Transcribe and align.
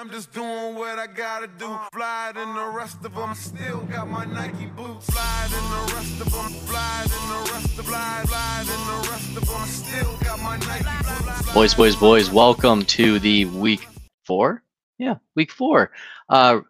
I'm 0.00 0.10
just 0.10 0.32
doing 0.32 0.76
what 0.76 0.96
I 0.96 1.08
gotta 1.08 1.48
do. 1.58 1.76
Fly 1.92 2.30
than 2.32 2.54
the 2.54 2.66
rest 2.68 3.04
of 3.04 3.12
them. 3.16 3.34
Still 3.34 3.80
got 3.90 4.08
my 4.08 4.24
Nike 4.26 4.66
boots. 4.66 5.06
Fly 5.06 5.48
than 5.50 5.64
the 5.72 5.92
rest 5.92 6.20
of 6.20 6.30
them. 6.30 6.52
Fly 6.68 7.04
than 7.08 7.28
the 7.28 7.50
rest 7.52 7.78
of 7.80 7.84
fly, 7.84 8.22
fly 8.28 8.62
than 8.64 8.86
the 8.86 9.08
rest 9.10 9.36
of 9.36 9.44
them. 9.44 9.66
Still 9.66 10.16
got 10.18 10.38
my 10.38 10.56
Nike 10.58 10.84
boots. 10.84 11.52
Boys, 11.52 11.74
boys, 11.74 11.96
boys, 11.96 12.30
welcome 12.30 12.84
to 12.84 13.18
the 13.18 13.46
week 13.46 13.88
four. 14.24 14.62
Yeah, 14.98 15.16
week 15.34 15.50
four 15.50 15.90
uh, 16.28 16.60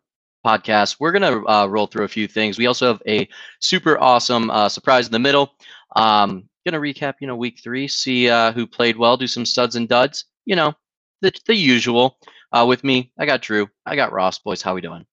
podcast. 0.43 0.97
We're 0.99 1.13
to 1.19 1.45
uh, 1.47 1.67
roll 1.67 1.87
through 1.87 2.07
a 2.07 2.09
few 2.09 2.29
things. 2.29 2.57
We 2.57 2.65
also 2.65 2.87
have 2.87 3.03
a 3.07 3.29
super 3.61 4.01
awesome 4.01 4.51
uh, 4.51 4.71
surprise 4.71 5.05
in 5.05 5.13
the 5.13 5.19
middle. 5.19 5.53
Um, 5.97 6.49
to 6.65 6.73
recap, 6.73 7.15
you 7.21 7.27
know, 7.27 7.37
week 7.37 7.61
three, 7.63 7.89
see 7.89 8.31
uh, 8.31 8.53
who 8.53 8.67
played 8.67 8.97
well, 8.97 9.19
do 9.19 9.27
some 9.27 9.45
studs 9.45 9.77
and 9.77 9.87
duds, 9.87 10.25
you 10.47 10.57
know, 10.57 10.75
the, 11.21 11.33
the 11.47 11.55
usual. 11.55 12.19
Uh, 12.53 12.65
with 12.67 12.83
me, 12.83 13.13
I 13.19 13.27
got 13.27 13.43
Drew, 13.43 13.69
I 13.85 13.97
got 13.97 14.13
Ross. 14.13 14.39
Boys, 14.39 14.63
how 14.63 14.75
we 14.75 14.81
doing? 14.81 15.05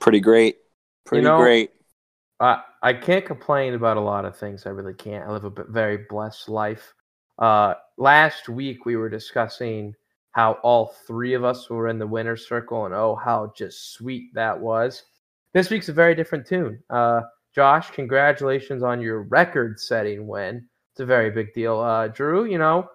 Pretty 0.00 0.20
great. 0.20 0.56
Pretty 1.04 1.24
know- 1.24 1.38
great. 1.38 1.70
I 2.40 2.62
I 2.82 2.94
can't 2.94 3.26
complain 3.26 3.74
about 3.74 3.98
a 3.98 4.00
lot 4.00 4.24
of 4.24 4.36
things. 4.36 4.64
I 4.64 4.70
really 4.70 4.94
can't. 4.94 5.28
I 5.28 5.32
live 5.32 5.44
a 5.44 5.50
b- 5.50 5.62
very 5.68 6.06
blessed 6.08 6.48
life. 6.48 6.94
Uh, 7.38 7.74
last 7.98 8.48
week 8.48 8.86
we 8.86 8.96
were 8.96 9.10
discussing 9.10 9.94
how 10.32 10.52
all 10.62 10.94
three 11.06 11.34
of 11.34 11.44
us 11.44 11.68
were 11.68 11.88
in 11.88 11.98
the 11.98 12.06
winner's 12.06 12.48
circle, 12.48 12.86
and 12.86 12.94
oh, 12.94 13.14
how 13.16 13.52
just 13.54 13.92
sweet 13.92 14.32
that 14.34 14.58
was. 14.58 15.02
This 15.52 15.68
week's 15.68 15.88
a 15.90 15.92
very 15.92 16.14
different 16.14 16.46
tune. 16.46 16.82
Uh, 16.88 17.22
Josh, 17.54 17.90
congratulations 17.90 18.82
on 18.82 19.00
your 19.00 19.22
record-setting 19.24 20.26
win. 20.26 20.66
It's 20.92 21.00
a 21.00 21.06
very 21.06 21.30
big 21.30 21.52
deal. 21.52 21.78
Uh, 21.80 22.08
Drew, 22.08 22.44
you 22.44 22.58
know, 22.58 22.88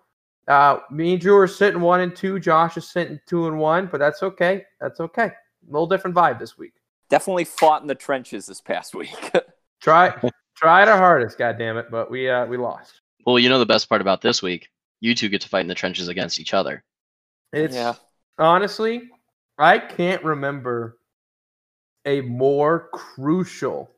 uh, 0.48 0.80
me 0.92 1.14
and 1.14 1.22
Drew 1.22 1.38
are 1.38 1.48
sitting 1.48 1.82
one 1.82 2.02
and 2.02 2.16
two. 2.16 2.40
Josh 2.40 2.78
is 2.78 2.90
sitting 2.90 3.20
two 3.26 3.48
and 3.48 3.58
one, 3.58 3.88
but 3.92 4.00
that's 4.00 4.22
okay. 4.22 4.64
That's 4.80 5.00
okay. 5.00 5.26
A 5.26 5.72
little 5.72 5.88
different 5.88 6.16
vibe 6.16 6.40
this 6.40 6.58
week. 6.58 6.74
Definitely 7.10 7.46
fought 7.46 7.82
in 7.82 7.88
the 7.88 7.96
trenches 7.96 8.46
this 8.46 8.62
past 8.62 8.94
week. 8.94 9.32
Try 9.82 10.14
tried 10.56 10.88
our 10.88 10.98
hardest, 10.98 11.38
god 11.38 11.58
damn 11.58 11.78
it, 11.78 11.88
but 11.92 12.10
we 12.10 12.30
uh 12.30 12.46
we 12.46 12.58
lost. 12.58 13.02
Well, 13.26 13.40
you 13.40 13.50
know 13.50 13.60
the 13.60 13.66
best 13.66 13.90
part 13.90 14.02
about 14.02 14.22
this 14.22 14.42
week? 14.42 14.70
You 15.00 15.14
two 15.14 15.30
get 15.30 15.42
to 15.42 15.50
fight 15.50 15.62
in 15.62 15.68
the 15.68 15.76
trenches 15.76 16.08
against 16.08 16.40
each 16.40 16.54
other. 16.54 16.84
It's 17.52 17.76
yeah. 17.76 17.94
honestly, 18.38 19.10
I 19.58 19.80
can't 19.80 20.24
remember 20.24 20.98
a 22.06 22.22
more 22.22 22.90
crucial 22.94 23.92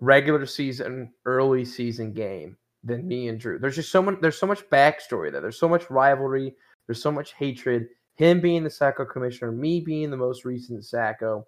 regular 0.00 0.46
season, 0.46 1.12
early 1.24 1.64
season 1.64 2.12
game 2.12 2.56
than 2.86 3.06
me 3.06 3.28
and 3.28 3.38
Drew. 3.38 3.58
There's 3.58 3.76
just 3.76 3.90
so 3.90 4.00
much 4.00 4.16
there's 4.20 4.38
so 4.38 4.46
much 4.46 4.68
backstory 4.70 5.30
there. 5.30 5.40
There's 5.40 5.58
so 5.58 5.68
much 5.68 5.90
rivalry, 5.90 6.54
there's 6.86 7.02
so 7.02 7.12
much 7.12 7.34
hatred. 7.34 7.88
Him 8.14 8.40
being 8.40 8.64
the 8.64 8.70
Sacko 8.70 9.08
commissioner, 9.10 9.52
me 9.52 9.80
being 9.80 10.10
the 10.10 10.16
most 10.16 10.46
recent 10.46 10.82
Sacko, 10.82 11.44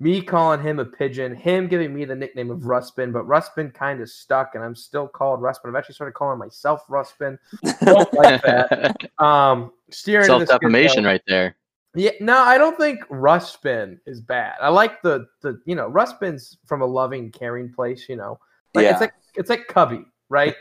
me 0.00 0.22
calling 0.22 0.60
him 0.62 0.78
a 0.78 0.84
pigeon, 0.84 1.34
him 1.34 1.68
giving 1.68 1.94
me 1.94 2.04
the 2.04 2.14
nickname 2.14 2.50
of 2.50 2.60
Ruspin, 2.60 3.12
but 3.12 3.26
Ruspin 3.26 3.72
kind 3.74 4.00
of 4.00 4.08
stuck, 4.08 4.54
and 4.54 4.64
I'm 4.64 4.74
still 4.74 5.08
called 5.08 5.40
Ruspin. 5.40 5.68
I've 5.68 5.74
actually 5.74 5.94
started 5.94 6.14
calling 6.14 6.38
myself 6.38 6.86
Ruspin. 6.88 7.38
Don't 7.84 8.12
like 8.14 8.42
that. 8.42 8.96
Um, 9.18 9.72
steering 9.90 10.26
Self 10.26 10.46
defamation 10.46 11.04
right 11.04 11.22
there. 11.26 11.56
Yeah, 11.94 12.10
no, 12.20 12.36
I 12.36 12.58
don't 12.58 12.76
think 12.76 13.00
Ruspin 13.08 13.98
is 14.04 14.20
bad. 14.20 14.54
I 14.60 14.68
like 14.68 15.00
the 15.00 15.26
the 15.40 15.58
you 15.64 15.74
know 15.74 15.90
Ruspin's 15.90 16.58
from 16.66 16.82
a 16.82 16.86
loving, 16.86 17.30
caring 17.30 17.72
place. 17.72 18.06
You 18.08 18.16
know, 18.16 18.38
like 18.74 18.84
Yeah. 18.84 18.90
it's 18.92 19.00
like 19.00 19.12
it's 19.34 19.48
like 19.48 19.66
Cubby, 19.68 20.04
right? 20.28 20.54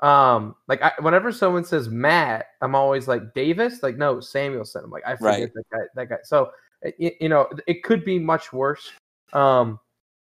Um, 0.00 0.54
like 0.68 0.80
I, 0.82 0.92
whenever 1.00 1.32
someone 1.32 1.64
says 1.64 1.88
Matt, 1.88 2.46
I'm 2.62 2.74
always 2.74 3.08
like 3.08 3.34
Davis. 3.34 3.82
Like 3.82 3.96
no, 3.96 4.20
Samuelson. 4.20 4.82
I'm 4.84 4.90
like 4.90 5.02
I 5.06 5.16
forget 5.16 5.40
Right. 5.40 5.52
that 5.54 5.64
guy. 5.72 5.78
That 5.94 6.08
guy. 6.08 6.16
So 6.24 6.50
it, 6.82 7.16
you 7.20 7.28
know, 7.28 7.48
it 7.66 7.82
could 7.82 8.04
be 8.04 8.18
much 8.18 8.52
worse. 8.52 8.90
Um, 9.32 9.80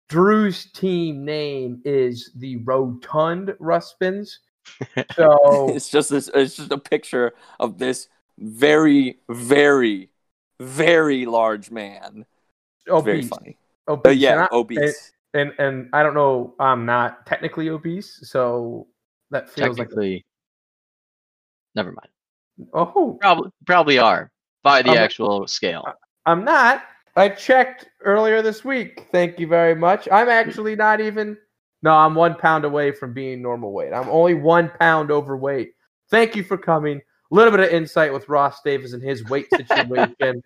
Drew's 0.09 0.71
team 0.71 1.23
name 1.25 1.81
is 1.85 2.31
the 2.37 2.57
Rotund 2.57 3.49
Ruspins. 3.59 4.29
So 5.15 5.69
it's 5.73 5.89
just 5.89 6.09
this 6.09 6.29
it's 6.33 6.55
just 6.57 6.71
a 6.71 6.77
picture 6.77 7.33
of 7.59 7.77
this 7.77 8.09
very, 8.37 9.19
very, 9.29 10.09
very 10.59 11.25
large 11.25 11.71
man. 11.71 12.25
It's 12.85 13.03
very 13.05 13.21
funny. 13.23 13.57
obese. 13.87 14.01
But 14.03 14.17
yeah, 14.17 14.31
And 14.33 14.41
I- 14.41 14.47
obese. 14.51 15.11
and 15.33 15.53
and 15.59 15.89
I 15.93 16.03
don't 16.03 16.13
know, 16.15 16.53
I'm 16.59 16.85
not 16.85 17.25
technically 17.25 17.69
obese, 17.69 18.19
so 18.23 18.87
that 19.31 19.49
feels 19.49 19.77
like 19.77 19.89
Technically, 19.89 20.25
never 21.75 21.91
mind. 21.91 22.71
oh, 22.73 23.17
Probably, 23.21 23.51
probably 23.65 23.99
are 23.99 24.31
by 24.63 24.81
the 24.81 24.89
Um, 24.89 24.97
actual 24.97 25.47
scale. 25.47 25.85
I'm 26.25 26.43
not. 26.43 26.83
I 27.15 27.29
checked 27.29 27.89
earlier 28.01 28.41
this 28.41 28.63
week. 28.63 29.07
Thank 29.11 29.39
you 29.39 29.47
very 29.47 29.73
much. 29.75 30.07
I'm 30.11 30.29
actually 30.29 30.75
not 30.75 31.01
even. 31.01 31.37
No, 31.83 31.95
I'm 31.95 32.15
one 32.15 32.35
pound 32.35 32.65
away 32.65 32.91
from 32.91 33.13
being 33.13 33.41
normal 33.41 33.71
weight. 33.71 33.93
I'm 33.93 34.09
only 34.09 34.33
one 34.33 34.71
pound 34.79 35.11
overweight. 35.11 35.73
Thank 36.09 36.35
you 36.35 36.43
for 36.43 36.57
coming. 36.57 36.97
A 37.31 37.35
little 37.35 37.51
bit 37.51 37.59
of 37.59 37.69
insight 37.69 38.13
with 38.13 38.29
Ross 38.29 38.61
Davis 38.63 38.93
and 38.93 39.03
his 39.03 39.23
weight 39.25 39.51
situation. 39.51 40.41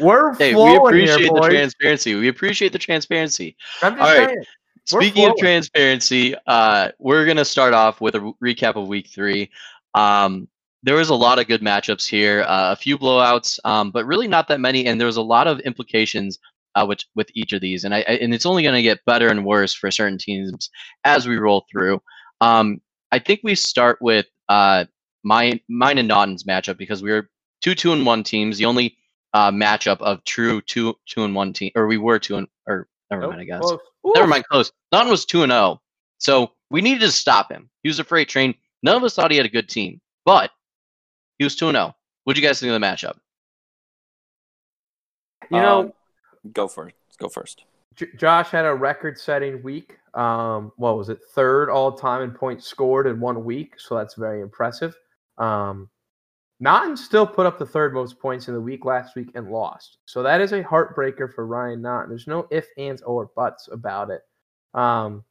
We're 0.00 0.34
Hey, 0.36 0.54
we 0.54 0.74
appreciate 0.76 1.22
here, 1.22 1.32
the 1.32 1.40
transparency. 1.48 2.14
We 2.14 2.28
appreciate 2.28 2.72
the 2.72 2.78
transparency. 2.78 3.56
I'm 3.82 3.96
just 3.96 4.10
All 4.10 4.18
right. 4.18 4.28
saying. 4.28 4.36
We're 4.38 4.44
Speaking 4.86 5.26
of 5.26 5.36
transparency, 5.38 6.34
uh, 6.46 6.90
we're 6.98 7.24
gonna 7.24 7.44
start 7.44 7.72
off 7.72 8.00
with 8.00 8.14
a 8.14 8.20
re- 8.20 8.54
recap 8.54 8.76
of 8.76 8.86
week 8.86 9.08
three. 9.08 9.50
Um, 9.94 10.48
there 10.82 10.96
was 10.96 11.08
a 11.08 11.14
lot 11.14 11.38
of 11.38 11.46
good 11.46 11.62
matchups 11.62 12.06
here, 12.06 12.42
uh, 12.42 12.72
a 12.72 12.76
few 12.76 12.98
blowouts, 12.98 13.58
um, 13.64 13.90
but 13.90 14.04
really 14.04 14.28
not 14.28 14.48
that 14.48 14.60
many, 14.60 14.86
and 14.86 15.00
there 15.00 15.06
was 15.06 15.16
a 15.16 15.22
lot 15.22 15.46
of 15.46 15.60
implications 15.60 16.38
uh, 16.74 16.84
with 16.86 17.00
with 17.14 17.30
each 17.34 17.52
of 17.54 17.62
these, 17.62 17.84
and 17.84 17.94
I, 17.94 18.00
and 18.00 18.34
it's 18.34 18.44
only 18.44 18.62
gonna 18.62 18.82
get 18.82 19.04
better 19.06 19.28
and 19.28 19.46
worse 19.46 19.72
for 19.72 19.90
certain 19.90 20.18
teams 20.18 20.68
as 21.04 21.26
we 21.26 21.38
roll 21.38 21.64
through. 21.70 22.02
Um, 22.42 22.80
I 23.10 23.18
think 23.20 23.40
we 23.42 23.54
start 23.54 23.98
with 24.02 24.26
uh, 24.50 24.84
mine 25.22 25.60
mine 25.68 25.96
and 25.96 26.08
Naughton's 26.08 26.44
matchup 26.44 26.76
because 26.76 27.02
we 27.02 27.10
were 27.10 27.30
two 27.62 27.74
two 27.74 27.92
and 27.92 28.04
one 28.04 28.22
teams. 28.22 28.58
The 28.58 28.66
only 28.66 28.98
uh, 29.32 29.50
matchup 29.50 30.02
of 30.02 30.22
true 30.24 30.60
two 30.60 30.94
two 31.06 31.24
and 31.24 31.34
one 31.34 31.54
team, 31.54 31.70
or 31.74 31.86
we 31.86 31.96
were 31.96 32.18
two 32.18 32.36
and 32.36 32.48
or 32.66 32.86
never 33.10 33.22
Nope, 33.22 33.30
mind, 33.30 33.40
I 33.40 33.44
guess. 33.44 33.72
Close. 34.04 34.14
Never 34.16 34.28
mind, 34.28 34.44
close. 34.50 34.70
Naughton 34.92 35.10
was 35.10 35.24
2 35.24 35.42
and 35.42 35.52
0. 35.52 35.80
So 36.18 36.52
we 36.70 36.80
needed 36.80 37.00
to 37.00 37.12
stop 37.12 37.50
him. 37.50 37.68
He 37.82 37.88
was 37.88 37.98
a 37.98 38.04
freight 38.04 38.28
train. 38.28 38.54
None 38.82 38.96
of 38.96 39.02
us 39.04 39.14
thought 39.14 39.30
he 39.30 39.36
had 39.36 39.46
a 39.46 39.50
good 39.50 39.68
team, 39.68 40.00
but 40.24 40.50
he 41.38 41.44
was 41.44 41.56
2 41.56 41.68
and 41.68 41.76
0. 41.76 41.94
What'd 42.24 42.40
you 42.42 42.46
guys 42.48 42.60
think 42.60 42.72
of 42.72 42.80
the 42.80 42.86
matchup? 42.86 43.16
You 45.50 45.60
know, 45.60 45.80
Um, 45.80 45.92
go 46.52 46.68
first. 46.68 46.94
Go 47.18 47.28
first. 47.28 47.64
J- 47.96 48.10
Josh 48.16 48.50
had 48.50 48.64
a 48.64 48.74
record-setting 48.74 49.62
week. 49.62 49.98
Um, 50.14 50.72
what 50.76 50.96
was 50.96 51.08
it? 51.10 51.18
Third 51.32 51.68
all-time 51.70 52.22
in 52.22 52.32
points 52.32 52.66
scored 52.66 53.06
in 53.06 53.20
one 53.20 53.44
week, 53.44 53.78
so 53.78 53.96
that's 53.96 54.14
very 54.14 54.40
impressive. 54.40 54.96
Um, 55.38 55.90
Naughton 56.64 56.96
still 56.96 57.26
put 57.26 57.44
up 57.44 57.58
the 57.58 57.66
third 57.66 57.92
most 57.92 58.18
points 58.18 58.48
in 58.48 58.54
the 58.54 58.60
week 58.60 58.86
last 58.86 59.14
week 59.16 59.28
and 59.34 59.50
lost, 59.50 59.98
so 60.06 60.22
that 60.22 60.40
is 60.40 60.52
a 60.52 60.64
heartbreaker 60.64 61.30
for 61.30 61.46
Ryan 61.46 61.82
Naughton. 61.82 62.08
There's 62.08 62.26
no 62.26 62.48
ifs, 62.50 62.68
ands, 62.78 63.02
or 63.02 63.30
buts 63.36 63.68
about 63.70 64.08
it. 64.08 64.22
Um, 64.72 65.22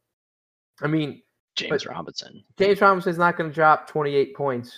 I 0.80 0.86
mean, 0.86 1.22
James 1.56 1.86
Robinson. 1.86 2.44
James 2.56 2.80
Robinson's 2.80 3.18
not 3.18 3.36
going 3.36 3.50
to 3.50 3.54
drop 3.54 3.88
28 3.88 4.36
points 4.36 4.72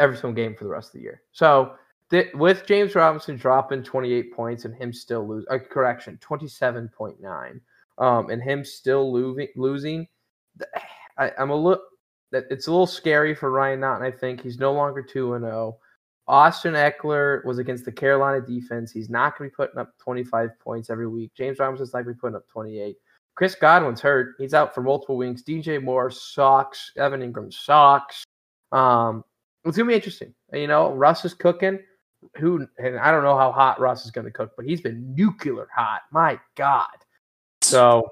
every 0.00 0.16
single 0.16 0.32
game 0.32 0.56
for 0.56 0.64
the 0.64 0.70
rest 0.70 0.88
of 0.88 0.94
the 0.94 1.02
year. 1.02 1.22
So 1.30 1.76
th- 2.10 2.34
with 2.34 2.66
James 2.66 2.96
Robinson 2.96 3.36
dropping 3.36 3.84
28 3.84 4.34
points 4.34 4.64
and 4.64 4.74
him 4.74 4.92
still 4.92 5.28
losing, 5.28 5.52
uh, 5.52 5.58
correction, 5.58 6.18
27.9, 6.20 7.60
um, 7.98 8.30
and 8.30 8.42
him 8.42 8.64
still 8.64 9.12
losing, 9.12 9.46
losing, 9.54 10.08
I, 11.16 11.30
I'm 11.38 11.50
a 11.50 11.54
little. 11.54 11.84
That 12.32 12.44
it's 12.50 12.66
a 12.66 12.70
little 12.70 12.86
scary 12.86 13.34
for 13.34 13.50
Ryan 13.50 13.80
Naughton. 13.80 14.06
I 14.06 14.10
think 14.10 14.42
he's 14.42 14.58
no 14.58 14.72
longer 14.72 15.02
two 15.02 15.34
and 15.34 15.44
zero. 15.44 15.78
Austin 16.28 16.74
Ekeler 16.74 17.44
was 17.44 17.58
against 17.58 17.84
the 17.84 17.90
Carolina 17.90 18.40
defense. 18.40 18.92
He's 18.92 19.10
not 19.10 19.36
going 19.36 19.50
to 19.50 19.52
be 19.52 19.56
putting 19.56 19.80
up 19.80 19.92
25 19.98 20.50
points 20.60 20.88
every 20.88 21.08
week. 21.08 21.32
James 21.36 21.58
Robinson's 21.58 21.92
not 21.92 22.04
going 22.04 22.14
to 22.14 22.18
be 22.18 22.20
putting 22.20 22.36
up 22.36 22.46
28. 22.46 22.96
Chris 23.34 23.54
Godwin's 23.54 24.00
hurt. 24.00 24.34
He's 24.38 24.54
out 24.54 24.74
for 24.74 24.82
multiple 24.82 25.16
weeks. 25.16 25.42
DJ 25.42 25.82
Moore 25.82 26.10
sucks. 26.10 26.92
Evan 26.96 27.20
Engram 27.20 27.52
sucks. 27.52 28.22
Um, 28.70 29.24
it's 29.64 29.76
gonna 29.76 29.88
be 29.88 29.94
interesting. 29.94 30.34
You 30.52 30.66
know, 30.66 30.92
Russ 30.92 31.24
is 31.24 31.34
cooking. 31.34 31.78
Who 32.36 32.66
and 32.78 32.98
I 32.98 33.10
don't 33.10 33.24
know 33.24 33.36
how 33.36 33.50
hot 33.50 33.80
Russ 33.80 34.04
is 34.04 34.10
gonna 34.10 34.30
cook, 34.30 34.52
but 34.56 34.66
he's 34.66 34.80
been 34.80 35.14
nuclear 35.14 35.68
hot. 35.74 36.02
My 36.12 36.38
God. 36.54 36.86
So, 37.62 38.06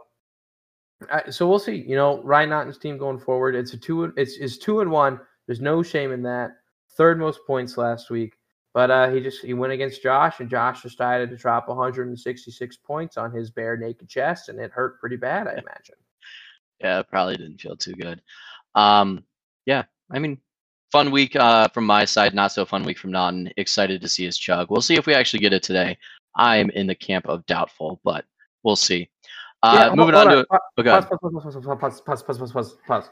I 1.10 1.30
so 1.30 1.48
we'll 1.48 1.58
see. 1.58 1.76
You 1.76 1.96
know, 1.96 2.22
Ryan 2.22 2.50
Naughton's 2.50 2.78
team 2.78 2.98
going 2.98 3.18
forward. 3.18 3.54
It's 3.54 3.72
a 3.72 3.76
two. 3.76 4.12
It's 4.16 4.36
is 4.36 4.58
two 4.58 4.80
and 4.80 4.90
one. 4.90 5.20
There's 5.46 5.60
no 5.60 5.82
shame 5.82 6.12
in 6.12 6.22
that. 6.22 6.52
Third 6.96 7.18
most 7.18 7.40
points 7.46 7.76
last 7.76 8.10
week. 8.10 8.34
But 8.74 8.90
uh, 8.90 9.10
he 9.10 9.20
just 9.20 9.44
he 9.44 9.54
went 9.54 9.72
against 9.72 10.02
Josh, 10.02 10.40
and 10.40 10.50
Josh 10.50 10.82
decided 10.82 11.30
to 11.30 11.36
drop 11.36 11.68
166 11.68 12.76
points 12.78 13.16
on 13.16 13.32
his 13.32 13.50
bare 13.50 13.76
naked 13.76 14.08
chest, 14.08 14.48
and 14.48 14.60
it 14.60 14.70
hurt 14.70 15.00
pretty 15.00 15.16
bad, 15.16 15.46
I 15.46 15.52
imagine. 15.66 15.96
Yeah, 16.80 17.00
it 17.00 17.08
probably 17.08 17.36
didn't 17.36 17.60
feel 17.60 17.76
too 17.76 17.94
good. 17.94 18.22
Um, 18.74 19.24
yeah, 19.66 19.84
I 20.10 20.18
mean, 20.18 20.38
fun 20.92 21.10
week 21.10 21.34
uh, 21.34 21.68
from 21.68 21.86
my 21.86 22.04
side, 22.04 22.34
not 22.34 22.52
so 22.52 22.64
fun 22.64 22.84
week 22.84 22.98
from 22.98 23.10
Naughton. 23.10 23.50
Excited 23.56 24.00
to 24.00 24.08
see 24.08 24.24
his 24.24 24.38
chug. 24.38 24.70
We'll 24.70 24.80
see 24.80 24.94
if 24.94 25.06
we 25.06 25.14
actually 25.14 25.40
get 25.40 25.52
it 25.52 25.62
today. 25.62 25.98
I'm 26.36 26.70
in 26.70 26.86
the 26.86 26.94
camp 26.94 27.26
of 27.26 27.46
doubtful, 27.46 28.00
but 28.04 28.26
we'll 28.62 28.76
see. 28.76 29.10
Uh, 29.62 29.74
yeah, 29.76 29.94
moving 29.94 30.14
on, 30.14 30.28
on, 30.28 30.36
to 30.36 30.46
oh, 30.50 30.58
pause, 30.82 31.06
pause, 31.06 31.18
pause, 31.20 31.42
pause, 31.76 32.00
pause, 32.00 32.22
pause, 32.22 32.38
pause, 32.38 32.52
pause, 32.52 32.76
pause. 32.86 33.10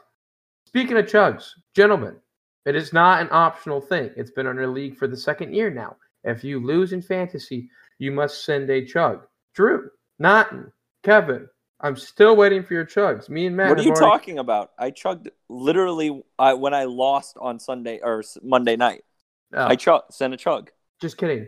Speaking 0.65 0.97
of 0.97 1.05
chugs, 1.05 1.49
gentlemen, 1.75 2.15
it 2.65 2.75
is 2.75 2.93
not 2.93 3.21
an 3.21 3.29
optional 3.31 3.81
thing. 3.81 4.11
It's 4.15 4.31
been 4.31 4.47
under 4.47 4.65
the 4.65 4.71
league 4.71 4.97
for 4.97 5.07
the 5.07 5.17
second 5.17 5.53
year 5.53 5.69
now. 5.69 5.97
If 6.23 6.43
you 6.43 6.65
lose 6.65 6.93
in 6.93 7.01
fantasy, 7.01 7.69
you 7.99 8.11
must 8.11 8.45
send 8.45 8.69
a 8.69 8.85
chug. 8.85 9.25
Drew, 9.53 9.89
Naughton, 10.19 10.71
Kevin, 11.03 11.47
I'm 11.79 11.95
still 11.95 12.35
waiting 12.35 12.63
for 12.63 12.73
your 12.73 12.85
chugs. 12.85 13.29
Me 13.29 13.45
and 13.45 13.55
Matt. 13.55 13.69
What 13.69 13.79
are 13.79 13.83
you 13.83 13.91
already... 13.91 14.05
talking 14.05 14.39
about? 14.39 14.71
I 14.79 14.91
chugged 14.91 15.29
literally 15.47 16.09
when 16.37 16.73
I 16.73 16.85
lost 16.85 17.37
on 17.39 17.59
Sunday 17.59 17.99
or 18.01 18.23
Monday 18.41 18.75
night. 18.75 19.03
Oh. 19.53 19.67
I 19.67 19.75
chug, 19.75 20.03
sent 20.11 20.33
a 20.33 20.37
chug. 20.37 20.71
Just 20.99 21.17
kidding. 21.17 21.47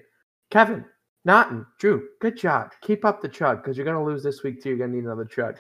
Kevin, 0.51 0.85
Naughton, 1.25 1.65
Drew, 1.79 2.07
good 2.21 2.37
job. 2.37 2.71
Keep 2.81 3.03
up 3.03 3.21
the 3.21 3.27
chug 3.27 3.61
because 3.61 3.77
you're 3.77 3.85
going 3.85 3.97
to 3.97 4.03
lose 4.03 4.23
this 4.23 4.43
week 4.43 4.61
too. 4.61 4.69
You're 4.69 4.77
going 4.79 4.91
to 4.91 4.95
need 4.97 5.05
another 5.05 5.25
chug. 5.25 5.57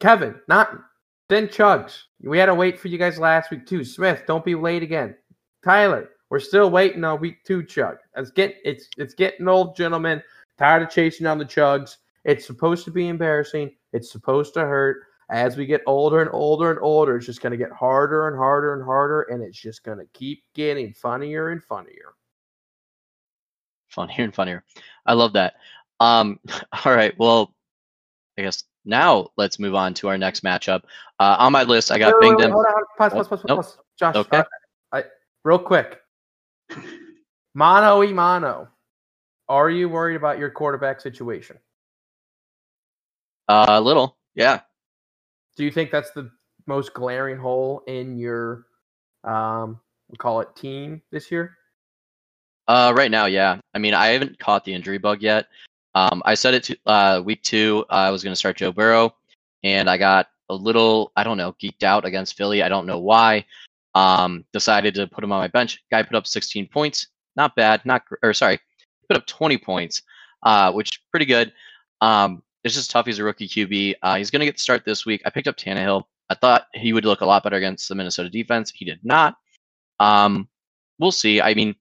Kevin, 0.00 0.34
Naughton, 0.48 0.80
then 1.28 1.48
chugs. 1.48 2.02
We 2.22 2.38
had 2.38 2.46
to 2.46 2.54
wait 2.54 2.78
for 2.78 2.88
you 2.88 2.98
guys 2.98 3.18
last 3.18 3.50
week 3.50 3.66
too. 3.66 3.84
Smith, 3.84 4.24
don't 4.26 4.44
be 4.44 4.54
late 4.54 4.82
again. 4.82 5.14
Tyler, 5.64 6.10
we're 6.30 6.40
still 6.40 6.70
waiting 6.70 7.04
on 7.04 7.20
week 7.20 7.44
two 7.44 7.62
chug. 7.62 7.96
It's 8.16 8.30
get 8.30 8.56
it's 8.64 8.88
it's 8.98 9.14
getting 9.14 9.48
old, 9.48 9.76
gentlemen. 9.76 10.22
Tired 10.58 10.82
of 10.82 10.90
chasing 10.90 11.24
down 11.24 11.38
the 11.38 11.44
chugs. 11.44 11.96
It's 12.24 12.46
supposed 12.46 12.84
to 12.86 12.90
be 12.90 13.08
embarrassing. 13.08 13.74
It's 13.92 14.10
supposed 14.10 14.54
to 14.54 14.60
hurt. 14.60 15.04
As 15.30 15.56
we 15.56 15.64
get 15.64 15.80
older 15.86 16.20
and 16.20 16.30
older 16.32 16.70
and 16.70 16.78
older, 16.82 17.16
it's 17.16 17.26
just 17.26 17.40
going 17.40 17.52
to 17.52 17.56
get 17.56 17.72
harder 17.72 18.28
and 18.28 18.36
harder 18.36 18.74
and 18.74 18.84
harder, 18.84 19.22
and 19.22 19.42
it's 19.42 19.58
just 19.58 19.82
going 19.82 19.98
to 19.98 20.06
keep 20.12 20.42
getting 20.54 20.92
funnier 20.92 21.50
and 21.50 21.62
funnier. 21.64 22.12
Funnier 23.94 24.24
and 24.24 24.34
funnier. 24.34 24.64
I 25.06 25.14
love 25.14 25.32
that. 25.34 25.54
Um, 26.00 26.40
all 26.84 26.94
right. 26.94 27.14
Well, 27.18 27.54
I 28.38 28.42
guess 28.42 28.64
now 28.84 29.30
let's 29.36 29.58
move 29.58 29.74
on 29.74 29.94
to 29.94 30.08
our 30.08 30.18
next 30.18 30.42
matchup. 30.42 30.82
Uh, 31.18 31.36
on 31.38 31.52
my 31.52 31.62
list, 31.62 31.90
I 31.90 31.98
got 31.98 32.14
Wait, 32.20 32.36
wait, 32.36 32.50
hold 32.50 32.66
on, 32.66 32.82
pause, 32.98 33.12
Oh, 33.12 33.16
pause, 33.16 33.28
pause, 33.28 33.44
nope. 33.48 33.56
pause. 33.58 33.78
Josh, 33.98 34.16
Okay. 34.16 34.42
I, 34.92 34.98
I, 34.98 35.04
real 35.44 35.58
quick. 35.58 36.00
Mono 37.54 38.02
e 38.02 38.12
mono. 38.12 38.68
Are 39.48 39.70
you 39.70 39.88
worried 39.88 40.16
about 40.16 40.38
your 40.38 40.50
quarterback 40.50 41.00
situation? 41.00 41.58
Uh, 43.48 43.66
a 43.68 43.80
little, 43.80 44.16
yeah. 44.34 44.60
Do 45.56 45.64
you 45.64 45.70
think 45.70 45.90
that's 45.90 46.10
the 46.12 46.30
most 46.66 46.94
glaring 46.94 47.36
hole 47.36 47.82
in 47.86 48.18
your, 48.18 48.66
um, 49.22 49.80
we 50.08 50.16
call 50.16 50.40
it 50.40 50.48
team 50.56 51.02
this 51.12 51.30
year? 51.30 51.56
Uh, 52.66 52.92
right 52.96 53.10
now, 53.10 53.26
yeah. 53.26 53.60
I 53.74 53.78
mean, 53.78 53.94
I 53.94 54.08
haven't 54.08 54.38
caught 54.38 54.64
the 54.64 54.74
injury 54.74 54.98
bug 54.98 55.22
yet. 55.22 55.46
Um, 55.94 56.22
I 56.24 56.34
said 56.34 56.54
it 56.54 56.62
to 56.64 56.76
uh, 56.86 57.22
week 57.24 57.42
two. 57.42 57.84
I 57.90 58.10
was 58.10 58.22
going 58.22 58.32
to 58.32 58.36
start 58.36 58.56
Joe 58.56 58.72
Burrow, 58.72 59.14
and 59.62 59.88
I 59.88 59.96
got 59.96 60.28
a 60.48 60.54
little, 60.54 61.12
I 61.16 61.24
don't 61.24 61.36
know, 61.36 61.54
geeked 61.62 61.82
out 61.82 62.04
against 62.04 62.36
Philly. 62.36 62.62
I 62.62 62.68
don't 62.68 62.86
know 62.86 62.98
why. 62.98 63.44
Um, 63.94 64.44
decided 64.52 64.94
to 64.94 65.06
put 65.06 65.22
him 65.22 65.32
on 65.32 65.40
my 65.40 65.48
bench. 65.48 65.82
Guy 65.90 66.02
put 66.02 66.16
up 66.16 66.26
16 66.26 66.68
points. 66.68 67.08
Not 67.36 67.54
bad. 67.54 67.84
Not 67.84 68.02
or 68.22 68.32
sorry, 68.32 68.58
put 69.08 69.16
up 69.16 69.26
20 69.26 69.58
points, 69.58 70.02
uh, 70.42 70.72
which 70.72 71.00
pretty 71.10 71.26
good. 71.26 71.52
Um, 72.00 72.42
it's 72.64 72.74
just 72.74 72.90
tough. 72.90 73.06
He's 73.06 73.18
a 73.18 73.24
rookie 73.24 73.48
QB. 73.48 73.94
Uh, 74.02 74.16
he's 74.16 74.30
going 74.30 74.40
to 74.40 74.46
get 74.46 74.56
the 74.56 74.62
start 74.62 74.84
this 74.84 75.06
week. 75.06 75.22
I 75.24 75.30
picked 75.30 75.48
up 75.48 75.56
Tannehill. 75.56 76.04
I 76.30 76.34
thought 76.34 76.66
he 76.72 76.92
would 76.92 77.04
look 77.04 77.20
a 77.20 77.26
lot 77.26 77.42
better 77.42 77.56
against 77.56 77.88
the 77.88 77.94
Minnesota 77.94 78.30
defense. 78.30 78.72
He 78.74 78.84
did 78.84 79.00
not. 79.04 79.36
Um, 80.00 80.48
we'll 80.98 81.12
see. 81.12 81.40
I 81.40 81.54
mean, 81.54 81.74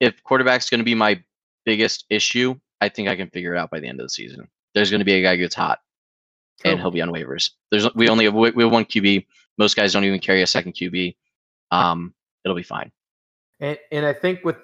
if 0.00 0.22
quarterback's 0.22 0.70
going 0.70 0.80
to 0.80 0.84
be 0.84 0.94
my 0.94 1.22
biggest 1.64 2.04
issue, 2.10 2.54
I 2.80 2.88
think 2.88 3.08
I 3.08 3.16
can 3.16 3.28
figure 3.30 3.54
it 3.54 3.58
out 3.58 3.70
by 3.70 3.80
the 3.80 3.88
end 3.88 4.00
of 4.00 4.04
the 4.04 4.10
season. 4.10 4.48
There's 4.74 4.90
going 4.90 5.00
to 5.00 5.04
be 5.04 5.14
a 5.14 5.22
guy 5.22 5.36
who 5.36 5.42
gets 5.42 5.54
hot, 5.54 5.80
and 6.64 6.78
he'll 6.78 6.90
be 6.90 7.02
on 7.02 7.10
waivers. 7.10 7.50
There's 7.70 7.92
we 7.94 8.08
only 8.08 8.24
have 8.24 8.34
we 8.34 8.50
we 8.50 8.62
have 8.62 8.72
one 8.72 8.84
QB. 8.84 9.26
Most 9.58 9.76
guys 9.76 9.92
don't 9.92 10.04
even 10.04 10.20
carry 10.20 10.42
a 10.42 10.46
second 10.46 10.74
QB. 10.74 11.16
Um, 11.70 12.14
it'll 12.44 12.56
be 12.56 12.62
fine. 12.62 12.90
And 13.60 13.78
and 13.92 14.06
I 14.06 14.12
think 14.12 14.44
with 14.44 14.56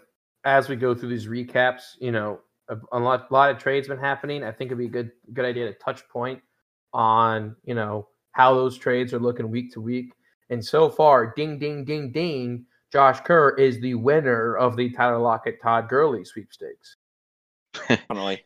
as 0.45 0.69
we 0.69 0.77
go 0.77 0.95
through 0.95 1.09
these 1.09 1.27
recaps, 1.27 1.97
you 2.01 2.13
know, 2.13 2.41
a, 2.69 2.77
a 2.93 2.99
lot, 2.99 3.31
lot 3.31 3.51
of 3.51 3.59
trades 3.59 3.89
been 3.89 3.99
happening. 3.99 4.45
I 4.45 4.53
think 4.53 4.69
it'd 4.69 4.79
be 4.79 4.87
a 4.87 4.89
good 4.89 5.11
good 5.33 5.45
idea 5.45 5.67
to 5.67 5.75
touch 5.75 6.09
point 6.09 6.41
on 6.93 7.57
you 7.65 7.75
know 7.75 8.09
how 8.33 8.55
those 8.55 8.77
trades 8.79 9.13
are 9.13 9.19
looking 9.19 9.51
week 9.51 9.73
to 9.73 9.81
week. 9.81 10.13
And 10.51 10.65
so 10.65 10.89
far, 10.89 11.33
ding 11.35 11.59
ding 11.59 11.85
ding 11.85 12.13
ding, 12.13 12.65
Josh 12.93 13.21
Kerr 13.21 13.51
is 13.51 13.81
the 13.81 13.95
winner 13.95 14.57
of 14.57 14.77
the 14.77 14.91
Tyler 14.91 15.19
Lockett 15.19 15.61
Todd 15.63 15.89
Gurley 15.89 16.25
sweepstakes. 16.25 16.97
Definitely. 17.89 18.45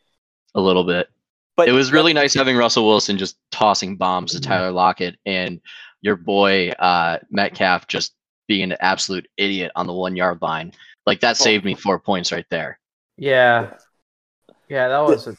A 0.54 0.60
little 0.60 0.84
bit. 0.84 1.08
But 1.56 1.68
It 1.68 1.72
was 1.72 1.92
really 1.92 2.12
nice 2.12 2.34
having 2.34 2.56
Russell 2.56 2.86
Wilson 2.86 3.18
just 3.18 3.36
tossing 3.50 3.96
bombs 3.96 4.32
to 4.32 4.38
Mhm. 4.38 4.44
Tyler 4.44 4.70
Lockett 4.72 5.16
and 5.26 5.60
your 6.00 6.16
boy 6.16 6.70
uh, 6.78 7.18
Metcalf 7.30 7.86
just 7.86 8.14
being 8.48 8.72
an 8.72 8.76
absolute 8.80 9.28
idiot 9.36 9.70
on 9.76 9.86
the 9.86 9.92
one 9.92 10.16
yard 10.16 10.40
line. 10.42 10.72
Like 11.06 11.20
that 11.20 11.36
Oh. 11.40 11.44
saved 11.44 11.64
me 11.64 11.74
four 11.74 11.98
points 11.98 12.32
right 12.32 12.46
there. 12.50 12.78
Yeah, 13.18 13.74
yeah, 14.68 14.88
that 14.88 15.00
was 15.00 15.26
a 15.26 15.32
that. 15.32 15.38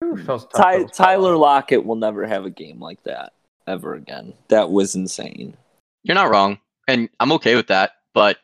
Ty- 0.00 0.16
That 0.24 0.32
was 0.32 0.46
tough. 0.46 0.92
Tyler 0.92 1.36
Lockett 1.36 1.84
will 1.86 1.94
never 1.96 2.26
have 2.26 2.44
a 2.44 2.50
game 2.50 2.80
like 2.80 3.00
that 3.04 3.32
ever 3.68 3.94
again. 3.94 4.34
That 4.48 4.68
was 4.70 4.96
insane. 4.96 5.56
You're 6.02 6.16
not 6.16 6.30
wrong, 6.30 6.58
and 6.88 7.08
I'm 7.20 7.30
okay 7.32 7.54
with 7.54 7.68
that. 7.68 7.92
But 8.14 8.38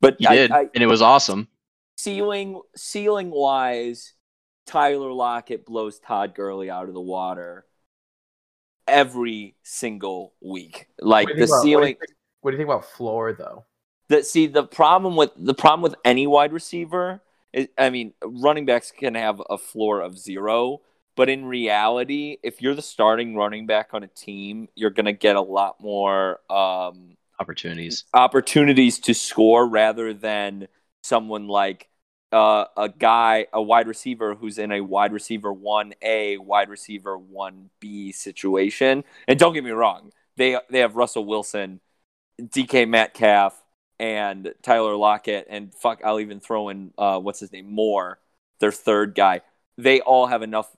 But 0.00 0.16
he 0.18 0.26
I- 0.26 0.34
did, 0.34 0.50
I- 0.52 0.68
and 0.74 0.82
it 0.82 0.86
was 0.86 1.02
awesome. 1.02 1.48
ceiling 1.96 2.60
ceiling 2.76 3.30
wise, 3.30 4.12
Tyler 4.66 5.12
Lockett 5.12 5.64
blows 5.66 5.98
Todd 6.00 6.34
Gurley 6.34 6.70
out 6.70 6.88
of 6.88 6.94
the 6.94 7.00
water 7.00 7.66
every 8.86 9.56
single 9.62 10.34
week. 10.40 10.86
Like 11.00 11.28
What 11.28 11.34
do 11.34 11.40
you 11.40 11.46
the 11.46 11.46
think 11.46 11.48
about- 11.48 11.56
what 11.56 11.62
do 11.62 11.68
ceiling. 11.68 11.96
think- 11.96 12.10
What 12.42 12.50
do 12.52 12.56
you 12.56 12.58
think 12.58 12.68
about 12.68 12.84
floor 12.84 13.32
though? 13.32 13.64
That 14.08 14.24
see 14.24 14.46
the 14.46 14.62
problem 14.64 15.16
with 15.16 15.32
the 15.36 15.54
problem 15.54 15.82
with 15.82 15.96
any 16.04 16.26
wide 16.28 16.52
receiver 16.52 17.22
is, 17.52 17.66
I 17.76 17.90
mean, 17.90 18.14
running 18.24 18.64
backs 18.64 18.92
can 18.92 19.14
have 19.16 19.42
a 19.50 19.58
floor 19.58 20.00
of 20.00 20.16
zero, 20.16 20.82
but 21.16 21.28
in 21.28 21.46
reality, 21.46 22.38
if 22.44 22.62
you're 22.62 22.74
the 22.76 22.82
starting 22.82 23.34
running 23.34 23.66
back 23.66 23.92
on 23.94 24.04
a 24.04 24.06
team, 24.08 24.68
you're 24.76 24.90
gonna 24.90 25.12
get 25.12 25.34
a 25.34 25.40
lot 25.40 25.80
more 25.80 26.40
um, 26.48 27.16
Opportunities. 27.38 28.04
opportunities 28.14 28.98
to 29.00 29.14
score 29.14 29.66
rather 29.68 30.14
than 30.14 30.68
someone 31.02 31.48
like 31.48 31.88
uh, 32.32 32.64
a 32.76 32.88
guy, 32.88 33.46
a 33.52 33.62
wide 33.62 33.86
receiver 33.86 34.34
who's 34.34 34.58
in 34.58 34.72
a 34.72 34.80
wide 34.80 35.12
receiver 35.12 35.54
1A, 35.54 36.38
wide 36.38 36.68
receiver 36.68 37.18
1B 37.18 38.14
situation. 38.14 39.04
And 39.28 39.38
don't 39.38 39.54
get 39.54 39.64
me 39.64 39.70
wrong, 39.70 40.12
they 40.36 40.58
they 40.70 40.80
have 40.80 40.96
Russell 40.96 41.24
Wilson, 41.24 41.80
DK 42.40 42.88
Metcalf, 42.88 43.62
and 43.98 44.52
Tyler 44.62 44.96
Lockett, 44.96 45.46
and 45.48 45.74
fuck, 45.74 46.00
I'll 46.04 46.20
even 46.20 46.40
throw 46.40 46.68
in 46.68 46.92
uh, 46.98 47.18
what's 47.20 47.40
his 47.40 47.52
name, 47.52 47.70
Moore, 47.70 48.18
their 48.60 48.72
third 48.72 49.14
guy. 49.14 49.42
They 49.78 50.00
all 50.00 50.26
have 50.26 50.42
enough 50.42 50.74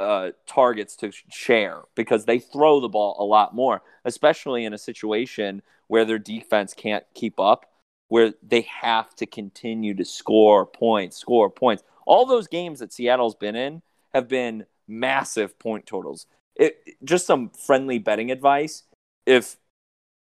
uh, 0.00 0.32
targets 0.46 0.96
to 0.96 1.12
share 1.28 1.82
because 1.94 2.24
they 2.24 2.38
throw 2.38 2.80
the 2.80 2.88
ball 2.88 3.16
a 3.20 3.24
lot 3.24 3.54
more, 3.54 3.82
especially 4.04 4.64
in 4.64 4.72
a 4.72 4.78
situation 4.78 5.62
where 5.88 6.04
their 6.04 6.18
defense 6.18 6.72
can't 6.74 7.04
keep 7.14 7.38
up, 7.38 7.66
where 8.08 8.32
they 8.42 8.62
have 8.62 9.14
to 9.16 9.26
continue 9.26 9.94
to 9.94 10.04
score 10.04 10.64
points, 10.64 11.16
score 11.16 11.50
points. 11.50 11.82
All 12.06 12.26
those 12.26 12.48
games 12.48 12.80
that 12.80 12.92
Seattle's 12.92 13.34
been 13.34 13.54
in 13.54 13.82
have 14.14 14.26
been 14.26 14.66
massive 14.88 15.58
point 15.58 15.86
totals. 15.86 16.26
It, 16.56 16.78
just 17.04 17.26
some 17.26 17.50
friendly 17.50 17.98
betting 17.98 18.30
advice. 18.30 18.84
If 19.26 19.56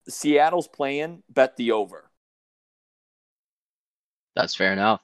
Seattle's 0.08 0.68
playing, 0.68 1.24
bet 1.30 1.58
the 1.58 1.72
over. 1.72 2.10
That's 4.36 4.56
fair 4.56 4.72
enough. 4.74 5.02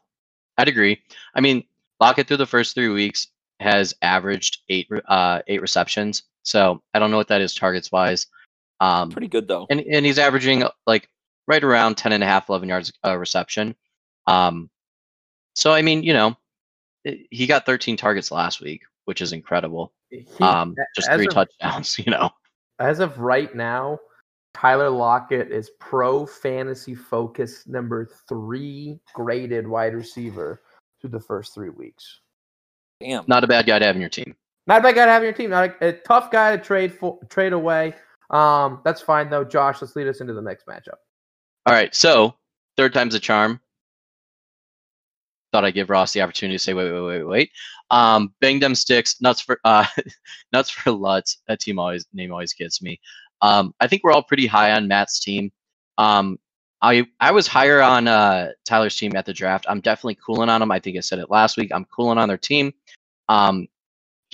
I'd 0.58 0.68
agree. 0.68 1.02
I 1.34 1.42
mean, 1.42 1.64
Lockett 2.00 2.28
through 2.28 2.38
the 2.38 2.46
first 2.46 2.76
three 2.76 2.90
weeks 2.90 3.28
has 3.62 3.94
averaged 4.02 4.60
eight 4.70 4.88
uh, 5.08 5.42
eight 5.48 5.62
receptions. 5.62 6.24
So 6.44 6.82
I 6.94 7.00
don't 7.00 7.12
know 7.12 7.18
what 7.18 7.28
that 7.30 7.42
is 7.42 7.54
targets 7.54 7.92
wise. 7.92 8.28
Um, 8.80 9.12
Pretty 9.12 9.28
good 9.28 9.48
though. 9.48 9.68
and 9.70 9.80
and 9.82 10.06
he's 10.06 10.18
averaging 10.18 10.64
uh, 10.64 10.72
like 10.88 11.08
right 11.48 11.64
around 11.64 11.96
10 11.96 12.14
and 12.14 12.24
a 12.24 12.28
half 12.28 12.50
11 12.50 12.70
yards 12.70 12.94
a 13.04 13.18
reception 13.18 13.76
um 14.28 14.70
so 15.56 15.74
i 15.74 15.82
mean 15.82 16.02
you 16.04 16.14
know 16.14 16.36
he 17.04 17.46
got 17.48 17.66
13 17.66 17.98
targets 17.98 18.32
last 18.32 18.62
week 18.62 18.84
which 19.06 19.22
is 19.22 19.34
incredible 19.34 19.92
He- 20.10 20.26
um 20.40 20.76
just 20.96 21.12
three 21.12 21.26
of- 21.28 21.34
touchdowns 21.34 21.98
you 22.06 22.12
know 22.12 22.30
as 22.80 23.00
of 23.00 23.20
right 23.20 23.54
now, 23.54 24.00
Tyler 24.56 24.90
Lockett 24.90 25.52
is 25.52 25.70
pro 25.80 26.26
fantasy 26.26 26.96
focus 26.96 27.68
number 27.68 28.10
three 28.28 29.00
graded 29.14 29.68
wide 29.68 29.94
receiver 29.94 30.62
through 31.00 31.12
the 31.12 31.20
first 31.20 31.54
three 31.54 31.70
weeks. 31.70 32.21
Damn. 33.02 33.26
not 33.28 33.44
a 33.44 33.48
bad 33.48 33.66
guy 33.66 33.80
to 33.80 33.86
have 33.86 33.96
in 33.96 34.02
your 34.02 34.10
team 34.10 34.36
Not 34.68 34.80
a 34.80 34.84
bad 34.84 34.96
guy 34.96 35.06
to 35.06 35.12
have 35.12 35.22
in 35.22 35.28
your 35.28 35.34
team. 35.34 35.50
Not 35.50 35.76
a, 35.82 35.88
a 35.90 35.94
tough 35.94 36.32
guy 36.32 36.56
to 36.56 36.62
trade 36.62 36.94
for, 36.94 37.20
trade 37.30 37.54
away. 37.54 37.94
Um, 38.30 38.80
that's 38.84 39.02
fine 39.02 39.30
though. 39.30 39.44
Josh, 39.44 39.82
let's 39.82 39.96
lead 39.96 40.08
us 40.08 40.22
into 40.22 40.34
the 40.34 40.42
next 40.42 40.66
matchup. 40.66 41.00
All 41.66 41.74
right, 41.74 41.94
so 41.94 42.36
third 42.78 42.94
time's 42.94 43.14
a 43.14 43.20
charm. 43.20 43.60
Thought 45.52 45.66
I'd 45.66 45.74
give 45.74 45.90
Ross 45.90 46.14
the 46.14 46.22
opportunity 46.22 46.58
to 46.58 46.64
say, 46.64 46.74
wait, 46.74 46.92
wait, 46.92 47.02
wait, 47.02 47.24
wait. 47.24 47.52
Um, 47.90 48.34
bang 48.40 48.60
them 48.60 48.74
sticks, 48.74 49.20
nuts 49.22 49.42
for 49.42 49.60
uh, 49.66 49.86
nuts 50.54 50.70
for 50.70 50.92
Lutz. 50.92 51.40
That 51.48 51.60
team 51.60 51.78
always 51.78 52.08
name 52.14 52.32
always 52.32 52.54
gets 52.54 52.82
me. 52.82 53.00
Um, 53.42 53.74
I 53.80 53.88
think 53.88 54.04
we're 54.04 54.14
all 54.14 54.24
pretty 54.24 54.48
high 54.48 54.72
on 54.72 54.88
Matt's 54.88 55.20
team. 55.20 55.52
Um, 55.98 56.40
I 56.82 57.06
I 57.20 57.32
was 57.32 57.48
higher 57.48 57.82
on 57.82 58.08
uh, 58.08 58.52
Tyler's 58.66 58.96
team 58.96 59.16
at 59.16 59.26
the 59.26 59.34
draft. 59.34 59.66
I'm 59.70 59.82
definitely 59.82 60.18
cooling 60.26 60.50
on 60.50 60.62
them. 60.62 60.72
I 60.72 60.80
think 60.80 60.98
I 60.98 61.02
said 61.02 61.20
it 61.20 61.30
last 61.30 61.58
week. 61.58 61.72
I'm 61.74 61.86
cooling 61.86 62.18
on 62.18 62.28
their 62.28 62.38
team. 62.38 62.74
Um, 63.30 63.68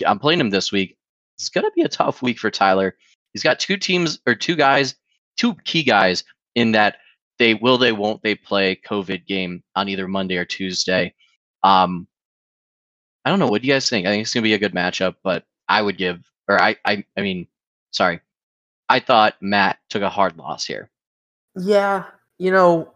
I'm 0.06 0.18
playing 0.18 0.40
him 0.40 0.50
this 0.50 0.72
week. 0.72 0.96
It's 1.36 1.50
gonna 1.50 1.70
be 1.72 1.82
a 1.82 1.88
tough 1.88 2.22
week 2.22 2.38
for 2.38 2.50
Tyler. 2.50 2.96
He's 3.32 3.42
got 3.42 3.60
two 3.60 3.76
teams 3.76 4.20
or 4.26 4.34
two 4.34 4.56
guys, 4.56 4.94
two 5.36 5.54
key 5.64 5.82
guys 5.82 6.24
in 6.54 6.72
that 6.72 6.96
they 7.38 7.54
will 7.54 7.78
they 7.78 7.92
won't 7.92 8.22
they 8.22 8.34
play 8.34 8.76
COVID 8.76 9.26
game 9.26 9.62
on 9.76 9.88
either 9.88 10.08
Monday 10.08 10.36
or 10.36 10.44
Tuesday. 10.44 11.14
Um, 11.62 12.08
I 13.24 13.30
don't 13.30 13.38
know. 13.38 13.48
What 13.48 13.62
do 13.62 13.68
you 13.68 13.74
guys 13.74 13.88
think? 13.90 14.06
I 14.06 14.10
think 14.10 14.22
it's 14.22 14.32
gonna 14.32 14.42
be 14.44 14.54
a 14.54 14.58
good 14.58 14.74
matchup, 14.74 15.16
but 15.22 15.44
I 15.68 15.82
would 15.82 15.98
give 15.98 16.24
or 16.48 16.60
I 16.60 16.76
I 16.84 17.04
I 17.16 17.20
mean, 17.20 17.46
sorry, 17.90 18.20
I 18.88 19.00
thought 19.00 19.36
Matt 19.42 19.78
took 19.90 20.02
a 20.02 20.08
hard 20.08 20.38
loss 20.38 20.64
here. 20.64 20.88
Yeah, 21.54 22.04
you 22.38 22.50
know, 22.50 22.94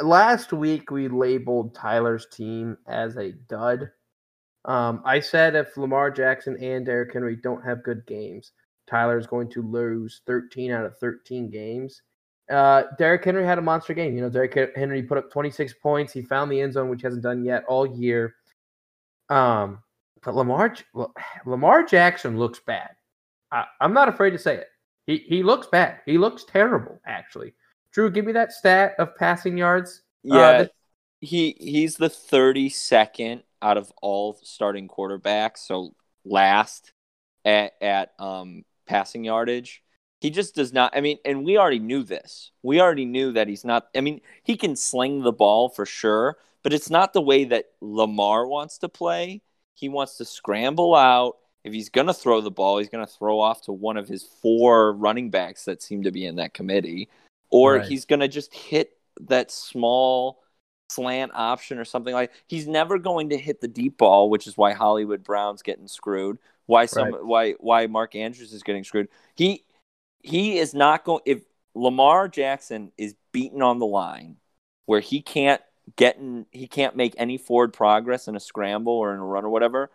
last 0.00 0.52
week 0.52 0.90
we 0.90 1.08
labeled 1.08 1.74
Tyler's 1.74 2.26
team 2.32 2.76
as 2.86 3.16
a 3.16 3.32
dud. 3.48 3.90
Um, 4.64 5.02
I 5.04 5.20
said 5.20 5.54
if 5.54 5.76
Lamar 5.76 6.10
Jackson 6.10 6.56
and 6.62 6.86
Derrick 6.86 7.12
Henry 7.12 7.36
don't 7.36 7.64
have 7.64 7.82
good 7.82 8.06
games, 8.06 8.52
Tyler 8.88 9.18
is 9.18 9.26
going 9.26 9.48
to 9.50 9.62
lose 9.62 10.22
13 10.26 10.70
out 10.70 10.84
of 10.84 10.98
13 10.98 11.50
games. 11.50 12.02
Uh, 12.50 12.84
Derrick 12.98 13.24
Henry 13.24 13.44
had 13.44 13.58
a 13.58 13.62
monster 13.62 13.94
game. 13.94 14.14
You 14.14 14.22
know, 14.22 14.28
Derrick 14.28 14.76
Henry 14.76 15.02
put 15.02 15.18
up 15.18 15.30
26 15.30 15.74
points. 15.82 16.12
He 16.12 16.22
found 16.22 16.50
the 16.50 16.60
end 16.60 16.74
zone, 16.74 16.90
which 16.90 17.02
hasn't 17.02 17.22
done 17.22 17.44
yet 17.44 17.64
all 17.66 17.86
year. 17.86 18.34
Um, 19.30 19.78
but 20.22 20.34
Lamar 20.34 20.74
Lamar 21.46 21.82
Jackson 21.82 22.38
looks 22.38 22.60
bad. 22.60 22.90
I, 23.50 23.64
I'm 23.80 23.94
not 23.94 24.08
afraid 24.08 24.30
to 24.30 24.38
say 24.38 24.56
it. 24.56 24.68
He 25.06 25.18
he 25.28 25.42
looks 25.42 25.66
bad. 25.66 26.00
He 26.06 26.18
looks 26.18 26.44
terrible, 26.44 27.00
actually. 27.06 27.54
Drew, 27.92 28.10
give 28.10 28.24
me 28.24 28.32
that 28.32 28.52
stat 28.52 28.94
of 28.98 29.16
passing 29.16 29.56
yards. 29.58 30.02
Uh, 30.30 30.34
yeah, 30.36 30.48
uh, 30.48 30.66
he 31.20 31.56
he's 31.60 31.96
the 31.96 32.08
32nd 32.08 33.42
out 33.60 33.76
of 33.76 33.92
all 34.02 34.38
starting 34.42 34.88
quarterbacks, 34.88 35.58
so 35.58 35.94
last 36.24 36.92
at 37.44 37.72
at 37.80 38.12
um 38.18 38.64
passing 38.86 39.24
yardage. 39.24 39.82
He 40.20 40.30
just 40.30 40.54
does 40.54 40.72
not. 40.72 40.96
I 40.96 41.00
mean, 41.00 41.18
and 41.24 41.44
we 41.44 41.58
already 41.58 41.80
knew 41.80 42.04
this. 42.04 42.52
We 42.62 42.80
already 42.80 43.04
knew 43.04 43.32
that 43.32 43.48
he's 43.48 43.64
not. 43.64 43.88
I 43.96 44.00
mean, 44.00 44.20
he 44.44 44.56
can 44.56 44.76
sling 44.76 45.22
the 45.22 45.32
ball 45.32 45.68
for 45.68 45.84
sure, 45.84 46.36
but 46.62 46.72
it's 46.72 46.90
not 46.90 47.12
the 47.12 47.20
way 47.20 47.44
that 47.46 47.66
Lamar 47.80 48.46
wants 48.46 48.78
to 48.78 48.88
play. 48.88 49.42
He 49.74 49.88
wants 49.88 50.18
to 50.18 50.24
scramble 50.24 50.94
out. 50.94 51.38
If 51.64 51.72
he's 51.72 51.88
going 51.88 52.06
to 52.08 52.14
throw 52.14 52.40
the 52.40 52.50
ball, 52.50 52.78
he's 52.78 52.88
going 52.88 53.04
to 53.04 53.12
throw 53.12 53.40
off 53.40 53.62
to 53.62 53.72
one 53.72 53.96
of 53.96 54.08
his 54.08 54.22
four 54.22 54.92
running 54.92 55.30
backs 55.30 55.64
that 55.64 55.82
seem 55.82 56.04
to 56.04 56.12
be 56.12 56.26
in 56.26 56.36
that 56.36 56.54
committee, 56.54 57.08
or 57.52 57.76
right. 57.76 57.86
he's 57.86 58.04
going 58.04 58.20
to 58.20 58.28
just 58.28 58.52
hit 58.52 58.96
that 59.20 59.50
small 59.50 60.42
slant 60.90 61.32
option 61.34 61.78
or 61.78 61.84
something 61.84 62.14
like. 62.14 62.32
He's 62.46 62.66
never 62.66 62.98
going 62.98 63.30
to 63.30 63.38
hit 63.38 63.60
the 63.60 63.68
deep 63.68 63.98
ball, 63.98 64.30
which 64.30 64.46
is 64.46 64.56
why 64.56 64.72
Hollywood 64.72 65.22
Brown's 65.22 65.62
getting 65.62 65.86
screwed. 65.86 66.38
Why 66.66 66.86
some 66.86 67.12
right. 67.12 67.24
why 67.24 67.52
why 67.52 67.86
Mark 67.86 68.14
Andrews 68.14 68.52
is 68.52 68.62
getting 68.62 68.84
screwed. 68.84 69.08
He 69.34 69.64
he 70.22 70.58
is 70.58 70.74
not 70.74 71.04
going 71.04 71.22
if 71.26 71.42
Lamar 71.74 72.28
Jackson 72.28 72.92
is 72.96 73.14
beaten 73.32 73.62
on 73.62 73.78
the 73.78 73.86
line 73.86 74.36
where 74.86 75.00
he 75.00 75.20
can't 75.20 75.60
get 75.96 76.16
in, 76.16 76.46
he 76.50 76.66
can't 76.66 76.96
make 76.96 77.14
any 77.16 77.38
forward 77.38 77.72
progress 77.72 78.28
in 78.28 78.36
a 78.36 78.40
scramble 78.40 78.92
or 78.92 79.12
in 79.12 79.20
a 79.20 79.24
run 79.24 79.44
or 79.44 79.50
whatever. 79.50 79.90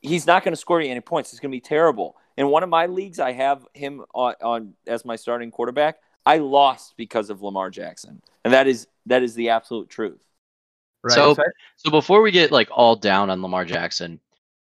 He's 0.00 0.26
not 0.26 0.44
going 0.44 0.52
to 0.52 0.60
score 0.60 0.80
you 0.80 0.90
any 0.90 1.00
points. 1.00 1.32
It's 1.32 1.40
going 1.40 1.50
to 1.50 1.56
be 1.56 1.60
terrible. 1.60 2.16
In 2.36 2.48
one 2.48 2.62
of 2.62 2.68
my 2.68 2.86
leagues, 2.86 3.18
I 3.18 3.32
have 3.32 3.66
him 3.72 4.04
on, 4.14 4.34
on 4.42 4.74
as 4.86 5.04
my 5.04 5.16
starting 5.16 5.50
quarterback. 5.50 5.96
I 6.26 6.38
lost 6.38 6.94
because 6.96 7.30
of 7.30 7.42
Lamar 7.42 7.70
Jackson, 7.70 8.20
and 8.44 8.54
that 8.54 8.66
is 8.66 8.86
that 9.06 9.22
is 9.22 9.34
the 9.34 9.50
absolute 9.50 9.88
truth. 9.88 10.22
Right. 11.02 11.14
So, 11.14 11.36
so 11.76 11.90
before 11.90 12.22
we 12.22 12.30
get 12.30 12.50
like 12.50 12.68
all 12.72 12.96
down 12.96 13.28
on 13.28 13.42
Lamar 13.42 13.64
Jackson, 13.64 14.20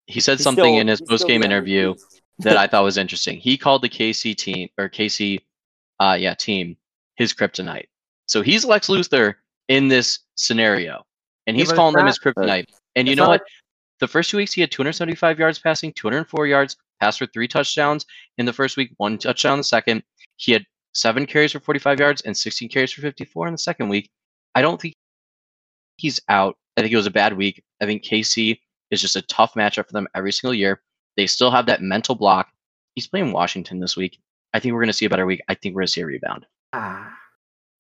he 0.08 0.20
said 0.20 0.38
he's 0.38 0.44
something 0.44 0.64
still, 0.64 0.80
in 0.80 0.88
his 0.88 1.02
post 1.02 1.28
game 1.28 1.44
interview 1.44 1.94
that 2.40 2.58
I 2.58 2.68
thought 2.68 2.84
was 2.84 2.98
interesting. 2.98 3.40
He 3.40 3.58
called 3.58 3.84
the 3.84 3.90
KC 3.90 4.36
team 4.36 4.70
or 4.78 4.90
KC, 4.90 5.40
uh, 6.00 6.18
yeah, 6.20 6.34
team 6.34 6.78
his 7.16 7.34
kryptonite. 7.34 7.88
So 8.26 8.42
he's 8.42 8.66
Lex 8.66 8.88
Luthor 8.88 9.36
in 9.68 9.88
this 9.88 10.20
scenario, 10.36 11.04
and 11.48 11.56
he's 11.56 11.70
yeah, 11.70 11.76
calling 11.76 11.96
them 11.96 12.08
his 12.08 12.20
kryptonite. 12.20 12.66
And 12.96 13.08
you 13.08 13.16
know 13.16 13.28
what? 13.28 13.44
The 14.00 14.08
first 14.08 14.30
two 14.30 14.38
weeks 14.38 14.52
he 14.52 14.62
had 14.62 14.72
275 14.72 15.40
yards 15.40 15.60
passing, 15.60 15.94
204 15.94 16.48
yards, 16.48 16.76
passed 17.00 17.20
for 17.20 17.28
three 17.28 17.48
touchdowns. 17.48 18.06
In 18.38 18.46
the 18.46 18.54
first 18.54 18.78
week, 18.78 18.92
one 18.98 19.18
touchdown. 19.18 19.60
The 19.60 19.64
second, 19.64 20.04
he 20.36 20.52
had 20.52 20.66
seven 20.96 21.26
carries 21.26 21.52
for 21.52 21.60
45 21.60 22.00
yards 22.00 22.22
and 22.22 22.36
16 22.36 22.70
carries 22.70 22.92
for 22.92 23.02
54 23.02 23.48
in 23.48 23.54
the 23.54 23.58
second 23.58 23.90
week. 23.90 24.10
I 24.56 24.62
don't 24.62 24.82
think 24.82 24.96
he's 25.98 26.20
out. 26.30 26.58
I 26.78 26.82
think 26.82 26.94
it 26.94 26.98
was 26.98 27.06
a 27.06 27.12
bad 27.12 27.38
week. 27.38 27.64
I 27.82 27.86
think 27.86 28.04
KC 28.04 28.60
is 28.92 29.02
just 29.02 29.16
a 29.16 29.22
tough 29.24 29.54
matchup 29.54 29.88
for 29.88 29.94
them 29.94 30.08
every 30.16 30.32
single 30.32 30.54
year. 30.54 30.82
They 31.18 31.28
still 31.28 31.52
have 31.52 31.66
that 31.68 31.82
mental 31.82 32.16
block. 32.16 32.48
He's 32.96 33.08
playing 33.08 33.32
Washington 33.32 33.80
this 33.80 33.96
week. 33.96 34.20
I 34.54 34.60
think 34.60 34.74
we're 34.74 34.82
going 34.82 34.88
to 34.88 34.94
see 34.94 35.06
a 35.06 35.10
better 35.10 35.26
week. 35.26 35.42
I 35.50 35.56
think 35.56 35.76
we're 35.76 35.82
going 35.82 35.88
to 35.88 35.94
see 35.94 36.02
a 36.02 36.06
rebound. 36.06 36.46
Ah, 36.74 37.14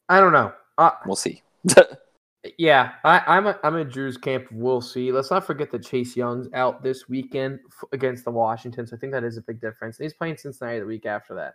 I 0.10 0.20
don't 0.20 0.34
know. 0.34 0.54
Uh, 0.78 0.92
we'll 1.06 1.16
see. 1.16 1.42
yeah, 2.58 2.94
I, 3.04 3.38
am 3.38 3.48
a, 3.48 3.58
I'm 3.64 3.76
in 3.78 3.88
Drew's 3.90 4.18
camp. 4.18 4.48
We'll 4.52 4.82
see. 4.82 5.12
Let's 5.12 5.32
not 5.32 5.46
forget 5.46 5.72
that 5.72 5.86
Chase 5.86 6.18
Young's 6.18 6.48
out 6.54 6.84
this 6.84 7.08
weekend 7.08 7.60
f- 7.68 7.90
against 7.94 8.26
the 8.26 8.32
Washingtons. 8.32 8.90
So 8.90 8.98
I 8.98 9.00
think 9.00 9.14
that 9.14 9.24
is 9.24 9.38
a 9.38 9.42
big 9.42 9.62
difference. 9.62 9.98
he's 9.98 10.14
playing 10.14 10.38
Cincinnati 10.38 10.80
the 10.80 10.86
week 10.86 11.06
after 11.06 11.34
that. 11.36 11.54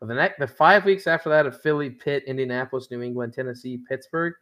But 0.00 0.08
the 0.08 0.14
next, 0.14 0.38
the 0.38 0.46
five 0.46 0.84
weeks 0.84 1.06
after 1.06 1.28
that 1.30 1.46
of 1.46 1.60
Philly, 1.60 1.90
Pitt, 1.90 2.24
Indianapolis, 2.26 2.88
New 2.90 3.02
England, 3.02 3.34
Tennessee, 3.34 3.80
Pittsburgh. 3.88 4.34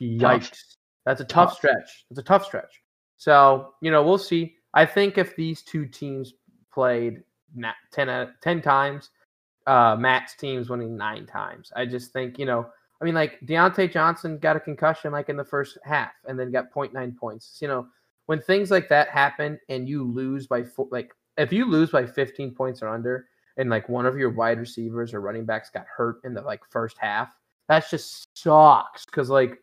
Yikes! 0.00 0.50
Tough. 0.50 0.58
That's 1.04 1.20
a 1.20 1.24
tough, 1.24 1.50
tough 1.50 1.56
stretch. 1.56 2.04
It's 2.10 2.20
a 2.20 2.22
tough 2.22 2.44
stretch. 2.44 2.82
So 3.16 3.74
you 3.80 3.90
know 3.90 4.02
we'll 4.02 4.18
see. 4.18 4.56
I 4.74 4.86
think 4.86 5.18
if 5.18 5.36
these 5.36 5.62
two 5.62 5.86
teams 5.86 6.34
played 6.72 7.22
10, 7.92 8.28
10 8.42 8.62
times, 8.62 9.10
uh, 9.66 9.96
Matt's 9.98 10.34
team's 10.34 10.70
winning 10.70 10.96
nine 10.96 11.26
times. 11.26 11.72
I 11.76 11.86
just 11.86 12.12
think, 12.12 12.38
you 12.38 12.46
know, 12.46 12.66
I 13.00 13.04
mean, 13.04 13.14
like 13.14 13.40
Diontae 13.40 13.92
Johnson 13.92 14.38
got 14.38 14.56
a 14.56 14.60
concussion 14.60 15.12
like 15.12 15.28
in 15.28 15.36
the 15.36 15.44
first 15.44 15.78
half 15.84 16.12
and 16.26 16.38
then 16.38 16.52
got 16.52 16.72
0.9 16.72 17.16
points. 17.16 17.58
You 17.60 17.68
know, 17.68 17.86
when 18.26 18.40
things 18.40 18.70
like 18.70 18.88
that 18.88 19.08
happen 19.08 19.58
and 19.68 19.88
you 19.88 20.04
lose 20.04 20.46
by 20.46 20.62
four, 20.62 20.88
like 20.90 21.12
if 21.36 21.52
you 21.52 21.64
lose 21.64 21.90
by 21.90 22.06
15 22.06 22.54
points 22.54 22.82
or 22.82 22.88
under 22.88 23.26
and 23.56 23.70
like 23.70 23.88
one 23.88 24.06
of 24.06 24.16
your 24.16 24.30
wide 24.30 24.58
receivers 24.58 25.14
or 25.14 25.20
running 25.20 25.44
backs 25.44 25.70
got 25.70 25.86
hurt 25.86 26.16
in 26.24 26.34
the 26.34 26.40
like 26.40 26.60
first 26.70 26.96
half, 26.98 27.32
that 27.68 27.88
just 27.90 28.26
sucks 28.36 29.06
because 29.06 29.30
like 29.30 29.58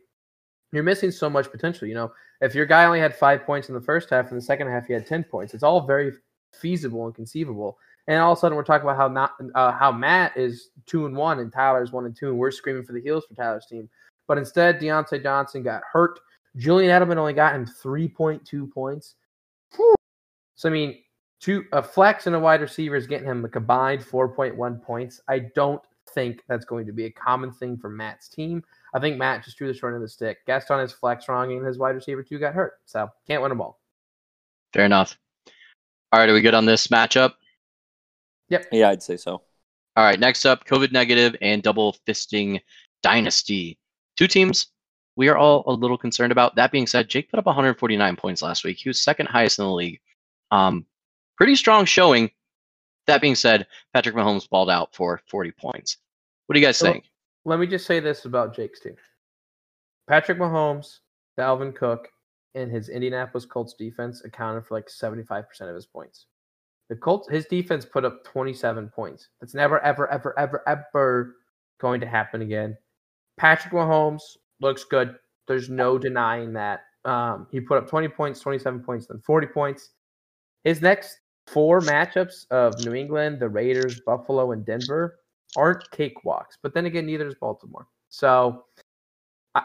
you're 0.71 0.83
missing 0.83 1.11
so 1.11 1.29
much 1.29 1.51
potential. 1.51 1.87
You 1.87 1.95
know, 1.95 2.11
if 2.41 2.55
your 2.55 2.65
guy 2.65 2.85
only 2.85 2.99
had 2.99 3.15
five 3.15 3.43
points 3.43 3.69
in 3.69 3.75
the 3.75 3.81
first 3.81 4.09
half 4.09 4.29
and 4.29 4.37
the 4.37 4.45
second 4.45 4.67
half 4.67 4.87
he 4.87 4.93
had 4.93 5.05
10 5.05 5.23
points, 5.25 5.53
it's 5.53 5.63
all 5.63 5.85
very 5.85 6.13
feasible 6.53 7.05
and 7.05 7.15
conceivable. 7.15 7.77
And 8.07 8.19
all 8.19 8.31
of 8.31 8.37
a 8.37 8.41
sudden 8.41 8.55
we're 8.55 8.63
talking 8.63 8.87
about 8.87 8.97
how 8.97 9.07
not 9.07 9.33
uh, 9.53 9.71
how 9.71 9.91
Matt 9.91 10.35
is 10.35 10.69
two 10.85 11.05
and 11.05 11.15
one 11.15 11.39
and 11.39 11.53
Tyler's 11.53 11.91
one 11.91 12.05
and 12.05 12.15
two, 12.15 12.29
and 12.29 12.37
we're 12.37 12.51
screaming 12.51 12.83
for 12.83 12.93
the 12.93 13.01
heels 13.01 13.25
for 13.25 13.35
Tyler's 13.35 13.67
team. 13.67 13.89
But 14.27 14.37
instead, 14.37 14.79
Diontae 14.79 15.21
Johnson 15.21 15.63
got 15.63 15.81
hurt. 15.91 16.19
Julian 16.55 16.91
Edelman 16.91 17.17
only 17.17 17.33
got 17.33 17.55
him 17.55 17.65
3.2 17.65 18.71
points. 18.71 19.15
Whew. 19.75 19.95
So 20.55 20.69
I 20.69 20.71
mean, 20.71 20.97
two 21.39 21.65
a 21.71 21.81
flex 21.81 22.27
and 22.27 22.35
a 22.35 22.39
wide 22.39 22.61
receiver 22.61 22.95
is 22.95 23.07
getting 23.07 23.27
him 23.27 23.43
a 23.45 23.49
combined 23.49 24.01
4.1 24.01 24.81
points. 24.81 25.21
I 25.27 25.39
don't 25.39 25.81
think 26.13 26.43
that's 26.47 26.65
going 26.65 26.85
to 26.87 26.91
be 26.91 27.05
a 27.05 27.11
common 27.11 27.51
thing 27.51 27.77
for 27.77 27.89
Matt's 27.89 28.27
team. 28.27 28.63
I 28.93 28.99
think 28.99 29.17
Matt 29.17 29.43
just 29.43 29.57
drew 29.57 29.67
the 29.67 29.73
short 29.73 29.93
end 29.93 30.01
of 30.03 30.07
the 30.07 30.11
stick. 30.11 30.39
Gaston 30.47 30.79
is 30.79 30.91
flex 30.91 31.27
wrong, 31.27 31.51
and 31.51 31.65
his 31.65 31.77
wide 31.77 31.95
receiver 31.95 32.23
two 32.23 32.39
got 32.39 32.53
hurt, 32.53 32.73
so 32.85 33.09
can't 33.27 33.41
win 33.41 33.49
them 33.49 33.61
all. 33.61 33.79
Fair 34.73 34.85
enough. 34.85 35.17
All 36.11 36.19
right, 36.19 36.29
are 36.29 36.33
we 36.33 36.41
good 36.41 36.55
on 36.55 36.65
this 36.65 36.87
matchup? 36.87 37.33
Yep. 38.49 38.67
Yeah, 38.71 38.89
I'd 38.89 39.03
say 39.03 39.17
so. 39.17 39.43
All 39.95 40.03
right, 40.03 40.19
next 40.19 40.45
up, 40.45 40.65
COVID 40.65 40.91
negative 40.91 41.35
and 41.41 41.61
double 41.61 41.95
fisting 42.07 42.61
dynasty. 43.03 43.77
Two 44.17 44.27
teams 44.27 44.67
we 45.15 45.27
are 45.27 45.37
all 45.37 45.63
a 45.67 45.73
little 45.73 45.97
concerned 45.97 46.31
about. 46.31 46.55
That 46.55 46.71
being 46.71 46.87
said, 46.87 47.09
Jake 47.09 47.29
put 47.29 47.39
up 47.39 47.45
149 47.45 48.15
points 48.15 48.41
last 48.41 48.63
week. 48.63 48.77
He 48.77 48.87
was 48.87 49.01
second 49.01 49.27
highest 49.27 49.59
in 49.59 49.65
the 49.65 49.71
league. 49.71 49.99
Um, 50.49 50.85
pretty 51.39 51.55
strong 51.55 51.85
showing. 51.85 52.29
That 53.07 53.21
being 53.21 53.33
said, 53.33 53.65
Patrick 53.93 54.13
Mahomes 54.13 54.47
balled 54.47 54.69
out 54.69 54.93
for 54.93 55.19
40 55.27 55.51
points. 55.53 55.97
What 56.45 56.53
do 56.53 56.59
you 56.59 56.65
guys 56.65 56.77
so, 56.77 56.91
think? 56.91 57.05
let 57.45 57.59
me 57.59 57.65
just 57.65 57.87
say 57.87 57.99
this 57.99 58.25
about 58.25 58.55
Jake's 58.55 58.81
team. 58.81 58.95
Patrick 60.07 60.37
Mahomes, 60.37 60.99
Dalvin 61.39 61.73
Cook, 61.73 62.09
and 62.55 62.69
his 62.71 62.89
Indianapolis 62.89 63.45
Colts 63.45 63.73
defense 63.73 64.23
accounted 64.25 64.65
for 64.65 64.75
like 64.75 64.87
75% 64.87 65.45
of 65.61 65.75
his 65.75 65.85
points. 65.85 66.25
The 66.89 66.95
Colts, 66.95 67.29
his 67.29 67.45
defense 67.45 67.85
put 67.85 68.05
up 68.05 68.23
27 68.25 68.89
points. 68.89 69.29
That's 69.39 69.53
never, 69.53 69.79
ever, 69.83 70.11
ever, 70.11 70.37
ever, 70.37 70.63
ever 70.67 71.35
going 71.79 72.01
to 72.01 72.07
happen 72.07 72.41
again. 72.41 72.75
Patrick 73.37 73.73
Mahomes 73.73 74.21
looks 74.59 74.83
good. 74.83 75.15
There's 75.47 75.69
no 75.69 75.97
denying 75.97 76.53
that. 76.53 76.81
Um, 77.05 77.47
he 77.51 77.59
put 77.59 77.77
up 77.77 77.87
20 77.87 78.07
points, 78.09 78.39
27 78.39 78.81
points, 78.81 79.07
then 79.07 79.19
40 79.19 79.47
points. 79.47 79.91
His 80.63 80.81
next 80.81 81.19
four 81.51 81.81
matchups 81.81 82.49
of 82.51 82.79
New 82.85 82.93
England, 82.93 83.39
the 83.39 83.49
Raiders, 83.49 83.99
Buffalo, 84.01 84.51
and 84.51 84.65
Denver 84.65 85.19
aren't 85.55 85.89
cakewalks. 85.91 86.57
But 86.61 86.73
then 86.73 86.85
again, 86.85 87.05
neither 87.05 87.27
is 87.27 87.35
Baltimore. 87.35 87.87
So 88.09 88.65
I, 89.55 89.63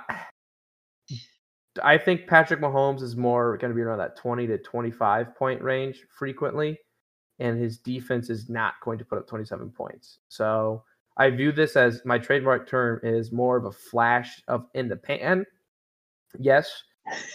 I 1.83 1.99
think 1.99 2.26
Patrick 2.26 2.61
Mahomes 2.61 3.03
is 3.03 3.17
more 3.17 3.57
going 3.57 3.73
to 3.73 3.75
be 3.75 3.83
around 3.83 3.99
that 3.99 4.17
20 4.17 4.47
to 4.47 4.59
25 4.59 5.35
point 5.35 5.62
range 5.62 6.05
frequently. 6.17 6.79
And 7.41 7.61
his 7.61 7.79
defense 7.79 8.31
is 8.31 8.49
not 8.49 8.75
going 8.83 8.97
to 8.99 9.05
put 9.05 9.19
up 9.19 9.26
27 9.26 9.71
points. 9.71 10.19
So 10.29 10.85
I 11.17 11.31
view 11.31 11.50
this 11.50 11.75
as 11.76 12.00
my 12.05 12.17
trademark 12.17 12.69
term 12.69 13.00
is 13.03 13.33
more 13.33 13.57
of 13.57 13.64
a 13.64 13.73
flash 13.73 14.41
of 14.47 14.67
in 14.75 14.88
the 14.88 14.97
pan. 14.97 15.45
Yes, 16.38 16.85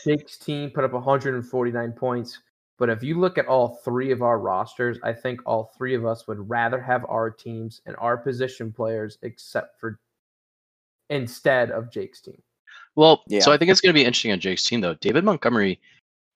Jake's 0.05 0.37
team 0.37 0.71
put 0.71 0.85
up 0.85 0.93
149 0.93 1.91
points. 1.93 2.39
But 2.79 2.89
if 2.89 3.03
you 3.03 3.19
look 3.19 3.37
at 3.37 3.45
all 3.45 3.81
three 3.83 4.11
of 4.11 4.21
our 4.21 4.39
rosters, 4.39 4.97
I 5.03 5.11
think 5.11 5.41
all 5.45 5.73
three 5.77 5.95
of 5.95 6.05
us 6.05 6.27
would 6.27 6.49
rather 6.49 6.81
have 6.81 7.05
our 7.09 7.29
teams 7.29 7.81
and 7.85 7.95
our 7.97 8.17
position 8.17 8.71
players 8.71 9.17
except 9.21 9.79
for 9.79 9.99
instead 11.09 11.71
of 11.71 11.91
Jake's 11.91 12.21
team. 12.21 12.41
Well, 12.95 13.23
Yeah. 13.27 13.41
so 13.41 13.51
I 13.51 13.57
think 13.57 13.69
it's 13.69 13.81
going 13.81 13.93
to 13.93 13.99
be 13.99 14.05
interesting 14.05 14.31
on 14.31 14.39
Jake's 14.39 14.63
team, 14.63 14.79
though. 14.79 14.93
David 14.95 15.25
Montgomery 15.25 15.79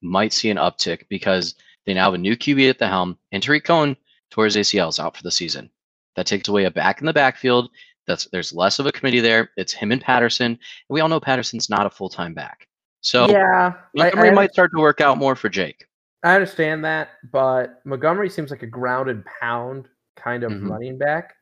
might 0.02 0.34
see 0.34 0.50
an 0.50 0.58
uptick 0.58 1.08
because 1.08 1.56
they 1.86 1.94
now 1.94 2.06
have 2.06 2.16
a 2.16 2.18
new 2.18 2.36
QB 2.36 2.70
at 2.70 2.78
the 2.78 2.88
helm, 2.88 3.18
and 3.32 3.42
Tarik 3.42 3.64
Cohen 3.64 3.96
tore 4.30 4.46
his 4.46 4.58
ACLs 4.58 5.00
out 5.00 5.16
for 5.16 5.24
the 5.24 5.32
season. 5.32 5.70
That 6.16 6.26
takes 6.28 6.50
away 6.50 6.66
a 6.66 6.72
back 6.72 7.00
in 7.00 7.06
the 7.06 7.14
backfield. 7.14 7.70
That's 8.06 8.26
there's 8.32 8.54
less 8.54 8.80
of 8.80 8.86
a 8.86 8.92
committee 8.92 9.22
there. 9.22 9.52
It's 9.56 9.72
him 9.72 9.92
and 9.92 10.02
Patterson, 10.02 10.46
and 10.48 10.60
we 10.90 11.00
all 11.00 11.08
know 11.10 11.20
Patterson's 11.20 11.70
not 11.70 11.86
a 11.86 11.90
full 11.90 12.10
time 12.10 12.34
back. 12.34 12.68
So 13.02 13.30
yeah, 13.30 13.74
I, 13.76 13.80
Montgomery 13.96 14.30
I, 14.30 14.34
might 14.34 14.52
start 14.52 14.72
to 14.76 14.80
work 14.80 15.00
out 15.02 15.18
more 15.18 15.36
for 15.36 15.50
Jake. 15.50 15.86
I 16.24 16.36
understand 16.36 16.86
that, 16.86 17.10
but 17.32 17.82
Montgomery 17.86 18.30
seems 18.30 18.50
like 18.52 18.64
a 18.64 18.68
grounded 18.68 19.26
pound 19.26 19.90
kind 20.16 20.44
of 20.44 20.54
Mhm. 20.54 20.70
running 20.70 20.98
back. 20.98 21.36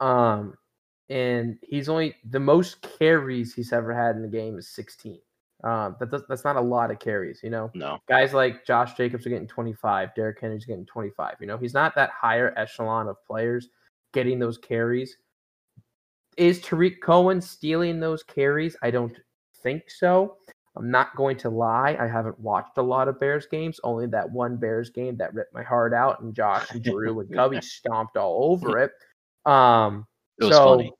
Um, 0.00 0.58
and 1.08 1.58
he's 1.62 1.88
only 1.88 2.16
the 2.24 2.40
most 2.40 2.82
carries 2.82 3.54
he's 3.54 3.72
ever 3.72 3.92
had 3.94 4.16
in 4.16 4.22
the 4.22 4.28
game 4.28 4.58
is 4.58 4.68
16. 4.68 5.20
Um, 5.64 5.96
that 6.00 6.10
does, 6.10 6.24
that's 6.28 6.44
not 6.44 6.56
a 6.56 6.60
lot 6.60 6.90
of 6.90 6.98
carries, 6.98 7.42
you 7.42 7.50
know. 7.50 7.70
No, 7.74 7.98
Guys 8.08 8.34
like 8.34 8.64
Josh 8.66 8.94
Jacobs 8.94 9.26
are 9.26 9.30
getting 9.30 9.48
25, 9.48 10.14
Derrick 10.14 10.40
Henry's 10.40 10.64
getting 10.66 10.86
25. 10.86 11.36
You 11.40 11.46
know, 11.46 11.58
he's 11.58 11.74
not 11.74 11.94
that 11.94 12.10
higher 12.10 12.52
echelon 12.56 13.08
of 13.08 13.24
players 13.26 13.68
getting 14.12 14.38
those 14.38 14.58
carries. 14.58 15.16
Is 16.36 16.60
Tarik 16.60 17.00
Cohen 17.00 17.40
stealing 17.40 18.00
those 18.00 18.22
carries? 18.22 18.76
I 18.82 18.90
don't 18.90 19.16
think 19.62 19.90
so. 19.90 20.36
I'm 20.76 20.90
not 20.90 21.16
going 21.16 21.38
to 21.38 21.50
lie. 21.50 21.96
I 21.98 22.06
haven't 22.06 22.38
watched 22.38 22.76
a 22.76 22.82
lot 22.82 23.08
of 23.08 23.18
Bears 23.18 23.46
games, 23.46 23.80
only 23.82 24.06
that 24.08 24.30
one 24.30 24.56
Bears 24.56 24.90
game 24.90 25.16
that 25.16 25.32
ripped 25.32 25.54
my 25.54 25.62
heart 25.62 25.94
out, 25.94 26.20
and 26.20 26.34
Josh 26.34 26.70
and 26.70 26.82
Drew 26.82 27.20
and 27.20 27.32
Cubby 27.34 27.60
stomped 27.62 28.16
all 28.16 28.52
over 28.52 28.78
it. 28.78 28.92
Um, 29.50 30.06
it 30.38 30.44
was 30.44 30.54
so 30.54 30.76
funny. 30.76 30.92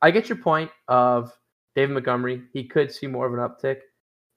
I 0.00 0.10
get 0.10 0.28
your 0.28 0.38
point 0.38 0.70
of 0.88 1.32
David 1.74 1.94
Montgomery. 1.94 2.42
He 2.52 2.64
could 2.64 2.90
see 2.90 3.06
more 3.06 3.26
of 3.26 3.34
an 3.34 3.40
uptick, 3.40 3.80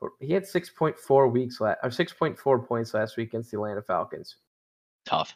but 0.01 0.09
he 0.19 0.33
had 0.33 0.43
6.4 0.43 1.31
weeks 1.31 1.61
last, 1.61 1.79
or 1.83 1.89
6.4 1.89 2.67
points 2.67 2.93
last 2.93 3.15
week 3.15 3.29
against 3.29 3.51
the 3.51 3.57
Atlanta 3.57 3.81
Falcons. 3.81 4.35
Tough. 5.05 5.33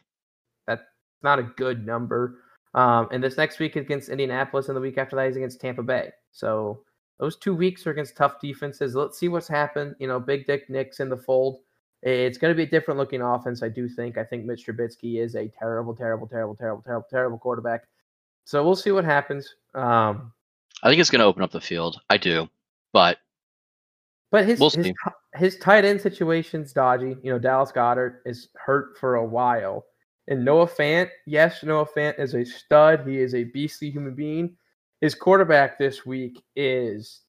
That's 0.68 0.84
not 1.24 1.40
a 1.40 1.44
good 1.44 1.86
number. 1.86 2.40
Um, 2.74 3.08
and 3.12 3.24
this 3.24 3.38
next 3.38 3.60
week 3.60 3.76
against 3.76 4.10
Indianapolis, 4.10 4.68
and 4.68 4.76
the 4.76 4.82
week 4.82 4.98
after 4.98 5.16
that 5.16 5.28
is 5.28 5.36
against 5.36 5.60
Tampa 5.62 5.84
Bay. 5.84 6.12
So 6.32 6.84
those 7.22 7.38
two 7.38 7.54
weeks 7.54 7.86
are 7.86 7.92
against 7.92 8.18
tough 8.18 8.42
defenses. 8.42 8.96
Let's 8.96 9.20
see 9.20 9.28
what's 9.28 9.48
happened. 9.48 9.96
You 10.00 10.08
know, 10.08 10.20
Big 10.20 10.48
Dick 10.48 10.68
Nick's 10.72 11.00
in 11.00 11.08
the 11.08 11.16
fold. 11.16 11.60
It's 12.02 12.40
going 12.40 12.52
to 12.52 12.58
be 12.58 12.64
a 12.64 12.70
different 12.70 13.00
looking 13.00 13.22
offense, 13.22 13.62
I 13.62 13.70
do 13.70 13.88
think. 13.88 14.18
I 14.18 14.24
think 14.24 14.44
Mitch 14.44 14.66
Trubisky 14.66 15.22
is 15.22 15.36
a 15.36 15.48
terrible, 15.48 15.96
terrible, 15.96 16.26
terrible, 16.26 16.56
terrible, 16.56 16.82
terrible, 16.82 17.08
terrible 17.12 17.38
quarterback. 17.38 17.84
So 18.46 18.64
we'll 18.64 18.76
see 18.76 18.92
what 18.92 19.06
happens. 19.06 19.54
Um, 19.76 20.34
I 20.82 20.90
think 20.90 21.00
it's 21.00 21.12
going 21.12 21.20
to 21.20 21.26
open 21.26 21.44
up 21.44 21.52
the 21.52 21.62
field. 21.62 22.02
I 22.10 22.18
do, 22.18 22.50
but 22.92 23.20
But 24.32 24.48
his 24.48 24.60
We'll 24.60 24.72
his, 24.72 24.92
his 25.36 25.58
tight 25.60 25.86
end 25.86 26.02
situation's 26.02 26.74
dodgy. 26.74 27.18
You 27.22 27.32
know, 27.32 27.38
Dallas 27.38 27.72
Goedert 27.72 28.22
is 28.26 28.48
hurt 28.56 28.98
for 28.98 29.16
a 29.16 29.26
while. 29.26 29.86
And 30.28 30.44
Noah 30.44 30.68
Fant, 30.68 31.10
yes, 31.28 31.62
Noah 31.62 31.86
Fant 31.86 32.18
is 32.20 32.34
a 32.34 32.44
stud. 32.44 33.08
He 33.08 33.20
is 33.20 33.36
a 33.36 33.44
beastly 33.44 33.92
human 33.92 34.16
being. 34.16 34.56
His 35.02 35.16
quarterback 35.16 35.78
this 35.78 36.06
week 36.06 36.42
is 36.56 37.22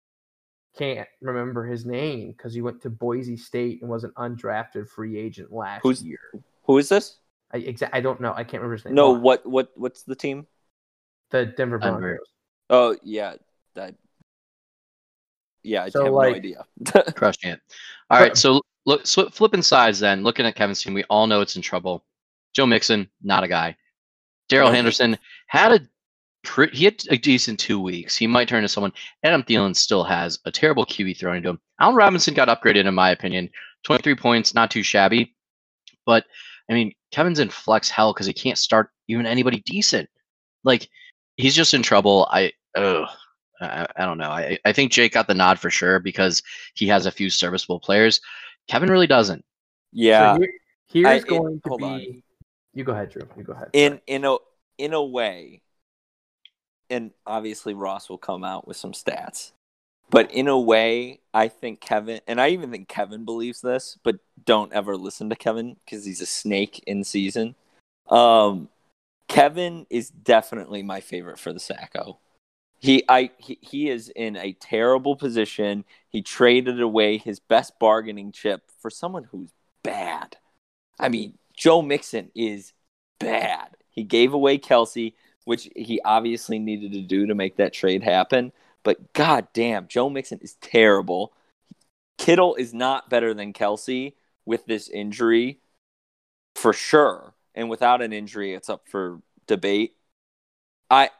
can't 0.79 1.09
remember 1.21 1.67
his 1.67 1.85
name 1.85 2.33
because 2.33 2.55
he 2.55 2.63
went 2.63 2.81
to 2.83 2.91
Boise 2.91 3.37
State 3.37 3.83
and 3.83 3.91
was 3.91 4.05
an 4.05 4.13
undrafted 4.17 4.89
free 4.89 5.19
agent 5.19 5.53
last 5.53 5.83
Who's- 5.83 6.03
year. 6.03 6.19
Who 6.65 6.79
is 6.79 6.89
this? 6.89 7.19
I 7.53 7.61
exa- 7.61 7.91
I 7.93 8.01
don't 8.01 8.21
know. 8.21 8.33
I 8.33 8.45
can't 8.45 8.63
remember 8.63 8.77
his 8.77 8.85
name. 8.87 8.95
No, 8.95 9.07
Hold 9.07 9.17
on. 9.19 9.23
what 9.25 9.47
what 9.47 9.73
what's 9.75 10.03
the 10.05 10.15
team? 10.15 10.47
the 11.31 11.47
Denver 11.47 11.79
Denver. 11.79 11.99
Broncos. 12.01 12.27
Oh 12.71 12.97
yeah, 13.03 13.35
that. 13.75 13.95
Yeah, 15.63 15.85
I 15.85 15.89
So, 15.91 16.05
have 16.05 16.13
like- 16.13 16.33
no 16.33 16.37
idea. 16.37 16.65
crushing 17.15 17.51
it. 17.53 17.61
All 18.11 18.21
right, 18.21 18.37
so 18.37 18.61
look, 18.85 19.07
sw- 19.07 19.31
flipping 19.33 19.63
sides 19.63 19.99
then. 20.01 20.23
Looking 20.25 20.45
at 20.47 20.55
Kevin's 20.57 20.83
team, 20.83 20.93
we 20.95 21.05
all 21.05 21.27
know 21.27 21.41
it's 21.41 21.57
in 21.57 21.63
trouble. 21.63 22.05
Joe 22.55 22.67
Mixon, 22.67 23.09
not 23.23 23.45
a 23.45 23.49
guy. 23.49 23.77
Darrell 24.49 24.71
Henderson 24.71 25.17
had 25.47 25.73
a 25.73 25.81
pre- 26.43 26.71
he 26.73 26.85
had 26.85 27.03
a 27.11 27.17
decent 27.17 27.59
two 27.61 27.81
weeks. 27.81 28.17
He 28.17 28.27
might 28.27 28.49
turn 28.49 28.63
to 28.63 28.69
someone. 28.69 28.93
Adam 29.25 29.43
Thielen 29.43 29.75
still 29.77 30.05
has 30.05 30.39
a 30.45 30.51
terrible 30.51 30.85
QB 30.87 31.19
thrown 31.19 31.43
to 31.43 31.51
him. 31.51 31.61
Allen 31.81 31.95
Robinson 31.97 32.35
got 32.35 32.49
upgraded 32.49 32.87
in 32.87 32.95
my 32.95 33.11
opinion. 33.11 33.49
Twenty 33.85 34.03
three 34.03 34.15
points, 34.15 34.55
not 34.55 34.71
too 34.71 34.83
shabby. 34.83 35.35
But 36.07 36.25
I 36.71 36.75
mean, 36.75 36.93
Kevin's 37.11 37.39
in 37.41 37.49
flex 37.49 37.91
hell 37.91 38.13
because 38.13 38.27
he 38.27 38.33
can't 38.33 38.59
start 38.59 38.91
even 39.09 39.27
anybody 39.27 39.61
decent. 39.67 40.09
Like 40.65 40.89
he's 41.37 41.55
just 41.55 41.75
in 41.75 41.83
trouble. 41.83 42.29
I 42.31 42.53
ugh. 42.77 43.09
I, 43.61 43.87
I 43.97 44.05
don't 44.07 44.19
know. 44.19 44.31
I, 44.31 44.59
I 44.65 44.73
think 44.73 44.91
Jake 44.91 45.13
got 45.13 45.29
the 45.29 45.35
nod 45.35 45.59
for 45.59 45.71
sure 45.71 46.01
because 46.01 46.43
he 46.75 46.89
has 46.89 47.07
a 47.07 47.13
few 47.13 47.31
serviceable 47.31 47.79
players. 47.79 48.21
Kevin 48.69 48.91
really 48.91 49.07
doesn't. 49.07 49.45
yeah, 49.93 50.35
So 50.35 50.41
here, 50.41 50.53
here's 50.89 51.07
I- 51.07 51.15
it- 51.15 51.27
going 51.29 51.61
to 51.61 51.69
hold 51.69 51.81
be. 51.81 51.85
on. 51.87 52.23
You 52.75 52.85
go 52.85 52.93
ahead, 52.93 53.11
Drew. 53.11 53.23
You 53.37 53.45
go 53.45 53.53
ahead. 53.53 53.69
in 53.75 54.01
in 54.07 54.25
a 54.25 54.37
in 54.79 54.95
a 54.95 55.05
way, 55.05 55.61
and 56.93 57.11
obviously 57.27 57.75
Ross 57.75 58.09
will 58.09 58.19
come 58.19 58.45
out 58.45 58.69
with 58.69 58.77
some 58.77 58.93
stats, 58.93 59.53
but 60.11 60.31
in 60.31 60.47
a 60.47 60.59
way, 60.59 61.21
I 61.33 61.49
think 61.49 61.81
Kevin, 61.81 62.21
and 62.27 62.41
I 62.41 62.51
even 62.51 62.71
think 62.71 62.89
Kevin 62.89 63.25
believes 63.25 63.63
this, 63.63 63.99
but 64.05 64.17
don't 64.45 64.73
ever 64.73 64.97
listen 64.97 65.31
to 65.31 65.37
Kevin 65.37 65.77
because 65.85 66.05
he's 66.05 66.21
a 66.21 66.27
snake 66.27 66.83
in 66.87 67.03
season. 67.03 67.55
Um, 68.09 68.69
Kevin 69.29 69.87
is 69.89 70.11
definitely 70.11 70.83
my 70.83 71.01
favorite 71.01 71.39
for 71.39 71.53
the 71.53 71.59
Sacko. 71.59 72.19
He, 72.81 73.05
I, 73.09 73.31
he, 73.39 73.59
he 73.63 73.89
is 73.89 74.11
in 74.11 74.37
a 74.37 74.53
terrible 74.53 75.17
position. 75.17 75.85
He 76.11 76.21
traded 76.21 76.81
away 76.81 77.17
his 77.17 77.41
best 77.41 77.79
bargaining 77.79 78.33
chip 78.33 78.71
for 78.81 78.91
someone 78.91 79.25
who's 79.25 79.51
bad. 79.83 80.37
I 80.99 81.09
mean, 81.09 81.39
Joe 81.57 81.81
Mixon 81.81 82.31
is 82.35 82.75
bad. 83.19 83.69
He 83.89 84.03
gave 84.03 84.35
away 84.35 84.59
Kelce, 84.59 85.15
which 85.45 85.69
he 85.75 86.01
obviously 86.05 86.59
needed 86.59 86.93
to 86.93 87.01
do 87.01 87.27
to 87.27 87.35
make 87.35 87.57
that 87.57 87.73
trade 87.73 88.03
happen. 88.03 88.53
But 88.83 89.13
god 89.13 89.49
damn, 89.53 89.89
Joe 89.89 90.11
Mixon 90.11 90.39
is 90.43 90.55
terrible. 90.61 91.33
Kittle 92.19 92.55
is 92.55 92.75
not 92.75 93.11
better 93.11 93.35
than 93.35 93.53
Kelce 93.53 94.15
with 94.45 94.67
this 94.67 94.89
injury 94.89 95.61
for 96.55 96.73
sure. 96.73 97.35
And 97.55 97.69
without 97.69 98.03
an 98.03 98.13
injury, 98.13 98.55
it's 98.55 98.71
up 98.71 98.89
for 98.89 99.21
debate. 99.47 99.97
I 100.91 101.11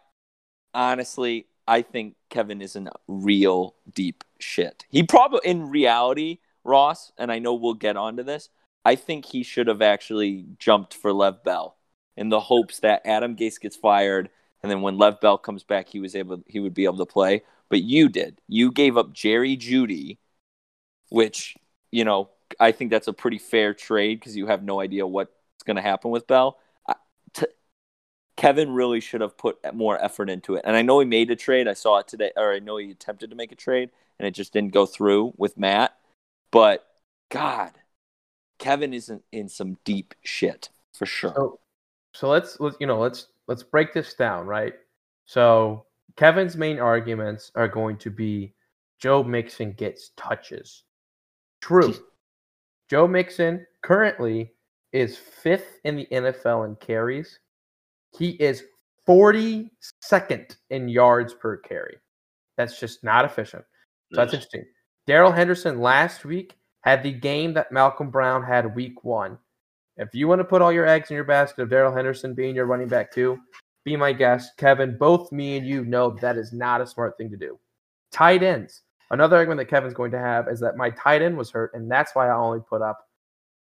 honestly, 0.75 1.47
I 1.67 1.83
think 1.83 2.15
Kevin 2.31 2.61
is 2.61 2.77
in 2.77 2.89
real 3.07 3.75
deep 3.93 4.25
shit. 4.39 4.85
He 4.89 5.03
probably, 5.03 5.41
in 5.45 5.71
reality, 5.71 6.39
Ross, 6.65 7.13
and 7.19 7.31
I 7.31 7.39
know 7.39 7.55
we'll 7.55 7.75
get 7.75 7.97
onto 7.97 8.23
this, 8.23 8.49
I 8.85 8.97
think 8.97 9.27
he 9.27 9.43
should 9.43 9.69
have 9.69 9.83
actually 9.83 10.47
jumped 10.59 10.95
for 10.95 11.13
Lev 11.13 11.45
Bell 11.45 11.77
in 12.17 12.29
the 12.29 12.41
hopes 12.41 12.81
that 12.81 13.07
Adam 13.07 13.37
Gase 13.37 13.61
gets 13.61 13.77
fired, 13.77 14.31
and 14.63 14.71
then 14.71 14.83
when 14.83 14.99
Lev 14.99 15.21
Bell 15.21 15.39
comes 15.39 15.65
back, 15.65 15.89
he 15.89 16.01
was 16.01 16.15
able, 16.15 16.43
he 16.47 16.61
would 16.61 16.75
be 16.75 16.85
able 16.85 16.99
to 16.99 17.07
play. 17.07 17.43
But 17.69 17.83
you 17.83 18.09
did. 18.09 18.41
You 18.49 18.71
gave 18.71 18.97
up 18.97 19.13
Jerry 19.13 19.57
Jeudy, 19.57 20.19
which 21.09 21.57
you 21.91 22.05
know 22.05 22.31
I 22.61 22.73
think 22.73 22.91
that's 22.91 23.09
a 23.09 23.13
pretty 23.13 23.39
fair 23.39 23.75
trade 23.75 24.21
because 24.21 24.37
you 24.37 24.47
have 24.47 24.63
no 24.63 24.81
idea 24.81 25.07
what's 25.07 25.31
going 25.65 25.77
to 25.77 25.83
happen 25.83 26.11
with 26.11 26.27
Bell. 26.27 26.59
I- 26.87 26.95
t- 27.33 27.47
Kevin 28.37 28.73
really 28.73 29.01
should 29.01 29.21
have 29.21 29.37
put 29.37 29.75
more 29.75 30.03
effort 30.03 30.31
into 30.31 30.55
it. 30.55 30.63
And 30.65 30.77
I 30.77 30.83
know 30.83 30.99
he 30.99 31.07
made 31.07 31.31
a 31.31 31.37
trade. 31.37 31.69
I 31.69 31.75
saw 31.75 31.99
it 31.99 32.09
today, 32.09 32.33
or 32.37 32.53
I 32.53 32.59
know 32.59 32.77
he 32.77 32.91
attempted 32.91 33.31
to 33.31 33.37
make 33.37 33.53
a 33.53 33.57
trade, 33.57 33.91
and 34.19 34.27
it 34.27 34.33
just 34.33 34.53
didn't 34.53 34.73
go 34.73 34.87
through 34.87 35.35
with 35.37 35.57
Matt. 35.57 35.97
But 36.51 36.87
God, 37.31 37.73
Kevin 38.59 38.93
is 38.95 39.09
in, 39.09 39.23
in 39.33 39.49
some 39.49 39.79
deep 39.85 40.15
shit 40.23 40.69
for 40.93 41.07
sure. 41.07 41.33
So, 41.35 41.61
so 42.15 42.29
let's 42.29 42.61
let's 42.61 42.77
you 42.81 42.87
know 42.87 42.99
let's 42.99 43.29
let's 43.49 43.63
break 43.63 43.93
this 43.93 44.15
down, 44.15 44.47
right? 44.47 44.75
So 45.25 45.87
Kevin's 46.17 46.57
main 46.57 46.79
arguments 46.79 47.51
are 47.55 47.69
going 47.69 47.97
to 47.99 48.11
be 48.11 48.55
Joe 48.99 49.23
Mixon 49.23 49.73
gets 49.73 50.11
touches. 50.17 50.85
True. 51.61 51.95
Joe 52.91 53.09
Mixon 53.09 53.67
currently 53.83 54.53
is 54.93 55.17
fifth 55.17 55.81
in 55.85 55.97
the 55.97 56.07
NFL 56.13 56.67
in 56.67 56.77
carries. 56.77 57.39
He 58.17 58.31
is 58.33 58.65
42nd 59.09 60.57
in 60.71 60.89
yards 60.89 61.33
per 61.35 61.57
carry. 61.57 61.97
That's 62.57 62.79
just 62.79 63.03
not 63.03 63.25
efficient. 63.25 63.65
So 64.13 64.21
that's 64.21 64.35
interesting. 64.35 64.65
Darrell 65.07 65.33
Henderson 65.33 65.81
last 65.81 66.25
week 66.25 66.57
had 66.83 67.03
the 67.03 67.13
game 67.13 67.55
that 67.55 67.73
Malcolm 67.73 68.11
Brown 68.11 68.43
had 68.43 68.75
week 68.75 69.03
one. 69.05 69.39
If 69.97 70.15
you 70.15 70.27
want 70.27 70.41
to 70.41 70.45
put 70.45 70.63
all 70.63 70.73
your 70.73 70.87
eggs 70.87 71.11
in 71.11 71.15
your 71.15 71.25
basket 71.25 71.63
of 71.63 71.71
Darrell 71.71 71.95
Henderson 71.95 72.35
being 72.35 72.55
your 72.55 72.67
running 72.67 72.89
back 72.89 73.13
too, 73.13 73.39
be 73.85 73.97
my 73.97 74.13
guest. 74.13 74.53
Kevin, 74.57 74.97
both 74.97 75.33
me 75.33 75.57
and 75.57 75.67
you 75.67 75.85
know 75.85 76.17
that 76.21 76.37
is 76.37 76.53
not 76.53 76.81
a 76.81 76.87
smart 76.87 77.17
thing 77.19 77.31
to 77.31 77.37
do. 77.37 77.59
Tight 78.11 78.43
ends. 78.43 78.83
Another 79.11 79.37
argument 79.37 79.59
that 79.59 79.69
Kevin's 79.69 79.93
going 79.93 80.11
to 80.13 80.19
have 80.19 80.49
is 80.49 80.61
that 80.61 80.77
my 80.77 80.91
tight 80.91 81.21
end 81.21 81.37
was 81.37 81.51
hurt, 81.51 81.73
and 81.75 81.91
that's 81.91 82.15
why 82.15 82.29
I 82.29 82.35
only 82.35 82.61
put 82.61 82.81
up 82.81 83.07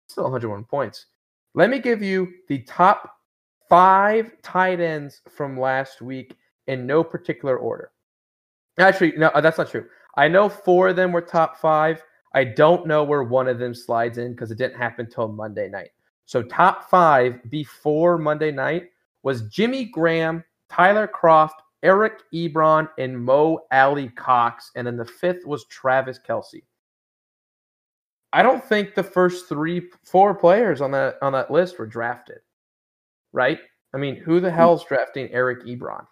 still 0.07 0.23
101 0.23 0.63
points. 0.65 1.07
Let 1.53 1.69
me 1.69 1.79
give 1.79 2.01
you 2.01 2.31
the 2.47 2.59
top 2.59 3.13
five 3.67 4.31
tight 4.41 4.79
ends 4.79 5.21
from 5.29 5.59
last 5.59 6.01
week 6.01 6.37
in 6.67 6.87
no 6.87 7.03
particular 7.03 7.57
order. 7.57 7.91
Actually, 8.79 9.13
no, 9.17 9.27
uh, 9.27 9.41
that's 9.41 9.57
not 9.57 9.69
true. 9.69 9.85
I 10.15 10.27
know 10.27 10.47
four 10.47 10.89
of 10.89 10.95
them 10.95 11.11
were 11.11 11.21
top 11.21 11.57
five. 11.57 12.01
I 12.33 12.43
don't 12.45 12.87
know 12.87 13.03
where 13.03 13.23
one 13.23 13.47
of 13.47 13.59
them 13.59 13.75
slides 13.75 14.17
in 14.17 14.31
because 14.31 14.51
it 14.51 14.57
didn't 14.57 14.77
happen 14.77 15.09
till 15.09 15.27
Monday 15.27 15.69
night. 15.69 15.89
So 16.25 16.41
top 16.41 16.89
five 16.89 17.39
before 17.49 18.17
Monday 18.17 18.51
night 18.51 18.89
was 19.23 19.43
Jimmy 19.49 19.85
Graham, 19.85 20.43
Tyler 20.69 21.07
Kroft, 21.07 21.59
Eric 21.83 22.21
Ebron, 22.33 22.89
and 22.97 23.17
Mo 23.17 23.65
Alie-Cox. 23.71 24.71
And 24.75 24.87
then 24.87 24.97
the 24.97 25.05
fifth 25.05 25.45
was 25.45 25.65
Travis 25.65 26.19
Kelce. 26.19 26.63
I 28.31 28.41
don't 28.41 28.63
think 28.63 28.95
the 28.95 29.03
first 29.03 29.47
three, 29.47 29.89
four 30.03 30.33
players 30.33 30.81
on 30.81 30.91
that 30.91 31.17
on 31.21 31.33
that 31.33 31.51
list 31.51 31.77
were 31.77 31.85
drafted. 31.85 32.39
Right? 33.31 33.59
I 33.93 33.97
mean, 33.97 34.15
who 34.15 34.39
the 34.39 34.49
hell's 34.49 34.85
drafting 34.85 35.29
Eric 35.31 35.65
Ebron? 35.65 36.05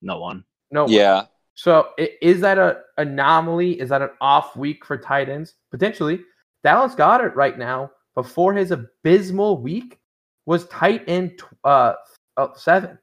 No 0.00 0.18
one. 0.18 0.44
No 0.70 0.84
one. 0.84 0.92
Yeah. 0.92 1.24
So 1.54 1.88
is 1.98 2.40
that 2.40 2.56
a 2.56 2.80
anomaly? 2.96 3.78
Is 3.78 3.90
that 3.90 4.00
an 4.00 4.10
off 4.22 4.56
week 4.56 4.84
for 4.86 4.96
tight 4.96 5.28
ends? 5.28 5.56
Potentially. 5.70 6.20
Dallas 6.64 6.94
Goedert 6.94 7.34
right 7.34 7.58
now, 7.58 7.90
before 8.22 8.52
his 8.52 8.70
abysmal 8.70 9.56
week, 9.62 9.98
was 10.44 10.66
tight 10.66 11.02
end 11.08 11.38
tw- 11.38 11.56
uh, 11.64 11.94
uh 12.36 12.48
seven. 12.54 12.98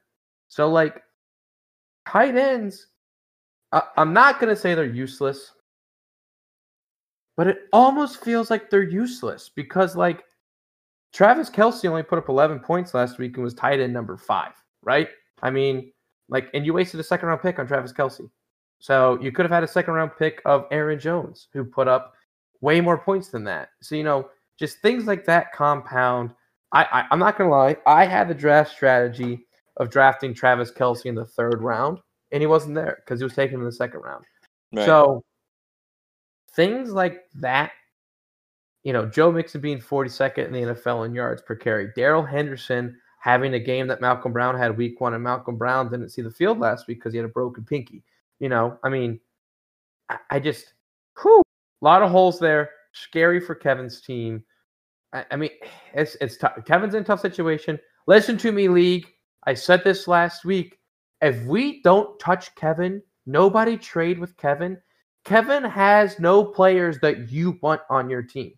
So 0.46 0.68
like 0.68 1.02
tight 2.06 2.36
ends, 2.36 2.86
I- 3.72 3.88
I'm 3.96 4.12
not 4.12 4.38
gonna 4.38 4.54
say 4.54 4.74
they're 4.74 4.84
useless, 4.84 5.54
but 7.36 7.48
it 7.48 7.68
almost 7.72 8.22
feels 8.22 8.48
like 8.48 8.70
they're 8.70 8.82
useless 8.82 9.48
because 9.48 9.96
like 9.96 10.22
Travis 11.12 11.50
Kelce 11.50 11.88
only 11.88 12.04
put 12.04 12.18
up 12.18 12.28
11 12.28 12.60
points 12.60 12.94
last 12.94 13.18
week 13.18 13.34
and 13.34 13.42
was 13.42 13.54
tight 13.54 13.80
end 13.80 13.92
number 13.92 14.16
five, 14.16 14.52
right? 14.82 15.08
I 15.42 15.50
mean, 15.50 15.90
like, 16.28 16.48
and 16.54 16.64
you 16.64 16.74
wasted 16.74 17.00
a 17.00 17.04
second 17.04 17.28
round 17.28 17.42
pick 17.42 17.58
on 17.58 17.66
Travis 17.66 17.92
Kelce. 17.92 18.30
So 18.78 19.18
you 19.20 19.32
could 19.32 19.44
have 19.44 19.50
had 19.50 19.64
a 19.64 19.68
second 19.68 19.94
round 19.94 20.12
pick 20.16 20.40
of 20.44 20.66
Aaron 20.70 21.00
Jones, 21.00 21.48
who 21.52 21.64
put 21.64 21.88
up 21.88 22.14
way 22.60 22.80
more 22.80 22.98
points 22.98 23.28
than 23.28 23.42
that. 23.44 23.70
So, 23.82 23.96
you 23.96 24.04
know, 24.04 24.28
just 24.58 24.78
things 24.78 25.06
like 25.06 25.24
that 25.26 25.52
compound. 25.52 26.30
I, 26.72 26.84
I 26.84 27.04
I'm 27.10 27.18
not 27.18 27.38
gonna 27.38 27.50
lie, 27.50 27.76
I 27.86 28.04
had 28.04 28.28
the 28.28 28.34
draft 28.34 28.72
strategy 28.72 29.46
of 29.76 29.90
drafting 29.90 30.34
Travis 30.34 30.72
Kelce 30.72 31.06
in 31.06 31.14
the 31.14 31.24
third 31.24 31.62
round, 31.62 31.98
and 32.32 32.42
he 32.42 32.46
wasn't 32.46 32.74
there 32.74 33.02
because 33.04 33.20
he 33.20 33.24
was 33.24 33.34
taken 33.34 33.58
in 33.58 33.64
the 33.64 33.72
second 33.72 34.00
round. 34.00 34.24
Right. 34.72 34.84
So 34.84 35.24
things 36.54 36.90
like 36.90 37.22
that, 37.36 37.70
you 38.82 38.92
know, 38.92 39.06
Joe 39.06 39.30
Mixon 39.30 39.60
being 39.60 39.78
42nd 39.78 40.46
in 40.46 40.52
the 40.52 40.74
NFL 40.74 41.06
in 41.06 41.14
yards 41.14 41.40
per 41.40 41.54
carry, 41.54 41.90
Darrell 41.94 42.24
Henderson 42.24 42.96
having 43.20 43.54
a 43.54 43.58
game 43.60 43.86
that 43.88 44.00
Malcolm 44.00 44.32
Brown 44.32 44.56
had 44.56 44.76
week 44.76 45.00
one, 45.00 45.14
and 45.14 45.22
Malcolm 45.22 45.56
Brown 45.56 45.90
didn't 45.90 46.10
see 46.10 46.22
the 46.22 46.30
field 46.30 46.58
last 46.58 46.86
week 46.86 46.98
because 46.98 47.12
he 47.12 47.18
had 47.18 47.24
a 47.24 47.32
broken 47.32 47.64
pinky. 47.64 48.02
You 48.40 48.48
know, 48.48 48.78
I 48.82 48.88
mean, 48.88 49.20
I, 50.08 50.18
I 50.30 50.40
just, 50.40 50.74
whew, 51.20 51.42
a 51.82 51.84
lot 51.84 52.02
of 52.02 52.10
holes 52.10 52.38
there. 52.38 52.70
Scary 52.92 53.40
for 53.40 53.54
Kevin's 53.54 54.00
team. 54.00 54.42
I, 55.12 55.24
I 55.30 55.36
mean, 55.36 55.50
it's 55.94 56.16
it's. 56.20 56.38
Kevin's 56.66 56.94
in 56.94 57.02
a 57.02 57.04
tough 57.04 57.20
situation. 57.20 57.78
Listen 58.06 58.36
to 58.38 58.52
me, 58.52 58.68
league. 58.68 59.06
I 59.44 59.54
said 59.54 59.84
this 59.84 60.08
last 60.08 60.44
week. 60.44 60.78
If 61.20 61.42
we 61.44 61.82
don't 61.82 62.18
touch 62.18 62.54
Kevin, 62.54 63.02
nobody 63.26 63.76
trade 63.76 64.18
with 64.18 64.36
Kevin. 64.36 64.78
Kevin 65.24 65.64
has 65.64 66.18
no 66.18 66.44
players 66.44 66.98
that 67.00 67.30
you 67.30 67.58
want 67.62 67.80
on 67.90 68.08
your 68.08 68.22
team. 68.22 68.52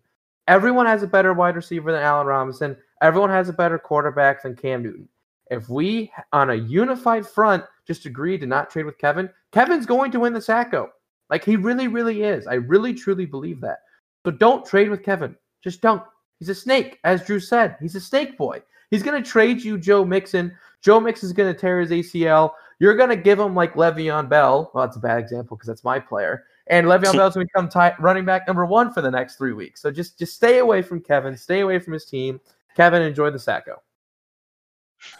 Everyone 0.47 0.85
has 0.85 1.03
a 1.03 1.07
better 1.07 1.33
wide 1.33 1.55
receiver 1.55 1.91
than 1.91 2.01
Allen 2.01 2.27
Robinson. 2.27 2.77
Everyone 3.01 3.29
has 3.29 3.49
a 3.49 3.53
better 3.53 3.79
quarterback 3.79 4.43
than 4.43 4.55
Cam 4.55 4.83
Newton. 4.83 5.07
If 5.49 5.69
we, 5.69 6.11
on 6.31 6.49
a 6.49 6.55
unified 6.55 7.27
front, 7.27 7.63
just 7.85 8.05
agree 8.05 8.37
to 8.37 8.45
not 8.45 8.69
trade 8.69 8.85
with 8.85 8.97
Kevin, 8.97 9.29
Kevin's 9.51 9.85
going 9.85 10.11
to 10.11 10.19
win 10.19 10.33
the 10.33 10.39
Sacko. 10.39 10.87
Like 11.29 11.43
he 11.43 11.55
really, 11.55 11.87
really 11.87 12.23
is. 12.23 12.47
I 12.47 12.55
really, 12.55 12.93
truly 12.93 13.25
believe 13.25 13.59
that. 13.61 13.79
So 14.25 14.31
don't 14.31 14.65
trade 14.65 14.89
with 14.89 15.03
Kevin. 15.03 15.35
Just 15.63 15.81
don't. 15.81 16.03
He's 16.39 16.49
a 16.49 16.55
snake, 16.55 16.99
as 17.03 17.23
Drew 17.23 17.39
said. 17.39 17.77
He's 17.79 17.95
a 17.95 18.01
snake 18.01 18.37
boy. 18.37 18.61
He's 18.89 19.03
going 19.03 19.21
to 19.21 19.27
trade 19.27 19.61
you 19.63 19.77
Joe 19.77 20.03
Mixon. 20.03 20.55
Joe 20.81 20.99
Mixon's 20.99 21.33
going 21.33 21.53
to 21.53 21.59
tear 21.59 21.79
his 21.79 21.91
ACL. 21.91 22.51
You're 22.79 22.95
going 22.95 23.09
to 23.09 23.15
give 23.15 23.39
him 23.39 23.53
like 23.53 23.75
Le'Veon 23.75 24.27
Bell. 24.27 24.71
Well, 24.73 24.85
that's 24.85 24.97
a 24.97 24.99
bad 24.99 25.19
example 25.19 25.55
because 25.55 25.67
that's 25.67 25.83
my 25.83 25.99
player. 25.99 26.45
And 26.67 26.87
Le'Veon 26.87 27.13
Bell's 27.13 27.35
going 27.35 27.47
to 27.47 27.53
become 27.53 27.69
ti- 27.69 27.95
running 28.01 28.25
back 28.25 28.47
number 28.47 28.65
one 28.65 28.91
for 28.91 29.01
the 29.01 29.11
next 29.11 29.35
three 29.35 29.53
weeks. 29.53 29.81
So 29.81 29.91
just 29.91 30.17
just 30.17 30.35
stay 30.35 30.59
away 30.59 30.81
from 30.81 30.99
Kevin. 31.01 31.37
Stay 31.37 31.59
away 31.59 31.79
from 31.79 31.93
his 31.93 32.05
team. 32.05 32.41
Kevin, 32.75 33.01
enjoy 33.01 33.29
the 33.29 33.37
Sacko. 33.37 33.77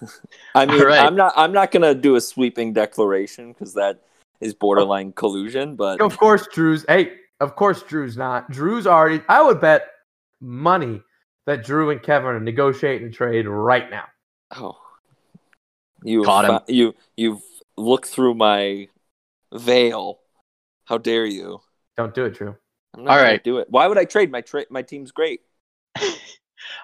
I 0.56 0.66
mean, 0.66 0.80
All 0.80 0.88
right. 0.88 1.06
I'm 1.06 1.16
not. 1.16 1.34
I'm 1.36 1.52
not 1.52 1.72
gonna 1.72 1.96
do 1.96 2.16
a 2.16 2.22
sweeping 2.22 2.74
declaration 2.74 3.52
because 3.52 3.74
that 3.74 4.02
is 4.40 4.54
borderline 4.54 5.12
collusion. 5.14 5.76
But 5.76 6.02
Of 6.02 6.18
course, 6.18 6.48
Drew's. 6.54 6.86
Hey, 6.88 7.14
of 7.42 7.56
course, 7.56 7.82
Drew's 7.84 8.16
not. 8.16 8.50
Drew's 8.52 8.88
already. 8.88 9.22
I 9.28 9.42
would 9.42 9.60
bet 9.60 9.88
money 10.40 11.02
that 11.46 11.66
Drew 11.66 11.90
and 11.90 12.02
Kevin 12.02 12.28
are 12.30 12.40
negotiating 12.40 13.08
a 13.08 13.12
trade 13.12 13.48
right 13.48 13.90
now. 13.90 14.06
oh, 14.56 14.78
you 16.04 16.24
caught 16.24 16.46
him. 16.46 16.60
You 16.68 16.96
you've 17.18 17.42
looked 17.78 18.08
through 18.08 18.36
my 18.36 18.88
veil. 19.54 20.20
How 20.86 20.98
dare 20.98 21.26
you? 21.26 21.62
Don't 21.98 22.14
do 22.14 22.26
it, 22.26 22.36
Drew. 22.36 22.56
I'm 22.96 23.04
not 23.04 23.18
All 23.18 23.24
do 23.44 23.58
it. 23.58 23.68
Why 23.70 23.88
would 23.88 23.98
I 23.98 24.06
trade 24.06 24.32
my 24.32 24.42
tra- 24.42 24.66
my 24.70 24.82
team's 24.82 25.12
great? 25.12 25.42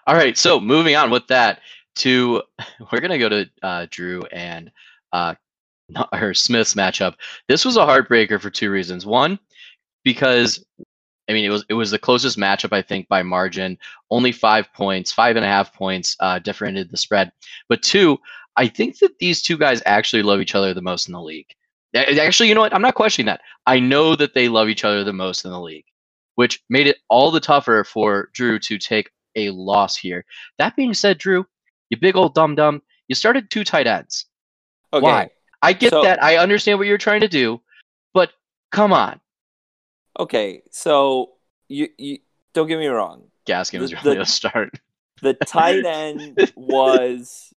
All 0.07 0.15
right, 0.15 0.37
so 0.37 0.59
moving 0.59 0.95
on 0.95 1.11
with 1.11 1.27
that 1.27 1.59
to 1.97 2.41
we're 2.91 2.99
gonna 3.01 3.19
go 3.19 3.29
to 3.29 3.49
uh, 3.61 3.87
Drew 3.89 4.23
and 4.31 4.71
uh, 5.11 5.35
not- 5.89 6.09
or 6.13 6.33
Smith's 6.33 6.73
matchup. 6.73 7.15
This 7.47 7.65
was 7.65 7.77
a 7.77 7.81
heartbreaker 7.81 8.41
for 8.41 8.49
two 8.49 8.71
reasons. 8.71 9.05
One, 9.05 9.39
because 10.07 10.63
I 11.29 11.33
mean 11.33 11.43
it 11.43 11.49
was 11.49 11.65
it 11.67 11.73
was 11.73 11.91
the 11.91 11.99
closest 11.99 12.37
matchup 12.37 12.71
I 12.71 12.81
think 12.81 13.09
by 13.09 13.23
margin, 13.23 13.77
only 14.09 14.31
five 14.31 14.71
points, 14.73 15.11
five 15.11 15.35
and 15.35 15.43
a 15.43 15.47
half 15.49 15.73
points 15.73 16.15
uh, 16.21 16.39
differentiated 16.39 16.89
the 16.89 16.95
spread. 16.97 17.29
But 17.67 17.81
two, 17.81 18.17
I 18.55 18.67
think 18.69 18.99
that 18.99 19.19
these 19.19 19.41
two 19.41 19.57
guys 19.57 19.83
actually 19.85 20.23
love 20.23 20.39
each 20.39 20.55
other 20.55 20.73
the 20.73 20.81
most 20.81 21.09
in 21.09 21.13
the 21.13 21.21
league. 21.21 21.51
Actually, 21.93 22.47
you 22.47 22.55
know 22.55 22.61
what? 22.61 22.73
I'm 22.73 22.81
not 22.81 22.95
questioning 22.95 23.25
that. 23.25 23.41
I 23.65 23.79
know 23.81 24.15
that 24.15 24.33
they 24.33 24.47
love 24.47 24.69
each 24.69 24.85
other 24.85 25.03
the 25.03 25.11
most 25.11 25.43
in 25.43 25.51
the 25.51 25.59
league, 25.59 25.85
which 26.35 26.63
made 26.69 26.87
it 26.87 26.97
all 27.09 27.31
the 27.31 27.41
tougher 27.41 27.83
for 27.83 28.29
Drew 28.33 28.59
to 28.59 28.77
take 28.77 29.09
a 29.35 29.49
loss 29.49 29.97
here. 29.97 30.23
That 30.57 30.75
being 30.77 30.93
said, 30.93 31.17
Drew, 31.17 31.45
you 31.89 31.97
big 31.97 32.15
old 32.15 32.33
dum 32.33 32.55
dum, 32.55 32.81
you 33.09 33.15
started 33.15 33.49
two 33.49 33.65
tight 33.65 33.87
ends. 33.87 34.25
Okay. 34.93 35.03
Why? 35.03 35.29
I 35.61 35.73
get 35.73 35.89
So- 35.91 36.03
that. 36.03 36.23
I 36.23 36.37
understand 36.37 36.79
what 36.79 36.87
you're 36.87 36.97
trying 36.97 37.21
to 37.21 37.27
do, 37.27 37.61
but 38.13 38.31
come 38.71 38.93
on. 38.93 39.19
Okay. 40.17 40.61
So 40.71 41.31
you 41.67 41.89
you 41.97 42.19
don't 42.53 42.67
get 42.67 42.79
me 42.79 42.87
wrong. 42.87 43.23
Gaskin 43.47 43.79
was 43.79 43.91
The- 43.91 43.97
really 44.03 44.15
the- 44.17 44.21
a 44.23 44.25
start. 44.25 44.79
The 45.21 45.33
tight 45.33 45.85
end 45.85 46.51
was 46.55 47.53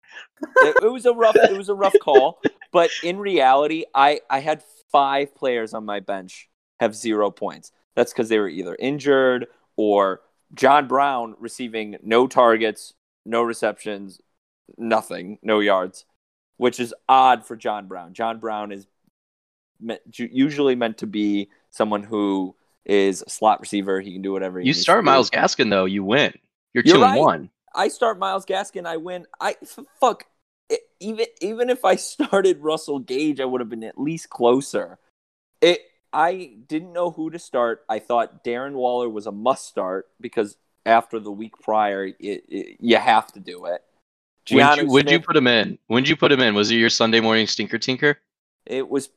it, 0.57 0.75
it 0.83 0.91
was 0.91 1.05
a 1.05 1.13
rough 1.13 1.35
it 1.35 1.57
was 1.57 1.69
a 1.69 1.73
rough 1.75 1.95
call, 2.01 2.39
but 2.71 2.89
in 3.03 3.17
reality, 3.19 3.85
I 3.95 4.21
I 4.29 4.39
had 4.39 4.61
five 4.91 5.33
players 5.35 5.73
on 5.73 5.83
my 5.85 5.99
bench 5.99 6.49
have 6.79 6.95
zero 6.95 7.31
points. 7.31 7.71
That's 7.95 8.13
because 8.13 8.29
they 8.29 8.37
were 8.39 8.47
either 8.49 8.75
injured 8.79 9.47
or 9.75 10.21
John 10.53 10.87
Brown 10.87 11.35
receiving 11.39 11.97
no 12.03 12.27
targets, 12.27 12.93
no 13.25 13.41
receptions, 13.41 14.21
nothing, 14.77 15.39
no 15.41 15.59
yards, 15.59 16.05
which 16.57 16.79
is 16.79 16.93
odd 17.09 17.43
for 17.45 17.55
John 17.55 17.87
Brown. 17.87 18.13
John 18.13 18.39
Brown 18.39 18.71
is 18.71 18.85
usually 20.15 20.75
meant 20.75 20.99
to 20.99 21.07
be 21.07 21.49
someone 21.77 22.03
who 22.03 22.55
is 22.85 23.23
a 23.25 23.29
slot 23.29 23.61
receiver. 23.61 24.01
He 24.01 24.13
can 24.13 24.21
do 24.21 24.31
whatever. 24.33 24.59
He 24.59 24.67
You 24.67 24.73
start. 24.73 25.03
Myles 25.05 25.29
Gaskin 25.29 25.69
though, 25.69 25.85
you 25.85 26.03
win. 26.03 26.33
You're 26.73 26.83
You're 26.85 26.95
2 26.97 27.01
right. 27.01 27.11
and 27.11 27.19
one. 27.19 27.49
I 27.75 27.87
start 27.89 28.17
Myles 28.17 28.45
Gaskin, 28.45 28.85
I 28.85 28.97
win. 28.97 29.25
I 29.39 29.55
f- 29.61 29.79
fuck. 29.99 30.25
it, 30.69 30.81
even 30.99 31.25
even 31.41 31.69
if 31.69 31.85
I 31.85 31.95
started 32.13 32.59
Russell 32.59 32.99
Gage, 32.99 33.39
I 33.39 33.45
would 33.45 33.61
have 33.61 33.69
been 33.69 33.83
at 33.83 33.99
least 33.99 34.29
closer. 34.29 34.97
It 35.61 35.81
I 36.13 36.55
didn't 36.67 36.93
know 36.93 37.11
who 37.11 37.29
to 37.29 37.39
start. 37.39 37.83
I 37.89 37.99
thought 37.99 38.43
Darren 38.43 38.73
Waller 38.73 39.09
was 39.09 39.27
a 39.27 39.31
must 39.31 39.67
start 39.67 40.07
because 40.19 40.57
after 40.85 41.19
the 41.19 41.31
week 41.31 41.53
prior, 41.61 42.05
it, 42.05 42.15
it, 42.19 42.77
you 42.79 42.95
have 42.97 43.31
to 43.33 43.39
do 43.41 43.65
it. 43.65 43.83
When 44.49 44.65
Giannis 44.65 44.77
you, 44.83 44.87
when'd 44.87 45.11
you 45.11 45.19
put 45.19 45.35
him 45.35 45.47
in? 45.47 45.77
When'd 45.87 46.07
you 46.07 46.15
put 46.15 46.31
him 46.31 46.39
in? 46.39 46.55
Was 46.55 46.71
it 46.71 46.75
your 46.75 46.89
Sunday 46.89 47.19
morning 47.19 47.45
stinker 47.47 47.77
tinker? 47.77 48.19
It 48.65 48.87
was. 48.89 49.09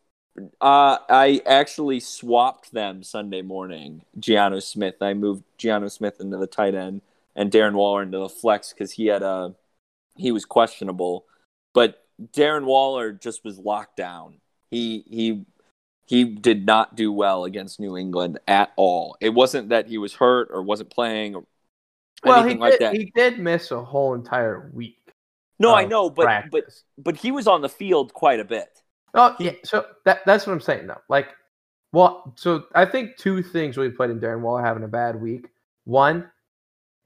Uh, 0.60 0.98
I 1.08 1.42
actually 1.46 2.00
swapped 2.00 2.72
them 2.72 3.02
Sunday 3.02 3.42
morning. 3.42 4.02
Jonnu 4.18 4.62
Smith. 4.62 4.96
I 5.00 5.14
moved 5.14 5.44
Jonnu 5.58 5.90
Smith 5.90 6.20
into 6.20 6.36
the 6.36 6.46
tight 6.46 6.74
end 6.74 7.02
and 7.36 7.50
Darren 7.50 7.74
Waller 7.74 8.02
into 8.02 8.18
the 8.18 8.28
flex 8.28 8.72
because 8.72 8.92
he 8.92 9.06
had 9.06 9.22
a 9.22 9.54
he 10.16 10.32
was 10.32 10.44
questionable. 10.44 11.24
But 11.74 12.04
Darren 12.32 12.64
Waller 12.64 13.12
just 13.12 13.44
was 13.44 13.58
locked 13.58 13.96
down. 13.96 14.34
He 14.70 15.04
he 15.08 15.44
he 16.06 16.24
did 16.24 16.66
not 16.66 16.96
do 16.96 17.12
well 17.12 17.44
against 17.44 17.78
New 17.80 17.96
England 17.96 18.38
at 18.48 18.72
all. 18.76 19.16
It 19.20 19.30
wasn't 19.30 19.68
that 19.70 19.86
he 19.88 19.98
was 19.98 20.14
hurt 20.14 20.48
or 20.52 20.62
wasn't 20.62 20.90
playing 20.90 21.34
or 21.36 21.44
Well, 22.24 22.38
he 22.38 22.40
anything 22.42 22.60
like 22.60 22.72
did, 22.72 22.80
that. 22.80 22.94
he 22.94 23.12
did 23.14 23.38
miss 23.38 23.70
a 23.70 23.82
whole 23.82 24.14
entire 24.14 24.70
week. 24.72 24.96
no, 25.58 25.74
I 25.74 25.84
know, 25.84 26.08
but 26.10 26.50
but 26.50 26.64
but 26.98 27.16
he 27.16 27.30
was 27.30 27.46
on 27.46 27.60
the 27.62 27.68
field 27.68 28.12
quite 28.12 28.40
a 28.40 28.44
bit. 28.44 28.79
Oh 29.14 29.34
yeah, 29.38 29.52
so 29.64 29.86
that 30.04 30.20
that's 30.26 30.46
what 30.46 30.52
I'm 30.52 30.60
saying 30.60 30.86
though. 30.86 31.00
Like, 31.08 31.28
well, 31.92 32.34
so 32.36 32.64
I 32.74 32.84
think 32.84 33.16
two 33.16 33.42
things 33.42 33.76
really 33.76 33.90
played 33.90 34.10
in 34.10 34.20
Darren 34.20 34.40
Waller 34.40 34.62
having 34.62 34.84
a 34.84 34.88
bad 34.88 35.20
week. 35.20 35.48
One, 35.84 36.30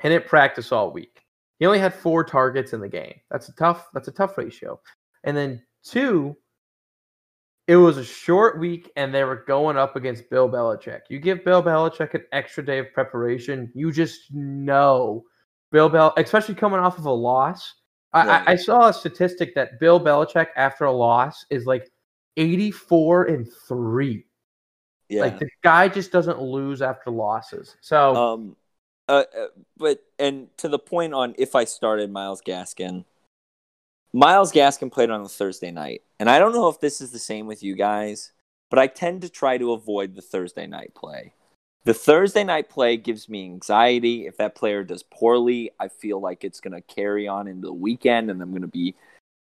he 0.03 0.09
didn't 0.09 0.27
practice 0.27 0.73
all 0.73 0.93
week. 0.93 1.23
He 1.59 1.67
only 1.67 1.79
had 1.79 1.95
four 1.95 2.25
targets 2.25 2.73
in 2.73 2.81
the 2.81 2.89
game. 2.89 3.15
That's 3.31 3.49
a 3.49 3.55
tough. 3.55 3.89
That's 3.95 4.09
a 4.09 4.13
tough 4.13 4.37
ratio. 4.37 4.81
And 5.25 5.37
then 5.37 5.63
two, 5.83 6.37
it 7.67 7.77
was 7.77 7.97
a 7.97 8.05
short 8.05 8.59
week, 8.59 8.91
and 8.97 9.15
they 9.15 9.25
were 9.25 9.45
going 9.47 9.79
up 9.79 9.97
against 9.97 10.29
Bill 10.29 10.49
Belichick. 10.49 11.01
You 11.09 11.19
give 11.19 11.45
Bill 11.45 11.63
Belichick 11.63 12.13
an 12.15 12.25
extra 12.33 12.65
day 12.65 12.79
of 12.79 12.93
preparation, 12.93 13.71
you 13.75 13.91
just 13.91 14.33
know 14.35 15.25
Bill 15.73 15.89
Bel, 15.89 16.13
especially 16.19 16.55
coming 16.55 16.81
off 16.81 16.99
of 16.99 17.07
a 17.07 17.13
loss. 17.13 17.75
I, 18.13 18.29
I, 18.29 18.43
I 18.53 18.57
saw 18.57 18.89
a 18.89 18.93
statistic 18.93 19.55
that 19.55 19.81
Bill 19.81 19.99
Belichick 19.99 20.49
after 20.57 20.85
a 20.85 20.93
loss 20.93 21.45
is 21.51 21.67
like 21.67 21.91
84 22.37 23.25
and 23.25 23.49
3. 23.69 24.25
Yeah. 25.09 25.21
Like 25.21 25.39
the 25.39 25.49
guy 25.63 25.89
just 25.89 26.13
doesn't 26.13 26.41
lose 26.41 26.83
after 26.83 27.11
losses. 27.11 27.77
So 27.81 28.17
Um, 28.17 28.57
uh, 29.09 29.25
uh, 29.39 29.47
but 29.77 30.03
and 30.19 30.49
to 30.59 30.69
the 30.69 30.79
point 30.79 31.13
on 31.13 31.35
if 31.39 31.55
I 31.55 31.65
started 31.65 32.11
Myles 32.11 32.41
Gaskin, 32.41 33.05
Myles 34.13 34.53
Gaskin 34.53 34.91
played 34.91 35.11
on 35.11 35.23
a 35.23 35.29
Thursday 35.29 35.71
night, 35.71 36.03
and 36.19 36.31
I 36.31 36.39
don't 36.39 36.55
know 36.55 36.69
if 36.69 36.81
this 36.81 37.01
is 37.01 37.11
the 37.11 37.19
same 37.19 37.47
with 37.47 37.63
you 37.63 37.75
guys, 37.75 38.33
but 38.71 38.79
I 38.79 38.87
tend 38.87 39.23
to 39.23 39.29
try 39.29 39.59
to 39.59 39.73
avoid 39.73 40.15
the 40.15 40.23
Thursday 40.23 40.67
night 40.67 40.95
play. 40.95 41.35
The 41.85 41.95
Thursday 41.95 42.45
night 42.45 42.71
play 42.71 42.97
gives 42.97 43.29
me 43.29 43.45
anxiety. 43.45 44.27
If 44.27 44.39
that 44.39 44.55
player 44.55 44.85
does 44.85 45.03
poorly, 45.03 45.71
I 45.79 45.89
feel 45.89 46.19
like 46.19 46.43
it's 46.43 46.61
going 46.61 46.73
to 46.73 46.81
carry 46.81 47.29
on 47.29 47.47
into 47.47 47.67
the 47.67 47.75
weekend, 47.75 48.31
and 48.31 48.41
I'm 48.41 48.51
going 48.51 48.63
to 48.63 48.69
be 48.69 48.95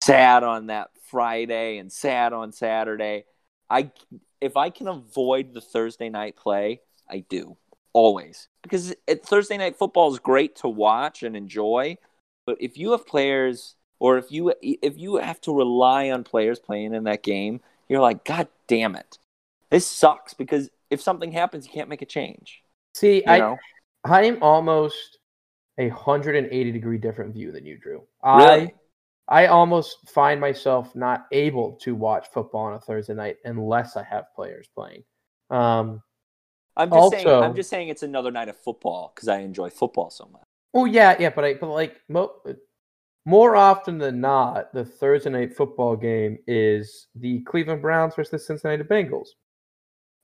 sad 0.10 0.44
on 0.44 0.68
that 0.68 0.90
Friday 1.10 1.78
and 1.78 1.92
sad 1.92 2.34
on 2.34 2.52
Saturday. 2.52 3.26
I 3.70 3.92
if 4.42 4.58
I 4.58 4.70
can 4.70 4.88
avoid 4.88 5.54
the 5.54 5.62
Thursday 5.62 6.10
night 6.10 6.36
play, 6.36 6.82
I 7.10 7.20
do 7.30 7.58
always 7.94 8.48
because 8.62 8.94
it, 9.08 9.26
Thursday 9.26 9.58
night 9.58 9.76
football 9.76 10.12
is 10.12 10.20
great 10.20 10.56
to 10.58 10.68
watch 10.68 11.24
and 11.24 11.36
enjoy, 11.36 11.98
but 12.46 12.58
if 12.60 12.78
you 12.78 12.92
have 12.92 13.06
players 13.06 13.76
or 14.00 14.18
if 14.18 14.32
you 14.32 14.54
if 14.62 14.98
you 14.98 15.18
have 15.18 15.42
to 15.42 15.56
rely 15.56 16.10
on 16.10 16.24
players 16.24 16.60
playing 16.60 16.94
in 16.94 17.04
that 17.06 17.24
game, 17.24 17.62
you're 17.88 18.02
like, 18.02 18.24
God 18.24 18.48
damn 18.68 18.96
it, 18.96 19.18
this 19.70 19.86
sucks 19.88 20.34
because 20.34 20.70
if 20.90 21.02
something 21.02 21.32
happens, 21.32 21.66
you 21.66 21.74
can't 21.74 21.90
make 21.90 22.02
a 22.02 22.06
change. 22.06 22.64
see, 22.96 23.18
You 23.18 23.24
I 23.28 23.40
know? 23.40 23.58
I 24.04 24.24
am 24.24 24.42
almost 24.42 25.20
a 25.78 25.90
180 25.90 26.72
degree 26.72 26.98
different 26.98 27.34
view 27.34 27.52
than 27.52 27.66
you, 27.66 27.78
Drew. 27.78 28.04
Really? 28.24 28.62
I 28.68 28.74
I 29.30 29.46
almost 29.46 30.10
find 30.10 30.42
myself 30.42 30.96
not 30.96 31.28
able 31.32 31.74
to 31.84 31.94
watch 31.94 32.28
football 32.34 32.62
on 32.62 32.74
a 32.74 32.80
Thursday 32.80 33.14
night 33.14 33.38
unless 33.46 33.96
I 33.96 34.04
have 34.04 34.26
players 34.36 34.68
playing. 34.76 35.04
Um, 35.52 36.02
I'm 36.76 36.90
just 36.90 37.12
saying. 37.12 37.28
I'm 37.28 37.56
just 37.56 37.70
saying 37.70 37.90
it's 37.90 38.04
another 38.04 38.32
night 38.32 38.50
of 38.50 38.58
football 38.58 39.12
because 39.14 39.28
I 39.28 39.40
enjoy 39.40 39.70
football 39.70 40.10
so 40.10 40.28
much. 40.32 40.44
oh 40.74 40.86
yeah, 40.86 41.16
yeah, 41.20 41.30
but 41.30 41.46
I 41.46 41.54
but 41.54 41.68
like 41.68 41.98
mo- 42.10 42.34
more 43.26 43.56
often 43.56 44.00
than 44.00 44.20
not, 44.20 44.74
the 44.74 44.84
Thursday 44.84 45.30
night 45.30 45.56
football 45.56 45.96
game 45.96 46.40
is 46.48 47.08
the 47.16 47.42
Cleveland 47.42 47.82
Browns 47.84 48.16
versus 48.16 48.32
the 48.32 48.40
Cincinnati 48.40 48.84
Bengals. 48.84 49.28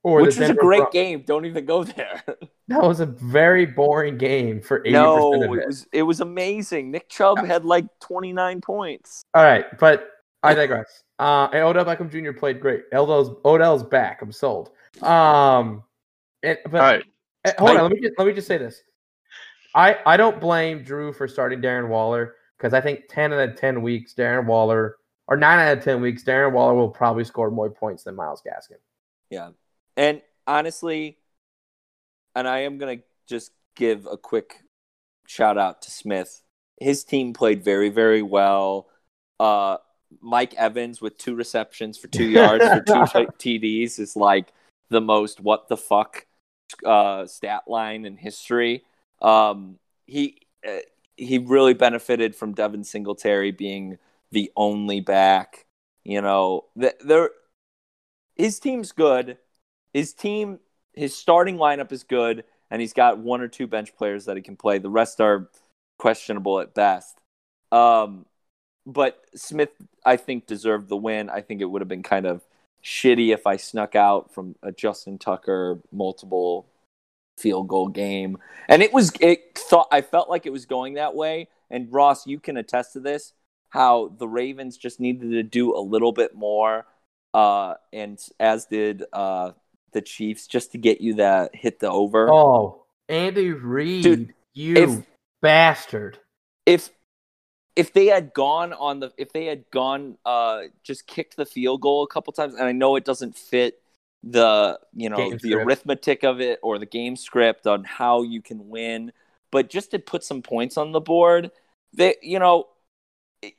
Or 0.06 0.22
Which 0.22 0.38
was 0.38 0.52
a 0.52 0.54
great 0.54 0.82
Bron- 0.82 0.92
game. 0.92 1.24
Don't 1.26 1.46
even 1.48 1.66
go 1.66 1.84
there. 1.84 2.22
That 2.68 2.82
was 2.82 3.00
a 3.00 3.06
very 3.06 3.68
boring 3.68 4.18
game 4.18 4.60
for 4.60 4.80
80% 4.82 4.92
no, 4.92 5.34
of 5.36 5.42
it 5.42 5.46
it. 5.46 5.68
was 5.68 5.88
it 5.92 6.02
was 6.02 6.20
amazing. 6.20 6.90
Nick 6.90 7.10
Chubb 7.10 7.38
had 7.46 7.64
like 7.64 7.86
29 8.00 8.60
points. 8.62 9.24
All 9.36 9.44
right, 9.44 9.66
but 9.78 10.10
I 10.42 10.56
digress. 10.56 11.04
Uh, 11.20 11.48
and 11.54 11.62
Odell 11.64 11.86
Beckham 11.86 12.10
Jr. 12.10 12.32
played 12.36 12.60
great. 12.60 12.86
Odell's 12.92 13.38
Odell's 13.46 13.84
back. 13.84 14.24
I'm 14.24 14.32
sold. 14.32 14.72
Um, 15.04 15.84
and, 16.42 16.58
but 16.72 16.82
All 16.82 16.88
right. 16.88 17.04
eh, 17.46 17.54
hold 17.60 17.70
I- 17.70 17.76
on. 17.76 17.82
Let 17.84 17.92
me 17.92 18.00
just, 18.02 18.14
let 18.18 18.26
me 18.28 18.34
just 18.34 18.48
say 18.48 18.58
this. 18.58 18.82
I 19.76 19.98
I 20.06 20.18
don't 20.18 20.40
blame 20.42 20.82
Drew 20.84 21.14
for 21.14 21.28
starting 21.28 21.62
Darren 21.62 21.88
Waller 21.88 22.34
because 22.58 22.74
I 22.74 22.82
think 22.82 23.02
ten 23.10 23.32
out 23.32 23.48
of 23.48 23.56
ten 23.60 23.84
weeks 23.84 24.16
Darren 24.16 24.48
Waller 24.48 24.96
or 25.28 25.38
nine 25.38 25.60
out 25.60 25.78
of 25.78 25.84
ten 25.84 26.02
weeks 26.02 26.24
Darren 26.24 26.52
Waller 26.52 26.74
will 26.74 26.90
probably 26.90 27.26
score 27.26 27.52
more 27.52 27.70
points 27.70 28.04
than 28.06 28.16
Myles 28.16 28.42
Gaskin. 28.42 28.78
Yeah. 29.30 29.50
And 29.98 30.22
honestly, 30.46 31.18
and 32.36 32.48
I 32.48 32.60
am 32.60 32.78
going 32.78 33.00
to 33.00 33.04
just 33.28 33.52
give 33.76 34.06
a 34.06 34.18
quick 34.18 34.62
shout 35.28 35.58
out 35.58 35.82
to 35.84 35.92
Smith. 35.92 36.42
His 36.80 37.04
team 37.04 37.34
played 37.34 37.64
very, 37.64 37.90
very 37.90 38.22
well. 38.22 38.88
Uh, 39.40 39.78
Mike 40.22 40.54
Evans 40.56 41.02
with 41.02 41.18
two 41.18 41.36
receptions 41.36 41.98
for 41.98 42.08
two 42.08 42.26
yards 42.26 42.64
for 42.64 42.82
two 42.82 43.28
t- 43.40 43.60
TDs 43.60 44.00
is 44.00 44.16
like 44.16 44.54
the 44.90 45.02
most 45.02 45.40
what 45.40 45.68
the 45.68 45.78
fuck 45.78 46.26
uh, 46.86 47.26
stat 47.26 47.64
line 47.68 48.06
in 48.06 48.18
history. 48.18 48.84
Um, 49.22 49.80
he 50.06 50.42
uh, 50.68 50.80
he 51.16 51.38
really 51.38 51.74
benefited 51.74 52.36
from 52.36 52.54
Devin 52.54 52.84
Singletary 52.84 53.52
being 53.52 53.98
the 54.32 54.52
only 54.56 55.00
back. 55.00 55.66
You 56.04 56.22
know, 56.22 56.66
th- 56.80 56.96
there 57.04 57.32
his 58.36 58.60
team's 58.60 58.92
good. 58.92 59.38
His 59.96 60.12
team, 60.12 60.60
his 60.92 61.16
starting 61.16 61.56
lineup 61.56 61.94
is 61.94 62.04
good, 62.04 62.44
and 62.70 62.82
he's 62.82 62.92
got 62.92 63.18
one 63.18 63.40
or 63.40 63.48
two 63.48 63.66
bench 63.66 63.96
players 63.96 64.26
that 64.26 64.36
he 64.36 64.42
can 64.42 64.58
play. 64.58 64.78
The 64.78 64.90
rest 64.90 65.22
are 65.22 65.50
questionable 65.98 66.60
at 66.60 66.74
best. 66.74 67.18
Um, 67.72 68.26
but 68.86 69.22
Smith, 69.36 69.70
I 70.06 70.18
think, 70.18 70.48
deserved 70.48 70.90
the 70.90 70.98
win. 70.98 71.30
I 71.30 71.40
think 71.40 71.62
it 71.62 71.66
would 71.66 71.82
have 71.82 71.88
been 71.88 72.04
kind 72.04 72.26
of 72.26 72.42
shitty 72.84 73.34
if 73.34 73.48
I 73.48 73.56
snuck 73.56 73.96
out 73.96 74.34
from 74.34 74.58
a 74.62 74.74
Justin 74.74 75.18
Tucker 75.18 75.80
multiple 75.94 76.68
field 77.38 77.70
goal 77.70 77.88
game. 77.88 78.38
And 78.68 78.84
it 78.84 78.92
was 78.92 79.14
it 79.22 79.58
thought 79.58 79.88
I 79.94 80.02
felt 80.02 80.30
like 80.30 80.46
it 80.46 80.52
was 80.52 80.66
going 80.66 80.96
that 80.96 81.16
way. 81.16 81.48
And 81.70 81.88
Ross, 81.90 82.28
you 82.28 82.42
can 82.42 82.58
attest 82.58 82.92
to 82.94 83.00
this, 83.00 83.32
how 83.70 84.10
the 84.18 84.28
Ravens 84.28 84.76
just 84.76 85.00
needed 85.00 85.32
to 85.32 85.44
do 85.44 85.74
a 85.74 85.80
little 85.80 86.12
bit 86.12 86.36
more. 86.36 86.86
Uh, 87.34 87.76
and 87.94 88.20
as 88.42 88.66
did 88.66 89.06
uh, 89.14 89.52
the 89.96 90.02
Chiefs, 90.04 90.46
just 90.46 90.72
to 90.74 90.78
get 90.78 91.02
you 91.02 91.16
that 91.16 91.56
hit 91.56 91.80
the 91.80 91.90
over. 91.90 92.30
Oh, 92.32 92.84
Andy 93.10 93.50
Reid, 93.52 94.04
Dude, 94.04 94.34
you 94.54 94.76
if- 94.76 95.06
bastard! 95.42 96.20
if 96.68 96.90
if 97.76 97.92
they 97.94 98.06
had 98.08 98.34
gone 98.34 98.74
on 98.74 99.00
the 99.00 99.12
if 99.18 99.32
they 99.34 99.46
had 99.46 99.66
gone 99.72 100.18
uh 100.26 100.62
just 100.84 101.06
kicked 101.08 101.36
the 101.36 101.46
field 101.46 101.82
goal 101.82 102.04
a 102.04 102.08
couple 102.08 102.32
times 102.34 102.54
and 102.56 102.64
I 102.64 102.72
know 102.72 102.96
it 102.96 103.04
doesn't 103.06 103.38
fit 103.38 103.82
the 104.24 104.80
you 104.94 105.10
know 105.10 105.18
Game 105.18 105.32
the 105.34 105.40
script. 105.40 105.66
arithmetic 105.68 106.24
of 106.24 106.40
it 106.42 106.60
or 106.64 106.80
the 106.80 106.86
game 106.88 107.16
script 107.16 107.68
on 107.68 107.84
how 107.84 108.24
you 108.24 108.42
can 108.42 108.70
win 108.70 109.12
but 109.52 109.70
just 109.70 109.92
to 109.92 110.00
put 110.00 110.24
some 110.24 110.42
points 110.42 110.78
on 110.78 110.92
the 110.94 111.02
board 111.02 111.52
they 111.94 112.16
you 112.24 112.40
know 112.40 112.66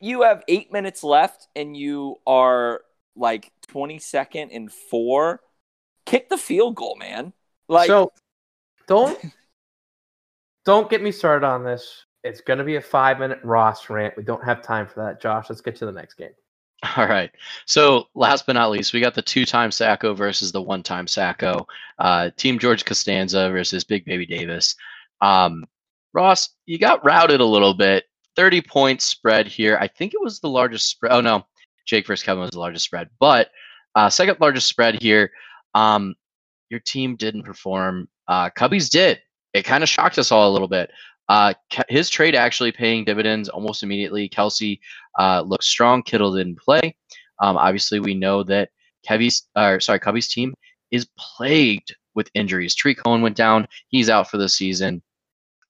you 0.01 0.23
have 0.23 0.43
8 0.49 0.73
minutes 0.73 1.05
left 1.05 1.47
and 1.55 1.77
you 1.77 2.17
are 2.27 2.81
like 3.15 3.53
22nd 3.69 4.49
and 4.51 4.73
4 4.73 5.41
kick 6.07 6.29
the 6.29 6.39
field 6.39 6.75
goal 6.75 6.97
man 6.97 7.33
like 7.69 7.89
so 7.89 8.13
don't 8.87 9.19
don't 10.67 10.91
get 10.91 11.03
me 11.03 11.13
started 11.13 11.47
on 11.47 11.65
this. 11.65 12.05
It's 12.25 12.41
gonna 12.41 12.65
be 12.65 12.77
a 12.77 12.81
five 12.81 13.19
minute 13.19 13.39
Ross 13.43 13.89
rant. 13.89 14.17
We 14.17 14.25
don't 14.25 14.45
have 14.45 14.63
time 14.63 14.87
for 14.87 15.05
that, 15.05 15.23
Josh. 15.23 15.49
Let's 15.49 15.61
get 15.61 15.77
to 15.77 15.87
the 15.87 15.93
next 15.93 16.15
game. 16.15 16.33
All 16.97 17.07
right. 17.07 17.31
So 17.65 18.09
last 18.15 18.47
but 18.47 18.55
not 18.55 18.71
least, 18.71 18.93
we 18.93 19.01
got 19.01 19.15
the 19.15 19.23
two-time 19.23 19.71
Sacko 19.71 20.15
versus 20.15 20.53
the 20.53 20.61
one-time 20.61 21.07
Sacko. 21.07 21.65
Uh, 21.99 22.31
Team 22.37 22.59
George 22.59 22.85
Costanza 22.85 23.49
versus 23.51 23.85
Big 23.85 24.05
Baby 24.05 24.27
Davis. 24.27 24.75
Um, 25.23 25.65
Ross, 26.13 26.51
you 26.67 26.79
got 26.79 27.05
routed 27.05 27.41
a 27.41 27.45
little 27.45 27.75
bit. 27.75 28.05
30 28.35 28.61
point 28.63 29.01
spread 29.01 29.47
here. 29.47 29.79
I 29.81 29.89
think 29.89 30.13
it 30.13 30.21
was 30.21 30.41
the 30.41 30.49
largest 30.49 30.89
spread. 30.89 31.13
Oh 31.13 31.21
no, 31.21 31.47
Jake 31.87 32.07
versus 32.07 32.25
Kevin 32.25 32.43
was 32.43 32.51
the 32.51 32.59
largest 32.59 32.85
spread, 32.85 33.09
but 33.21 33.51
uh, 33.95 34.11
second 34.11 34.37
largest 34.41 34.67
spread 34.67 35.01
here. 35.01 35.31
Um, 35.77 36.15
your 36.71 36.81
team 36.81 37.17
didn't 37.17 37.43
perform. 37.43 38.09
Uh, 38.27 38.51
Cubbies 38.51 38.89
did. 38.89 39.21
It 39.53 39.65
kind 39.65 39.83
of 39.83 39.89
shocked 39.89 40.19
us 40.19 40.33
all 40.33 40.51
a 40.51 40.53
little 40.53 40.69
bit. 40.69 40.91
Uh, 41.29 41.53
his 41.89 42.09
trade 42.09 42.35
actually 42.35 42.73
paying 42.73 43.05
dividends 43.05 43.49
almost 43.49 43.83
immediately. 43.83 44.29
Kelce 44.29 44.81
uh, 45.19 45.43
looked 45.43 45.65
strong. 45.65 46.03
Kittle 46.03 46.35
didn't 46.35 46.59
play. 46.59 46.97
Um, 47.41 47.57
obviously, 47.57 48.01
we 48.01 48.15
know 48.15 48.43
that 48.45 48.71
Kevy's, 49.07 49.49
uh, 49.55 49.79
sorry, 49.79 50.01
Cubby's 50.01 50.29
team 50.29 50.55
is 50.91 51.07
plagued 51.19 51.95
with 52.15 52.31
injuries. 52.35 52.75
Tree 52.75 52.95
Cohen 52.95 53.23
went 53.23 53.37
down. 53.37 53.69
He's 53.89 54.09
out 54.09 54.31
for 54.31 54.39
the 54.39 54.49
season. 54.49 55.03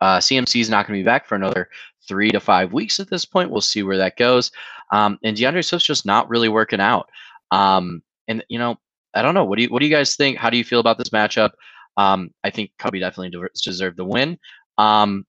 Uh, 0.01 0.19
CMC 0.19 0.61
is 0.61 0.71
not 0.71 0.87
going 0.87 0.99
to 0.99 1.03
be 1.03 1.07
back 1.07 1.27
for 1.27 1.35
another 1.35 1.69
three 2.07 2.31
to 2.31 2.38
five 2.38 2.73
weeks 2.73 3.01
at 3.01 3.11
this 3.11 3.25
point. 3.25 3.51
We'll 3.51 3.61
see 3.61 3.83
where 3.83 3.97
that 3.97 4.16
goes. 4.16 4.53
Um, 4.92 5.19
and 5.25 5.37
D'Andre 5.37 5.62
Swift's 5.62 5.87
just 5.87 6.07
not 6.07 6.29
really 6.29 6.49
working 6.49 6.81
out. 6.81 7.11
Um, 7.51 8.03
and 8.29 8.45
you 8.49 8.59
know, 8.59 8.79
I 9.16 9.22
don't 9.22 9.35
know. 9.35 9.44
What 9.44 9.57
do 9.57 9.62
you 9.62 9.68
What 9.68 9.81
do 9.81 9.87
you 9.87 9.94
guys 9.94 10.14
think? 10.14 10.37
How 10.38 10.50
do 10.50 10.57
you 10.57 10.64
feel 10.64 10.81
about 10.81 10.98
this 10.98 11.09
matchup? 11.09 11.50
Um, 11.96 12.31
I 12.44 12.50
think 12.50 12.70
Cubby 12.79 13.00
definitely 13.00 13.38
deserved 13.62 13.96
the 13.96 14.05
win. 14.05 14.38
Um, 14.79 15.24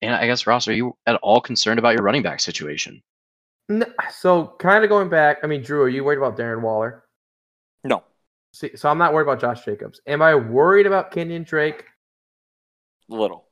and 0.00 0.14
I 0.14 0.26
guess 0.26 0.46
Ross, 0.46 0.66
are 0.68 0.72
you 0.72 0.96
at 1.06 1.16
all 1.16 1.40
concerned 1.40 1.78
about 1.78 1.94
your 1.94 2.02
running 2.02 2.22
back 2.22 2.40
situation? 2.40 3.02
No, 3.68 3.84
so 4.10 4.54
kind 4.58 4.82
of 4.82 4.88
going 4.88 5.10
back. 5.10 5.38
I 5.42 5.46
mean, 5.46 5.62
Drew, 5.62 5.82
are 5.82 5.88
you 5.88 6.02
worried 6.02 6.18
about 6.18 6.38
Darren 6.38 6.62
Waller? 6.62 7.04
No. 7.84 8.02
See, 8.54 8.74
so 8.76 8.88
I'm 8.88 8.96
not 8.96 9.12
worried 9.12 9.24
about 9.24 9.40
Josh 9.40 9.64
Jacobs. 9.64 10.00
Am 10.06 10.22
I 10.22 10.34
worried 10.34 10.86
about 10.86 11.10
Kenyon 11.10 11.42
Drake? 11.42 11.84
Little. 13.08 13.44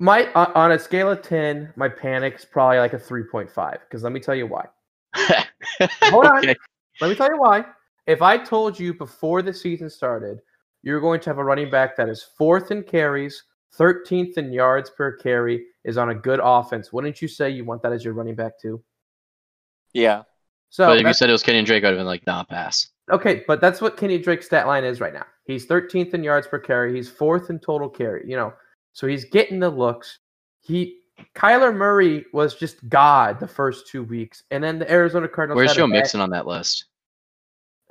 My 0.00 0.24
uh, 0.34 0.50
on 0.54 0.72
a 0.72 0.78
scale 0.78 1.10
of 1.10 1.22
ten, 1.22 1.72
my 1.76 1.88
panic's 1.88 2.44
probably 2.44 2.78
like 2.78 2.92
a 2.94 2.98
three 2.98 3.22
point 3.22 3.50
five. 3.50 3.78
Because 3.80 4.02
let 4.02 4.12
me 4.12 4.20
tell 4.20 4.34
you 4.34 4.46
why. 4.46 4.66
Hold 5.14 6.26
okay. 6.26 6.50
on. 6.50 6.56
Let 7.00 7.08
me 7.08 7.14
tell 7.14 7.28
you 7.28 7.38
why. 7.38 7.64
If 8.06 8.22
I 8.22 8.38
told 8.38 8.78
you 8.78 8.94
before 8.94 9.42
the 9.42 9.52
season 9.52 9.90
started, 9.90 10.38
you're 10.82 11.00
going 11.00 11.20
to 11.20 11.30
have 11.30 11.38
a 11.38 11.44
running 11.44 11.70
back 11.70 11.96
that 11.96 12.08
is 12.08 12.22
fourth 12.38 12.70
in 12.70 12.82
carries, 12.82 13.42
13th 13.78 14.38
in 14.38 14.52
yards 14.52 14.90
per 14.90 15.16
carry, 15.16 15.64
is 15.84 15.98
on 15.98 16.10
a 16.10 16.14
good 16.14 16.40
offense, 16.42 16.92
wouldn't 16.92 17.20
you 17.20 17.28
say 17.28 17.50
you 17.50 17.64
want 17.64 17.82
that 17.82 17.92
as 17.92 18.04
your 18.04 18.14
running 18.14 18.34
back 18.34 18.58
too? 18.60 18.82
Yeah. 19.92 20.22
So 20.70 20.86
but 20.86 21.00
if 21.00 21.06
you 21.06 21.14
said 21.14 21.28
it 21.28 21.32
was 21.32 21.42
Kenny 21.42 21.62
Drake, 21.62 21.84
I'd 21.84 21.88
have 21.88 21.96
been 21.96 22.06
like, 22.06 22.26
nah, 22.26 22.44
pass. 22.44 22.88
Okay, 23.10 23.44
but 23.46 23.60
that's 23.60 23.80
what 23.80 23.96
Kenny 23.96 24.18
Drake's 24.18 24.46
stat 24.46 24.66
line 24.66 24.84
is 24.84 25.00
right 25.00 25.14
now. 25.14 25.24
He's 25.44 25.66
13th 25.66 26.12
in 26.12 26.24
yards 26.24 26.46
per 26.46 26.58
carry. 26.58 26.94
He's 26.94 27.08
fourth 27.08 27.50
in 27.50 27.58
total 27.60 27.88
carry. 27.88 28.28
You 28.28 28.36
know, 28.36 28.52
so 28.92 29.06
he's 29.06 29.24
getting 29.24 29.60
the 29.60 29.70
looks. 29.70 30.18
He 30.60 30.98
Kyler 31.34 31.74
Murray 31.74 32.26
was 32.32 32.54
just 32.54 32.88
God 32.88 33.40
the 33.40 33.48
first 33.48 33.88
two 33.88 34.02
weeks, 34.02 34.42
and 34.50 34.62
then 34.62 34.78
the 34.78 34.90
Arizona 34.90 35.28
Cardinals. 35.28 35.56
Where's 35.56 35.74
Joe 35.74 35.86
Mixon 35.86 36.20
on 36.20 36.30
that 36.30 36.46
list? 36.46 36.86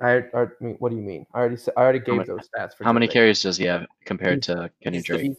I, 0.00 0.24
I 0.34 0.46
mean, 0.60 0.76
what 0.78 0.90
do 0.90 0.96
you 0.96 1.02
mean? 1.02 1.26
I 1.32 1.38
already 1.40 1.56
I 1.76 1.80
already 1.80 2.00
gave 2.00 2.16
many, 2.16 2.26
those 2.26 2.48
stats. 2.48 2.76
For 2.76 2.84
how 2.84 2.92
many 2.92 3.08
carries 3.08 3.42
does 3.42 3.56
he 3.56 3.64
have 3.64 3.86
compared 4.04 4.42
to 4.44 4.70
Kenny 4.82 5.00
Drake? 5.00 5.32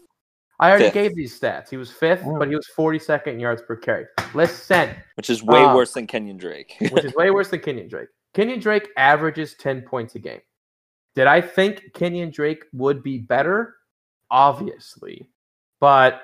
I 0.60 0.70
already 0.70 0.86
fifth. 0.86 0.93
gave 0.93 1.15
these 1.15 1.39
stats. 1.39 1.70
He 1.70 1.78
was 1.78 1.91
fifth, 1.91 2.24
oh. 2.26 2.39
but 2.39 2.48
he 2.48 2.56
was 2.56 2.67
42nd 2.76 3.39
yards 3.39 3.62
per 3.62 3.76
carry. 3.76 4.06
Listen, 4.34 4.89
which 5.15 5.30
is 5.30 5.43
way 5.43 5.63
um, 5.63 5.76
worse 5.76 5.93
than 5.93 6.08
Kenyon 6.08 6.38
Drake. 6.38 6.76
which 6.91 7.06
is 7.06 7.13
way 7.13 7.30
worse 7.30 7.50
than 7.50 7.60
Kenyon 7.60 7.88
Drake. 7.88 8.08
Kenyon 8.34 8.60
Drake 8.60 8.89
averages 8.98 9.56
10 9.60 9.82
points 9.82 10.15
a 10.15 10.20
game. 10.20 10.41
Did 11.13 11.28
I 11.28 11.41
think 11.41 11.93
Kenyon 11.93 12.32
Drake 12.32 12.63
would 12.74 13.04
be 13.04 13.20
better? 13.20 13.76
Obviously. 14.32 15.30
But 15.80 16.22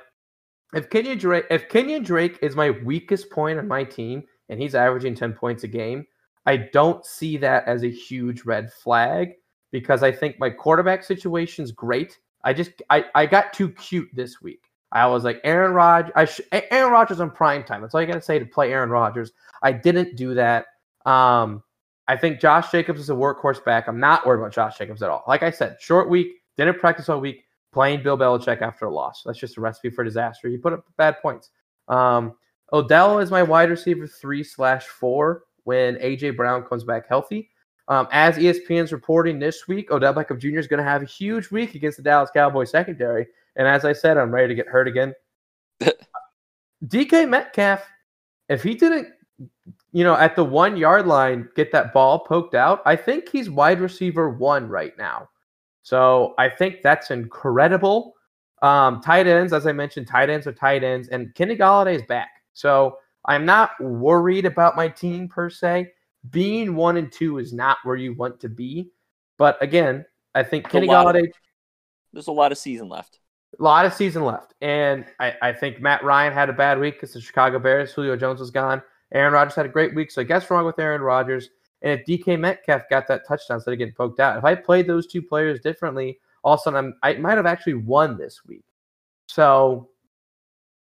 if 0.73 0.89
Kenyon 0.89 1.19
Drake 1.19 1.45
if 1.51 1.69
Kenyon 1.69 2.03
Drake 2.03 2.39
is 2.41 2.55
my 2.55 2.71
weakest 2.71 3.29
point 3.29 3.59
on 3.59 3.67
my 3.67 3.83
team 3.83 4.23
and 4.49 4.59
he's 4.59 4.75
averaging 4.75 5.15
10 5.15 5.33
points 5.33 5.63
a 5.63 5.67
game, 5.67 6.05
I 6.45 6.57
don't 6.57 7.05
see 7.05 7.37
that 7.37 7.67
as 7.67 7.83
a 7.83 7.89
huge 7.89 8.43
red 8.45 8.71
flag 8.71 9.33
because 9.71 10.03
I 10.03 10.11
think 10.11 10.39
my 10.39 10.49
quarterback 10.49 11.03
situation 11.03 11.63
is 11.63 11.71
great. 11.71 12.19
I 12.43 12.53
just 12.53 12.71
I, 12.89 13.05
I 13.15 13.25
got 13.25 13.53
too 13.53 13.69
cute 13.69 14.09
this 14.13 14.41
week. 14.41 14.69
I 14.91 15.07
was 15.07 15.23
like 15.23 15.41
Aaron 15.43 15.73
Rodgers. 15.73 16.11
I 16.15 16.25
sh- 16.25 16.41
Aaron 16.51 16.91
Rodgers 16.91 17.19
on 17.19 17.31
prime 17.31 17.63
time. 17.63 17.81
That's 17.81 17.95
all 17.95 18.01
you 18.01 18.07
got 18.07 18.13
to 18.13 18.21
say 18.21 18.37
to 18.37 18.45
play 18.45 18.71
Aaron 18.71 18.89
Rodgers. 18.89 19.31
I 19.63 19.71
didn't 19.71 20.15
do 20.15 20.35
that. 20.35 20.67
Um, 21.05 21.63
I 22.07 22.17
think 22.17 22.39
Josh 22.39 22.69
Jacobs 22.71 22.99
is 22.99 23.09
a 23.09 23.13
workhorse 23.13 23.63
back. 23.63 23.87
I'm 23.87 23.99
not 23.99 24.25
worried 24.25 24.39
about 24.39 24.53
Josh 24.53 24.77
Jacobs 24.77 25.01
at 25.01 25.09
all. 25.09 25.23
Like 25.27 25.41
I 25.41 25.49
said, 25.49 25.77
short 25.79 26.09
week, 26.09 26.33
didn't 26.57 26.79
practice 26.79 27.09
all 27.09 27.19
week, 27.19 27.45
playing 27.71 28.03
Bill 28.03 28.17
Belichick 28.17 28.61
after 28.61 28.85
a 28.85 28.93
loss. 28.93 29.23
That's 29.25 29.39
just 29.39 29.57
a 29.57 29.61
recipe 29.61 29.89
for 29.89 30.03
disaster. 30.03 30.49
He 30.49 30.57
put 30.57 30.73
up 30.73 30.85
bad 30.97 31.21
points. 31.21 31.49
Um, 31.87 32.35
Odell 32.71 33.19
is 33.19 33.31
my 33.31 33.41
wide 33.41 33.69
receiver 33.69 34.05
three 34.05 34.43
slash 34.43 34.85
four 34.85 35.43
when 35.63 35.95
AJ 35.95 36.35
Brown 36.35 36.63
comes 36.63 36.83
back 36.83 37.07
healthy. 37.07 37.49
Um, 37.87 38.07
as 38.11 38.37
ESPN's 38.37 38.93
reporting 38.93 39.39
this 39.39 39.67
week, 39.67 39.91
Odell 39.91 40.13
Beckham 40.13 40.39
Jr. 40.39 40.59
is 40.59 40.67
going 40.67 40.77
to 40.77 40.89
have 40.89 41.01
a 41.01 41.05
huge 41.05 41.51
week 41.51 41.75
against 41.75 41.97
the 41.97 42.03
Dallas 42.03 42.29
Cowboys 42.33 42.71
secondary. 42.71 43.27
And 43.55 43.67
as 43.67 43.85
I 43.85 43.93
said, 43.93 44.17
I'm 44.17 44.31
ready 44.31 44.47
to 44.47 44.55
get 44.55 44.67
hurt 44.67 44.87
again. 44.87 45.13
DK 46.85 47.27
Metcalf, 47.27 47.85
if 48.49 48.63
he 48.63 48.73
didn't, 48.73 49.09
you 49.91 50.03
know, 50.03 50.15
at 50.15 50.35
the 50.35 50.43
one 50.43 50.77
yard 50.77 51.07
line 51.07 51.49
get 51.55 51.71
that 51.71 51.93
ball 51.93 52.19
poked 52.19 52.55
out, 52.55 52.81
I 52.85 52.95
think 52.95 53.29
he's 53.29 53.49
wide 53.49 53.79
receiver 53.79 54.29
one 54.29 54.67
right 54.69 54.97
now. 54.97 55.29
So 55.83 56.33
I 56.37 56.49
think 56.49 56.81
that's 56.81 57.11
incredible. 57.11 58.13
Um, 58.61 59.01
tight 59.01 59.27
ends, 59.27 59.51
as 59.51 59.67
I 59.67 59.73
mentioned, 59.73 60.07
tight 60.07 60.29
ends 60.29 60.47
are 60.47 60.53
tight 60.53 60.83
ends, 60.85 61.09
and 61.09 61.35
Kenny 61.35 61.57
Golladay 61.57 61.95
is 61.95 62.03
back. 62.03 62.29
So 62.53 62.97
I'm 63.25 63.45
not 63.45 63.71
worried 63.79 64.45
about 64.45 64.75
my 64.75 64.87
team 64.87 65.27
per 65.27 65.49
se. 65.49 65.91
Being 66.29 66.75
one 66.75 66.97
and 66.97 67.11
two 67.11 67.37
is 67.37 67.53
not 67.53 67.77
where 67.83 67.95
you 67.95 68.13
want 68.13 68.39
to 68.41 68.49
be. 68.49 68.91
But 69.37 69.61
again, 69.61 70.05
I 70.35 70.43
think 70.43 70.69
Kenny 70.69 70.87
Golladay. 70.87 71.27
Of, 71.27 71.33
there's 72.11 72.27
a 72.27 72.31
lot 72.31 72.51
of 72.51 72.57
season 72.57 72.89
left. 72.89 73.19
A 73.59 73.63
lot 73.63 73.85
of 73.85 73.93
season 73.93 74.23
left. 74.23 74.53
And 74.61 75.05
I, 75.19 75.35
I 75.41 75.53
think 75.53 75.81
Matt 75.81 76.03
Ryan 76.03 76.33
had 76.33 76.49
a 76.49 76.53
bad 76.53 76.79
week 76.79 76.95
because 76.95 77.13
the 77.13 77.21
Chicago 77.21 77.59
Bears, 77.59 77.91
Julio 77.91 78.15
Jones 78.15 78.39
was 78.39 78.51
gone. 78.51 78.81
Aaron 79.13 79.33
Rodgers 79.33 79.55
had 79.55 79.65
a 79.65 79.69
great 79.69 79.93
week. 79.93 80.11
So 80.11 80.21
I 80.21 80.23
guess 80.23 80.49
wrong 80.49 80.65
with 80.65 80.79
Aaron 80.79 81.01
Rodgers. 81.01 81.49
And 81.81 81.99
if 81.99 82.05
DK 82.05 82.39
Metcalf 82.39 82.83
got 82.89 83.07
that 83.07 83.27
touchdown 83.27 83.55
instead 83.55 83.73
of 83.73 83.77
getting 83.77 83.93
poked 83.93 84.19
out, 84.19 84.37
if 84.37 84.43
I 84.43 84.55
played 84.55 84.87
those 84.87 85.05
two 85.05 85.21
players 85.21 85.59
differently, 85.59 86.19
all 86.43 86.53
of 86.53 86.61
a 86.61 86.63
sudden 86.63 86.77
I'm, 86.77 86.95
I 87.03 87.19
might 87.19 87.37
have 87.37 87.45
actually 87.45 87.75
won 87.75 88.17
this 88.17 88.41
week. 88.45 88.63
So 89.27 89.89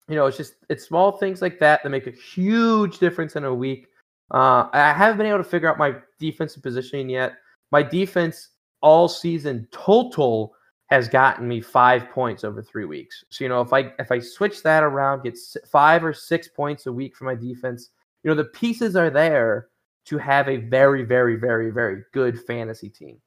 you 0.07 0.15
know, 0.15 0.25
it's 0.27 0.37
just 0.37 0.55
it's 0.69 0.85
small 0.85 1.13
things 1.13 1.41
like 1.41 1.59
that 1.59 1.81
that 1.83 1.89
make 1.89 2.07
a 2.07 2.11
huge 2.11 2.99
difference 2.99 3.35
in 3.35 3.43
a 3.45 3.53
week. 3.53 3.87
Uh, 4.31 4.67
I 4.73 4.93
haven't 4.93 5.17
been 5.17 5.27
able 5.27 5.39
to 5.39 5.43
figure 5.43 5.69
out 5.69 5.77
my 5.77 5.95
defensive 6.19 6.63
positioning 6.63 7.09
yet. 7.09 7.33
My 7.71 7.83
defense 7.83 8.49
all 8.81 9.07
season 9.07 9.67
total 9.71 10.55
has 10.87 11.09
gotten 11.09 11.47
me 11.47 11.61
five 11.61 12.09
points 12.09 12.43
over 12.43 12.61
three 12.61 12.85
weeks. 12.85 13.23
So 13.29 13.43
you 13.43 13.49
know, 13.49 13.61
if 13.61 13.73
I 13.73 13.93
if 13.99 14.11
I 14.11 14.19
switch 14.19 14.61
that 14.63 14.83
around, 14.83 15.23
get 15.23 15.37
five 15.71 16.03
or 16.03 16.13
six 16.13 16.47
points 16.47 16.85
a 16.85 16.91
week 16.91 17.15
for 17.15 17.25
my 17.25 17.35
defense, 17.35 17.89
you 18.23 18.29
know, 18.29 18.35
the 18.35 18.45
pieces 18.45 18.95
are 18.95 19.09
there 19.09 19.67
to 20.05 20.17
have 20.19 20.47
a 20.47 20.57
very, 20.57 21.03
very, 21.03 21.35
very, 21.35 21.71
very 21.71 22.03
good 22.13 22.39
fantasy 22.45 22.89
team. 22.89 23.17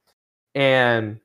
And 0.55 1.19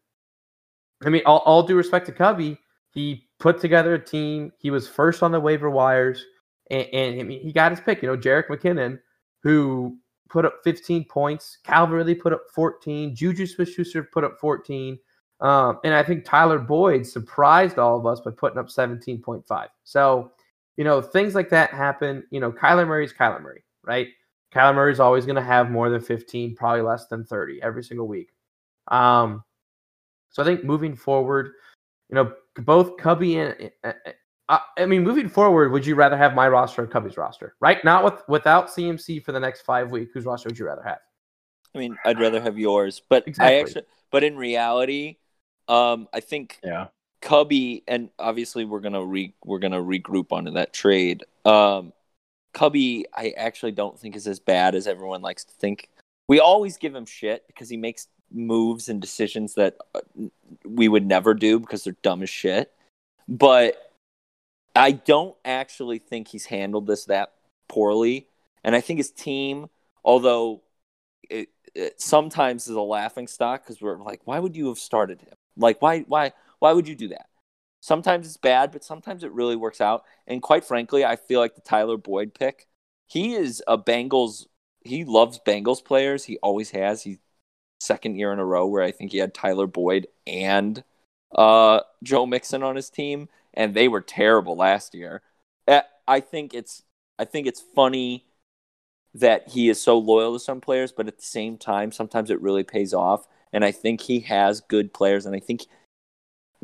I 1.05 1.11
mean, 1.11 1.23
all, 1.27 1.39
all 1.39 1.63
due 1.63 1.77
respect 1.77 2.07
to 2.07 2.13
Cubby, 2.13 2.59
he 2.91 3.29
put 3.45 3.61
together 3.61 3.93
a 3.93 4.03
team. 4.03 4.51
He 4.57 4.71
was 4.71 4.89
first 4.89 5.23
on 5.23 5.31
the 5.31 5.39
waiver 5.39 5.69
wires, 5.69 6.25
and, 6.71 6.89
and 6.95 7.31
he 7.31 7.53
got 7.53 7.73
his 7.73 7.81
pick. 7.81 8.01
You 8.01 8.09
know, 8.09 8.17
Jerick 8.17 8.49
McKinnon, 8.49 8.99
who 9.43 9.99
put 10.31 10.47
up 10.47 10.61
15 10.65 11.05
points. 11.05 11.59
Calvin 11.63 12.15
put 12.17 12.33
up 12.33 12.45
14. 12.55 13.15
Juju 13.15 13.47
Smith-Schuster 13.47 14.05
put 14.05 14.25
up 14.25 14.39
14. 14.41 14.99
Um, 15.41 15.79
and 15.85 15.93
I 15.93 16.03
think 16.03 16.25
Tyler 16.25 16.59
Boyd 16.59 17.07
surprised 17.07 17.79
all 17.79 17.99
of 17.99 18.07
us 18.07 18.19
by 18.19 18.31
putting 18.31 18.57
up 18.57 18.69
17.5. 18.69 19.69
So, 19.83 20.33
you 20.79 20.85
know, 20.85 21.03
things 21.03 21.35
like 21.35 21.51
that 21.51 21.69
happen. 21.69 22.25
You 22.31 22.41
know, 22.41 22.51
Kyler 22.51 22.89
Murray's 22.89 23.13
Kyler 23.13 23.43
Murray, 23.43 23.63
right? 23.83 24.09
Kyler 24.55 24.75
Murray's 24.75 25.01
always 25.01 25.27
going 25.27 25.37
to 25.37 25.43
have 25.43 25.71
more 25.71 25.91
than 25.91 26.01
15, 26.01 26.57
probably 26.57 26.81
less 26.81 27.09
than 27.09 27.27
30 27.27 27.61
every 27.63 27.85
single 27.85 28.09
week. 28.09 28.31
Um, 28.89 29.45
so 30.31 30.43
I 30.43 30.47
think 30.47 30.65
moving 30.65 30.97
forward, 30.97 31.53
you 32.09 32.15
know, 32.15 32.33
both 32.57 32.97
Cubby 32.97 33.39
and 33.39 33.71
uh, 33.83 33.93
I 34.77 34.85
mean, 34.87 35.03
moving 35.03 35.29
forward, 35.29 35.73
would 35.73 35.87
you 35.87 35.95
rather 35.95 36.17
have 36.17 36.35
my 36.35 36.49
roster 36.49 36.83
or 36.83 36.87
Cubby's 36.87 37.17
roster? 37.17 37.55
Right? 37.61 37.83
Not 37.85 38.05
with 38.05 38.23
without 38.29 38.69
CMC 38.69 39.23
for 39.25 39.33
the 39.33 39.41
next 39.41 39.63
five 39.63 39.91
weeks. 39.91 40.13
Whose 40.13 40.25
roster 40.25 40.49
would 40.49 40.59
you 40.59 40.67
rather 40.67 40.83
have? 40.83 40.99
I 41.75 41.79
mean, 41.79 41.97
I'd 42.05 42.21
rather 42.21 42.41
have 42.41 42.59
yours, 42.59 43.03
but 43.09 43.27
exactly. 43.27 43.57
I 43.57 43.61
actually, 43.61 43.83
but 44.11 44.23
in 44.23 44.37
reality, 44.37 45.17
um, 45.67 46.09
I 46.13 46.21
think 46.21 46.61
yeah, 46.63 46.89
Cubby 47.21 47.83
and 47.89 48.11
obviously 48.19 48.65
we're 48.65 48.81
gonna 48.81 49.05
re 49.05 49.35
we're 49.45 49.59
gonna 49.59 49.83
regroup 49.83 50.31
onto 50.31 50.53
that 50.53 50.73
trade. 50.73 51.25
Um, 51.45 51.93
Cubby, 52.53 53.07
I 53.15 53.31
actually 53.37 53.73
don't 53.73 53.99
think 53.99 54.15
is 54.15 54.29
as 54.29 54.39
bad 54.39 54.75
as 54.75 54.87
everyone 54.87 55.23
likes 55.23 55.45
to 55.45 55.53
think. 55.55 55.89
We 56.29 56.39
always 56.39 56.77
give 56.77 56.95
him 56.95 57.07
shit 57.07 57.47
because 57.47 57.69
he 57.69 57.77
makes 57.77 58.09
moves 58.35 58.89
and 58.89 59.01
decisions 59.01 59.55
that 59.55 59.77
uh, 59.95 60.01
we 60.65 60.89
would 60.89 61.07
never 61.07 61.35
do 61.35 61.61
because 61.61 61.85
they're 61.85 61.97
dumb 62.03 62.23
as 62.23 62.31
shit. 62.31 62.73
But 63.29 63.77
I, 64.75 64.93
don't 64.93 65.37
actually 65.45 65.99
think 65.99 66.29
he's 66.29 66.47
handled 66.47 66.87
this 66.87 67.07
that 67.07 67.33
poorly, 67.69 68.29
and 68.63 68.75
I 68.75 68.81
think 68.81 68.99
his 68.99 69.11
team, 69.11 69.69
although 70.05 70.63
it, 71.31 71.49
it 71.75 72.01
sometimes 72.01 72.69
is 72.69 72.77
a 72.77 72.81
laughing 72.81 73.27
stock 73.27 73.65
because 73.65 73.81
we're 73.81 73.99
like, 73.99 74.21
why 74.25 74.39
would 74.39 74.57
you 74.57 74.69
have 74.69 74.79
started 74.79 75.21
him? 75.21 75.35
Like, 75.57 75.81
why, 75.81 76.01
why, 76.01 76.33
why 76.59 76.73
would 76.73 76.89
you 76.89 76.95
do 76.95 77.09
that? 77.09 77.27
Sometimes 77.81 78.27
it's 78.27 78.37
bad, 78.37 78.73
but 78.73 78.85
sometimes 78.85 79.25
it 79.25 79.33
really 79.33 79.57
works 79.57 79.81
out. 79.81 80.05
And 80.27 80.43
quite 80.43 80.65
frankly, 80.65 81.05
I 81.05 81.17
feel 81.17 81.41
like 81.41 81.55
the 81.55 81.61
Tyler 81.61 81.97
Boyd 81.97 82.35
pick, 82.35 82.67
he 83.07 83.35
is 83.35 83.63
a 83.69 83.77
Bengals. 83.77 84.47
He 84.85 85.05
loves 85.05 85.39
Bengals 85.47 85.85
players. 85.85 86.25
He 86.25 86.39
always 86.39 86.71
has. 86.71 87.03
He's 87.03 87.19
second 87.81 88.17
year 88.17 88.33
in 88.33 88.39
a 88.39 88.45
row 88.45 88.67
where 88.67 88.83
I 88.83 88.93
think 88.93 89.13
he 89.13 89.19
had 89.19 89.35
Tyler 89.35 89.67
Boyd 89.67 90.07
and 90.27 90.83
uh, 91.35 91.81
Joe 92.03 92.27
Mixon 92.27 92.63
on 92.63 92.77
his 92.77 92.91
team, 92.91 93.29
and 93.53 93.75
they 93.75 93.89
were 93.89 94.01
terrible 94.01 94.57
last 94.57 94.95
year. 94.95 95.23
I 96.07 96.21
think 96.21 96.55
it's 96.55 96.83
I 97.19 97.25
think 97.25 97.47
it's 97.47 97.63
funny 97.75 98.27
that 99.15 99.49
he 99.49 99.69
is 99.69 99.81
so 99.81 99.97
loyal 99.97 100.35
to 100.35 100.41
some 100.41 100.61
players, 100.61 100.93
but 100.93 101.07
at 101.07 101.19
the 101.19 101.25
same 101.25 101.57
time, 101.57 101.93
sometimes 101.93 102.31
it 102.31 102.41
really 102.41 102.65
pays 102.65 102.93
off. 102.93 103.29
And 103.53 103.65
I 103.65 103.71
think 103.71 104.01
he 104.01 104.21
has 104.21 104.61
good 104.61 104.93
players, 104.93 105.27
and 105.27 105.37
I 105.37 105.41
think 105.41 105.67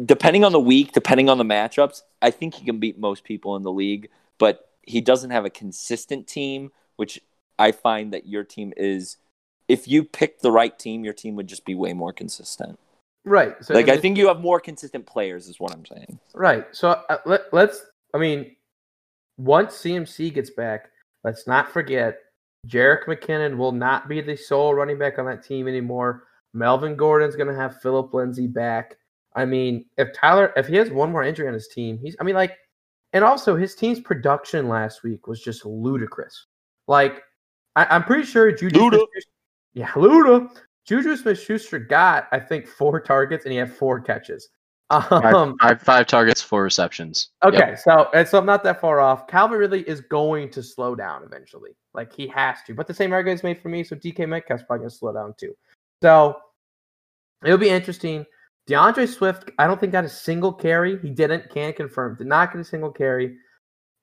depending 0.04 0.44
on 0.44 0.52
the 0.52 0.60
week, 0.60 0.92
depending 0.92 1.28
on 1.28 1.38
the 1.38 1.44
matchups, 1.44 2.02
I 2.20 2.30
think 2.30 2.54
he 2.54 2.64
can 2.64 2.80
beat 2.80 2.98
most 2.98 3.22
people 3.22 3.54
in 3.56 3.62
the 3.62 3.72
league, 3.72 4.08
but 4.38 4.70
he 4.82 5.00
doesn't 5.00 5.30
have 5.30 5.44
a 5.44 5.50
consistent 5.50 6.26
team, 6.26 6.72
which 6.96 7.20
I 7.58 7.70
find 7.72 8.12
that 8.12 8.26
your 8.26 8.42
team 8.42 8.72
is 8.76 9.18
if 9.70 9.86
you 9.86 10.02
picked 10.02 10.42
the 10.42 10.50
right 10.50 10.76
team, 10.76 11.04
your 11.04 11.14
team 11.14 11.36
would 11.36 11.46
just 11.46 11.64
be 11.64 11.76
way 11.76 11.92
more 11.92 12.12
consistent. 12.12 12.76
Right. 13.24 13.54
So 13.60 13.74
like 13.74 13.88
I 13.88 13.96
think 13.96 14.18
you 14.18 14.26
have 14.26 14.40
more 14.40 14.58
consistent 14.58 15.06
players 15.06 15.46
is 15.46 15.60
what 15.60 15.72
I'm 15.72 15.86
saying. 15.86 16.18
Right. 16.34 16.66
So 16.72 17.00
uh, 17.08 17.18
let, 17.24 17.42
let's 17.52 17.86
I 18.12 18.18
mean 18.18 18.56
once 19.38 19.74
CMC 19.76 20.34
gets 20.34 20.50
back, 20.50 20.90
let's 21.22 21.46
not 21.46 21.70
forget 21.70 22.18
Jerick 22.66 23.04
McKinnon 23.04 23.56
will 23.56 23.72
not 23.72 24.08
be 24.08 24.20
the 24.20 24.36
sole 24.36 24.74
running 24.74 24.98
back 24.98 25.18
on 25.18 25.26
that 25.26 25.44
team 25.44 25.68
anymore. 25.68 26.24
Melvin 26.52 26.96
Gordon's 26.96 27.36
going 27.36 27.48
to 27.48 27.54
have 27.54 27.80
Philip 27.80 28.12
Lindsay 28.12 28.48
back. 28.48 28.96
I 29.36 29.44
mean, 29.44 29.84
if 29.96 30.12
Tyler, 30.12 30.52
if 30.56 30.66
he 30.66 30.74
has 30.76 30.90
one 30.90 31.12
more 31.12 31.22
injury 31.22 31.46
on 31.46 31.54
his 31.54 31.68
team, 31.68 31.98
he's, 32.02 32.16
I 32.20 32.24
mean, 32.24 32.34
like, 32.34 32.56
and 33.12 33.22
also 33.22 33.54
his 33.54 33.76
team's 33.76 34.00
production 34.00 34.68
last 34.68 35.04
week 35.04 35.28
was 35.28 35.40
just 35.40 35.64
ludicrous. 35.64 36.46
Like, 36.88 37.22
I, 37.76 37.94
am 37.94 38.02
pretty 38.02 38.24
sure 38.24 38.50
Juju, 38.50 38.76
Luda. 38.76 39.06
Yeah, 39.74 39.88
Luda, 39.90 40.48
Juju 40.84 41.16
Smith 41.16 41.40
Schuster 41.40 41.78
got, 41.78 42.28
I 42.32 42.40
think, 42.40 42.66
four 42.66 43.00
targets 43.00 43.44
and 43.44 43.52
he 43.52 43.58
had 43.58 43.72
four 43.72 44.00
catches. 44.00 44.48
Um, 44.90 45.04
five, 45.08 45.58
five, 45.60 45.82
five 45.82 46.06
targets, 46.08 46.42
four 46.42 46.64
receptions. 46.64 47.30
Okay, 47.44 47.58
yep. 47.58 47.78
so 47.78 48.08
and 48.12 48.26
so 48.26 48.38
I'm 48.38 48.46
not 48.46 48.64
that 48.64 48.80
far 48.80 48.98
off. 48.98 49.28
Calvin 49.28 49.58
Ridley 49.58 49.88
is 49.88 50.00
going 50.00 50.50
to 50.50 50.64
slow 50.64 50.96
down 50.96 51.22
eventually. 51.22 51.70
Like 51.94 52.12
he 52.12 52.26
has 52.26 52.58
to. 52.66 52.74
But 52.74 52.88
the 52.88 52.94
same 52.94 53.12
argument 53.12 53.38
is 53.38 53.44
made 53.44 53.60
for 53.60 53.68
me, 53.68 53.84
so 53.84 53.94
DK 53.94 54.28
Metcalf's 54.28 54.64
probably 54.64 54.80
gonna 54.80 54.90
slow 54.90 55.12
down 55.12 55.34
too. 55.38 55.54
So 56.02 56.38
it'll 57.44 57.56
be 57.56 57.68
interesting. 57.68 58.26
D'Andre 58.66 59.06
Swift, 59.06 59.50
I 59.58 59.66
don't 59.66 59.78
think 59.80 59.92
got 59.92 60.04
a 60.04 60.08
single 60.08 60.52
carry. 60.52 60.98
He 61.00 61.10
didn't, 61.10 61.50
can 61.50 61.72
confirm. 61.72 62.16
Did 62.16 62.26
not 62.26 62.52
get 62.52 62.60
a 62.60 62.64
single 62.64 62.90
carry. 62.90 63.36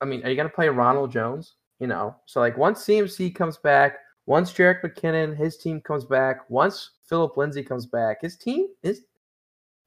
I 0.01 0.05
mean, 0.05 0.23
are 0.23 0.29
you 0.29 0.35
going 0.35 0.49
to 0.49 0.53
play 0.53 0.69
Ronald 0.69 1.11
Jones? 1.11 1.55
You 1.79 1.87
know, 1.87 2.15
so 2.25 2.39
like 2.39 2.57
once 2.57 2.83
CMC 2.85 3.35
comes 3.35 3.57
back, 3.57 3.99
once 4.27 4.51
Jerick 4.51 4.81
McKinnon, 4.81 5.35
his 5.35 5.57
team 5.57 5.81
comes 5.81 6.05
back, 6.05 6.49
once 6.49 6.91
Philip 7.07 7.37
Lindsay 7.37 7.63
comes 7.63 7.85
back, 7.87 8.21
his 8.21 8.37
team 8.37 8.67
is 8.83 9.01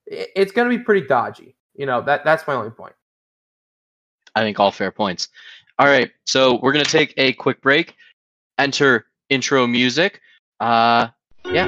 it's 0.07 0.51
going 0.51 0.69
to 0.69 0.77
be 0.77 0.83
pretty 0.83 1.07
dodgy. 1.07 1.55
You 1.77 1.87
know, 1.87 2.01
that 2.03 2.25
that's 2.25 2.47
my 2.49 2.55
only 2.55 2.71
point. 2.71 2.95
I 4.35 4.41
think 4.41 4.59
all 4.59 4.73
fair 4.73 4.91
points. 4.91 5.29
All 5.79 5.87
right, 5.87 6.11
so 6.25 6.59
we're 6.63 6.73
going 6.73 6.85
to 6.85 6.91
take 6.91 7.15
a 7.17 7.33
quick 7.35 7.61
break. 7.61 7.95
Enter 8.59 9.07
intro 9.29 9.67
music. 9.67 10.21
Uh, 10.59 11.09
yeah. 11.45 11.67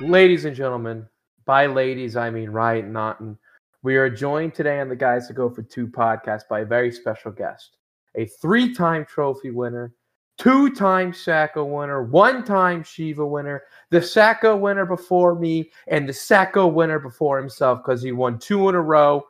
Ladies 0.00 0.44
and 0.44 0.54
gentlemen, 0.54 1.06
by 1.44 1.66
ladies, 1.66 2.16
I 2.16 2.30
mean 2.30 2.50
Ryan 2.50 2.92
Naughton. 2.92 3.38
We 3.84 3.96
are 3.96 4.08
joined 4.08 4.54
today 4.54 4.78
on 4.78 4.88
the 4.88 4.94
Guys 4.94 5.26
to 5.26 5.32
Go 5.32 5.50
for 5.50 5.62
Two 5.62 5.88
podcast 5.88 6.42
by 6.48 6.60
a 6.60 6.64
very 6.64 6.92
special 6.92 7.32
guest, 7.32 7.78
a 8.14 8.26
three 8.26 8.72
time 8.72 9.04
trophy 9.04 9.50
winner, 9.50 9.92
two 10.38 10.72
time 10.72 11.10
Sacko 11.10 11.68
winner, 11.68 12.04
one 12.04 12.44
time 12.44 12.84
Shiva 12.84 13.26
winner, 13.26 13.64
the 13.90 13.98
Sacko 13.98 14.56
winner 14.56 14.86
before 14.86 15.34
me, 15.34 15.72
and 15.88 16.08
the 16.08 16.12
Sacko 16.12 16.72
winner 16.72 17.00
before 17.00 17.36
himself 17.38 17.80
because 17.82 18.00
he 18.00 18.12
won 18.12 18.38
two 18.38 18.68
in 18.68 18.76
a 18.76 18.80
row. 18.80 19.24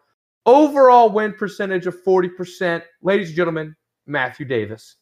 Overall 0.44 1.08
win 1.08 1.32
percentage 1.32 1.86
of 1.86 2.04
40%. 2.04 2.82
Ladies 3.00 3.28
and 3.28 3.36
gentlemen, 3.36 3.74
Matthew 4.06 4.44
Davis. 4.44 4.96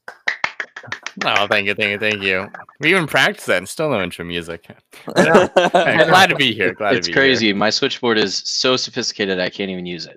Oh, 1.24 1.46
thank 1.46 1.66
you, 1.66 1.74
thank 1.74 1.90
you, 1.90 1.98
thank 1.98 2.22
you. 2.22 2.48
We 2.80 2.90
even 2.90 3.06
practiced 3.06 3.46
that 3.48 3.58
and 3.58 3.68
still 3.68 3.90
no 3.90 4.02
intro 4.02 4.24
music. 4.24 4.66
glad 5.14 6.30
to 6.30 6.36
be 6.36 6.54
here. 6.54 6.72
Glad 6.74 6.96
it's 6.96 7.06
to 7.06 7.10
be 7.10 7.14
crazy. 7.14 7.46
Here. 7.46 7.54
My 7.54 7.70
switchboard 7.70 8.18
is 8.18 8.42
so 8.44 8.76
sophisticated 8.76 9.38
I 9.38 9.50
can't 9.50 9.70
even 9.70 9.86
use 9.86 10.06
it. 10.06 10.16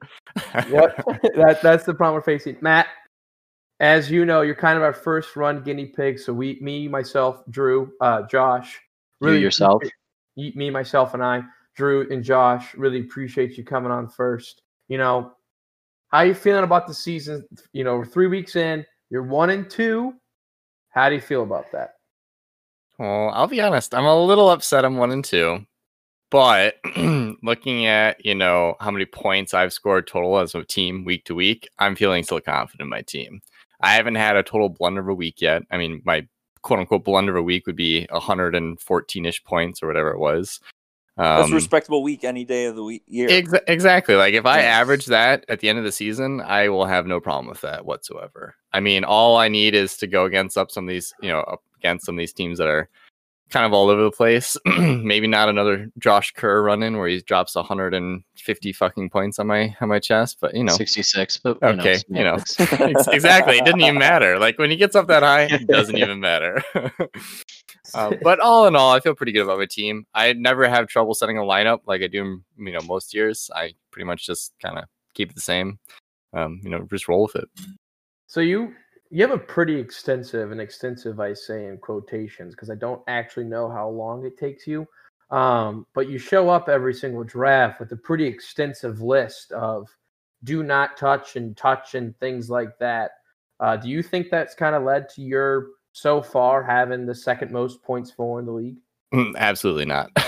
yep, 0.70 0.96
that, 1.36 1.60
that's 1.62 1.84
the 1.84 1.94
problem 1.94 2.14
we're 2.16 2.22
facing. 2.22 2.58
Matt, 2.62 2.88
as 3.80 4.10
you 4.10 4.26
know, 4.26 4.42
you're 4.42 4.56
kind 4.56 4.78
of 4.78 4.84
our 4.84 4.94
first 4.94 5.36
run 5.36 5.62
guinea 5.62 5.88
pig. 5.88 6.20
So 6.20 6.32
we, 6.34 6.58
me, 6.62 6.88
myself, 6.88 7.44
Drew, 7.50 7.92
uh, 8.00 8.24
Josh, 8.28 8.80
really 9.20 9.38
you 9.38 9.44
yourself, 9.44 9.84
me, 10.38 10.70
myself, 10.70 11.14
and 11.14 11.24
I, 11.24 11.42
Drew 11.76 12.08
and 12.10 12.24
Josh, 12.24 12.76
really 12.76 13.02
appreciate 13.02 13.58
you 13.58 13.64
coming 13.64 13.92
on 13.92 14.08
first. 14.10 14.62
You 14.88 14.98
know, 14.98 15.34
how 16.10 16.22
you 16.22 16.34
feeling 16.34 16.64
about 16.64 16.88
the 16.88 16.94
season? 16.94 17.46
You 17.74 17.84
know, 17.84 17.98
we're 17.98 18.06
three 18.06 18.28
weeks 18.28 18.56
in. 18.56 18.86
You're 19.10 19.24
one 19.24 19.50
and 19.50 19.70
two 19.70 20.14
how 20.94 21.10
do 21.10 21.16
you 21.16 21.22
feel 21.22 21.44
about 21.44 21.72
that? 21.72 21.96
Well, 23.00 23.30
I'll 23.30 23.48
be 23.48 23.62
honest. 23.62 23.94
I'm 23.96 24.06
a 24.06 24.24
little 24.24 24.50
upset. 24.50 24.86
I'm 24.86 24.98
one 24.98 25.12
and 25.12 25.26
two, 25.26 25.66
but 26.30 26.76
looking 27.44 27.88
at 27.88 28.24
you 28.24 28.36
know 28.36 28.76
how 28.80 28.92
many 28.92 29.06
points 29.06 29.54
I've 29.54 29.74
scored 29.74 30.08
total 30.08 30.38
as 30.38 30.56
a 30.56 30.64
team 30.64 31.04
week 31.04 31.26
to 31.26 31.36
week, 31.36 31.68
I'm 31.80 31.96
feeling 31.96 32.24
still 32.24 32.40
confident 32.40 32.86
in 32.86 32.90
my 32.90 33.02
team. 33.02 33.42
I 33.82 33.94
haven't 33.96 34.16
had 34.16 34.38
a 34.38 34.44
total 34.44 34.70
blunder 34.70 35.02
of 35.02 35.10
a 35.10 35.14
week 35.14 35.42
yet. 35.42 35.64
I 35.72 35.78
mean, 35.78 36.02
my 36.06 36.28
quote 36.62 36.80
unquote 36.80 37.04
blunder 37.04 37.34
of 37.34 37.40
a 37.40 37.44
week 37.44 37.68
would 37.68 37.76
be 37.76 38.08
114 38.12 39.26
ish 39.26 39.44
points 39.44 39.84
or 39.84 39.88
whatever 39.88 40.12
it 40.12 40.20
was. 40.20 40.60
Um, 41.16 41.42
That's 41.42 41.52
a 41.52 41.56
respectable 41.56 42.02
week 42.02 42.24
any 42.24 42.44
day 42.44 42.66
of 42.66 42.76
the 42.76 42.84
week 42.84 43.04
year. 43.06 43.28
Ex- 43.30 43.54
exactly. 43.68 44.16
Like 44.16 44.34
if 44.34 44.46
I 44.48 44.62
average 44.62 45.06
that 45.08 45.46
at 45.48 45.60
the 45.60 45.70
end 45.70 45.78
of 45.78 45.84
the 45.84 45.92
season, 45.92 46.42
I 46.42 46.70
will 46.70 46.86
have 46.86 47.06
no 47.06 47.20
problem 47.20 47.48
with 47.48 47.62
that 47.62 47.86
whatsoever. 47.86 48.56
I 48.72 48.80
mean, 48.80 49.04
all 49.04 49.38
I 49.38 49.48
need 49.48 49.76
is 49.76 49.96
to 49.98 50.08
go 50.08 50.26
against 50.26 50.58
up 50.58 50.72
some 50.72 50.86
of 50.86 50.90
these, 50.90 51.14
you 51.22 51.30
know, 51.30 51.42
up 51.42 51.62
against 51.78 52.08
some 52.08 52.16
of 52.16 52.20
these 52.20 52.34
teams 52.34 52.58
that 52.58 52.68
are 52.68 52.90
kind 53.54 53.66
of 53.68 53.74
all 53.74 53.90
over 53.90 54.04
the 54.04 54.12
place. 54.12 54.58
Maybe 54.66 55.28
not 55.28 55.48
another 55.48 55.92
Josh 56.00 56.32
Kerr 56.32 56.64
run 56.64 56.82
in 56.82 56.98
where 56.98 57.08
he 57.08 57.22
drops 57.22 57.56
150 57.56 58.74
fucking 58.74 59.10
points 59.12 59.38
on 59.38 59.48
my 59.48 59.76
on 59.80 59.90
my 59.90 60.00
chest, 60.00 60.38
but 60.42 60.56
you 60.56 60.64
know, 60.64 60.76
66. 60.76 61.38
But 61.38 61.62
okay, 61.62 62.00
you 62.10 62.24
know, 62.24 62.36
exactly. 63.12 63.60
It 63.60 63.66
didn't 63.66 63.82
even 63.82 64.00
matter. 64.00 64.40
Like 64.40 64.58
when 64.58 64.72
he 64.72 64.76
gets 64.76 64.96
up 64.96 65.08
that 65.08 65.22
high, 65.22 65.44
it 65.44 65.68
doesn't 65.68 65.98
even 65.98 66.20
matter. 66.20 66.64
uh, 67.94 68.14
but 68.22 68.40
all 68.40 68.68
in 68.68 68.76
all, 68.76 68.92
I 68.92 69.00
feel 69.00 69.16
pretty 69.16 69.32
good 69.32 69.44
about 69.44 69.60
my 69.60 69.66
team. 69.66 70.06
I 70.14 70.34
never 70.34 70.68
have 70.68 70.88
trouble 70.88 71.14
setting 71.14 71.38
a 71.38 71.42
lineup 71.42 71.80
like 71.86 72.02
I 72.02 72.08
do, 72.08 72.42
you 72.58 72.72
know, 72.72 72.82
most 72.82 73.14
years. 73.14 73.50
I 73.56 73.74
pretty 73.92 74.06
much 74.06 74.26
just 74.26 74.54
kind 74.62 74.78
of 74.78 74.86
keep 75.14 75.30
it 75.30 75.36
the 75.36 75.42
same. 75.42 75.80
Um, 76.34 76.62
you 76.64 76.70
know, 76.70 76.88
just 76.90 77.08
roll 77.08 77.24
with 77.24 77.36
it. 77.36 77.50
So 78.28 78.40
you 78.42 78.74
you 79.12 79.22
have 79.22 79.32
a 79.32 79.38
pretty 79.38 79.76
extensive 79.76 80.52
and 80.52 80.60
extensive 80.60 81.20
I 81.20 81.34
say 81.34 81.68
in 81.68 81.78
quotations 81.78 82.56
because 82.56 82.72
I 82.72 82.76
don't 82.76 83.02
actually 83.08 83.46
know 83.46 83.70
how 83.70 83.88
long 83.88 84.26
it 84.26 84.40
takes 84.40 84.66
you. 84.66 84.88
Um, 85.30 85.86
but 85.94 86.10
you 86.10 86.18
show 86.18 86.50
up 86.50 86.68
every 86.68 86.94
single 86.94 87.24
draft 87.24 87.80
with 87.80 87.92
a 87.92 87.96
pretty 87.96 88.26
extensive 88.26 89.02
list 89.02 89.52
of 89.52 89.88
do 90.44 90.64
not 90.64 90.98
touch 90.98 91.36
and 91.36 91.56
touch 91.56 91.96
and 91.96 92.18
things 92.20 92.50
like 92.50 92.78
that. 92.80 93.12
Uh, 93.60 93.78
do 93.78 93.88
you 93.90 94.02
think 94.02 94.30
that's 94.30 94.56
kind 94.56 94.76
of 94.76 94.84
led 94.84 95.10
to 95.10 95.22
your 95.22 95.68
so 95.94 96.22
far 96.22 96.64
having 96.64 97.06
the 97.06 97.16
second 97.16 97.52
most 97.52 97.82
points 97.82 98.12
for 98.12 98.40
in 98.40 98.46
the 98.46 98.52
league? 98.52 98.78
Mm, 99.14 99.36
absolutely 99.38 99.86
not. 99.86 100.10
uh, 100.18 100.24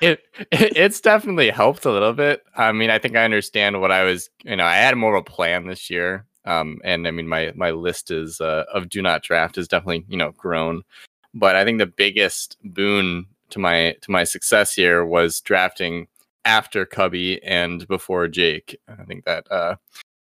it, 0.00 0.20
it, 0.50 0.76
it's 0.76 1.00
definitely 1.00 1.50
helped 1.50 1.84
a 1.84 1.92
little 1.92 2.14
bit. 2.14 2.42
I 2.56 2.72
mean, 2.72 2.88
I 2.88 2.98
think 2.98 3.14
I 3.14 3.24
understand 3.24 3.80
what 3.80 3.92
I 3.92 4.04
was. 4.04 4.30
You 4.44 4.56
know, 4.56 4.64
I 4.64 4.76
had 4.76 4.96
more 4.96 5.14
of 5.14 5.20
a 5.20 5.30
plan 5.30 5.66
this 5.66 5.90
year, 5.90 6.24
um, 6.46 6.78
and 6.82 7.06
I 7.06 7.10
mean, 7.10 7.28
my 7.28 7.52
my 7.54 7.72
list 7.72 8.10
is 8.10 8.40
uh, 8.40 8.64
of 8.72 8.88
do 8.88 9.02
not 9.02 9.22
draft 9.22 9.58
is 9.58 9.68
definitely 9.68 10.06
you 10.08 10.16
know 10.16 10.32
grown. 10.32 10.82
But 11.34 11.56
I 11.56 11.64
think 11.64 11.78
the 11.78 11.86
biggest 11.86 12.56
boon 12.64 13.26
to 13.50 13.58
my 13.58 13.96
to 14.00 14.10
my 14.10 14.24
success 14.24 14.74
here 14.74 15.04
was 15.04 15.42
drafting 15.42 16.08
after 16.46 16.86
Cubby 16.86 17.42
and 17.44 17.86
before 17.86 18.28
Jake. 18.28 18.80
I 18.88 19.04
think 19.04 19.26
that 19.26 19.46
uh, 19.52 19.76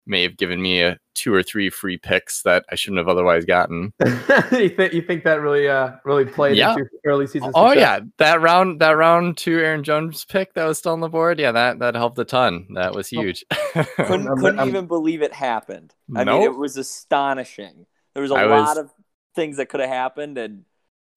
may 0.05 0.23
have 0.23 0.37
given 0.37 0.61
me 0.61 0.81
a 0.81 0.97
two 1.15 1.33
or 1.33 1.43
three 1.43 1.69
free 1.69 1.97
picks 1.97 2.41
that 2.41 2.65
I 2.71 2.75
shouldn't 2.75 2.97
have 2.97 3.07
otherwise 3.07 3.45
gotten. 3.45 3.93
you 4.51 4.69
think 4.69 4.93
you 4.93 5.01
think 5.01 5.23
that 5.23 5.39
really 5.41 5.67
uh 5.67 5.91
really 6.03 6.25
played 6.25 6.57
Yeah. 6.57 6.71
into 6.73 6.85
early 7.05 7.27
season? 7.27 7.51
Oh 7.55 7.69
success? 7.69 7.81
yeah, 7.81 8.05
that 8.17 8.41
round 8.41 8.81
that 8.81 8.97
round 8.97 9.37
two 9.37 9.59
Aaron 9.59 9.83
Jones 9.83 10.25
pick 10.25 10.53
that 10.55 10.65
was 10.65 10.77
still 10.79 10.93
on 10.93 10.99
the 10.99 11.09
board. 11.09 11.39
Yeah, 11.39 11.51
that 11.53 11.79
that 11.79 11.95
helped 11.95 12.17
a 12.19 12.25
ton. 12.25 12.67
That 12.75 12.93
was 12.93 13.07
huge. 13.07 13.45
couldn't, 13.73 13.87
couldn't 13.95 14.59
I'm- 14.59 14.67
even 14.69 14.87
believe 14.87 15.21
it 15.21 15.33
happened. 15.33 15.93
I 16.15 16.23
mean, 16.23 16.41
it 16.41 16.55
was 16.57 16.77
astonishing. 16.77 17.85
There 18.13 18.21
was 18.23 18.31
a 18.31 18.35
I 18.35 18.45
lot 18.45 18.69
was- 18.69 18.77
of 18.79 18.91
things 19.35 19.57
that 19.57 19.67
could 19.67 19.79
have 19.79 19.89
happened, 19.89 20.37
and 20.37 20.63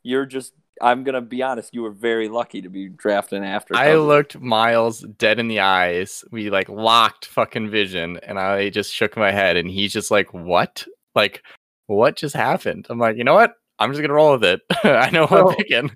you're 0.03 0.26
just. 0.26 0.53
I'm 0.83 1.05
gonna 1.05 1.20
be 1.20 1.43
honest. 1.43 1.74
You 1.74 1.83
were 1.83 1.91
very 1.91 2.29
lucky 2.29 2.61
to 2.62 2.68
be 2.68 2.89
drafting 2.89 3.45
after. 3.45 3.74
I 3.74 3.87
Cousins. 3.87 4.07
looked 4.07 4.41
Miles 4.41 5.01
dead 5.18 5.39
in 5.39 5.49
the 5.49 5.61
eyes. 5.61 6.24
We 6.31 6.51
like 6.51 6.68
locked 6.68 7.27
fucking 7.27 7.70
vision, 7.70 8.18
and 8.22 8.39
I 8.39 8.70
just 8.70 8.93
shook 8.93 9.16
my 9.16 9.31
head, 9.31 9.57
and 9.57 9.70
he's 9.70 9.93
just 9.93 10.11
like, 10.11 10.33
"What? 10.35 10.87
Like, 11.14 11.43
what 11.87 12.16
just 12.16 12.35
happened?" 12.35 12.87
I'm 12.91 12.99
like, 12.99 13.16
"You 13.16 13.24
know 13.24 13.35
what? 13.35 13.55
I'm 13.79 13.91
just 13.91 14.01
gonna 14.01 14.14
roll 14.14 14.33
with 14.33 14.45
it. 14.45 14.61
I 14.85 15.11
know 15.11 15.27
who 15.27 15.35
Well- 15.35 15.51
I'm 15.51 15.57
picking." 15.57 15.91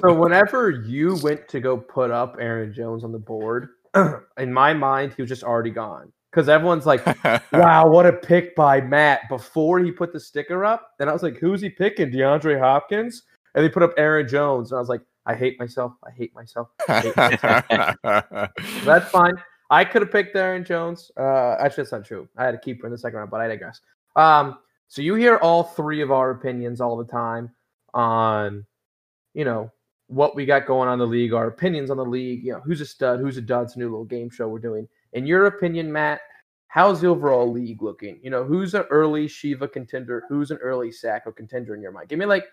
So 0.00 0.14
whenever 0.18 0.70
you 0.70 1.16
went 1.22 1.48
to 1.48 1.60
go 1.60 1.76
put 1.76 2.10
up 2.10 2.36
Aaron 2.40 2.72
Jones 2.74 3.04
on 3.04 3.12
the 3.12 3.18
board, 3.18 3.68
in 4.38 4.52
my 4.52 4.72
mind 4.74 5.14
he 5.16 5.22
was 5.22 5.28
just 5.28 5.42
already 5.44 5.70
gone 5.70 6.12
because 6.30 6.48
everyone's 6.48 6.86
like, 6.86 7.04
"Wow, 7.52 7.88
what 7.90 8.06
a 8.06 8.12
pick 8.12 8.54
by 8.54 8.80
Matt!" 8.80 9.28
Before 9.28 9.78
he 9.80 9.90
put 9.90 10.12
the 10.12 10.20
sticker 10.20 10.64
up, 10.64 10.90
then 10.98 11.08
I 11.08 11.12
was 11.12 11.22
like, 11.22 11.38
"Who's 11.38 11.60
he 11.60 11.68
picking? 11.70 12.10
DeAndre 12.10 12.58
Hopkins?" 12.58 13.22
And 13.54 13.64
they 13.64 13.68
put 13.68 13.82
up 13.82 13.92
Aaron 13.96 14.28
Jones, 14.28 14.70
and 14.70 14.76
I 14.76 14.80
was 14.80 14.88
like, 14.88 15.02
"I 15.26 15.34
hate 15.34 15.58
myself. 15.58 15.92
I 16.04 16.10
hate 16.10 16.34
myself." 16.34 16.68
I 16.88 17.00
hate 17.00 17.16
myself." 17.16 18.50
That's 18.84 19.10
fine. 19.10 19.34
I 19.70 19.84
could 19.84 20.02
have 20.02 20.10
picked 20.10 20.34
Aaron 20.34 20.64
Jones. 20.64 21.12
Uh, 21.16 21.56
actually, 21.60 21.84
that's 21.84 21.92
not 21.92 22.04
true. 22.04 22.28
I 22.36 22.44
had 22.44 22.54
a 22.54 22.58
keeper 22.58 22.86
in 22.86 22.92
the 22.92 22.98
second 22.98 23.20
round, 23.20 23.30
but 23.30 23.40
I 23.40 23.46
digress. 23.46 23.80
Um, 24.16 24.58
so 24.88 25.00
you 25.00 25.14
hear 25.14 25.36
all 25.36 25.62
three 25.62 26.00
of 26.00 26.10
our 26.10 26.32
opinions 26.32 26.80
all 26.80 26.96
the 26.96 27.04
time 27.04 27.50
on, 27.94 28.66
you 29.32 29.44
know, 29.44 29.70
what 30.08 30.34
we 30.34 30.44
got 30.44 30.66
going 30.66 30.88
on 30.88 30.94
in 30.94 30.98
the 30.98 31.06
league, 31.06 31.32
our 31.32 31.46
opinions 31.46 31.88
on 31.88 31.96
the 31.96 32.04
league. 32.04 32.44
You 32.44 32.54
know, 32.54 32.60
who's 32.60 32.80
a 32.80 32.86
stud, 32.86 33.20
who's 33.20 33.36
a 33.36 33.40
dud. 33.40 33.66
It's 33.66 33.76
a 33.76 33.78
new 33.78 33.88
little 33.88 34.04
game 34.04 34.28
show 34.28 34.48
we're 34.48 34.58
doing. 34.58 34.88
In 35.12 35.24
your 35.24 35.46
opinion, 35.46 35.92
Matt, 35.92 36.20
how's 36.66 37.00
the 37.00 37.06
overall 37.06 37.50
league 37.50 37.80
looking? 37.80 38.18
You 38.24 38.30
know, 38.30 38.42
who's 38.42 38.74
an 38.74 38.82
early 38.90 39.28
Shiva 39.28 39.68
contender? 39.68 40.24
Who's 40.28 40.50
an 40.50 40.58
early 40.58 40.90
Sacko 40.90 41.34
contender 41.34 41.76
in 41.76 41.80
your 41.80 41.92
mind? 41.92 42.08
Give 42.08 42.18
me 42.18 42.26
like 42.26 42.46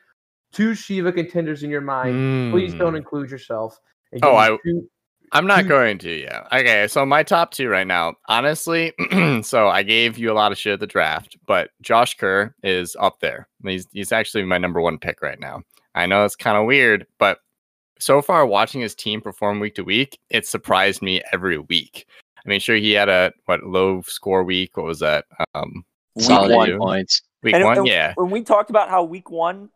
two 0.53 0.73
Shiva 0.75 1.11
contenders 1.11 1.63
in 1.63 1.69
your 1.69 1.81
mind. 1.81 2.51
Please 2.51 2.73
don't 2.73 2.93
Mm. 2.93 2.97
include 2.97 3.29
yourself. 3.31 3.79
and 4.13 4.23
Oh, 4.23 4.35
I- 4.37 4.57
two- 4.63 4.89
I'm 5.33 5.45
not 5.45 5.63
Hmm. 5.63 5.67
going 5.67 5.97
to, 5.97 6.09
yeah. 6.09 6.47
Okay, 6.53 6.87
so 6.87 7.05
my 7.05 7.21
top 7.21 7.51
two 7.51 7.67
right 7.67 7.85
now, 7.85 8.13
honestly, 8.29 8.93
so 9.43 9.67
I 9.67 9.83
gave 9.83 10.17
you 10.17 10.31
a 10.31 10.33
lot 10.33 10.53
of 10.53 10.57
shit 10.57 10.71
at 10.71 10.79
the 10.79 10.87
draft, 10.87 11.35
but 11.45 11.71
Josh 11.81 12.15
Kerr 12.15 12.55
is 12.63 12.95
up 13.01 13.19
there. 13.19 13.49
He's 13.65 13.85
he's 13.91 14.13
actually 14.13 14.45
my 14.45 14.57
number 14.57 14.79
one 14.79 14.97
pick 14.97 15.21
right 15.21 15.37
now. 15.39 15.63
I 15.95 16.05
know 16.05 16.23
it's 16.23 16.37
kind 16.37 16.55
of 16.57 16.65
weird, 16.65 17.05
but 17.19 17.39
so 17.99 18.21
far 18.21 18.45
watching 18.45 18.79
his 18.79 18.95
team 18.95 19.19
perform 19.19 19.59
week 19.59 19.75
to 19.75 19.83
week, 19.83 20.17
it 20.29 20.45
surprised 20.47 21.01
me 21.01 21.21
every 21.33 21.57
week. 21.57 22.05
I 22.37 22.47
mean, 22.47 22.61
sure 22.61 22.77
he 22.77 22.93
had 22.93 23.09
a 23.09 23.33
what 23.47 23.63
low 23.63 24.01
score 24.03 24.43
week. 24.45 24.77
What 24.77 24.85
was 24.85 24.99
that? 24.99 25.25
Um, 25.53 25.83
Week 26.15 26.29
one. 26.29 26.77
points. 26.77 27.21
week 27.43 27.55
And- 27.55 27.65
one, 27.65 27.77
and 27.79 27.87
yeah. 27.87 28.13
When 28.15 28.29
we 28.29 28.41
talked 28.43 28.69
about 28.69 28.89
how 28.89 29.03
week 29.03 29.29
one, 29.29 29.69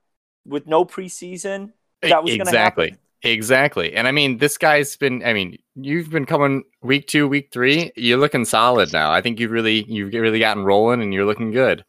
with 0.45 0.67
no 0.67 0.85
preseason, 0.85 1.71
that 2.01 2.23
was 2.23 2.33
exactly. 2.33 2.95
Exactly. 3.23 3.93
And 3.93 4.07
I 4.07 4.11
mean, 4.11 4.37
this 4.39 4.57
guy's 4.57 4.95
been, 4.95 5.23
I 5.23 5.33
mean, 5.33 5.59
you've 5.75 6.09
been 6.09 6.25
coming 6.25 6.63
week 6.81 7.07
two, 7.07 7.27
week 7.27 7.49
three. 7.51 7.91
You're 7.95 8.17
looking 8.17 8.45
solid 8.45 8.91
now. 8.91 9.11
I 9.11 9.21
think 9.21 9.39
you've 9.39 9.51
really, 9.51 9.83
you've 9.83 10.13
really 10.13 10.39
gotten 10.39 10.63
rolling 10.63 11.01
and 11.01 11.13
you're 11.13 11.25
looking 11.25 11.51
good. 11.51 11.85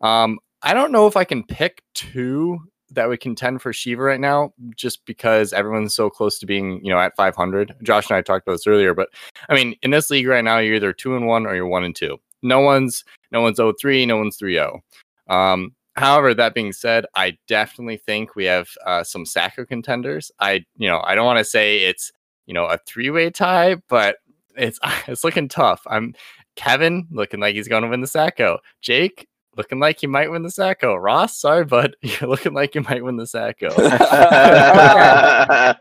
Um, 0.00 0.38
I 0.62 0.74
don't 0.74 0.92
know 0.92 1.08
if 1.08 1.16
I 1.16 1.24
can 1.24 1.42
pick 1.42 1.82
two 1.94 2.60
that 2.92 3.08
would 3.08 3.20
contend 3.20 3.60
for 3.60 3.72
Shiva 3.72 4.02
right 4.02 4.20
now, 4.20 4.52
just 4.74 5.04
because 5.04 5.52
everyone's 5.52 5.94
so 5.94 6.08
close 6.08 6.38
to 6.38 6.46
being, 6.46 6.82
you 6.84 6.90
know, 6.90 6.98
at 6.98 7.16
500. 7.16 7.74
Josh 7.82 8.08
and 8.08 8.16
I 8.16 8.22
talked 8.22 8.46
about 8.46 8.54
this 8.54 8.66
earlier, 8.66 8.94
but 8.94 9.08
I 9.48 9.54
mean, 9.54 9.74
in 9.82 9.90
this 9.90 10.10
league 10.10 10.26
right 10.26 10.44
now, 10.44 10.58
you're 10.58 10.76
either 10.76 10.92
two 10.92 11.16
and 11.16 11.26
one 11.26 11.46
or 11.46 11.54
you're 11.54 11.66
one 11.66 11.84
and 11.84 11.94
two. 11.94 12.18
No 12.42 12.60
one's, 12.60 13.04
no 13.30 13.40
one's 13.40 13.58
0-3, 13.58 14.06
no 14.06 14.16
one's 14.16 14.38
3-0. 14.38 14.80
Um, 15.28 15.74
However, 15.98 16.32
that 16.32 16.54
being 16.54 16.72
said, 16.72 17.06
I 17.16 17.36
definitely 17.48 17.96
think 17.96 18.36
we 18.36 18.44
have 18.44 18.68
uh, 18.86 19.02
some 19.02 19.24
Sacko 19.24 19.66
contenders. 19.66 20.30
I, 20.38 20.64
you 20.76 20.88
know, 20.88 21.02
I 21.04 21.16
don't 21.16 21.26
want 21.26 21.38
to 21.38 21.44
say 21.44 21.78
it's, 21.78 22.12
you 22.46 22.54
know, 22.54 22.66
a 22.66 22.78
three-way 22.78 23.30
tie, 23.30 23.76
but 23.88 24.18
it's 24.56 24.78
it's 25.08 25.24
looking 25.24 25.48
tough. 25.48 25.82
I'm 25.88 26.14
Kevin 26.54 27.08
looking 27.10 27.40
like 27.40 27.56
he's 27.56 27.68
going 27.68 27.82
to 27.82 27.88
win 27.88 28.00
the 28.00 28.06
Sacko. 28.06 28.58
Jake 28.80 29.26
looking 29.56 29.80
like 29.80 29.98
he 29.98 30.06
might 30.06 30.30
win 30.30 30.42
the 30.42 30.50
Sacko. 30.50 31.02
Ross, 31.02 31.36
sorry, 31.36 31.64
but 31.64 31.96
you're 32.02 32.30
looking 32.30 32.54
like 32.54 32.76
you 32.76 32.82
might 32.82 33.04
win 33.04 33.16
the 33.16 33.24
Sacko. 33.24 33.72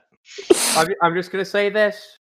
I'm, 0.76 0.88
I'm 1.02 1.16
just 1.16 1.32
gonna 1.32 1.46
say 1.46 1.70
this. 1.70 2.18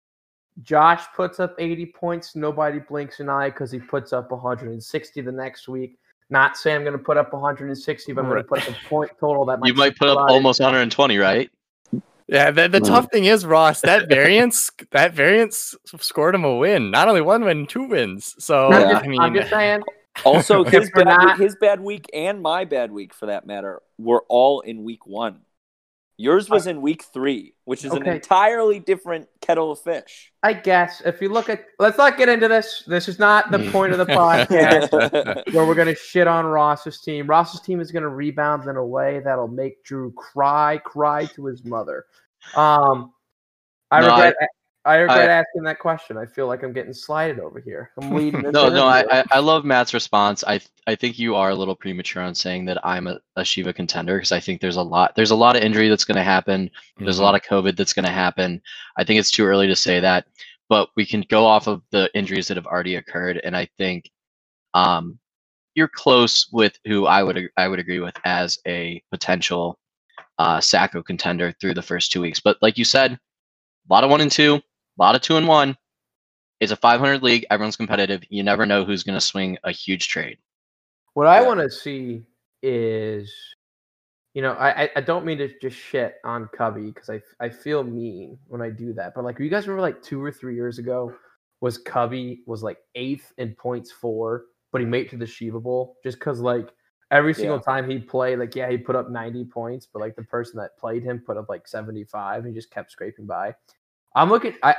Josh 0.62 1.04
puts 1.14 1.40
up 1.40 1.54
80 1.58 1.86
points. 1.86 2.36
Nobody 2.36 2.78
blinks 2.78 3.20
an 3.20 3.28
eye 3.28 3.50
because 3.50 3.70
he 3.70 3.78
puts 3.78 4.12
up 4.12 4.30
160 4.30 5.20
the 5.20 5.32
next 5.32 5.68
week. 5.68 5.98
Not 6.28 6.56
saying 6.56 6.78
I'm 6.78 6.84
gonna 6.84 6.98
put 6.98 7.16
up 7.16 7.32
160, 7.32 8.12
but 8.12 8.24
I'm 8.24 8.28
gonna 8.28 8.42
put 8.42 8.62
up 8.62 8.68
a 8.68 8.88
point 8.88 9.12
total 9.20 9.44
that 9.46 9.60
might 9.60 9.68
you 9.68 9.74
might 9.74 9.96
put 9.96 10.08
up 10.08 10.18
almost 10.28 10.60
120, 10.60 11.18
right? 11.18 11.50
yeah, 12.28 12.50
the, 12.50 12.68
the 12.68 12.80
mm. 12.80 12.86
tough 12.86 13.08
thing 13.12 13.26
is, 13.26 13.46
Ross, 13.46 13.80
that 13.82 14.08
variance, 14.08 14.70
that 14.90 15.14
variance 15.14 15.74
scored 16.00 16.34
him 16.34 16.44
a 16.44 16.56
win. 16.56 16.90
Not 16.90 17.08
only 17.08 17.20
one 17.20 17.44
win, 17.44 17.66
two 17.66 17.84
wins. 17.84 18.34
So 18.38 18.72
I'm, 18.72 18.90
just, 18.90 19.04
I 19.04 19.08
mean, 19.08 19.20
I'm 19.20 19.34
just 19.34 19.50
saying. 19.50 19.82
Also, 20.24 20.64
his 20.64 20.90
bad, 20.90 21.04
not- 21.04 21.38
his 21.38 21.56
bad 21.60 21.80
week 21.80 22.06
and 22.12 22.42
my 22.42 22.64
bad 22.64 22.90
week, 22.90 23.14
for 23.14 23.26
that 23.26 23.46
matter, 23.46 23.80
were 23.98 24.24
all 24.28 24.60
in 24.60 24.82
week 24.82 25.06
one. 25.06 25.40
Yours 26.18 26.48
was 26.48 26.66
in 26.66 26.80
week 26.80 27.04
three, 27.12 27.54
which 27.66 27.84
is 27.84 27.92
an 27.92 28.06
entirely 28.06 28.78
different 28.80 29.28
kettle 29.42 29.72
of 29.72 29.80
fish. 29.80 30.32
I 30.42 30.54
guess 30.54 31.02
if 31.04 31.20
you 31.20 31.28
look 31.28 31.50
at, 31.50 31.66
let's 31.78 31.98
not 31.98 32.16
get 32.16 32.30
into 32.30 32.48
this. 32.48 32.84
This 32.86 33.06
is 33.06 33.18
not 33.18 33.50
the 33.50 33.70
point 33.70 33.92
of 33.92 33.98
the 33.98 34.06
podcast 34.06 35.44
where 35.52 35.66
we're 35.66 35.74
gonna 35.74 35.94
shit 35.94 36.26
on 36.26 36.46
Ross's 36.46 37.02
team. 37.02 37.26
Ross's 37.26 37.60
team 37.60 37.80
is 37.80 37.92
gonna 37.92 38.08
rebound 38.08 38.66
in 38.66 38.76
a 38.76 38.84
way 38.84 39.20
that'll 39.24 39.46
make 39.46 39.84
Drew 39.84 40.10
cry, 40.12 40.78
cry 40.78 41.26
to 41.26 41.44
his 41.44 41.66
mother. 41.66 42.06
Um, 42.54 43.12
I 43.90 44.00
No, 44.00 44.08
regret. 44.08 44.36
I, 44.40 44.46
regret 44.94 45.28
I- 45.28 45.32
asking 45.32 45.64
that 45.64 45.78
question. 45.78 46.16
I 46.16 46.26
feel 46.26 46.46
like 46.46 46.62
I'm 46.62 46.72
getting 46.72 46.92
slighted 46.92 47.40
over 47.40 47.60
here. 47.60 47.90
I'm 48.00 48.10
leading. 48.14 48.42
this 48.42 48.52
No, 48.52 48.68
no, 48.68 48.86
I. 48.86 49.04
I, 49.10 49.24
I 49.32 49.38
love 49.40 49.64
Matt's 49.64 49.92
response. 49.92 50.44
I 50.46 50.60
I 50.86 50.94
think 50.94 51.18
you 51.18 51.34
are 51.34 51.50
a 51.50 51.54
little 51.54 51.74
premature 51.74 52.22
on 52.22 52.34
saying 52.34 52.64
that 52.66 52.84
I'm 52.86 53.06
a, 53.06 53.18
a 53.36 53.44
Shiva 53.44 53.72
contender 53.72 54.16
because 54.16 54.32
I 54.32 54.40
think 54.40 54.60
there's 54.60 54.76
a 54.76 54.82
lot 54.82 55.14
there's 55.16 55.32
a 55.32 55.36
lot 55.36 55.56
of 55.56 55.62
injury 55.62 55.88
that's 55.88 56.04
going 56.04 56.16
to 56.16 56.22
happen. 56.22 56.70
There's 56.98 57.18
a 57.18 57.22
lot 57.22 57.34
of 57.34 57.42
COVID 57.42 57.76
that's 57.76 57.92
going 57.92 58.04
to 58.04 58.10
happen. 58.12 58.62
I 58.96 59.04
think 59.04 59.18
it's 59.18 59.30
too 59.30 59.44
early 59.44 59.66
to 59.66 59.76
say 59.76 60.00
that, 60.00 60.26
but 60.68 60.88
we 60.96 61.04
can 61.04 61.22
go 61.28 61.44
off 61.44 61.66
of 61.66 61.82
the 61.90 62.10
injuries 62.14 62.48
that 62.48 62.56
have 62.56 62.66
already 62.66 62.96
occurred, 62.96 63.40
and 63.42 63.56
I 63.56 63.68
think 63.78 64.10
um, 64.74 65.18
you're 65.74 65.88
close 65.88 66.48
with 66.52 66.78
who 66.86 67.06
I 67.06 67.22
would 67.22 67.48
I 67.56 67.68
would 67.68 67.78
agree 67.78 68.00
with 68.00 68.14
as 68.24 68.58
a 68.66 69.02
potential 69.10 69.78
uh, 70.38 70.58
Sacko 70.58 71.04
contender 71.04 71.54
through 71.60 71.74
the 71.74 71.82
first 71.82 72.12
two 72.12 72.20
weeks. 72.20 72.40
But 72.40 72.56
like 72.62 72.78
you 72.78 72.84
said, 72.84 73.12
a 73.12 73.92
lot 73.92 74.04
of 74.04 74.10
one 74.10 74.20
and 74.20 74.30
two, 74.30 74.60
a 74.98 75.02
lot 75.02 75.14
of 75.14 75.20
two 75.22 75.36
and 75.36 75.46
one. 75.48 75.76
It's 76.60 76.72
a 76.72 76.76
500 76.76 77.22
league. 77.22 77.44
Everyone's 77.50 77.76
competitive. 77.76 78.22
You 78.30 78.42
never 78.42 78.64
know 78.64 78.84
who's 78.84 79.02
going 79.02 79.18
to 79.18 79.24
swing 79.24 79.58
a 79.64 79.70
huge 79.72 80.08
trade. 80.08 80.38
What 81.14 81.26
I 81.26 81.42
want 81.42 81.60
to 81.60 81.70
see 81.70 82.22
is, 82.62 83.32
you 84.34 84.42
know, 84.42 84.52
I, 84.52 84.84
I- 84.84 84.90
I 84.96 85.00
don't 85.02 85.24
mean 85.26 85.38
to 85.38 85.50
just 85.60 85.76
shit 85.76 86.16
on 86.24 86.48
Cubby 86.56 86.90
because 86.90 87.10
I, 87.10 87.20
I 87.40 87.48
feel 87.50 87.82
mean 87.82 88.38
when 88.48 88.62
I 88.62 88.70
do 88.70 88.92
that. 88.94 89.14
But 89.14 89.24
like, 89.24 89.38
you 89.38 89.48
guys 89.50 89.66
remember 89.66 89.82
like 89.82 90.02
two 90.02 90.22
or 90.22 90.32
three 90.32 90.54
years 90.54 90.78
ago, 90.78 91.14
was 91.60 91.78
Cubby 91.78 92.42
was 92.46 92.62
like 92.62 92.78
eighth 92.94 93.32
in 93.38 93.54
points 93.54 93.90
for, 93.90 94.44
but 94.72 94.80
he 94.80 94.86
made 94.86 95.06
it 95.06 95.10
to 95.10 95.16
the 95.16 95.26
Shiva 95.26 95.58
Bowl 95.60 95.96
just 96.04 96.18
because 96.18 96.38
like 96.40 96.68
every 97.10 97.32
single 97.34 97.60
time 97.60 97.88
he 97.88 97.98
played, 97.98 98.38
like 98.38 98.54
yeah, 98.54 98.70
he 98.70 98.76
put 98.76 98.94
up 98.96 99.10
90 99.10 99.44
points, 99.46 99.86
but 99.90 100.00
like 100.00 100.16
the 100.16 100.22
person 100.22 100.58
that 100.58 100.76
played 100.78 101.02
him 101.02 101.18
put 101.18 101.36
up 101.38 101.48
like 101.48 101.66
75 101.66 102.44
and 102.44 102.48
he 102.48 102.54
just 102.58 102.70
kept 102.70 102.90
scraping 102.92 103.24
by. 103.26 103.54
I'm 104.16 104.30
looking. 104.30 104.54
I 104.62 104.74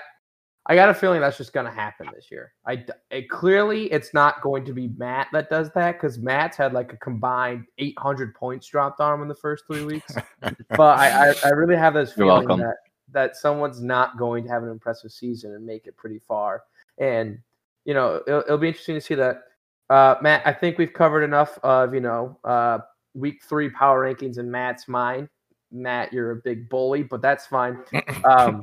I 0.66 0.76
got 0.76 0.90
a 0.90 0.94
feeling 0.94 1.22
that's 1.22 1.38
just 1.38 1.54
going 1.54 1.66
to 1.66 1.72
happen 1.72 2.10
this 2.14 2.30
year. 2.30 2.52
I 2.66 2.84
it, 3.10 3.30
clearly 3.30 3.86
it's 3.86 4.14
not 4.14 4.42
going 4.42 4.66
to 4.66 4.74
be 4.74 4.90
Matt 4.98 5.28
that 5.32 5.50
does 5.50 5.72
that 5.76 5.94
because 5.94 6.18
Matt's 6.18 6.58
had 6.58 6.74
like 6.74 6.92
a 6.92 6.98
combined 6.98 7.66
800 7.78 8.36
points 8.36 8.68
dropped 8.68 9.00
on 9.00 9.14
him 9.14 9.22
in 9.22 9.30
the 9.30 9.36
first 9.36 9.64
three 9.66 9.86
weeks. 9.86 10.14
but 10.42 11.00
I, 11.00 11.30
I 11.30 11.34
I 11.46 11.50
really 11.50 11.78
have 11.78 11.94
this 11.94 12.12
feeling 12.12 12.48
that 12.48 12.76
that 13.14 13.38
someone's 13.38 13.82
not 13.82 14.18
going 14.18 14.44
to 14.44 14.50
have 14.50 14.64
an 14.64 14.70
impressive 14.70 15.12
season 15.12 15.54
and 15.54 15.66
make 15.66 15.88
it 15.88 15.96
pretty 15.96 16.20
far. 16.28 16.64
And 16.98 17.40
you 17.86 17.94
know 17.94 18.22
it'll, 18.28 18.42
it'll 18.42 18.58
be 18.58 18.68
interesting 18.68 18.96
to 18.96 19.02
see 19.02 19.16
that. 19.16 19.44
Uh, 19.90 20.16
Matt, 20.22 20.46
I 20.46 20.52
think 20.52 20.78
we've 20.78 20.92
covered 20.92 21.24
enough 21.24 21.58
of 21.64 21.94
you 21.94 22.02
know 22.02 22.38
uh, 22.44 22.80
week 23.14 23.42
three 23.48 23.70
power 23.70 24.04
rankings 24.04 24.38
in 24.38 24.52
Matt's 24.52 24.90
mind. 24.90 25.30
Matt, 25.72 26.12
you're 26.12 26.32
a 26.32 26.36
big 26.36 26.68
bully, 26.68 27.04
but 27.04 27.22
that's 27.22 27.46
fine. 27.46 27.78
Um, 28.26 28.62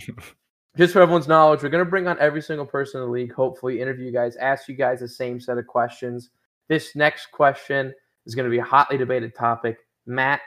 just 0.76 0.92
for 0.92 1.00
everyone's 1.00 1.28
knowledge, 1.28 1.62
we're 1.62 1.68
gonna 1.68 1.84
bring 1.84 2.06
on 2.08 2.18
every 2.18 2.42
single 2.42 2.66
person 2.66 3.00
in 3.00 3.06
the 3.06 3.12
league. 3.12 3.32
Hopefully, 3.32 3.80
interview 3.80 4.06
you 4.06 4.12
guys, 4.12 4.36
ask 4.36 4.68
you 4.68 4.74
guys 4.74 5.00
the 5.00 5.08
same 5.08 5.40
set 5.40 5.58
of 5.58 5.66
questions. 5.66 6.30
This 6.68 6.96
next 6.96 7.26
question 7.26 7.94
is 8.26 8.34
gonna 8.34 8.50
be 8.50 8.58
a 8.58 8.64
hotly 8.64 8.96
debated 8.96 9.34
topic. 9.34 9.78
Matt, 10.06 10.40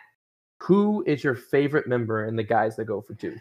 who 0.59 1.03
is 1.05 1.23
your 1.23 1.35
favorite 1.35 1.87
member 1.87 2.25
in 2.25 2.35
the 2.35 2.43
guys 2.43 2.75
that 2.75 2.85
go 2.85 3.01
for 3.01 3.13
two? 3.13 3.35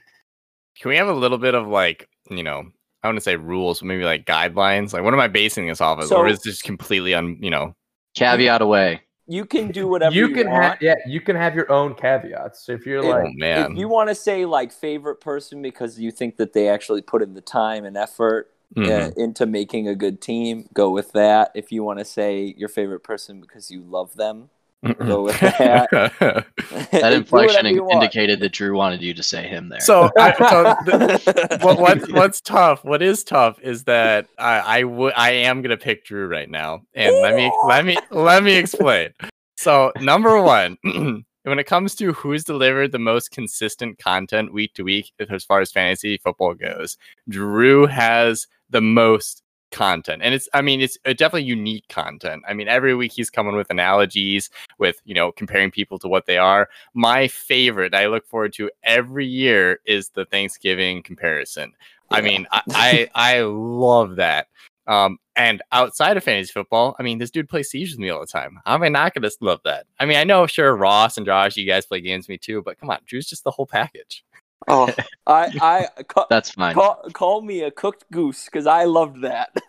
Can 0.81 0.91
we 0.91 0.97
have 0.97 1.09
a 1.09 1.13
little 1.13 1.39
bit 1.39 1.55
of 1.55 1.67
like, 1.67 2.09
you 2.31 2.43
know, 2.43 2.65
I 3.03 3.09
want 3.09 3.17
to 3.17 3.23
say 3.23 3.37
rules, 3.37 3.83
maybe 3.83 4.05
like 4.05 4.27
guidelines? 4.27 4.93
Like, 4.93 5.03
what 5.03 5.15
am 5.15 5.21
I 5.21 5.29
basing 5.29 5.67
this 5.67 5.81
off 5.81 5.99
of? 5.99 6.07
So- 6.07 6.17
or 6.17 6.29
is 6.29 6.41
this 6.41 6.61
completely 6.61 7.15
on, 7.15 7.39
you 7.41 7.51
know? 7.51 7.75
Caveat 8.15 8.63
away. 8.63 9.03
You 9.27 9.45
can 9.45 9.73
do 9.73 9.89
whatever 9.93 10.15
you 10.15 10.29
you, 10.29 10.35
can 10.35 10.49
want. 10.49 10.63
have 10.65 10.83
yeah, 10.83 10.95
you 11.07 11.21
can 11.21 11.37
have 11.37 11.55
your 11.55 11.71
own 11.71 11.95
caveats. 11.95 12.69
If 12.69 12.87
you're 12.87 12.99
If- 13.01 13.05
Oh 13.05 13.09
like 13.25 13.35
man. 13.37 13.73
If 13.73 13.79
you 13.79 13.89
want 13.89 14.09
to 14.09 14.15
say 14.15 14.45
like 14.45 14.73
favorite 14.73 15.21
person 15.21 15.63
because 15.63 15.99
you 15.99 16.11
think 16.11 16.37
that 16.37 16.53
they 16.53 16.69
actually 16.69 17.03
put 17.03 17.23
in 17.23 17.35
the 17.35 17.41
time 17.41 17.85
and 17.85 17.97
effort 17.97 18.53
Mhm. 18.77 19.11
uh, 19.11 19.11
into 19.17 19.47
making 19.47 19.87
a 19.89 19.95
good 19.95 20.21
team, 20.21 20.69
go 20.75 20.91
with 20.91 21.13
that. 21.13 21.53
If 21.55 21.71
you 21.71 21.83
want 21.85 21.99
to 22.01 22.05
say 22.05 22.55
your 22.59 22.69
favorite 22.69 23.05
person 23.05 23.41
because 23.41 23.71
you 23.71 23.83
love 23.83 24.15
them, 24.17 24.51
go 24.95 25.23
with 25.23 25.39
that. 25.41 26.47
That 26.93 27.13
inflection 27.13 27.67
indicated 27.67 28.41
that 28.41 28.53
Drew 28.53 28.77
wanted 28.77 29.03
you 29.03 29.15
to 29.15 29.23
say 29.23 29.47
him 29.47 29.69
there. 29.69 29.81
so, 29.81 30.11
I, 30.19 30.33
so 30.37 30.63
the, 30.85 31.59
what, 31.63 31.79
what's 31.79 32.11
what's 32.11 32.41
tough? 32.41 32.85
What 32.85 33.03
is 33.03 33.23
tough 33.25 33.59
is 33.61 33.85
that 33.85 34.27
I 34.39 34.83
I 34.83 35.11
I 35.17 35.31
am 35.31 35.63
gonna 35.63 35.77
pick 35.77 36.05
Drew 36.05 36.27
right 36.27 36.49
now, 36.51 36.83
and 36.95 37.15
let 37.21 37.35
me 37.35 37.53
let 37.67 37.85
me 37.85 37.97
let 38.11 38.43
me 38.43 38.57
explain. 38.57 39.11
So 39.57 39.93
number 40.01 40.41
one, 40.41 40.79
when 41.43 41.59
it 41.59 41.65
comes 41.65 41.95
to 41.97 42.13
who's 42.13 42.45
delivered 42.45 42.93
the 42.93 42.99
most 42.99 43.31
consistent 43.31 43.99
content 43.99 44.53
week 44.53 44.75
to 44.75 44.83
week 44.83 45.13
as 45.31 45.45
far 45.45 45.61
as 45.61 45.71
fantasy 45.71 46.19
football 46.19 46.55
goes, 46.55 46.97
Drew 47.29 47.87
has 47.87 48.47
the 48.71 48.81
most 48.81 49.43
content 49.73 50.23
and 50.23 50.33
it's 50.33 50.49
i 50.55 50.63
mean 50.63 50.81
it's 50.81 50.97
definitely 51.05 51.43
unique 51.43 51.87
content 51.89 52.43
i 52.49 52.55
mean 52.55 52.69
every 52.69 52.95
week 52.95 53.13
he's 53.13 53.29
coming 53.29 53.57
with 53.57 53.69
analogies 53.69 54.49
with 54.79 55.01
you 55.05 55.15
know 55.15 55.33
comparing 55.33 55.71
people 55.71 55.99
to 55.99 56.07
what 56.07 56.27
they 56.27 56.39
are 56.39 56.69
my 56.95 57.27
favorite 57.29 57.95
I 57.97 58.07
look 58.07 58.27
forward 58.27 58.53
to 58.55 58.71
every 58.85 59.27
year 59.27 59.81
is 59.87 60.11
the 60.11 60.27
Thanksgiving 60.27 61.03
comparison. 61.03 61.73
I 62.11 62.21
mean, 62.21 62.47
I, 62.53 62.63
I 62.71 63.11
I 63.15 63.41
love 63.43 64.17
that. 64.17 64.49
Um, 64.87 65.19
and 65.35 65.63
outside 65.73 66.17
of 66.17 66.23
fantasy 66.23 66.53
football, 66.53 66.95
I 66.99 67.03
mean, 67.03 67.19
this 67.19 67.33
dude 67.33 67.49
plays 67.49 67.71
Siege 67.71 67.91
with 67.91 67.99
me 67.99 68.11
all 68.11 68.21
the 68.21 68.27
time. 68.27 68.61
How 68.65 68.75
am 68.75 68.85
I 68.85 68.89
not 68.89 69.15
gonna 69.15 69.31
love 69.41 69.61
that? 69.65 69.87
I 69.99 70.07
mean, 70.07 70.17
I 70.17 70.25
know, 70.25 70.47
sure, 70.47 70.77
Ross 70.77 71.17
and 71.17 71.27
Josh, 71.27 71.57
you 71.57 71.67
guys 71.67 71.87
play 71.87 72.01
games 72.01 72.25
with 72.25 72.29
me 72.31 72.39
too, 72.39 72.63
but 72.63 72.79
come 72.79 72.91
on, 72.91 73.01
Drew's 73.05 73.27
just 73.29 73.45
the 73.45 73.51
whole 73.51 73.67
package. 73.67 74.25
Oh, 74.69 74.93
I 75.27 75.53
I 75.61 76.03
ca- 76.09 76.27
That's 76.31 76.51
fine. 76.51 76.75
call, 76.75 77.03
call 77.13 77.43
me 77.43 77.63
a 77.63 77.71
cooked 77.71 78.05
goose 78.13 78.47
because 78.47 78.67
I 78.67 78.85
loved 78.85 79.23
that. 79.23 79.51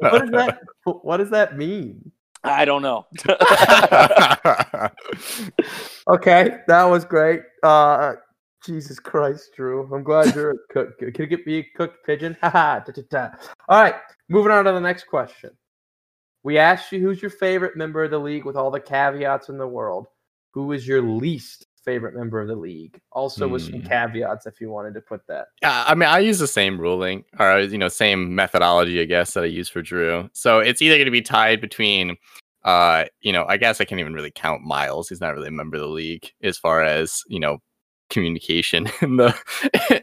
what 0.00 0.20
does 0.22 0.30
that 0.30 0.58
what 0.84 1.16
does 1.18 1.30
that 1.30 1.56
mean? 1.56 2.12
I 2.44 2.64
don't 2.64 2.82
know. 2.82 3.06
Okay, 6.08 6.56
that 6.66 6.84
was 6.84 7.04
great. 7.04 7.42
Uh 7.62 8.14
Jesus 8.64 8.98
Christ, 8.98 9.50
Drew. 9.56 9.88
I'm 9.94 10.02
glad 10.02 10.34
you're 10.34 10.50
a 10.50 10.58
cook. 10.70 10.98
Can 10.98 11.08
it 11.08 11.28
get 11.28 11.46
me 11.46 11.58
a 11.58 11.66
cooked 11.76 12.04
pigeon? 12.04 12.36
Haha. 12.42 12.80
All 13.68 13.82
right, 13.82 13.94
moving 14.28 14.52
on 14.52 14.64
to 14.64 14.72
the 14.72 14.80
next 14.80 15.04
question. 15.04 15.50
We 16.42 16.58
asked 16.58 16.90
you 16.92 17.00
who's 17.00 17.22
your 17.22 17.30
favorite 17.30 17.76
member 17.76 18.04
of 18.04 18.10
the 18.10 18.18
league 18.18 18.44
with 18.44 18.56
all 18.56 18.70
the 18.70 18.80
caveats 18.80 19.48
in 19.48 19.58
the 19.58 19.66
world. 19.66 20.08
Who 20.52 20.72
is 20.72 20.86
your 20.86 21.00
least 21.02 21.66
favorite 21.84 22.14
member 22.14 22.40
of 22.40 22.48
the 22.48 22.56
league? 22.56 23.00
Also 23.12 23.48
with 23.48 23.62
some 23.62 23.80
Hmm. 23.80 23.86
caveats 23.86 24.46
if 24.46 24.60
you 24.60 24.70
wanted 24.70 24.94
to 24.94 25.00
put 25.00 25.26
that. 25.28 25.48
Yeah, 25.62 25.84
I 25.86 25.94
mean, 25.94 26.08
I 26.08 26.18
use 26.18 26.38
the 26.38 26.46
same 26.46 26.80
ruling 26.80 27.24
or 27.38 27.60
you 27.60 27.78
know, 27.78 27.88
same 27.88 28.34
methodology, 28.34 29.00
I 29.00 29.04
guess, 29.04 29.34
that 29.34 29.44
I 29.44 29.48
use 29.48 29.68
for 29.68 29.82
Drew. 29.82 30.28
So 30.32 30.60
it's 30.60 30.82
either 30.82 30.96
going 30.96 31.06
to 31.06 31.10
be 31.10 31.22
tied 31.22 31.60
between, 31.60 32.16
uh, 32.64 33.04
you 33.20 33.32
know, 33.32 33.44
I 33.48 33.56
guess 33.56 33.80
I 33.80 33.84
can't 33.84 34.00
even 34.00 34.14
really 34.14 34.32
count 34.32 34.62
Miles. 34.62 35.08
He's 35.08 35.20
not 35.20 35.34
really 35.34 35.48
a 35.48 35.52
member 35.52 35.76
of 35.76 35.82
the 35.82 35.88
league 35.88 36.30
as 36.42 36.58
far 36.58 36.82
as 36.82 37.22
you 37.28 37.40
know 37.40 37.58
communication 38.10 38.88
in 39.00 39.16
the 39.16 39.34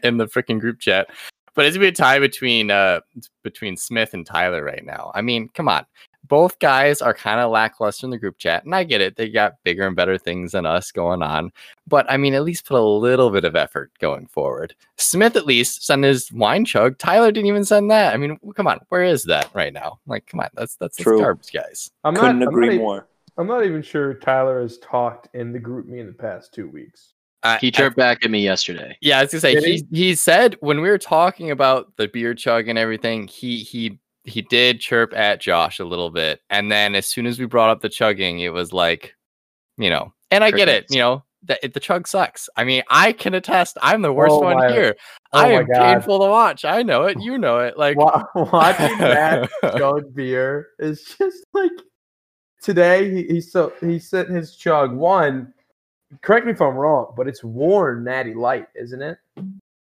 in 0.02 0.16
the 0.16 0.26
freaking 0.26 0.60
group 0.60 0.80
chat. 0.80 1.08
But 1.54 1.66
it's 1.66 1.76
a 1.76 1.90
tie 1.92 2.20
between 2.20 2.70
uh 2.70 3.00
between 3.42 3.76
Smith 3.76 4.14
and 4.14 4.24
Tyler 4.24 4.62
right 4.62 4.84
now. 4.84 5.10
I 5.14 5.22
mean, 5.22 5.48
come 5.54 5.68
on. 5.68 5.86
Both 6.28 6.58
guys 6.58 7.00
are 7.02 7.14
kind 7.14 7.40
of 7.40 7.50
lackluster 7.50 8.06
in 8.06 8.10
the 8.10 8.18
group 8.18 8.38
chat, 8.38 8.64
and 8.64 8.74
I 8.74 8.84
get 8.84 9.00
it. 9.00 9.16
They 9.16 9.28
got 9.28 9.54
bigger 9.64 9.86
and 9.86 9.96
better 9.96 10.18
things 10.18 10.52
than 10.52 10.66
us 10.66 10.92
going 10.92 11.22
on. 11.22 11.50
But 11.86 12.10
I 12.10 12.16
mean, 12.16 12.34
at 12.34 12.44
least 12.44 12.66
put 12.66 12.78
a 12.78 12.82
little 12.82 13.30
bit 13.30 13.44
of 13.44 13.56
effort 13.56 13.90
going 13.98 14.26
forward. 14.26 14.74
Smith 14.96 15.36
at 15.36 15.46
least 15.46 15.84
sent 15.86 16.04
his 16.04 16.30
wine 16.32 16.64
chug. 16.64 16.98
Tyler 16.98 17.32
didn't 17.32 17.46
even 17.48 17.64
send 17.64 17.90
that. 17.90 18.12
I 18.14 18.16
mean, 18.18 18.38
come 18.54 18.66
on, 18.66 18.78
where 18.90 19.04
is 19.04 19.24
that 19.24 19.48
right 19.54 19.72
now? 19.72 19.98
Like, 20.06 20.26
come 20.26 20.40
on, 20.40 20.48
that's 20.54 20.76
that's, 20.76 20.96
that's 20.96 21.08
garbage, 21.08 21.52
guys. 21.52 21.90
I'm 22.04 22.14
Couldn't 22.14 22.40
not, 22.40 22.48
agree 22.48 22.70
I'm 22.70 22.76
not, 22.76 22.82
more. 22.82 23.08
I'm 23.38 23.46
not 23.46 23.64
even 23.64 23.82
sure 23.82 24.14
Tyler 24.14 24.60
has 24.62 24.78
talked 24.78 25.28
in 25.34 25.52
the 25.52 25.60
GroupMe 25.60 25.98
in 26.00 26.06
the 26.06 26.12
past 26.12 26.52
two 26.52 26.68
weeks. 26.68 27.14
I- 27.44 27.58
He 27.58 27.68
I- 27.68 27.70
chirped 27.70 27.96
back 27.96 28.24
at 28.24 28.30
me 28.32 28.42
yesterday. 28.42 28.98
yeah, 29.00 29.20
I 29.20 29.22
was 29.22 29.30
gonna 29.30 29.40
say 29.40 29.54
Did 29.54 29.64
he 29.64 29.86
he 29.92 30.14
said 30.16 30.56
when 30.60 30.80
we 30.80 30.88
were 30.90 30.98
talking 30.98 31.52
about 31.52 31.96
the 31.96 32.08
beer 32.08 32.34
chug 32.34 32.66
and 32.68 32.76
everything, 32.78 33.28
he 33.28 33.58
he 33.58 33.98
he 34.28 34.42
did 34.42 34.80
chirp 34.80 35.12
at 35.16 35.40
Josh 35.40 35.78
a 35.80 35.84
little 35.84 36.10
bit, 36.10 36.40
and 36.50 36.70
then 36.70 36.94
as 36.94 37.06
soon 37.06 37.26
as 37.26 37.38
we 37.38 37.46
brought 37.46 37.70
up 37.70 37.80
the 37.80 37.88
chugging, 37.88 38.40
it 38.40 38.52
was 38.52 38.72
like, 38.72 39.14
you 39.76 39.90
know, 39.90 40.12
and 40.30 40.44
I 40.44 40.50
get 40.50 40.68
it, 40.68 40.86
you 40.90 40.98
know. 40.98 41.24
The, 41.44 41.70
the 41.72 41.78
chug 41.80 42.08
sucks. 42.08 42.48
I 42.56 42.64
mean, 42.64 42.82
I 42.90 43.12
can 43.12 43.32
attest. 43.32 43.78
I'm 43.80 44.02
the 44.02 44.12
worst 44.12 44.32
Oh 44.32 44.40
one 44.40 44.56
my- 44.56 44.72
here. 44.72 44.96
oh 45.32 45.38
I 45.38 45.48
am 45.52 45.66
God. 45.66 45.78
painful 45.94 46.18
to 46.18 46.26
watch. 46.26 46.64
I 46.64 46.82
know 46.82 47.04
it. 47.04 47.16
You 47.22 47.38
know 47.38 47.60
it. 47.60 47.78
Like 47.78 47.96
Watching 48.34 48.98
that 48.98 49.48
chug 49.78 50.12
beer 50.14 50.70
is 50.80 51.04
just 51.16 51.46
like 51.54 51.70
today. 52.60 53.08
He, 53.10 53.22
he 53.34 53.40
so 53.40 53.72
he 53.80 54.00
sent 54.00 54.28
his 54.30 54.56
chug 54.56 54.92
one. 54.92 55.54
Correct 56.22 56.44
me 56.44 56.52
if 56.52 56.60
I'm 56.60 56.74
wrong, 56.74 57.14
but 57.16 57.28
it's 57.28 57.44
warm 57.44 58.02
natty 58.02 58.34
light, 58.34 58.66
isn't 58.74 59.00
it? 59.00 59.18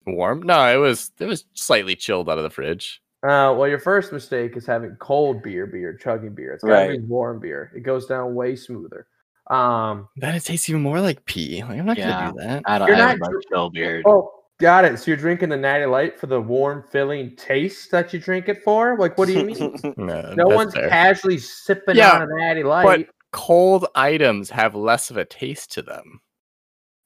warm. 0.07 0.43
No, 0.43 0.67
it 0.73 0.77
was 0.79 1.13
it 1.19 1.27
was 1.27 1.45
slightly 1.53 1.95
chilled 1.97 2.31
out 2.31 2.39
of 2.39 2.45
the 2.45 2.51
fridge. 2.51 3.03
Uh, 3.23 3.55
well, 3.57 3.69
your 3.69 3.79
first 3.79 4.13
mistake 4.13 4.57
is 4.57 4.67
having 4.67 4.97
cold 4.97 5.43
beer, 5.43 5.67
beer, 5.67 5.95
chugging 5.95 6.35
beer. 6.35 6.53
It's 6.55 6.65
gotta 6.65 6.89
be 6.89 6.99
warm 6.99 7.39
beer. 7.39 7.71
It 7.75 7.81
goes 7.81 8.07
down 8.07 8.35
way 8.35 8.57
smoother. 8.57 9.07
Um, 9.49 10.09
Then 10.17 10.35
it 10.35 10.41
tastes 10.45 10.69
even 10.69 10.83
more 10.83 11.01
like 11.01 11.25
pee. 11.25 11.63
Like 11.63 11.79
I'm 11.79 11.87
not 11.87 11.97
Yeah. 11.97 12.19
gonna 12.19 12.33
do 12.33 12.39
that. 12.41 12.63
I 12.67 12.79
don't 12.79 12.89
You're 12.89 12.97
I 12.97 13.15
not 13.15 13.21
like 13.21 13.35
chill 13.49 13.71
beard. 13.71 14.05
oh, 14.09 14.33
got 14.59 14.85
it. 14.85 14.99
So 14.99 15.05
you're 15.13 15.17
drinking 15.17 15.51
the 15.51 15.57
natty 15.57 15.85
light 15.87 16.19
for 16.19 16.27
the 16.27 16.41
warm, 16.41 16.83
filling 16.91 17.37
taste 17.37 17.93
that 17.93 18.13
you 18.13 18.19
drink 18.19 18.49
it 18.49 18.63
for? 18.65 18.99
Like, 18.99 19.17
what 19.19 19.29
do 19.29 19.35
you 19.35 19.45
mean? 19.45 19.73
No, 19.97 20.35
no 20.35 20.49
one's 20.49 20.75
fair. 20.75 20.89
casually 20.89 21.39
sipping 21.39 21.97
Yeah, 21.97 22.15
on 22.15 22.23
a 22.23 22.27
natty 22.37 22.65
light. 22.65 23.07
But 23.07 23.15
cold 23.31 23.87
items 23.95 24.51
have 24.51 24.75
less 24.75 25.11
of 25.11 25.17
a 25.17 25.25
taste 25.25 25.73
to 25.75 25.83
them. 25.83 26.21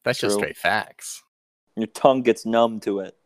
That's 0.05 0.19
just 0.21 0.37
straight 0.37 0.57
facts. 0.57 1.23
Your 1.77 1.89
tongue 1.89 2.23
gets 2.23 2.47
numb 2.47 2.81
to 2.81 3.01
it. 3.01 3.17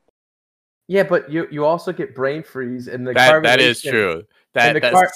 Yeah, 0.90 1.04
but 1.04 1.30
you 1.30 1.46
you 1.52 1.64
also 1.64 1.92
get 1.92 2.16
brain 2.16 2.42
freeze, 2.42 2.88
and 2.88 3.06
the 3.06 3.12
That 3.12 3.44
that 3.44 3.60
is 3.60 3.80
true. 3.80 4.24
That 4.54 4.72
the 4.72 4.80
car- 4.80 5.08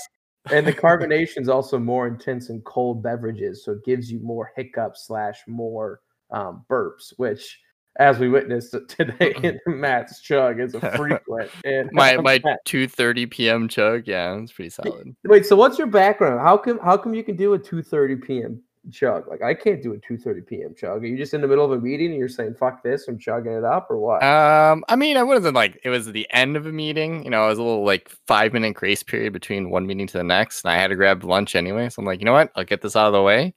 and 0.53 0.65
the 0.65 0.73
carbonation 0.87 1.41
is 1.41 1.49
also 1.49 1.81
more 1.81 2.07
intense 2.07 2.49
in 2.49 2.61
cold 2.61 3.03
beverages, 3.03 3.65
so 3.65 3.73
it 3.73 3.85
gives 3.85 4.09
you 4.09 4.21
more 4.21 4.53
hiccups 4.55 5.09
slash 5.09 5.41
more 5.49 6.01
um, 6.31 6.65
burps, 6.71 7.13
which, 7.17 7.59
as 7.99 8.21
we 8.21 8.29
witnessed 8.29 8.77
today 8.89 9.35
in 9.43 9.59
Matt's 9.67 10.21
chug, 10.21 10.61
is 10.61 10.77
a 10.77 10.93
frequent. 10.97 11.51
And 11.65 11.91
my 11.93 12.19
my 12.19 12.41
two 12.65 12.87
thirty 12.87 13.27
p.m. 13.27 13.67
chug. 13.67 14.07
Yeah, 14.07 14.37
it's 14.37 14.53
pretty 14.53 14.71
solid. 14.71 15.17
wait, 15.25 15.45
so 15.45 15.57
what's 15.57 15.77
your 15.77 15.89
background? 15.89 16.39
How 16.39 16.57
come 16.57 16.79
how 16.85 16.97
come 16.97 17.15
you 17.15 17.25
can 17.25 17.35
do 17.35 17.55
a 17.55 17.59
two 17.59 17.83
thirty 17.83 18.15
p.m. 18.15 18.63
chug? 18.91 19.29
Like 19.29 19.43
I 19.43 19.55
can't 19.55 19.83
do 19.83 19.93
a 19.93 19.99
two 19.99 20.17
thirty 20.17 20.41
p.m. 20.41 20.75
chug. 20.77 21.03
Are 21.03 21.07
you 21.07 21.17
just 21.17 21.35
in 21.35 21.41
the 21.41 21.49
middle 21.49 21.65
of 21.65 21.73
a 21.73 21.81
meeting 21.81 22.11
and 22.11 22.19
you're 22.19 22.29
saying 22.29 22.55
fuck 22.55 22.83
this, 22.83 23.09
I'm 23.09 23.19
chugging 23.19 23.53
it 23.53 23.65
up, 23.65 23.91
or 23.91 23.99
what? 23.99 24.23
Um, 24.23 24.85
I 24.89 24.97
mean, 24.97 25.17
I 25.17 25.23
wasn't 25.23 25.55
like 25.55 25.81
it 25.85 25.91
was 25.91 26.11
the 26.11 26.27
end 26.31 26.57
of 26.57 26.67
a 26.67 26.73
meeting. 26.73 27.25
You 27.25 27.31
know, 27.31 27.45
it 27.47 27.49
was 27.49 27.59
a 27.59 27.63
little 27.63 27.85
like 27.85 28.11
five 28.27 28.53
minute 28.53 28.75
grace 28.75 29.03
period 29.03 29.33
between 29.33 29.71
one 29.71 29.87
meeting 29.87 30.07
to 30.09 30.19
the 30.19 30.25
next, 30.25 30.65
and 30.65 30.73
I 30.73 30.77
had 30.77 30.89
to 30.89 30.97
grab 30.97 31.25
lunch 31.25 31.55
anyway. 31.55 31.89
So 31.89 32.01
I'm 32.01 32.07
like, 32.07 32.21
you 32.21 32.25
know 32.25 32.33
what? 32.33 32.51
I'll 32.57 32.65
get 32.65 32.83
this 32.83 32.97
out 32.97 33.07
of 33.07 33.13
the 33.13 33.23
way. 33.23 33.55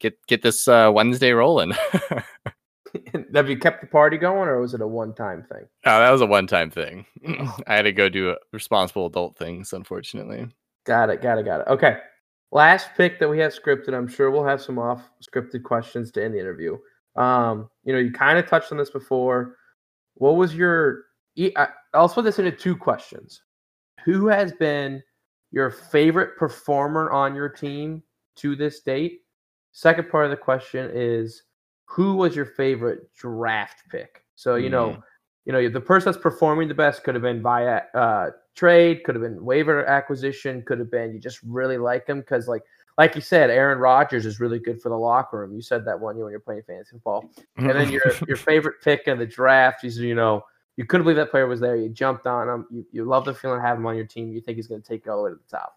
Get 0.00 0.18
get 0.26 0.42
this 0.42 0.68
uh, 0.68 0.90
Wednesday 0.92 1.32
rolling. 1.32 1.72
oh, 1.94 2.20
Have 3.34 3.48
you 3.48 3.58
kept 3.58 3.80
the 3.80 3.86
party 3.86 4.16
going, 4.16 4.48
or 4.48 4.60
was 4.60 4.74
it 4.74 4.80
a 4.80 4.86
one 4.86 5.14
time 5.14 5.44
thing? 5.50 5.66
Oh, 5.84 5.98
that 5.98 6.10
was 6.10 6.20
a 6.20 6.26
one 6.26 6.46
time 6.46 6.70
thing. 6.70 7.06
I 7.66 7.76
had 7.76 7.82
to 7.82 7.92
go 7.92 8.08
do 8.08 8.36
responsible 8.52 9.06
adult 9.06 9.36
things, 9.36 9.72
unfortunately. 9.72 10.48
Got 10.84 11.10
it. 11.10 11.22
Got 11.22 11.38
it. 11.38 11.44
Got 11.44 11.62
it. 11.62 11.66
Okay. 11.68 11.98
Last 12.52 12.90
pick 12.96 13.18
that 13.18 13.28
we 13.28 13.38
have 13.40 13.52
scripted. 13.52 13.94
I'm 13.94 14.08
sure 14.08 14.30
we'll 14.30 14.44
have 14.44 14.62
some 14.62 14.78
off 14.78 15.08
scripted 15.22 15.62
questions 15.62 16.10
to 16.12 16.24
end 16.24 16.34
the 16.34 16.40
interview. 16.40 16.78
Um, 17.16 17.68
you 17.84 17.92
know, 17.92 17.98
you 17.98 18.12
kind 18.12 18.38
of 18.38 18.48
touched 18.48 18.72
on 18.72 18.78
this 18.78 18.90
before. 18.90 19.56
What 20.14 20.36
was 20.36 20.54
your? 20.54 21.04
I'll 21.92 22.08
split 22.08 22.24
this 22.24 22.38
into 22.38 22.52
two 22.52 22.76
questions. 22.76 23.42
Who 24.04 24.28
has 24.28 24.52
been 24.52 25.02
your 25.50 25.70
favorite 25.70 26.36
performer 26.36 27.10
on 27.10 27.34
your 27.34 27.48
team 27.48 28.02
to 28.36 28.54
this 28.56 28.80
date? 28.80 29.20
Second 29.72 30.08
part 30.08 30.24
of 30.24 30.30
the 30.30 30.36
question 30.36 30.90
is 30.94 31.42
who 31.86 32.14
was 32.14 32.34
your 32.34 32.46
favorite 32.46 33.12
draft 33.14 33.82
pick? 33.90 34.22
So 34.34 34.56
you 34.56 34.70
know, 34.70 35.02
you 35.46 35.52
know, 35.52 35.68
the 35.68 35.80
person 35.80 36.10
that's 36.10 36.20
performing 36.20 36.66
the 36.66 36.74
best 36.74 37.04
could 37.04 37.14
have 37.14 37.22
been 37.22 37.40
via 37.40 37.82
uh, 37.94 38.30
trade, 38.56 39.04
could 39.04 39.14
have 39.14 39.22
been 39.22 39.44
waiver 39.44 39.86
acquisition, 39.86 40.62
could 40.66 40.80
have 40.80 40.90
been 40.90 41.14
you 41.14 41.20
just 41.20 41.38
really 41.44 41.78
like 41.78 42.04
them 42.04 42.20
because, 42.20 42.48
like, 42.48 42.62
like 42.98 43.14
you 43.14 43.20
said, 43.20 43.48
Aaron 43.48 43.78
Rodgers 43.78 44.26
is 44.26 44.40
really 44.40 44.58
good 44.58 44.82
for 44.82 44.88
the 44.88 44.96
locker 44.96 45.38
room. 45.38 45.54
You 45.54 45.62
said 45.62 45.84
that 45.84 46.00
one 46.00 46.16
year 46.16 46.24
when 46.24 46.32
you're 46.32 46.40
playing 46.40 46.62
fantasy 46.66 46.92
football, 46.92 47.30
and 47.56 47.70
then 47.70 47.90
your 47.90 48.02
your 48.26 48.36
favorite 48.36 48.82
pick 48.82 49.02
in 49.06 49.18
the 49.18 49.26
draft 49.26 49.84
is 49.84 49.98
you 49.98 50.14
know 50.14 50.44
you 50.76 50.84
couldn't 50.84 51.04
believe 51.04 51.16
that 51.16 51.30
player 51.30 51.46
was 51.46 51.60
there. 51.60 51.76
You 51.76 51.90
jumped 51.90 52.26
on 52.26 52.48
him. 52.48 52.66
You 52.70 52.86
you 52.90 53.04
love 53.04 53.24
the 53.24 53.34
feeling 53.34 53.58
of 53.58 53.62
having 53.62 53.82
him 53.82 53.86
on 53.86 53.96
your 53.96 54.06
team. 54.06 54.32
You 54.32 54.40
think 54.40 54.56
he's 54.56 54.66
going 54.66 54.82
to 54.82 54.88
take 54.88 55.06
you 55.06 55.12
all 55.12 55.18
the 55.18 55.24
way 55.24 55.30
to 55.30 55.36
the 55.36 55.56
top. 55.56 55.76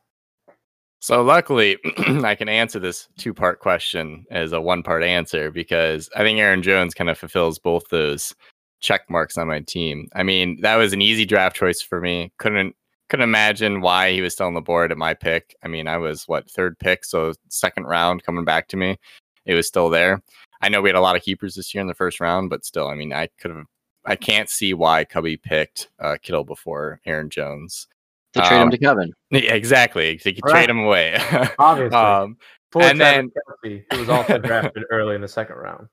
So 1.02 1.22
luckily, 1.22 1.78
I 2.08 2.36
can 2.36 2.50
answer 2.50 2.80
this 2.80 3.08
two-part 3.18 3.60
question 3.60 4.26
as 4.32 4.52
a 4.52 4.60
one-part 4.60 5.02
answer 5.02 5.50
because 5.50 6.10
I 6.14 6.20
think 6.20 6.40
Aaron 6.40 6.62
Jones 6.62 6.94
kind 6.94 7.10
of 7.10 7.18
fulfills 7.18 7.58
both 7.58 7.88
those 7.88 8.36
check 8.80 9.10
marks 9.10 9.38
on 9.38 9.48
my 9.48 9.60
team. 9.62 10.08
I 10.16 10.24
mean, 10.24 10.62
that 10.62 10.76
was 10.76 10.94
an 10.94 11.02
easy 11.02 11.26
draft 11.26 11.56
choice 11.56 11.82
for 11.82 12.00
me. 12.02 12.32
Couldn't 12.38 12.76
couldn't 13.10 13.24
imagine 13.24 13.82
why 13.82 14.12
he 14.12 14.22
was 14.22 14.34
still 14.34 14.46
on 14.48 14.54
the 14.54 14.62
board 14.62 14.92
at 14.92 14.98
my 14.98 15.14
pick. 15.16 15.56
I 15.64 15.68
mean, 15.68 15.88
I 15.88 15.98
was 15.98 16.28
what 16.28 16.50
third 16.50 16.78
pick, 16.78 17.04
so 17.06 17.34
second 17.50 17.86
round 17.86 18.24
coming 18.24 18.46
back 18.46 18.68
to 18.70 18.78
me, 18.78 18.98
it 19.46 19.56
was 19.56 19.68
still 19.68 19.90
there. 19.90 20.22
I 20.62 20.70
know 20.70 20.82
we 20.82 20.90
had 20.90 20.96
a 20.96 21.02
lot 21.02 21.16
of 21.16 21.24
keepers 21.24 21.56
this 21.56 21.74
year 21.74 21.82
in 21.82 21.88
the 21.88 21.94
first 21.96 22.20
round, 22.20 22.50
but 22.50 22.66
still, 22.66 22.88
I 22.88 22.96
mean, 22.96 23.12
I 23.14 23.30
could 23.40 23.52
have. 23.52 23.66
I 24.06 24.16
can't 24.16 24.50
see 24.50 24.74
why 24.74 25.06
Cubby 25.06 25.38
picked 25.38 25.90
uh, 26.00 26.18
Kittle 26.22 26.44
before 26.46 27.02
Aaron 27.06 27.30
Jones. 27.30 27.88
To 28.34 28.42
trade 28.42 28.58
him 28.58 28.64
Um, 28.64 28.72
to 28.72 28.78
Kevin. 28.78 29.12
Yeah, 29.32 29.54
exactly. 29.56 30.20
They 30.24 30.34
could 30.34 30.44
Right. 30.46 30.52
trade 30.52 30.70
him 30.70 30.80
away. 30.80 31.18
Obviously, 31.60 31.98
um, 31.98 32.38
and 32.76 32.98
Travis 32.98 33.00
then- 33.00 33.32
Kelce, 33.66 33.84
who 33.92 34.00
was 34.00 34.10
also 34.10 34.38
drafted 34.40 34.84
early 34.92 35.16
in 35.16 35.22
the 35.22 35.28
second 35.28 35.56
round. 35.56 35.88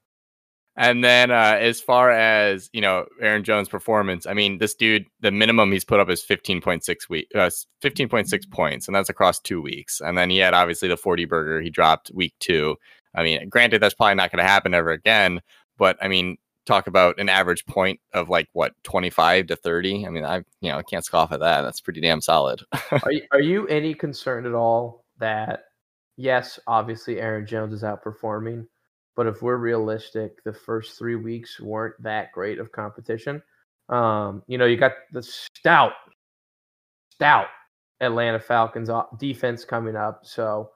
And 0.76 1.02
then 1.02 1.30
uh, 1.30 1.56
as 1.58 1.80
far 1.80 2.10
as 2.10 2.68
you 2.72 2.80
know, 2.80 3.06
Aaron 3.20 3.44
Jones' 3.44 3.68
performance, 3.68 4.26
I 4.26 4.34
mean, 4.34 4.58
this 4.58 4.74
dude, 4.74 5.06
the 5.20 5.30
minimum 5.30 5.72
he's 5.72 5.84
put 5.84 6.00
up 6.00 6.10
is 6.10 6.22
fifteen 6.22 6.60
point 6.60 6.84
six 6.84 7.08
week, 7.08 7.28
uh, 7.34 7.50
fifteen 7.80 8.08
point 8.08 8.28
six 8.28 8.44
points, 8.44 8.86
and 8.86 8.94
that's 8.94 9.08
across 9.08 9.40
two 9.40 9.62
weeks. 9.62 10.00
And 10.00 10.18
then 10.18 10.28
he 10.28 10.38
had 10.38 10.54
obviously 10.54 10.88
the 10.88 10.96
forty 10.96 11.24
burger 11.24 11.60
he 11.60 11.70
dropped 11.70 12.10
week 12.14 12.34
two. 12.40 12.76
I 13.14 13.22
mean, 13.22 13.48
granted, 13.48 13.82
that's 13.82 13.94
probably 13.94 14.16
not 14.16 14.30
going 14.30 14.44
to 14.44 14.48
happen 14.48 14.74
ever 14.74 14.90
again, 14.90 15.40
but 15.78 15.96
I 16.02 16.08
mean, 16.08 16.36
talk 16.66 16.86
about 16.88 17.18
an 17.18 17.30
average 17.30 17.64
point 17.64 18.00
of 18.12 18.28
like 18.28 18.48
what 18.52 18.72
twenty 18.82 19.08
five 19.08 19.46
to 19.46 19.56
thirty. 19.56 20.06
I 20.06 20.10
mean, 20.10 20.24
I 20.24 20.38
you 20.60 20.70
know 20.70 20.78
I 20.78 20.82
can't 20.82 21.04
scoff 21.04 21.32
at 21.32 21.40
that. 21.40 21.62
That's 21.62 21.80
pretty 21.80 22.02
damn 22.02 22.20
solid. 22.20 22.62
Are 22.90 23.12
you, 23.12 23.22
are 23.32 23.40
you 23.40 23.66
any 23.68 23.94
concerned 23.94 24.46
at 24.46 24.52
all 24.54 25.04
that 25.18 25.64
yes, 26.16 26.58
obviously 26.66 27.20
Aaron 27.20 27.46
Jones 27.46 27.72
is 27.72 27.82
outperforming, 27.82 28.66
but 29.16 29.26
if 29.26 29.42
we're 29.42 29.56
realistic, 29.56 30.44
the 30.44 30.52
first 30.52 30.98
three 30.98 31.16
weeks 31.16 31.58
weren't 31.58 32.00
that 32.02 32.30
great 32.32 32.58
of 32.58 32.70
competition. 32.70 33.42
Um, 33.88 34.42
you 34.46 34.58
know, 34.58 34.66
you 34.66 34.76
got 34.76 34.92
the 35.12 35.22
stout, 35.22 35.92
stout 37.10 37.46
Atlanta 38.00 38.38
Falcons 38.38 38.90
defense 39.18 39.64
coming 39.64 39.96
up, 39.96 40.20
so 40.24 40.70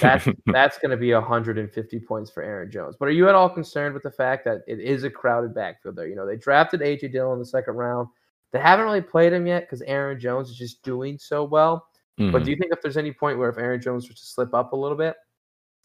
that's 0.00 0.26
that's 0.46 0.78
going 0.78 0.90
to 0.90 0.96
be 0.96 1.12
150 1.12 2.00
points 2.00 2.30
for 2.30 2.42
Aaron 2.42 2.70
Jones. 2.70 2.96
But 2.98 3.08
are 3.08 3.12
you 3.12 3.28
at 3.28 3.34
all 3.34 3.48
concerned 3.48 3.94
with 3.94 4.02
the 4.02 4.10
fact 4.10 4.44
that 4.44 4.62
it 4.66 4.80
is 4.80 5.04
a 5.04 5.10
crowded 5.10 5.54
backfield 5.54 5.96
there? 5.96 6.08
You 6.08 6.16
know, 6.16 6.26
they 6.26 6.36
drafted 6.36 6.80
AJ 6.80 7.12
Dillon 7.12 7.34
in 7.34 7.38
the 7.38 7.46
second 7.46 7.74
round. 7.74 8.08
They 8.52 8.60
haven't 8.60 8.84
really 8.84 9.00
played 9.02 9.32
him 9.32 9.46
yet 9.46 9.62
because 9.62 9.82
Aaron 9.82 10.18
Jones 10.18 10.48
is 10.50 10.56
just 10.56 10.82
doing 10.82 11.18
so 11.18 11.44
well. 11.44 11.88
But 12.16 12.42
Mhm. 12.42 12.44
do 12.44 12.50
you 12.52 12.56
think 12.56 12.72
if 12.72 12.80
there's 12.80 12.96
any 12.96 13.12
point 13.12 13.38
where 13.38 13.48
if 13.48 13.58
Aaron 13.58 13.80
Jones 13.80 14.08
were 14.08 14.14
to 14.14 14.26
slip 14.26 14.54
up 14.54 14.72
a 14.72 14.76
little 14.76 14.96
bit, 14.96 15.16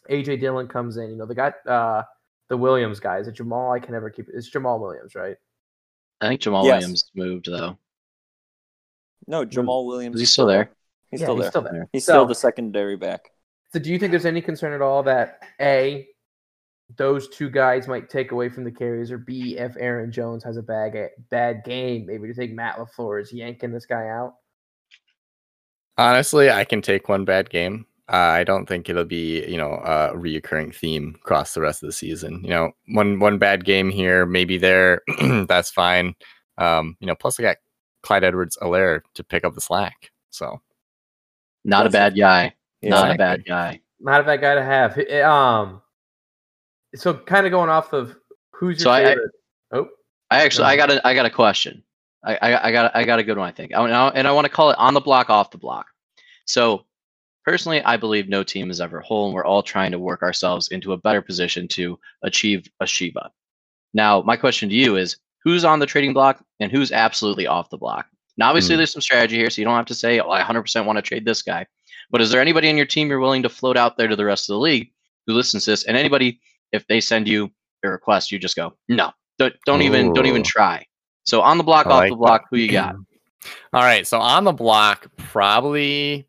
AJ 0.08 0.40
Dillon 0.40 0.68
comes 0.68 0.96
in? 0.96 1.10
You 1.10 1.16
know, 1.16 1.26
they 1.26 1.34
got 1.34 1.54
uh, 1.66 2.02
the 2.48 2.56
Williams 2.56 3.00
guys. 3.00 3.28
It's 3.28 3.38
Jamaal. 3.38 3.74
I 3.76 3.80
can 3.80 3.92
never 3.92 4.10
keep 4.10 4.28
it. 4.28 4.34
It's 4.34 4.50
Jamaal 4.50 4.80
Williams, 4.80 5.14
right? 5.14 5.36
I 6.20 6.28
think 6.28 6.40
Jamaal 6.40 6.64
Yes. 6.64 6.80
Williams 6.82 7.10
moved 7.14 7.46
though. 7.50 7.78
No, 9.26 9.44
Jamaal 9.44 9.86
Williams. 9.86 10.16
Is 10.16 10.20
he 10.22 10.26
still 10.26 10.46
there? 10.46 10.70
He's 11.10 11.20
Yeah, 11.20 11.26
still 11.26 11.36
he's 11.36 11.42
there. 11.44 11.50
still 11.50 11.62
there. 11.62 11.88
He's 11.92 12.04
So- 12.04 12.12
still 12.12 12.26
the 12.26 12.34
secondary 12.34 12.96
back. 12.96 13.30
So 13.72 13.78
do 13.78 13.90
you 13.90 13.98
think 13.98 14.10
there's 14.10 14.26
any 14.26 14.40
concern 14.42 14.72
at 14.72 14.82
all 14.82 15.02
that 15.04 15.42
A, 15.60 16.08
those 16.96 17.28
two 17.28 17.48
guys 17.48 17.86
might 17.86 18.10
take 18.10 18.32
away 18.32 18.48
from 18.48 18.64
the 18.64 18.72
carries, 18.72 19.12
or 19.12 19.18
B, 19.18 19.56
if 19.58 19.76
Aaron 19.78 20.10
Jones 20.10 20.42
has 20.42 20.56
a 20.56 20.62
bad 20.62 20.92
bad 21.30 21.62
game, 21.64 22.06
maybe 22.06 22.26
you 22.26 22.34
think 22.34 22.50
Matt 22.52 22.78
LaFleur 22.78 23.20
is 23.22 23.32
yanking 23.32 23.70
this 23.70 23.86
guy 23.86 24.08
out? 24.08 24.34
Honestly, 25.96 26.50
I 26.50 26.64
can 26.64 26.82
take 26.82 27.08
one 27.08 27.24
bad 27.24 27.48
game. 27.50 27.86
Uh, 28.12 28.16
I 28.16 28.44
don't 28.44 28.66
think 28.66 28.88
it'll 28.88 29.04
be, 29.04 29.44
you 29.46 29.56
know, 29.56 29.74
a 29.74 30.12
reoccurring 30.14 30.74
theme 30.74 31.16
across 31.22 31.54
the 31.54 31.60
rest 31.60 31.82
of 31.82 31.86
the 31.86 31.92
season. 31.92 32.42
You 32.42 32.50
know, 32.50 32.72
one 32.88 33.20
one 33.20 33.38
bad 33.38 33.64
game 33.64 33.88
here, 33.90 34.26
maybe 34.26 34.58
there, 34.58 35.02
that's 35.46 35.70
fine. 35.70 36.14
Um, 36.58 36.96
you 37.00 37.06
know, 37.06 37.14
plus 37.14 37.38
I 37.38 37.44
got 37.44 37.56
Clyde 38.02 38.24
Edwards-Helaire 38.24 39.02
to 39.14 39.24
pick 39.24 39.44
up 39.44 39.54
the 39.54 39.60
slack. 39.60 40.10
So 40.30 40.60
Not 41.64 41.86
a 41.86 41.88
That's- 41.88 42.10
bad 42.12 42.18
guy. 42.18 42.54
Not 42.82 43.10
a 43.14 43.18
bad 43.18 43.44
guy. 43.44 43.80
Not 44.00 44.22
a 44.22 44.24
bad 44.24 44.40
guy 44.40 44.54
to 44.54 44.62
have. 44.62 44.98
Um, 45.22 45.82
so 46.94 47.14
kind 47.14 47.46
of 47.46 47.52
going 47.52 47.68
off 47.70 47.92
of 47.92 48.16
who's 48.52 48.78
your 48.78 48.84
So 48.84 48.90
I- 48.90 49.00
I- 49.00 49.04
favorite? 49.10 49.30
oh, 49.72 49.88
I 50.30 50.42
actually, 50.44 50.64
I 50.64 50.76
got 50.76 50.90
a, 50.90 51.06
I 51.06 51.14
got 51.14 51.26
a 51.26 51.30
question. 51.30 51.84
I, 52.24 52.36
I, 52.36 52.68
I 52.68 52.72
got, 52.72 52.96
I 52.96 53.04
got 53.04 53.18
a 53.18 53.22
good 53.22 53.38
one. 53.38 53.48
I 53.48 53.52
think, 53.52 53.72
I, 53.74 53.84
and 53.84 53.94
I- 53.94 54.08
and 54.08 54.26
I 54.26 54.32
want 54.32 54.46
to 54.46 54.50
call 54.50 54.70
it 54.70 54.78
on 54.78 54.94
the 54.94 55.00
block, 55.00 55.30
off 55.30 55.50
the 55.50 55.58
block. 55.58 55.86
So, 56.46 56.86
personally, 57.50 57.82
I 57.82 57.96
believe 57.96 58.28
no 58.28 58.44
team 58.44 58.70
is 58.70 58.80
ever 58.80 59.00
whole, 59.00 59.26
and 59.26 59.34
we're 59.34 59.44
all 59.44 59.62
trying 59.62 59.90
to 59.90 59.98
work 59.98 60.22
ourselves 60.22 60.68
into 60.68 60.92
a 60.92 60.96
better 60.96 61.20
position 61.20 61.66
to 61.68 61.98
achieve 62.22 62.68
a 62.80 62.86
Shiva. 62.86 63.30
Now, 63.92 64.22
my 64.22 64.36
question 64.36 64.68
to 64.68 64.74
you 64.74 64.96
is: 64.96 65.16
Who's 65.42 65.64
on 65.64 65.80
the 65.80 65.86
trading 65.86 66.12
block, 66.12 66.44
and 66.60 66.70
who's 66.70 66.92
absolutely 66.92 67.46
off 67.46 67.70
the 67.70 67.78
block? 67.78 68.06
Now, 68.36 68.50
obviously, 68.50 68.74
Hmm. 68.74 68.78
there's 68.78 68.92
some 68.92 69.02
strategy 69.02 69.36
here, 69.36 69.50
so 69.50 69.60
you 69.60 69.64
don't 69.64 69.74
have 69.74 69.86
to 69.86 69.94
say, 69.94 70.20
"Oh, 70.20 70.30
I 70.30 70.40
100% 70.40 70.86
want 70.86 70.96
to 70.96 71.02
trade 71.02 71.24
this 71.24 71.42
guy." 71.42 71.66
But 72.10 72.20
is 72.20 72.30
there 72.30 72.40
anybody 72.40 72.68
on 72.68 72.76
your 72.76 72.86
team 72.86 73.08
you're 73.08 73.20
willing 73.20 73.42
to 73.42 73.48
float 73.48 73.76
out 73.76 73.96
there 73.96 74.08
to 74.08 74.16
the 74.16 74.24
rest 74.24 74.48
of 74.48 74.54
the 74.54 74.60
league 74.60 74.92
who 75.26 75.32
listens 75.34 75.64
to 75.64 75.72
this? 75.72 75.84
And 75.84 75.96
anybody, 75.96 76.40
if 76.72 76.86
they 76.86 77.00
send 77.00 77.26
you 77.26 77.50
a 77.84 77.88
request, 77.90 78.30
you 78.30 78.38
just 78.38 78.54
go, 78.56 78.74
"No, 78.88 79.10
don't, 79.38 79.54
don't 79.66 79.82
even, 79.82 80.12
don't 80.12 80.26
even 80.26 80.42
try." 80.44 80.86
So 81.24 81.40
on 81.42 81.58
the 81.58 81.64
block, 81.64 81.86
I 81.86 81.90
off 81.90 81.98
like 81.98 82.10
the 82.10 82.16
block, 82.16 82.44
who 82.50 82.58
you 82.58 82.70
got? 82.70 82.94
All 83.72 83.82
right, 83.82 84.06
so 84.06 84.20
on 84.20 84.44
the 84.44 84.52
block, 84.52 85.06
probably. 85.16 86.26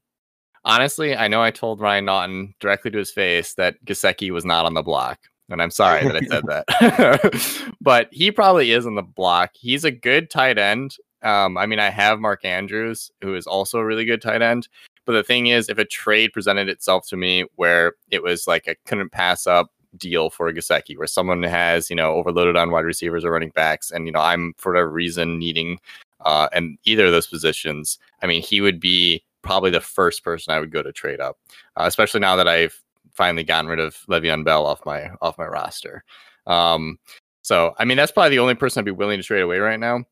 Honestly, 0.63 1.15
I 1.15 1.27
know 1.27 1.41
I 1.41 1.51
told 1.51 1.79
Ryan 1.79 2.05
Naughton 2.05 2.53
directly 2.59 2.91
to 2.91 2.97
his 2.97 3.11
face 3.11 3.55
that 3.55 3.83
Gesicki 3.85 4.31
was 4.31 4.45
not 4.45 4.65
on 4.65 4.73
the 4.73 4.83
block, 4.83 5.19
and 5.49 5.61
I'm 5.61 5.71
sorry 5.71 6.03
that 6.03 6.15
I 6.15 6.19
said 6.27 6.43
that. 6.47 7.73
but 7.81 8.09
he 8.11 8.31
probably 8.31 8.71
is 8.71 8.85
on 8.85 8.95
the 8.95 9.01
block. 9.01 9.51
He's 9.53 9.83
a 9.83 9.91
good 9.91 10.29
tight 10.29 10.57
end. 10.57 10.97
Um, 11.23 11.57
I 11.57 11.65
mean, 11.65 11.79
I 11.79 11.89
have 11.89 12.19
Mark 12.19 12.45
Andrews, 12.45 13.11
who 13.21 13.35
is 13.35 13.47
also 13.47 13.79
a 13.79 13.85
really 13.85 14.05
good 14.05 14.21
tight 14.21 14.41
end. 14.41 14.67
But 15.05 15.13
the 15.13 15.23
thing 15.23 15.47
is, 15.47 15.67
if 15.67 15.77
a 15.77 15.85
trade 15.85 16.31
presented 16.31 16.69
itself 16.69 17.07
to 17.07 17.17
me 17.17 17.45
where 17.55 17.93
it 18.11 18.21
was 18.21 18.47
like 18.47 18.67
I 18.67 18.75
couldn't 18.85 19.11
pass 19.11 19.47
up 19.47 19.71
deal 19.97 20.29
for 20.29 20.51
Gesicki, 20.53 20.95
where 20.95 21.07
someone 21.07 21.41
has 21.43 21.89
you 21.89 21.95
know 21.95 22.13
overloaded 22.13 22.55
on 22.55 22.69
wide 22.69 22.85
receivers 22.85 23.25
or 23.25 23.31
running 23.31 23.51
backs, 23.55 23.89
and 23.89 24.05
you 24.05 24.11
know 24.11 24.19
I'm 24.19 24.53
for 24.57 24.71
whatever 24.71 24.91
reason 24.91 25.39
needing 25.39 25.79
uh, 26.25 26.47
and 26.53 26.77
either 26.85 27.05
of 27.05 27.11
those 27.11 27.27
positions, 27.27 27.97
I 28.21 28.27
mean, 28.27 28.41
he 28.41 28.61
would 28.61 28.79
be 28.79 29.23
probably 29.41 29.71
the 29.71 29.81
first 29.81 30.23
person 30.23 30.53
I 30.53 30.59
would 30.59 30.71
go 30.71 30.81
to 30.81 30.91
trade 30.91 31.19
up, 31.19 31.37
uh, 31.75 31.83
especially 31.85 32.19
now 32.19 32.35
that 32.35 32.47
I've 32.47 32.79
finally 33.13 33.43
gotten 33.43 33.69
rid 33.69 33.79
of 33.79 33.97
Le'Veon 34.09 34.43
Bell 34.43 34.65
off 34.65 34.85
my 34.85 35.09
off 35.21 35.37
my 35.37 35.45
roster. 35.45 36.03
Um, 36.47 36.97
so, 37.41 37.73
I 37.79 37.85
mean, 37.85 37.97
that's 37.97 38.11
probably 38.11 38.31
the 38.31 38.39
only 38.39 38.55
person 38.55 38.79
I'd 38.79 38.85
be 38.85 38.91
willing 38.91 39.19
to 39.19 39.23
trade 39.23 39.41
away 39.41 39.59
right 39.59 39.79
now. 39.79 40.05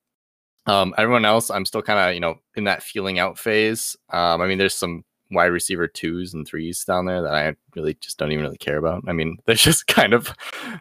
Um, 0.66 0.94
everyone 0.98 1.26
else, 1.26 1.50
I'm 1.50 1.66
still 1.66 1.82
kind 1.82 2.00
of 2.00 2.14
you 2.14 2.20
know 2.20 2.36
in 2.56 2.66
that 2.66 2.84
feeling 2.84 3.20
out 3.20 3.38
phase. 3.38 3.96
Um, 4.12 4.42
I 4.42 4.48
mean, 4.48 4.58
there's 4.58 4.76
some 4.76 5.04
wide 5.32 5.48
receiver 5.48 5.88
twos 5.88 6.34
and 6.34 6.48
threes 6.48 6.84
down 6.84 7.06
there 7.06 7.22
that 7.22 7.34
I 7.34 7.56
really 7.76 7.96
just 8.02 8.18
don't 8.18 8.32
even 8.32 8.44
really 8.44 8.58
care 8.58 8.78
about. 8.78 9.04
I 9.08 9.14
mean, 9.14 9.38
they're 9.46 9.56
just 9.56 9.88
kind 9.88 10.14
of 10.14 10.34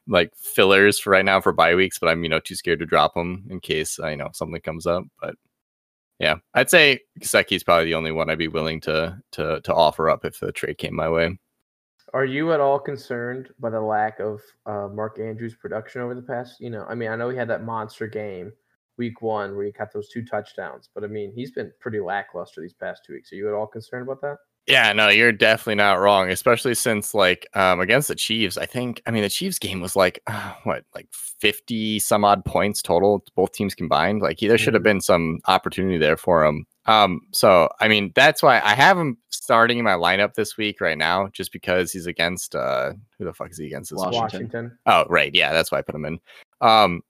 like 0.07 0.33
fillers 0.37 0.99
for 0.99 1.11
right 1.11 1.25
now 1.25 1.41
for 1.41 1.53
bye 1.53 1.75
weeks, 1.75 1.99
but 1.99 2.09
I'm 2.09 2.23
you 2.23 2.29
know 2.29 2.41
too 2.41 2.55
scared 2.55 2.81
to 2.81 2.87
drop 2.87 3.15
them 3.15 3.47
in 3.51 3.61
case 3.61 3.99
uh, 3.99 4.09
you 4.09 4.17
know 4.17 4.31
something 4.33 4.61
comes 4.61 4.87
up. 4.87 5.05
But 5.21 5.37
yeah, 6.19 6.37
I'd 6.55 6.71
say 6.71 7.01
Gesicki's 7.21 7.63
probably 7.63 7.87
the 7.87 7.95
only 7.95 8.13
one 8.13 8.29
I'd 8.29 8.39
be 8.39 8.49
willing 8.49 8.81
to 8.83 9.21
to 9.33 9.61
to 9.61 9.75
offer 9.75 10.11
up 10.11 10.25
if 10.25 10.41
the 10.41 10.53
trade 10.53 10.79
came 10.79 10.95
my 10.95 11.09
way. 11.09 11.39
Are 12.15 12.25
you 12.25 12.53
at 12.53 12.61
all 12.61 12.79
concerned 12.79 13.51
by 13.61 13.71
the 13.71 13.81
lack 13.81 14.19
of 14.19 14.41
uh, 14.65 14.89
Mark 14.89 15.21
Andrews' 15.21 15.55
production 15.55 16.01
over 16.01 16.15
the 16.15 16.23
past? 16.23 16.59
You 16.59 16.71
know, 16.71 16.87
I 16.89 16.95
mean, 16.95 17.11
I 17.11 17.17
know 17.17 17.29
he 17.29 17.37
had 17.37 17.49
that 17.49 17.65
monster 17.65 18.07
game 18.07 18.53
week 18.97 19.21
one 19.23 19.55
where 19.55 19.67
he 19.67 19.73
got 19.73 19.93
those 19.93 20.09
two 20.09 20.25
touchdowns, 20.25 20.89
but 20.95 21.05
I 21.05 21.07
mean, 21.07 21.33
he's 21.35 21.53
been 21.53 21.71
pretty 21.81 22.01
lackluster 22.01 22.61
these 22.61 22.73
past 22.73 23.03
two 23.07 23.13
weeks. 23.13 23.33
Are 23.33 23.37
you 23.37 23.47
at 23.49 23.55
all 23.55 23.67
concerned 23.67 24.03
about 24.03 24.21
that? 24.23 24.39
Yeah, 24.69 24.93
no, 24.93 25.09
you're 25.09 25.33
definitely 25.33 25.77
not 25.77 25.95
wrong, 25.99 26.31
especially 26.31 26.75
since 26.75 27.15
like 27.15 27.47
um 27.55 27.81
against 27.81 28.09
the 28.09 28.15
Chiefs, 28.15 28.59
I 28.59 28.67
think 28.67 29.01
I 29.07 29.11
mean 29.11 29.23
the 29.23 29.31
Chiefs 29.31 29.59
game 29.59 29.81
was 29.81 29.97
like 29.97 30.21
uh, 30.27 30.53
what, 30.65 30.85
like 30.95 31.09
50 31.13 31.99
some 32.01 32.25
odd 32.25 32.45
points 32.45 32.83
total 32.83 33.25
both 33.35 33.53
teams 33.53 33.75
combined. 33.75 34.21
Like 34.21 34.39
there 34.41 34.59
should 34.59 34.75
have 34.75 34.83
Mhm. 34.83 34.85
been 34.85 35.01
some 35.01 35.39
opportunity 35.49 35.97
there 35.97 36.17
for 36.19 36.45
him. 36.45 36.67
Um 36.87 37.21
so 37.33 37.69
I 37.81 37.89
mean 37.89 38.13
that's 38.15 38.43
why 38.43 38.61
I 38.61 38.75
have 38.75 38.99
him 38.99 39.17
starting 39.31 39.79
in 39.79 39.85
my 39.85 39.93
lineup 39.95 40.35
this 40.35 40.57
week 40.59 40.81
right 40.83 40.99
now 40.99 41.29
just 41.33 41.51
because 41.53 41.91
he's 41.93 42.07
against 42.07 42.55
uh 42.55 42.93
who 43.19 43.25
the 43.25 43.33
fuck 43.33 43.51
is 43.51 43.59
he 43.59 43.67
against 43.67 43.91
this? 43.91 43.97
Washington. 43.97 44.23
Washington. 44.23 44.79
Oh, 44.85 45.05
right. 45.09 45.35
Yeah, 45.35 45.53
that's 45.55 45.73
why 45.73 45.79
I 45.79 45.83
put 45.83 45.95
him 45.95 46.05
in. 46.05 46.19
Um, 46.61 47.03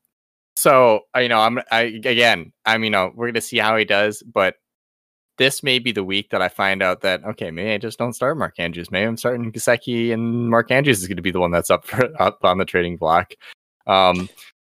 So 0.57 1.03
I 1.15 1.21
you 1.23 1.29
know 1.29 1.41
I'm 1.41 1.59
I 1.73 1.83
again 1.83 2.53
I'm 2.65 2.85
you 2.85 2.91
know 2.91 3.11
we're 3.15 3.29
gonna 3.29 3.41
see 3.41 3.59
how 3.59 3.77
he 3.77 3.85
does, 3.85 4.23
but 4.23 4.55
this 5.39 5.63
may 5.63 5.79
be 5.79 5.93
the 5.93 6.05
week 6.05 6.31
that 6.31 6.43
I 6.43 6.49
find 6.49 6.83
out 6.83 7.01
that 7.03 7.25
okay 7.25 7.51
maybe 7.51 7.73
I 7.73 7.79
just 7.79 7.99
don't 7.99 8.13
start 8.13 8.37
Mark 8.37 8.59
Andrews. 8.59 8.91
Maybe 8.91 9.07
I'm 9.07 9.17
starting 9.17 9.51
Gesicki 9.51 10.13
and 10.13 10.51
Mark 10.51 10.71
Andrews 10.71 11.01
is 11.01 11.09
going 11.09 11.17
to 11.17 11.23
be 11.23 11.31
the 11.31 11.41
one 11.41 11.51
that's 11.51 11.71
up 11.71 11.87
for 11.87 12.11
up 12.21 12.45
on 12.45 12.59
the 12.59 12.65
trading 12.65 12.97
block. 12.97 13.33
Um, 13.87 14.29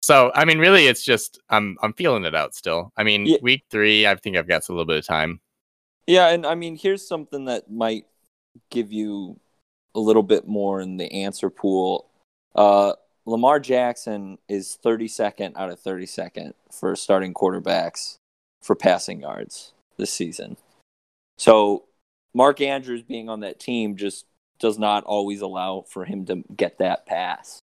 so 0.02 0.32
I 0.34 0.44
mean 0.44 0.58
really 0.58 0.86
it's 0.86 1.04
just 1.04 1.40
I'm 1.50 1.76
I'm 1.82 1.92
feeling 1.92 2.24
it 2.24 2.34
out 2.34 2.54
still. 2.54 2.92
I 2.96 3.02
mean 3.02 3.26
Yeah. 3.26 3.36
week 3.42 3.64
three 3.70 4.06
I 4.06 4.14
think 4.14 4.36
I've 4.36 4.48
got 4.48 4.68
a 4.68 4.72
little 4.72 4.86
bit 4.86 4.96
of 4.96 5.06
time. 5.06 5.40
Yeah, 6.06 6.30
and 6.30 6.44
I 6.44 6.56
mean, 6.56 6.76
here's 6.76 7.06
something 7.06 7.44
that 7.44 7.70
might 7.70 8.06
give 8.70 8.92
you 8.92 9.38
a 9.94 10.00
little 10.00 10.22
bit 10.22 10.48
more 10.48 10.80
in 10.80 10.96
the 10.96 11.10
answer 11.12 11.48
pool. 11.48 12.08
Uh, 12.54 12.94
Lamar 13.24 13.60
Jackson 13.60 14.38
is 14.48 14.76
32nd 14.84 15.56
out 15.56 15.70
of 15.70 15.80
32nd 15.80 16.54
for 16.72 16.96
starting 16.96 17.32
quarterbacks 17.32 18.16
for 18.62 18.74
passing 18.74 19.20
yards 19.20 19.72
this 20.02 20.12
season. 20.12 20.56
So 21.38 21.84
Mark 22.34 22.60
Andrews 22.60 23.02
being 23.02 23.28
on 23.28 23.40
that 23.40 23.60
team 23.60 23.96
just 23.96 24.26
does 24.58 24.80
not 24.80 25.04
always 25.04 25.40
allow 25.40 25.84
for 25.88 26.04
him 26.04 26.26
to 26.26 26.42
get 26.56 26.78
that 26.78 27.06
pass. 27.06 27.60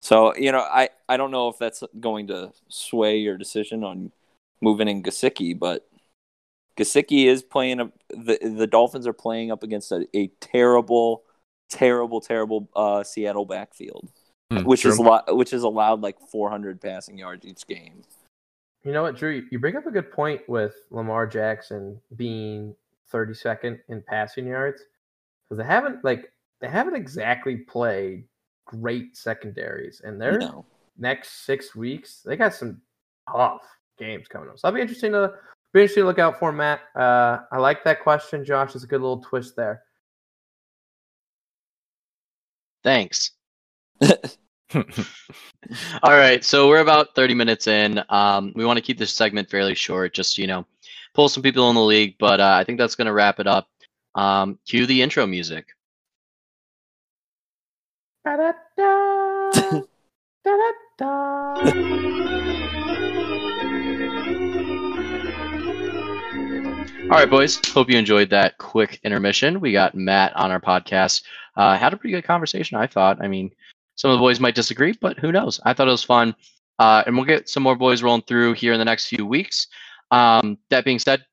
So, 0.00 0.34
you 0.36 0.52
know, 0.52 0.60
I, 0.60 0.88
I 1.06 1.18
don't 1.18 1.30
know 1.30 1.48
if 1.48 1.58
that's 1.58 1.82
going 2.00 2.28
to 2.28 2.52
sway 2.68 3.18
your 3.18 3.36
decision 3.36 3.84
on 3.84 4.10
moving 4.62 4.88
in 4.88 5.02
Gesicki, 5.02 5.58
but 5.58 5.86
Gesicki 6.78 7.26
is 7.26 7.42
playing 7.42 7.80
a, 7.80 7.92
the 8.08 8.38
the 8.42 8.66
Dolphins 8.66 9.06
are 9.06 9.12
playing 9.12 9.50
up 9.50 9.62
against 9.62 9.92
a, 9.92 10.06
a 10.14 10.28
terrible, 10.40 11.24
terrible, 11.68 12.20
terrible 12.22 12.68
uh, 12.74 13.02
Seattle 13.02 13.44
backfield, 13.44 14.08
Hmm, 14.50 14.62
which 14.62 14.84
is 14.84 14.98
lo- 14.98 15.24
which 15.28 15.52
is 15.52 15.64
allowed 15.64 16.02
like 16.02 16.20
400 16.30 16.80
passing 16.80 17.18
yards 17.18 17.44
each 17.44 17.66
game. 17.66 18.02
You 18.86 18.92
know 18.92 19.02
what, 19.02 19.16
Drew? 19.16 19.44
You 19.50 19.58
bring 19.58 19.74
up 19.74 19.86
a 19.86 19.90
good 19.90 20.12
point 20.12 20.48
with 20.48 20.76
Lamar 20.92 21.26
Jackson 21.26 22.00
being 22.14 22.72
32nd 23.12 23.80
in 23.88 24.00
passing 24.00 24.46
yards 24.46 24.80
because 25.42 25.58
they 25.58 25.66
haven't 25.66 26.04
like 26.04 26.32
they 26.60 26.68
haven't 26.68 26.94
exactly 26.94 27.56
played 27.56 28.28
great 28.64 29.16
secondaries, 29.16 30.02
and 30.04 30.20
their 30.20 30.38
No. 30.38 30.64
next 30.98 31.44
six 31.44 31.74
weeks 31.74 32.22
they 32.24 32.36
got 32.36 32.54
some 32.54 32.80
tough 33.28 33.62
games 33.98 34.28
coming 34.28 34.48
up. 34.48 34.56
So 34.56 34.68
that'll 34.68 34.76
be 34.76 34.82
interesting 34.82 35.10
to 35.10 35.34
be 35.72 35.80
interesting 35.80 36.04
to 36.04 36.06
look 36.06 36.20
out 36.20 36.38
for, 36.38 36.52
Matt. 36.52 36.82
Uh, 36.94 37.40
I 37.50 37.58
like 37.58 37.82
that 37.82 38.04
question, 38.04 38.44
Josh. 38.44 38.76
It's 38.76 38.84
a 38.84 38.86
good 38.86 39.00
little 39.00 39.20
twist 39.20 39.56
there. 39.56 39.82
Thanks. 42.84 43.32
All 46.02 46.12
right, 46.12 46.44
so 46.44 46.68
we're 46.68 46.80
about 46.80 47.14
30 47.14 47.34
minutes 47.34 47.66
in. 47.66 48.02
Um, 48.08 48.52
we 48.56 48.64
want 48.64 48.78
to 48.78 48.82
keep 48.82 48.98
this 48.98 49.12
segment 49.12 49.48
fairly 49.48 49.74
short, 49.74 50.12
just 50.14 50.38
you 50.38 50.46
know, 50.46 50.66
pull 51.14 51.28
some 51.28 51.42
people 51.42 51.68
in 51.70 51.76
the 51.76 51.82
league. 51.82 52.16
But 52.18 52.40
uh, 52.40 52.56
I 52.58 52.64
think 52.64 52.78
that's 52.78 52.94
going 52.94 53.06
to 53.06 53.12
wrap 53.12 53.38
it 53.38 53.46
up. 53.46 53.68
Um, 54.14 54.58
cue 54.66 54.86
the 54.86 55.02
intro 55.02 55.26
music. 55.26 55.66
Da-da-da. 58.24 59.82
All 67.06 67.12
right, 67.12 67.30
boys. 67.30 67.60
Hope 67.68 67.88
you 67.88 67.96
enjoyed 67.96 68.30
that 68.30 68.58
quick 68.58 68.98
intermission. 69.04 69.60
We 69.60 69.70
got 69.70 69.94
Matt 69.94 70.34
on 70.34 70.50
our 70.50 70.60
podcast. 70.60 71.22
Uh, 71.54 71.78
had 71.78 71.92
a 71.92 71.96
pretty 71.96 72.14
good 72.16 72.24
conversation, 72.24 72.76
I 72.78 72.88
thought. 72.88 73.22
I 73.22 73.28
mean, 73.28 73.52
some 73.96 74.10
of 74.10 74.16
the 74.16 74.20
boys 74.20 74.40
might 74.40 74.54
disagree, 74.54 74.92
but 75.00 75.18
who 75.18 75.32
knows? 75.32 75.60
I 75.64 75.72
thought 75.72 75.88
it 75.88 75.92
was 75.92 76.04
fun. 76.04 76.34
Uh, 76.78 77.02
and 77.06 77.16
we'll 77.16 77.24
get 77.24 77.48
some 77.48 77.62
more 77.62 77.76
boys 77.76 78.02
rolling 78.02 78.22
through 78.22 78.52
here 78.52 78.72
in 78.72 78.78
the 78.78 78.84
next 78.84 79.08
few 79.08 79.26
weeks. 79.26 79.66
Um, 80.10 80.58
that 80.70 80.84
being 80.84 80.98
said, 80.98 81.24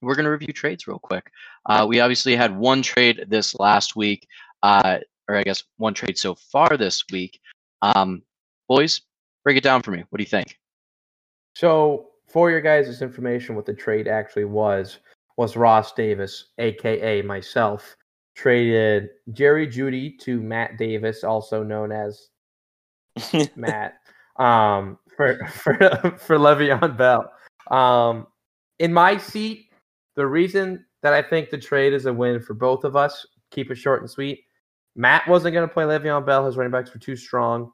we're 0.00 0.14
going 0.14 0.24
to 0.24 0.30
review 0.30 0.52
trades 0.52 0.86
real 0.86 0.98
quick. 0.98 1.30
Uh, 1.66 1.86
we 1.88 2.00
obviously 2.00 2.34
had 2.34 2.56
one 2.56 2.82
trade 2.82 3.26
this 3.28 3.54
last 3.58 3.96
week, 3.96 4.26
uh, 4.62 4.98
or 5.28 5.36
I 5.36 5.42
guess 5.42 5.64
one 5.76 5.94
trade 5.94 6.18
so 6.18 6.34
far 6.34 6.76
this 6.76 7.04
week. 7.12 7.40
Um, 7.82 8.22
boys, 8.68 9.02
break 9.44 9.56
it 9.56 9.62
down 9.62 9.82
for 9.82 9.90
me. 9.90 10.04
What 10.08 10.18
do 10.18 10.22
you 10.22 10.28
think? 10.28 10.58
So, 11.54 12.10
for 12.26 12.50
your 12.50 12.60
guys' 12.60 13.02
information, 13.02 13.54
what 13.54 13.66
the 13.66 13.74
trade 13.74 14.08
actually 14.08 14.44
was 14.44 14.98
was 15.36 15.56
Ross 15.56 15.92
Davis, 15.92 16.46
aka 16.58 17.22
myself, 17.22 17.96
traded 18.36 19.08
Jerry 19.32 19.66
Jeudy 19.66 20.16
to 20.20 20.40
Matt 20.40 20.76
Davis, 20.78 21.24
also 21.24 21.62
known 21.62 21.90
as 21.90 22.28
Matt, 23.56 23.94
um, 24.36 24.98
for 25.16 25.38
for 25.48 25.74
for 26.18 26.38
Le'Veon 26.38 26.96
Bell. 26.96 27.32
Um, 27.70 28.26
in 28.78 28.92
my 28.92 29.16
seat, 29.16 29.70
the 30.14 30.26
reason 30.26 30.84
that 31.02 31.12
I 31.12 31.22
think 31.22 31.50
the 31.50 31.58
trade 31.58 31.94
is 31.94 32.06
a 32.06 32.12
win 32.12 32.40
for 32.40 32.54
both 32.54 32.84
of 32.84 32.94
us, 32.94 33.26
keep 33.50 33.70
it 33.70 33.76
short 33.76 34.02
and 34.02 34.10
sweet. 34.10 34.44
Matt 34.94 35.26
wasn't 35.26 35.54
going 35.54 35.66
to 35.66 35.72
play 35.72 35.84
Le'Veon 35.84 36.24
Bell; 36.24 36.46
his 36.46 36.56
running 36.56 36.72
backs 36.72 36.92
were 36.92 37.00
too 37.00 37.16
strong. 37.16 37.72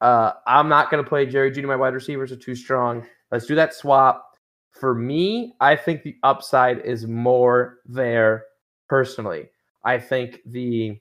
Uh, 0.00 0.32
I'm 0.46 0.68
not 0.68 0.90
going 0.90 1.02
to 1.02 1.08
play 1.08 1.26
Jerry 1.26 1.50
Jeudy. 1.50 1.66
My 1.66 1.76
wide 1.76 1.94
receivers 1.94 2.32
are 2.32 2.36
too 2.36 2.54
strong. 2.54 3.06
Let's 3.30 3.46
do 3.46 3.54
that 3.56 3.74
swap. 3.74 4.24
For 4.70 4.94
me, 4.94 5.54
I 5.60 5.74
think 5.74 6.02
the 6.02 6.16
upside 6.22 6.78
is 6.80 7.06
more 7.06 7.78
there 7.84 8.44
personally. 8.88 9.50
I 9.84 9.98
think 9.98 10.40
the 10.44 10.98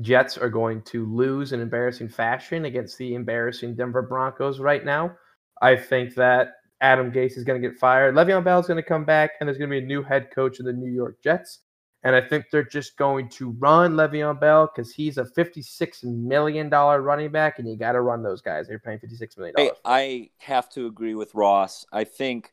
Jets 0.00 0.38
are 0.38 0.48
going 0.48 0.82
to 0.82 1.06
lose 1.06 1.52
in 1.52 1.60
embarrassing 1.60 2.08
fashion 2.08 2.64
against 2.64 2.96
the 2.98 3.14
embarrassing 3.14 3.74
Denver 3.74 4.02
Broncos 4.02 4.60
right 4.60 4.84
now. 4.84 5.16
I 5.60 5.76
think 5.76 6.14
that 6.14 6.52
Adam 6.80 7.12
Gase 7.12 7.36
is 7.36 7.44
going 7.44 7.60
to 7.60 7.68
get 7.68 7.78
fired. 7.78 8.14
Le'Veon 8.14 8.44
Bell 8.44 8.60
is 8.60 8.66
going 8.66 8.82
to 8.82 8.88
come 8.88 9.04
back, 9.04 9.32
and 9.40 9.48
there's 9.48 9.58
going 9.58 9.68
to 9.68 9.78
be 9.78 9.82
a 9.82 9.86
new 9.86 10.02
head 10.02 10.30
coach 10.34 10.58
of 10.58 10.66
the 10.66 10.72
New 10.72 10.90
York 10.90 11.22
Jets. 11.22 11.60
And 12.02 12.16
I 12.16 12.22
think 12.22 12.46
they're 12.50 12.64
just 12.64 12.96
going 12.96 13.28
to 13.30 13.50
run 13.58 13.92
Le'Veon 13.92 14.40
Bell 14.40 14.70
because 14.74 14.90
he's 14.90 15.18
a 15.18 15.24
$56 15.24 16.04
million 16.04 16.70
running 16.70 17.30
back, 17.30 17.58
and 17.58 17.68
you 17.68 17.76
got 17.76 17.92
to 17.92 18.00
run 18.00 18.22
those 18.22 18.40
guys. 18.40 18.68
They're 18.68 18.78
paying 18.78 18.98
$56 18.98 19.36
million. 19.36 19.54
I. 19.58 19.70
I 19.84 20.30
have 20.38 20.70
to 20.70 20.86
agree 20.86 21.14
with 21.14 21.34
Ross. 21.34 21.84
I 21.92 22.04
think, 22.04 22.52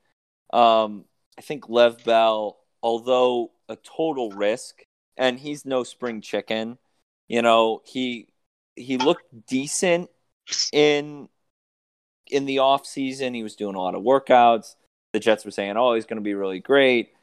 um, 0.52 1.06
I 1.38 1.42
think 1.42 1.70
Lev 1.70 2.04
Bell, 2.04 2.58
although 2.84 3.52
a 3.70 3.78
total 3.78 4.32
risk, 4.32 4.82
and 5.18 5.40
he's 5.40 5.66
no 5.66 5.84
spring 5.84 6.22
chicken, 6.22 6.78
you 7.28 7.42
know, 7.42 7.82
he 7.86 8.28
he 8.76 8.98
looked 8.98 9.48
decent 9.48 10.10
in 10.72 11.30
in 12.30 12.46
the 12.46 12.60
off 12.60 12.86
season. 12.86 13.34
He 13.34 13.44
was 13.44 13.56
doing 13.56 13.76
a 13.76 13.82
lot 13.82 13.96
of 13.96 14.04
workouts. 14.04 14.76
The 15.14 15.20
Jets 15.20 15.46
were 15.46 15.52
saying, 15.52 15.78
"Oh, 15.78 15.94
he's 15.94 16.06
going 16.06 16.18
to 16.18 16.24
be 16.24 16.34
really 16.34 16.60
great." 16.60 17.14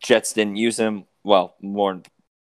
Jets 0.00 0.32
didn't 0.32 0.56
use 0.56 0.78
him. 0.78 1.04
Well, 1.24 1.54
more 1.60 2.00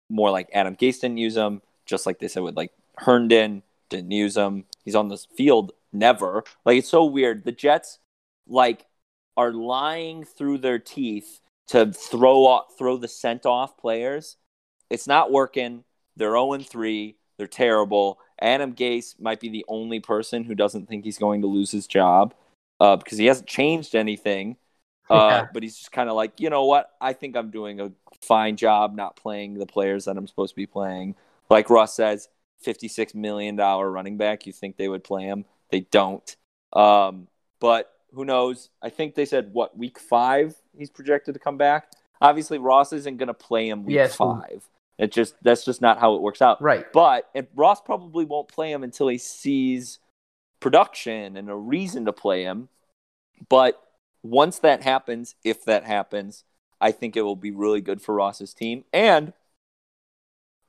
more 0.10 0.32
like 0.32 0.50
Adam 0.54 0.76
Gase 0.76 1.02
didn't 1.02 1.18
use 1.18 1.36
him, 1.38 1.62
just 1.86 2.06
like 2.06 2.20
they 2.20 2.28
said 2.28 2.44
with 2.44 2.58
like 2.58 2.72
Herndon 2.98 3.64
didn't 3.90 4.12
use 4.12 4.36
him. 4.38 4.66
He's 4.84 4.96
on 4.96 5.10
this 5.10 5.26
field 5.38 5.72
never. 5.94 6.44
Like 6.66 6.78
it's 6.78 6.90
so 6.90 7.06
weird. 7.06 7.46
The 7.46 7.52
Jets 7.52 8.00
like 8.48 8.86
are 9.38 9.54
lying 9.54 10.24
through 10.24 10.60
their 10.60 10.80
teeth 10.80 11.40
to 11.68 11.92
throw 11.94 12.46
off, 12.46 12.78
throw 12.78 12.98
the 12.98 13.08
scent 13.08 13.46
off 13.46 13.78
players. 13.78 14.38
It's 14.90 15.08
not 15.08 15.32
working. 15.32 15.84
They're 16.16 16.32
0 16.32 16.58
3. 16.60 17.16
They're 17.38 17.48
terrible. 17.48 18.20
Adam 18.42 18.74
Gase 18.74 19.20
might 19.20 19.40
be 19.40 19.50
the 19.50 19.66
only 19.68 20.00
person 20.00 20.44
who 20.44 20.56
doesn't 20.56 20.88
think 20.88 21.04
he's 21.06 21.18
going 21.18 21.42
to 21.42 21.48
lose 21.48 21.72
his 21.72 21.88
job 21.88 22.34
uh, 22.80 22.96
because 22.96 23.18
he 23.18 23.26
hasn't 23.26 23.48
changed 23.48 23.96
anything. 23.96 24.58
Uh, 25.10 25.16
Yeah. 25.16 25.48
But 25.54 25.64
he's 25.64 25.78
just 25.78 25.92
kind 25.92 26.10
of 26.10 26.16
like, 26.16 26.40
you 26.40 26.50
know 26.50 26.66
what? 26.66 26.92
I 27.02 27.14
think 27.14 27.36
I'm 27.36 27.50
doing 27.50 27.80
a 27.80 27.92
fine 28.22 28.58
job 28.58 28.96
not 28.96 29.16
playing 29.16 29.56
the 29.56 29.66
players 29.66 30.06
that 30.06 30.18
I'm 30.18 30.28
supposed 30.28 30.52
to 30.52 30.56
be 30.56 30.66
playing. 30.66 31.16
Like 31.50 31.70
Russ 31.70 31.94
says, 31.94 32.28
$56 32.66 33.16
million 33.16 33.56
running 33.56 34.18
back. 34.18 34.46
You 34.46 34.54
think 34.54 34.78
they 34.78 34.88
would 34.90 35.04
play 35.04 35.24
him? 35.24 35.46
They 35.72 35.82
don't. 35.82 36.36
Um, 36.74 37.28
but 37.60 37.92
who 38.14 38.26
knows? 38.26 38.70
I 38.82 38.90
think 38.90 39.16
they 39.16 39.26
said, 39.26 39.54
what, 39.54 39.78
week 39.78 40.00
five 40.00 40.56
he's 40.78 40.90
projected 40.90 41.34
to 41.36 41.40
come 41.40 41.58
back? 41.58 41.92
Obviously, 42.22 42.58
Ross 42.58 42.92
isn't 42.94 43.18
going 43.18 43.28
to 43.28 43.34
play 43.34 43.70
him 43.70 43.86
week 43.86 43.96
Yes. 43.96 44.16
five. 44.16 44.68
It 45.00 45.14
just 45.14 45.36
that's 45.42 45.64
just 45.64 45.82
not 45.82 46.00
how 46.00 46.16
it 46.16 46.22
works 46.22 46.42
out. 46.42 46.62
Right. 46.62 46.86
But 46.92 47.30
and 47.34 47.48
Ross 47.56 47.82
probably 47.82 48.26
won't 48.26 48.50
play 48.50 48.72
him 48.72 48.84
until 48.84 49.08
he 49.08 49.18
sees 49.18 49.98
production 50.60 51.38
and 51.38 51.50
a 51.50 51.56
reason 51.56 52.06
to 52.06 52.14
play 52.14 52.44
him. 52.44 52.68
But 53.48 53.82
once 54.22 54.60
that 54.60 54.84
happens, 54.84 55.36
if 55.44 55.64
that 55.64 55.86
happens, 55.86 56.44
I 56.82 56.92
think 56.92 57.16
it 57.16 57.22
will 57.22 57.38
be 57.38 57.52
really 57.52 57.80
good 57.80 58.02
for 58.02 58.14
Ross's 58.14 58.54
team. 58.54 58.84
And 58.92 59.32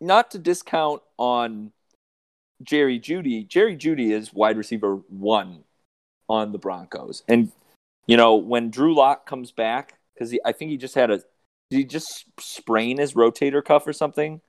not 0.01 0.31
to 0.31 0.39
discount 0.39 1.03
on 1.19 1.73
Jerry 2.63 3.01
Jeudy, 3.01 3.47
Jerry 3.47 3.77
Jeudy 3.77 4.13
is 4.13 4.33
wide 4.33 4.57
receiver 4.57 4.97
one 5.09 5.65
on 6.29 6.53
the 6.53 6.59
Broncos. 6.59 7.25
And, 7.27 7.51
you 8.07 8.17
know, 8.17 8.37
when 8.37 8.71
Drew 8.71 8.95
Lock 8.95 9.27
comes 9.27 9.51
back, 9.51 9.99
because 10.15 10.37
I 10.45 10.53
think 10.53 10.71
he 10.71 10.77
just 10.77 10.95
had 10.95 11.11
a, 11.11 11.23
did 11.71 11.77
he 11.77 11.85
just 11.85 12.25
sprain 12.39 12.99
his 12.99 13.15
rotator 13.15 13.65
cuff 13.65 13.87
or 13.87 13.93
something? 13.93 14.41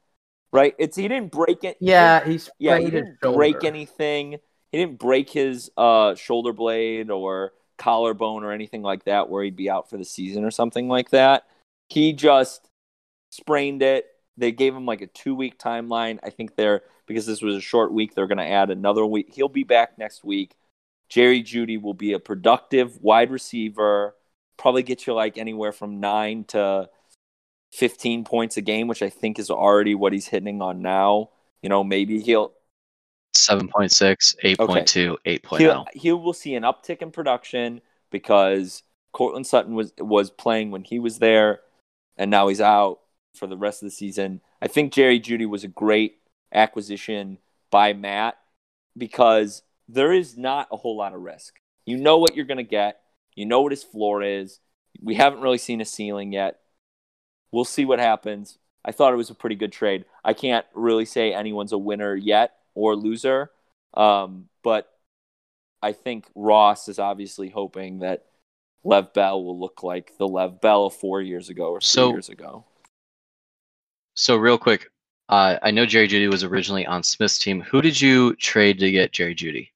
Right? 0.52 0.76
It's 0.78 0.98
he 0.98 1.08
didn't 1.08 1.32
break 1.32 1.64
it. 1.64 1.78
he 1.80 1.86
Yeah, 1.88 2.26
he's 2.26 2.50
yeah, 2.60 2.80
he 2.80 2.90
didn't 2.90 3.22
break 3.22 3.64
anything. 3.64 4.40
he 4.72 4.78
didn't 4.78 5.00
break 5.00 5.30
his 5.30 5.70
uh, 5.78 6.16
shoulder 6.16 6.52
blade 6.52 7.10
or 7.10 7.54
collarbone 7.78 8.44
or 8.44 8.52
anything 8.52 8.82
like 8.82 9.06
that 9.06 9.30
where 9.30 9.44
he'd 9.44 9.56
be 9.56 9.70
out 9.70 9.90
for 9.90 9.98
the 9.98 10.06
season 10.06 10.44
or 10.44 10.52
something 10.52 10.88
like 10.88 11.10
that. 11.12 11.46
He 11.90 12.14
just 12.14 12.68
sprained 13.32 13.82
it. 13.82 14.06
They 14.38 14.52
gave 14.52 14.76
him 14.76 14.86
like 14.86 15.02
a 15.02 15.08
two 15.08 15.36
week 15.36 15.58
timeline. 15.58 16.20
I 16.24 16.30
think 16.30 16.56
they're 16.56 16.82
because 17.08 17.26
this 17.26 17.42
was 17.42 17.56
a 17.56 17.62
short 17.62 17.92
week, 17.92 18.16
they're 18.16 18.28
going 18.28 18.38
to 18.38 18.48
add 18.48 18.70
another 18.70 19.06
week. 19.06 19.34
He'll 19.34 19.50
be 19.50 19.64
back 19.64 19.98
next 19.98 20.24
week. 20.24 20.56
Jerry 21.10 21.44
Jeudy 21.44 21.82
will 21.82 21.94
be 21.94 22.14
a 22.14 22.20
productive 22.20 23.02
wide 23.02 23.32
receiver, 23.32 24.16
probably 24.58 24.84
get 24.84 25.06
you 25.06 25.14
like 25.14 25.38
anywhere 25.38 25.74
from 25.74 26.00
nine 26.00 26.46
to 26.46 26.90
15 27.72 28.24
points 28.24 28.58
a 28.58 28.62
game, 28.62 28.88
which 28.88 29.02
I 29.02 29.10
think 29.10 29.40
is 29.40 29.50
already 29.50 29.96
what 29.96 30.14
he's 30.14 30.28
hitting 30.28 30.62
on 30.62 30.82
now. 30.82 31.30
You 31.62 31.70
know, 31.70 31.84
maybe 31.84 32.20
he'll 32.20 32.54
7.6, 33.36 34.36
8.2, 34.44 35.16
8.0. 35.26 35.58
he'll, 35.58 35.72
oh. 35.72 35.86
he 35.94 36.12
will 36.12 36.34
see 36.34 36.56
an 36.56 36.64
uptick 36.64 37.02
in 37.02 37.12
production 37.12 37.82
because 38.10 38.84
Courtland 39.14 39.48
Sutton 39.48 39.74
was 39.74 39.94
was 39.98 40.30
playing 40.30 40.72
when 40.72 40.84
he 40.84 41.00
was 41.00 41.20
there, 41.20 41.62
and 42.18 42.30
now 42.30 42.48
he's 42.48 42.62
out 42.62 43.00
for 43.36 43.48
the 43.48 43.58
rest 43.58 43.82
of 43.82 43.88
the 43.88 43.96
season. 43.96 44.42
I 44.62 44.68
think 44.68 44.94
Jerry 44.94 45.20
Jeudy 45.20 45.48
was 45.48 45.64
a 45.64 45.70
great 45.70 46.18
acquisition 46.54 47.38
by 47.70 47.94
Matt 47.94 48.38
because 48.98 49.64
there 49.88 50.12
is 50.12 50.38
not 50.38 50.68
a 50.72 50.78
whole 50.78 50.98
lot 50.98 51.14
of 51.14 51.22
risk. 51.22 51.56
You 51.86 51.98
know 51.98 52.18
what 52.18 52.36
you're 52.36 52.46
going 52.46 52.58
to 52.58 52.64
get. 52.64 53.02
You 53.36 53.46
know 53.46 53.62
what 53.62 53.72
his 53.72 53.84
floor 53.84 54.22
is. 54.24 54.60
We 55.02 55.16
haven't 55.16 55.42
really 55.42 55.58
seen 55.58 55.82
a 55.82 55.86
ceiling 55.86 56.34
yet. 56.34 56.60
We'll 57.52 57.66
see 57.66 57.86
what 57.86 58.00
happens. 58.00 58.58
I 58.84 58.92
thought 58.92 59.14
it 59.14 59.18
was 59.18 59.30
a 59.30 59.36
pretty 59.36 59.56
good 59.56 59.72
trade. 59.72 60.06
I 60.24 60.34
can't 60.34 60.66
really 60.74 61.06
say 61.06 61.34
anyone's 61.34 61.72
a 61.72 61.78
winner 61.78 62.16
yet 62.16 62.54
or 62.74 62.96
loser, 62.96 63.52
um, 63.94 64.48
but 64.64 64.92
I 65.82 65.94
think 65.94 66.26
Ross 66.36 66.88
is 66.88 66.98
obviously 67.00 67.50
hoping 67.50 68.00
that 68.00 68.26
Lev 68.84 69.14
Bell 69.14 69.44
will 69.44 69.60
look 69.60 69.84
like 69.84 70.18
the 70.18 70.28
Lev 70.28 70.62
Bell 70.62 70.86
of 70.88 70.94
four 70.96 71.22
years 71.22 71.50
ago 71.50 71.72
or 71.72 71.80
three 71.80 71.88
So- 71.88 72.12
years 72.12 72.30
ago. 72.30 72.66
So 74.16 74.36
real 74.36 74.58
quick, 74.58 74.90
uh, 75.30 75.58
I 75.62 75.72
know 75.72 75.86
Jerry 75.86 76.08
Jeudy 76.08 76.30
was 76.30 76.44
originally 76.44 76.86
on 76.86 77.02
Smith's 77.02 77.38
team. 77.40 77.62
Who 77.62 77.82
did 77.82 78.00
you 78.00 78.36
trade 78.36 78.78
to 78.80 78.92
get 78.92 79.12
Jerry 79.14 79.34
Jeudy? 79.36 79.70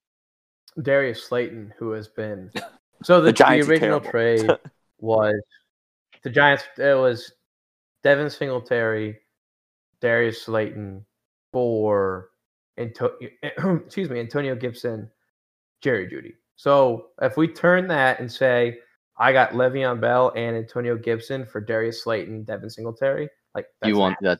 Darius 0.82 1.24
Slayton, 1.24 1.72
who 1.78 1.92
has 1.92 2.06
been 2.08 2.50
so 3.02 3.20
the, 3.20 3.32
The 3.32 3.44
the, 3.44 3.70
original 3.70 4.00
trade 4.00 4.50
was 5.00 5.34
the 6.22 6.30
Giants. 6.30 6.64
It 6.76 6.96
was 6.98 7.32
Devin 8.06 8.30
Singletary, 8.30 9.18
Darius 10.00 10.42
Slayton 10.42 11.04
for 11.52 12.30
Anto- 12.76 13.16
excuse 13.84 14.08
me 14.08 14.20
Antonio 14.20 14.54
Gibson, 14.54 15.10
Jerry 15.82 16.06
Jeudy. 16.06 16.34
So 16.54 17.06
if 17.20 17.36
we 17.36 17.48
turn 17.48 17.88
that 17.88 18.20
and 18.20 18.30
say 18.30 18.78
I 19.18 19.32
got 19.32 19.54
Le'Veon 19.54 20.00
Bell 20.00 20.32
and 20.36 20.54
Antonio 20.56 20.96
Gibson 20.96 21.44
for 21.44 21.60
Darius 21.60 22.04
Slayton, 22.04 22.44
Devin 22.44 22.70
Singletary, 22.70 23.28
like 23.56 23.66
that's 23.80 23.88
you 23.88 23.96
want 23.98 24.16
that 24.20 24.38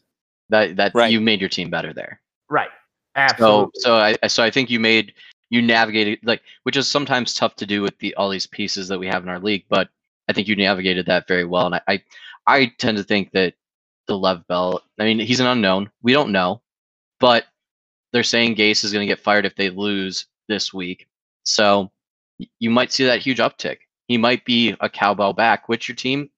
that 0.51 0.77
that 0.77 0.93
Right. 0.95 1.11
you 1.11 1.21
made 1.21 1.41
your 1.41 1.49
team 1.49 1.69
better 1.69 1.93
there. 1.93 2.21
right? 2.49 2.71
Absolutely. 3.17 3.73
so 3.81 3.97
I 3.97 4.17
I- 4.23 4.29
so 4.29 4.45
I 4.45 4.51
think 4.53 4.71
you 4.71 4.79
made 4.79 5.13
you 5.51 5.61
navigated 5.61 6.21
like 6.23 6.43
which 6.63 6.77
is 6.77 6.87
sometimes 6.89 7.35
tough 7.35 7.57
to 7.57 7.67
do 7.67 7.83
with 7.83 7.99
the 7.99 8.15
all 8.15 8.31
these 8.31 8.47
pieces 8.47 8.87
that 8.87 9.01
we 9.01 9.09
have 9.09 9.25
in 9.25 9.29
our 9.29 9.41
league, 9.41 9.65
but 9.69 9.89
I 10.29 10.33
think 10.35 10.47
you 10.47 10.55
navigated 10.55 11.07
that 11.07 11.27
very 11.27 11.45
well. 11.45 11.67
And 11.67 11.75
I 11.75 11.81
I, 11.89 12.03
I 12.47 12.67
tend 12.79 12.99
to 12.99 13.05
think 13.05 13.33
that 13.33 13.55
the 14.07 14.17
Lev 14.17 14.47
Bell. 14.47 14.83
I 14.99 15.05
mean, 15.05 15.19
he's 15.19 15.41
an 15.41 15.47
unknown. 15.47 15.91
We 16.03 16.13
don't 16.13 16.33
know, 16.33 16.63
but 17.21 17.45
they're 18.13 18.23
saying 18.23 18.57
Gase 18.57 18.85
is 18.85 18.93
going 18.93 19.07
to 19.07 19.13
get 19.13 19.23
fired 19.23 19.47
if 19.47 19.57
they 19.57 19.71
lose 19.71 20.27
this 20.49 20.73
week. 20.73 21.09
So 21.43 21.91
you 22.59 22.71
might 22.71 22.93
see 22.93 23.05
that 23.05 23.21
huge 23.21 23.39
uptick. 23.39 23.79
He 24.09 24.17
might 24.17 24.45
be 24.45 24.77
a 24.81 24.89
cowbell 24.89 25.33
back, 25.33 25.69
which 25.69 25.89
your 25.89 25.97
team 25.97 26.31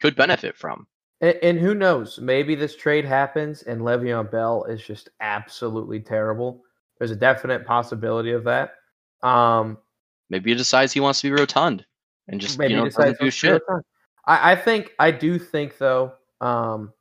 could 0.00 0.16
benefit 0.16 0.56
from. 0.56 0.86
And, 1.20 1.38
and 1.42 1.58
who 1.58 1.74
knows? 1.74 2.18
Maybe 2.18 2.54
this 2.54 2.76
trade 2.76 3.04
happens 3.04 3.62
and 3.62 3.82
Le'Veon 3.82 4.30
Bell 4.30 4.64
is 4.64 4.82
just 4.82 5.08
absolutely 5.20 6.00
terrible. 6.00 6.62
There's 6.98 7.12
a 7.12 7.16
definite 7.16 7.64
possibility 7.64 8.32
of 8.32 8.44
that. 8.44 8.74
Um, 9.22 9.78
Maybe 10.30 10.50
he 10.50 10.56
decides 10.56 10.92
he 10.92 11.00
wants 11.00 11.20
to 11.20 11.28
be 11.28 11.32
rotund 11.32 11.84
and 12.28 12.40
just 12.40 12.58
you 12.58 12.76
know 12.76 12.88
doesn't 12.88 13.20
do 13.20 13.30
shit. 13.30 13.62
on. 13.68 13.82
I, 14.26 14.52
I 14.52 14.56
think 14.56 14.92
I 14.98 15.10
do 15.10 15.38
think 15.38 15.78
though. 15.78 16.12
Um, 16.40 16.92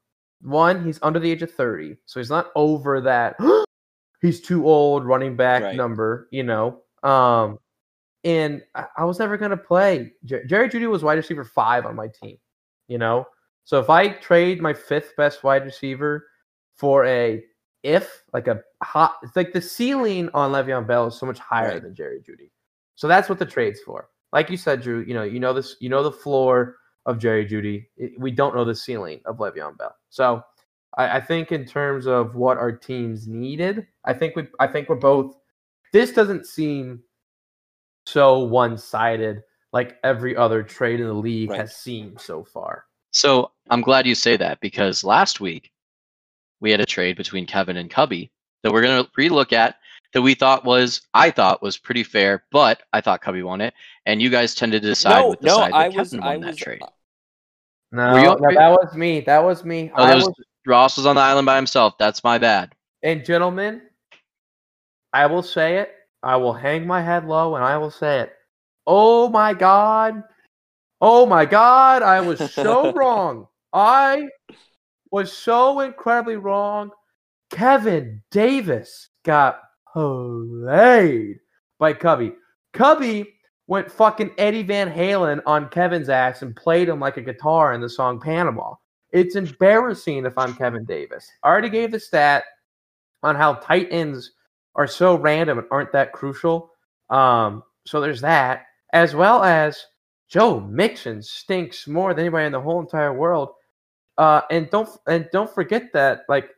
one, 0.41 0.84
he's 0.84 0.99
under 1.01 1.19
the 1.19 1.32
age 1.32 1.41
of 1.43 1.51
thirty, 1.51 1.97
so 2.05 2.19
he's 2.19 2.30
not 2.30 2.51
over 2.55 3.01
that. 3.01 3.38
he's 4.22 4.41
too 4.41 4.67
old 4.67 5.05
running 5.05 5.36
back 5.36 5.63
Right. 5.63 5.76
number, 5.76 6.28
you 6.32 6.43
know. 6.43 6.82
Um, 7.03 7.59
and 8.24 8.61
I, 8.76 8.86
I 8.97 9.03
was 9.05 9.19
never 9.19 9.38
gonna 9.38 9.57
play. 9.57 10.13
Jer- 10.26 10.45
Jerry 10.45 10.69
Jeudy 10.69 10.89
was 10.89 11.03
wide 11.03 11.17
receiver 11.17 11.43
five 11.43 11.86
on 11.86 11.95
my 11.95 12.07
team, 12.07 12.38
you 12.88 12.97
know. 12.97 13.26
So 13.63 13.80
if 13.80 13.89
I 13.89 14.09
trade 14.09 14.61
my 14.61 14.74
fifth 14.74 15.15
best 15.15 15.43
wide 15.43 15.63
receiver 15.65 16.28
for 16.76 17.05
a 17.05 17.43
if 17.84 18.24
like 18.34 18.47
a 18.47 18.61
hot, 18.84 19.15
it's 19.24 19.36
like 19.36 19.53
the 19.53 19.61
ceiling 19.61 20.30
on 20.34 20.51
Le'Veon 20.51 20.86
Bell 20.88 21.07
is 21.07 21.17
so 21.17 21.26
much 21.26 21.39
higher 21.39 21.74
Right. 21.74 21.82
than 21.84 21.95
Jerry 21.95 22.19
Jeudy. 22.22 22.51
So 22.95 23.07
that's 23.07 23.30
what 23.30 23.39
the 23.39 23.45
trade's 23.45 23.80
for. 23.82 24.09
Like 24.34 24.49
you 24.49 24.57
said, 24.57 24.82
Drew, 24.82 25.01
you 25.01 25.13
know, 25.15 25.24
you 25.24 25.39
know 25.39 25.53
this, 25.53 25.76
you 25.80 25.89
know 25.89 26.03
the 26.03 26.11
floor 26.11 26.78
of 27.06 27.18
Jerry 27.18 27.45
Jeudy. 27.45 27.86
We 28.18 28.32
don't 28.32 28.56
know 28.56 28.66
the 28.66 28.76
ceiling 28.76 29.22
of 29.26 29.38
Le'Veon 29.38 29.78
Bell. 29.78 29.95
So 30.10 30.43
I, 30.97 31.18
I 31.18 31.22
think 31.22 31.52
in 31.52 31.66
terms 31.66 32.06
of 32.08 32.36
what 32.36 32.58
our 32.58 32.72
teams 32.72 33.28
needed, 33.28 33.88
I 34.06 34.14
think 34.14 34.36
we, 34.36 34.47
I 34.60 34.68
think 34.68 34.89
we're 34.89 34.95
both. 34.95 35.36
This 35.93 36.12
doesn't 36.14 36.45
seem 36.45 37.02
so 38.06 38.39
one-sided 38.39 39.41
like 39.74 39.97
every 40.04 40.36
other 40.36 40.64
trade 40.64 40.99
in 40.99 41.08
the 41.08 41.14
league 41.14 41.49
Right. 41.49 41.62
has 41.62 41.76
seemed 41.76 42.20
so 42.20 42.43
far. 42.43 42.86
So 43.12 43.52
I'm 43.70 43.82
glad 43.82 44.06
you 44.06 44.16
say 44.16 44.38
that 44.38 44.60
because 44.60 45.04
last 45.04 45.39
week 45.39 45.72
we 46.60 46.72
had 46.72 46.80
a 46.80 46.86
trade 46.86 47.18
between 47.18 47.45
Kevin 47.45 47.78
and 47.78 47.89
Cubby 47.89 48.32
that 48.64 48.72
we're 48.72 48.82
gonna 48.82 49.08
relook 49.18 49.54
at 49.54 49.78
that 50.14 50.22
we 50.22 50.34
thought 50.34 50.66
was 50.66 51.01
I 51.14 51.32
thought 51.32 51.62
was 51.62 51.78
pretty 51.78 52.03
fair, 52.03 52.43
but 52.51 52.82
I 52.93 53.01
thought 53.01 53.22
Cubby 53.22 53.43
won 53.43 53.62
it, 53.62 53.74
and 54.05 54.22
you 54.22 54.30
guys 54.30 54.55
tended 54.55 54.82
to 54.82 54.89
decide 54.89 55.22
no, 55.22 55.30
with 55.30 55.39
the 55.39 55.47
no, 55.47 55.55
side 55.57 55.74
that 55.74 55.78
I 55.78 55.89
Kevin 55.89 55.99
was, 55.99 56.14
won 56.14 56.24
I 56.24 56.38
that 56.38 56.47
was, 56.47 56.62
uh, 56.62 56.64
trade. 56.64 56.82
No, 57.91 58.14
no, 58.14 58.38
that 58.39 58.72
was 58.72 58.95
me. 58.95 59.22
That 59.22 59.43
was 59.43 59.66
me. 59.66 59.91
Oh, 59.95 60.03
I 60.03 60.07
that 60.07 60.16
was, 60.16 60.26
was, 60.26 60.36
Ross 60.66 60.97
was 60.97 61.05
on 61.05 61.16
the 61.16 61.22
island 61.22 61.45
by 61.45 61.55
himself. 61.55 61.97
That's 61.97 62.24
my 62.24 62.38
bad. 62.38 62.74
and 63.03 63.26
gentlemen, 63.26 63.82
I 65.14 65.26
will 65.26 65.43
say 65.43 65.78
it. 65.78 65.91
I 66.24 66.36
will 66.38 66.53
hang 66.53 66.86
my 66.86 67.01
head 67.01 67.28
low 67.28 67.55
and 67.55 67.66
I 67.66 67.78
will 67.78 67.91
say 67.91 68.22
it. 68.22 68.34
Oh 68.86 69.30
my 69.30 69.53
god. 69.53 70.24
Oh 70.99 71.26
my 71.26 71.45
god, 71.45 72.03
I 72.03 72.22
was 72.22 72.53
so 72.53 72.91
wrong. 72.95 73.47
I 73.74 74.28
was 75.12 75.34
so 75.34 75.80
incredibly 75.80 76.36
wrong. 76.36 76.91
Kevin 77.49 78.22
Davis 78.32 79.09
got 79.26 79.62
played 79.94 81.39
by 81.80 81.94
Cubby. 81.94 82.34
Cubby 82.74 83.34
went 83.68 83.92
fucking 83.92 84.32
Eddie 84.38 84.64
Van 84.64 84.92
Halen 84.92 85.42
on 85.46 85.70
Kevin's 85.70 86.10
ass 86.10 86.42
and 86.42 86.56
played 86.56 86.89
him 86.89 87.00
like 87.00 87.18
a 87.18 87.22
guitar 87.22 87.74
in 87.74 87.82
the 87.82 87.89
song 87.89 88.20
Panama. 88.20 88.74
It's 89.12 89.36
embarrassing 89.36 90.26
if 90.26 90.38
I'm 90.38 90.54
Kevin 90.56 90.86
Davis. 90.86 91.30
I 91.44 91.50
already 91.50 91.70
gave 91.70 91.92
the 91.92 92.00
stat 92.00 92.44
on 93.24 93.36
how 93.36 93.56
tight 93.56 93.88
ends 93.92 94.32
are 94.76 94.88
so 94.88 95.16
random 95.16 95.60
and 95.60 95.68
aren't 95.70 95.92
that 95.92 96.14
crucial. 96.14 96.72
Um, 97.10 97.64
so 97.86 98.00
there's 98.00 98.22
that, 98.22 98.66
as 98.94 99.16
well 99.16 99.44
as 99.44 99.86
Joe 100.30 100.62
Mixon 100.62 101.22
stinks 101.22 101.88
more 101.88 102.14
than 102.14 102.26
anybody 102.26 102.46
in 102.46 102.54
the 102.54 102.62
whole 102.62 102.80
entire 102.80 103.14
world. 103.14 103.50
Uh, 104.18 104.42
and 104.50 104.70
don't 104.70 104.89
and 105.08 105.28
don't 105.32 105.54
forget 105.54 105.92
that 105.94 106.22
like 106.30 106.50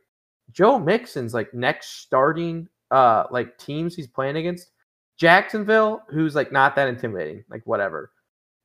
Joe 0.51 0.77
Mixon's 0.77 1.33
like 1.33 1.53
next 1.53 2.01
starting 2.01 2.67
uh 2.93 3.25
like 3.31 3.57
teams 3.57 3.95
he's 3.95 4.07
playing 4.07 4.37
against 4.37 4.71
Jacksonville, 5.17 6.03
who's 6.09 6.35
like 6.35 6.51
not 6.51 6.75
that 6.75 6.87
intimidating, 6.87 7.43
like 7.49 7.61
whatever. 7.65 8.11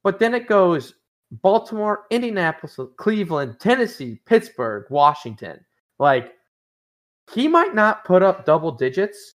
But 0.04 0.18
then 0.18 0.34
it 0.34 0.46
goes 0.46 0.94
Baltimore, 1.30 2.04
Indianapolis, 2.10 2.78
Cleveland, 2.96 3.58
Tennessee, 3.58 4.20
Pittsburgh, 4.26 4.86
Washington. 4.90 5.64
Like 5.98 6.32
he 7.32 7.48
might 7.48 7.74
not 7.74 8.04
put 8.04 8.22
up 8.22 8.46
double 8.46 8.72
digits 8.72 9.34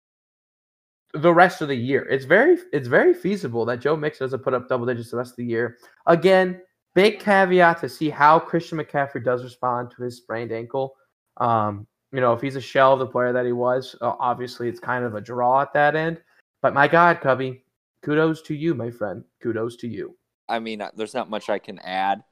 the 1.13 1.33
rest 1.33 1.61
of 1.61 1.67
the 1.67 1.75
year. 1.75 2.07
It's 2.09 2.25
very 2.25 2.57
it's 2.71 2.87
very 2.87 3.13
feasible 3.13 3.65
that 3.65 3.81
Joe 3.81 3.95
Mixon 3.95 4.25
doesn't 4.25 4.43
put 4.43 4.53
up 4.53 4.69
double 4.69 4.85
digits 4.85 5.11
the 5.11 5.17
rest 5.17 5.31
of 5.31 5.37
the 5.37 5.45
year. 5.45 5.77
Again, 6.05 6.61
big 6.95 7.19
caveat 7.19 7.81
to 7.81 7.89
see 7.89 8.09
how 8.09 8.39
Christian 8.39 8.77
McCaffrey 8.77 9.23
does 9.23 9.43
respond 9.43 9.91
to 9.91 10.03
his 10.03 10.17
sprained 10.17 10.51
ankle. 10.51 10.95
Um, 11.37 11.87
you 12.11 12.21
know, 12.21 12.33
if 12.33 12.41
he's 12.41 12.55
a 12.55 12.61
shell 12.61 12.93
of 12.93 12.99
the 12.99 13.07
player 13.07 13.33
that 13.33 13.45
he 13.45 13.51
was, 13.51 13.95
uh, 14.01 14.13
obviously 14.19 14.67
it's 14.67 14.79
kind 14.79 15.05
of 15.05 15.15
a 15.15 15.21
draw 15.21 15.61
at 15.61 15.73
that 15.73 15.95
end. 15.95 16.21
But 16.61 16.73
my 16.73 16.87
God, 16.87 17.21
Cubby, 17.21 17.63
kudos 18.03 18.41
to 18.43 18.53
you, 18.53 18.75
my 18.75 18.91
friend. 18.91 19.23
Kudos 19.41 19.77
to 19.77 19.87
you. 19.87 20.17
I 20.47 20.59
mean, 20.59 20.81
uh, 20.81 20.91
there's 20.95 21.13
not 21.13 21.29
much 21.29 21.49
I 21.49 21.59
can 21.59 21.79
add, 21.79 22.23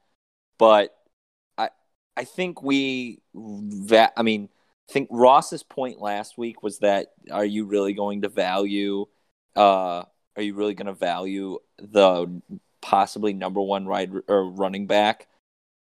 but 0.58 0.94
I 1.56 1.70
I 2.16 2.24
think 2.24 2.62
we 2.62 3.22
that 3.34 4.12
I 4.16 4.22
mean, 4.22 4.48
I 4.88 4.92
think 4.92 5.08
Ross's 5.10 5.62
point 5.62 6.00
last 6.00 6.36
week 6.36 6.62
was 6.62 6.78
that 6.80 7.08
are 7.30 7.44
you 7.44 7.64
really 7.64 7.94
going 7.94 8.22
to 8.22 8.28
value 8.28 9.06
uh, 9.56 10.04
are 10.36 10.42
you 10.42 10.54
really 10.54 10.74
going 10.74 10.86
to 10.86 10.92
value 10.92 11.58
the 11.78 12.40
possibly 12.80 13.32
number 13.32 13.60
one 13.60 13.86
ride 13.86 14.12
or 14.28 14.50
running 14.50 14.86
back 14.86 15.28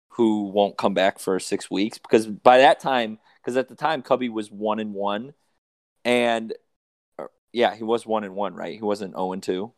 who 0.10 0.44
won't 0.44 0.78
come 0.78 0.94
back 0.94 1.20
for 1.20 1.40
six 1.40 1.70
weeks? 1.70 1.98
Because 1.98 2.28
by 2.28 2.60
that 2.60 2.80
time, 2.80 3.20
because 3.46 3.58
at 3.58 3.70
the 3.70 3.76
time 3.76 4.02
Cubby 4.02 4.28
was 4.28 4.52
one 4.52 4.80
and 4.80 4.94
one, 4.96 5.36
and 6.04 6.54
or- 7.20 7.30
yeah, 7.54 7.76
he 7.76 7.84
was 7.84 8.06
one 8.06 8.24
and 8.24 8.34
one, 8.34 8.56
right? 8.56 8.74
He 8.74 8.82
wasn't 8.82 9.14
zero 9.14 9.34
and 9.34 9.44
two. 9.44 9.72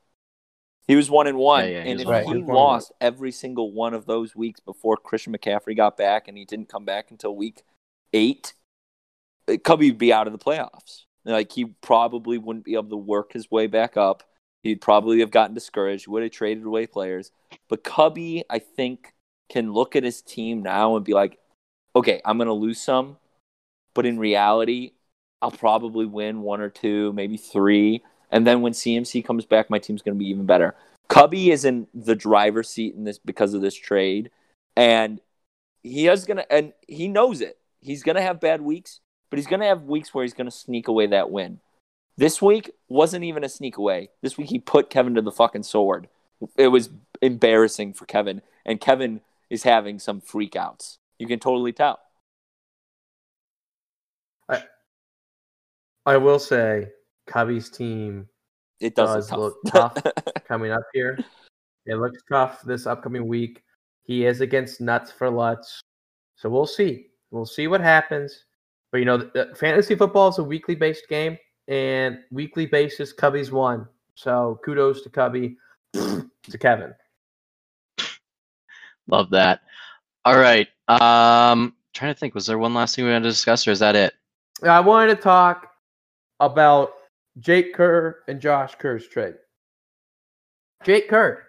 He 0.87 0.95
was 0.95 1.11
one 1.11 1.27
and 1.27 1.37
one, 1.37 1.65
Yeah, 1.65 1.83
yeah, 1.83 1.89
and 1.89 1.99
if 1.99 2.07
one 2.07 2.15
he 2.15 2.23
one. 2.23 2.35
He 2.35 2.41
was 2.41 2.47
one 2.47 2.55
lost 2.55 2.91
every 3.01 3.31
single 3.33 3.73
one 3.73 3.93
of 3.93 4.05
those 4.05 4.35
weeks 4.37 4.61
before 4.61 4.95
Christian 4.95 5.33
McCaffrey 5.33 5.75
got 5.75 5.97
back, 5.97 6.29
and 6.29 6.37
he 6.37 6.45
didn't 6.45 6.69
come 6.69 6.85
back 6.85 7.11
until 7.11 7.35
week 7.35 7.63
eight, 8.13 8.53
uh, 9.49 9.57
Cubby 9.61 9.91
would 9.91 9.97
be 9.97 10.13
out 10.13 10.27
of 10.27 10.33
the 10.33 10.39
playoffs. 10.39 11.03
Like 11.25 11.51
he 11.51 11.65
probably 11.65 12.37
wouldn't 12.37 12.63
be 12.63 12.75
able 12.75 12.89
to 12.91 12.95
work 12.95 13.33
his 13.33 13.51
way 13.51 13.67
back 13.67 13.97
up. 13.97 14.23
He'd 14.63 14.79
probably 14.79 15.19
have 15.19 15.31
gotten 15.31 15.53
discouraged. 15.53 16.07
Would 16.07 16.23
have 16.23 16.31
traded 16.31 16.63
away 16.63 16.87
players. 16.87 17.31
But 17.67 17.83
Cubby, 17.83 18.45
I 18.49 18.59
think, 18.59 19.13
can 19.49 19.73
look 19.73 19.97
at 19.97 20.03
his 20.03 20.21
team 20.21 20.61
now 20.61 20.95
and 20.95 21.03
be 21.03 21.13
like, 21.13 21.37
"Okay, 21.97 22.21
I'm 22.23 22.37
going 22.37 22.47
to 22.47 22.53
lose 22.53 22.79
some, 22.79 23.17
but 23.97 24.05
in 24.05 24.17
reality, 24.17 24.91
I'll 25.41 25.51
probably 25.51 26.05
win 26.05 26.41
one 26.41 26.61
or 26.61 26.69
two, 26.69 27.11
maybe 27.13 27.35
three. 27.35 28.03
And 28.31 28.47
then 28.47 28.61
when 28.61 28.73
CMC 28.73 29.25
comes 29.25 29.45
back, 29.45 29.69
my 29.69 29.79
team's 29.79 30.01
going 30.01 30.15
to 30.15 30.19
be 30.19 30.29
even 30.29 30.45
better." 30.45 30.75
Cubby 31.07 31.51
is 31.51 31.65
in 31.65 31.87
the 31.93 32.15
driver's 32.15 32.69
seat 32.69 32.93
in 32.95 33.03
this 33.03 33.17
because 33.17 33.53
of 33.53 33.61
this 33.61 33.75
trade, 33.75 34.29
and 34.75 35.19
he 35.81 36.07
is 36.07 36.25
gonna, 36.25 36.45
and 36.49 36.73
he 36.87 37.07
knows 37.07 37.41
it. 37.41 37.57
He's 37.79 38.03
gonna 38.03 38.21
have 38.21 38.41
bad 38.41 38.61
weeks, 38.61 38.99
but 39.29 39.39
he's 39.39 39.47
gonna 39.47 39.65
have 39.65 39.83
weeks 39.83 40.13
where 40.13 40.23
he's 40.23 40.33
gonna 40.33 40.51
sneak 40.51 40.89
away 40.89 41.07
that 41.07 41.31
win. 41.31 41.59
This 42.17 42.41
week 42.41 42.71
wasn't 42.89 43.23
even 43.23 43.43
a 43.43 43.49
sneak 43.49 43.77
away. 43.77 44.09
This 44.21 44.37
week 44.37 44.49
he 44.49 44.59
put 44.59 44.89
Kevin 44.89 45.15
to 45.15 45.21
the 45.21 45.31
fucking 45.31 45.63
sword. 45.63 46.09
It 46.57 46.67
was 46.67 46.89
embarrassing 47.21 47.93
for 47.93 48.05
Kevin, 48.05 48.41
and 48.65 48.81
Kevin 48.81 49.21
is 49.49 49.63
having 49.63 49.99
some 49.99 50.19
freakouts. 50.19 50.97
You 51.19 51.27
can 51.27 51.39
totally 51.39 51.71
tell. 51.71 51.99
I 56.07 56.15
will 56.15 56.39
say, 56.39 56.87
Cubby's 57.27 57.69
team 57.69 58.27
It 58.79 58.95
does, 58.95 59.27
Does 59.27 59.31
look 59.37 59.57
look 59.73 59.93
tough. 59.93 60.13
coming 60.47 60.71
up 60.71 60.83
here. 60.93 61.19
It 61.85 61.95
looks 61.95 62.23
tough 62.31 62.61
this 62.61 62.87
upcoming 62.87 63.27
week. 63.27 63.61
He 64.03 64.25
is 64.25 64.39
against 64.39 64.79
Nuts 64.79 65.11
for 65.11 65.29
Lutz. 65.29 65.81
So 66.37 66.49
we'll 66.49 66.65
see. 66.65 67.07
We'll 67.31 67.45
see 67.45 67.67
what 67.67 67.81
happens. 67.81 68.45
But 68.91 68.99
you 68.99 69.05
know, 69.05 69.17
the, 69.17 69.31
the 69.33 69.55
fantasy 69.55 69.95
football 69.95 70.29
is 70.29 70.37
a 70.37 70.43
weekly 70.43 70.75
based 70.75 71.09
game, 71.09 71.37
and 71.67 72.19
weekly 72.31 72.65
basis, 72.65 73.11
Cubby's 73.11 73.51
won. 73.51 73.85
So 74.15 74.61
kudos 74.63 75.01
to 75.01 75.09
Cubby, 75.09 75.57
to 75.93 76.57
Kevin. 76.57 76.93
Love 79.07 79.29
that. 79.31 79.59
All 80.23 80.39
right. 80.39 80.69
Um, 80.87 81.73
trying 81.93 82.13
to 82.13 82.19
think. 82.19 82.33
Was 82.33 82.45
there 82.45 82.57
one 82.57 82.73
last 82.73 82.95
thing 82.95 83.03
we 83.03 83.11
wanted 83.11 83.23
to 83.23 83.29
discuss, 83.29 83.67
or 83.67 83.71
is 83.71 83.79
that 83.79 83.97
it? 83.97 84.13
I 84.63 84.79
wanted 84.79 85.15
to 85.15 85.21
talk 85.21 85.73
about 86.39 86.91
Jake 87.39 87.73
Kerr 87.73 88.23
and 88.27 88.39
Josh 88.41 88.75
Kerr's 88.75 89.07
trade. 89.07 89.35
Jake 90.83 91.09
Kerr, 91.09 91.43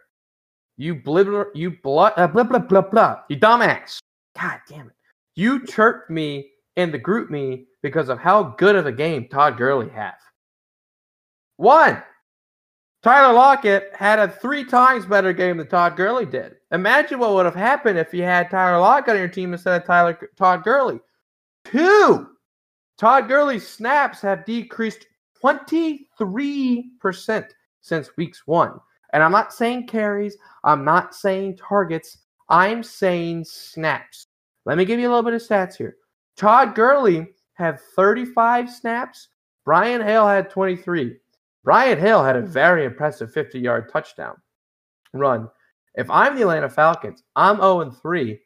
you 0.76 0.94
blibber, 0.94 1.46
you 1.54 1.76
blah, 1.82 2.12
uh, 2.16 2.26
blah 2.26 2.44
blah 2.44 2.58
blah 2.58 2.82
blah, 2.82 3.20
you 3.28 3.36
dumbass. 3.36 3.98
God 4.38 4.60
damn 4.68 4.86
it! 4.86 4.94
You 5.34 5.66
chirped 5.66 6.10
me 6.10 6.50
in 6.76 6.92
the 6.92 6.98
GroupMe 6.98 7.64
because 7.82 8.08
of 8.08 8.18
how 8.18 8.54
good 8.58 8.76
of 8.76 8.86
a 8.86 8.92
game 8.92 9.28
Todd 9.28 9.56
Gurley 9.56 9.88
had. 9.88 10.14
One, 11.56 12.02
Tyler 13.02 13.34
Lockett 13.34 13.90
had 13.94 14.18
a 14.18 14.28
three 14.28 14.64
times 14.64 15.06
better 15.06 15.32
game 15.32 15.58
than 15.58 15.68
Todd 15.68 15.96
Gurley 15.96 16.26
did. 16.26 16.54
Imagine 16.72 17.18
what 17.18 17.34
would 17.34 17.46
have 17.46 17.54
happened 17.54 17.98
if 17.98 18.12
you 18.12 18.22
had 18.22 18.50
Tyler 18.50 18.78
Lockett 18.78 19.14
on 19.14 19.18
your 19.18 19.28
team 19.28 19.52
instead 19.52 19.80
of 19.80 19.86
Tyler 19.86 20.18
Todd 20.36 20.64
Gurley. 20.64 21.00
Two, 21.64 22.28
Todd 22.98 23.28
Gurley's 23.28 23.66
snaps 23.66 24.20
have 24.20 24.44
decreased 24.44 25.06
23% 25.42 27.44
since 27.80 28.16
weeks 28.16 28.46
one. 28.46 28.78
And 29.12 29.22
I'm 29.22 29.32
not 29.32 29.54
saying 29.54 29.86
carries, 29.86 30.36
I'm 30.64 30.84
not 30.84 31.14
saying 31.14 31.56
targets, 31.56 32.18
I'm 32.48 32.82
saying 32.82 33.44
snaps. 33.44 34.26
Let 34.66 34.76
me 34.76 34.84
give 34.84 35.00
you 35.00 35.06
a 35.06 35.10
little 35.10 35.22
bit 35.22 35.34
of 35.34 35.42
stats 35.42 35.76
here. 35.76 35.96
Todd 36.36 36.74
Gurley 36.74 37.28
had 37.54 37.80
35 37.80 38.70
snaps, 38.70 39.28
Brian 39.64 40.02
Hill 40.02 40.26
had 40.26 40.50
23. 40.50 41.16
Brian 41.62 41.98
Hill 41.98 42.24
had 42.24 42.36
a 42.36 42.40
hmm. 42.40 42.46
very 42.46 42.84
impressive 42.84 43.32
50 43.32 43.60
yard 43.60 43.90
touchdown 43.92 44.36
run. 45.12 45.48
If 45.94 46.10
I'm 46.10 46.34
the 46.34 46.42
Atlanta 46.42 46.68
Falcons, 46.68 47.22
I'm 47.36 47.56
0 47.56 47.90
3. 47.90 48.40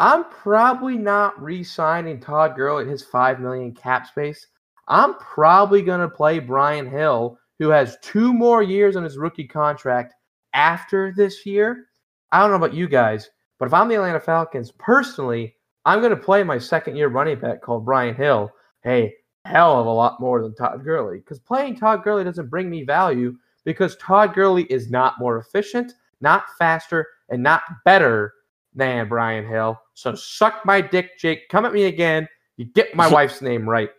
I'm 0.00 0.24
probably 0.30 0.96
not 0.96 1.40
re-signing 1.42 2.20
Todd 2.20 2.56
Gurley 2.56 2.84
at 2.84 2.90
his 2.90 3.04
five 3.04 3.38
million 3.38 3.72
cap 3.72 4.06
space. 4.06 4.46
I'm 4.88 5.14
probably 5.18 5.82
going 5.82 6.00
to 6.00 6.08
play 6.08 6.38
Brian 6.38 6.86
Hill, 6.90 7.38
who 7.58 7.68
has 7.68 7.98
two 8.00 8.32
more 8.32 8.62
years 8.62 8.96
on 8.96 9.04
his 9.04 9.18
rookie 9.18 9.46
contract 9.46 10.14
after 10.54 11.12
this 11.14 11.44
year. 11.44 11.84
I 12.32 12.40
don't 12.40 12.48
know 12.48 12.56
about 12.56 12.72
you 12.72 12.88
guys, 12.88 13.28
but 13.58 13.66
if 13.66 13.74
I'm 13.74 13.88
the 13.88 13.96
Atlanta 13.96 14.20
Falcons, 14.20 14.72
personally, 14.78 15.54
I'm 15.84 16.00
going 16.00 16.16
to 16.16 16.16
play 16.16 16.42
my 16.44 16.56
second 16.56 16.96
year 16.96 17.08
running 17.08 17.38
back 17.38 17.60
called 17.60 17.84
Brian 17.84 18.14
Hill. 18.14 18.50
Hey, 18.82 19.12
hell 19.44 19.78
of 19.78 19.86
a 19.86 19.90
lot 19.90 20.18
more 20.18 20.40
than 20.40 20.54
Todd 20.54 20.82
Gurley 20.82 21.18
because 21.18 21.40
playing 21.40 21.76
Todd 21.76 22.04
Gurley 22.04 22.24
doesn't 22.24 22.48
bring 22.48 22.70
me 22.70 22.84
value 22.84 23.36
because 23.66 23.96
Todd 23.96 24.32
Gurley 24.32 24.62
is 24.64 24.90
not 24.90 25.20
more 25.20 25.36
efficient, 25.36 25.92
not 26.22 26.44
faster, 26.58 27.06
and 27.28 27.42
not 27.42 27.64
better 27.84 28.32
than 28.74 29.08
Brian 29.08 29.46
Hill. 29.46 29.80
So 30.00 30.14
suck 30.14 30.64
my 30.64 30.80
dick, 30.80 31.18
Jake. 31.18 31.50
Come 31.50 31.66
at 31.66 31.74
me 31.74 31.84
again. 31.84 32.26
You 32.56 32.64
get 32.64 32.94
my 32.94 33.06
wife's 33.12 33.42
name 33.42 33.68
right. 33.68 33.90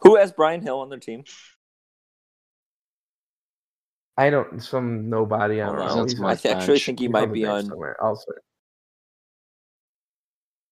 Who 0.00 0.16
has 0.16 0.32
Brian 0.32 0.62
Hill 0.62 0.80
on 0.80 0.88
their 0.88 0.98
team? 0.98 1.24
I 4.16 4.30
don't 4.30 4.62
some 4.62 5.10
nobody. 5.10 5.60
I 5.60 5.66
oh, 5.68 5.72
don't 5.72 5.80
Hold 5.80 5.88
know. 5.88 6.00
on. 6.02 6.08
He's- 6.08 6.18
Sounds 6.18 6.46
I 6.46 6.48
actually 6.52 6.66
bench. 6.72 6.86
think 6.86 6.98
he 7.00 7.04
he's 7.04 7.12
might 7.12 7.30
be 7.34 7.44
on. 7.44 7.66
somewhere. 7.66 8.02
Also, 8.02 8.32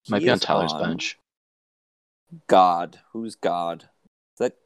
Might 0.09 0.21
he 0.21 0.25
be 0.25 0.31
on 0.31 0.39
Tyler's 0.39 0.73
on 0.73 0.83
bench. 0.83 1.19
God, 2.47 2.99
who's 3.13 3.37
God? 3.37 3.83
Is 3.83 4.39
that 4.39 4.57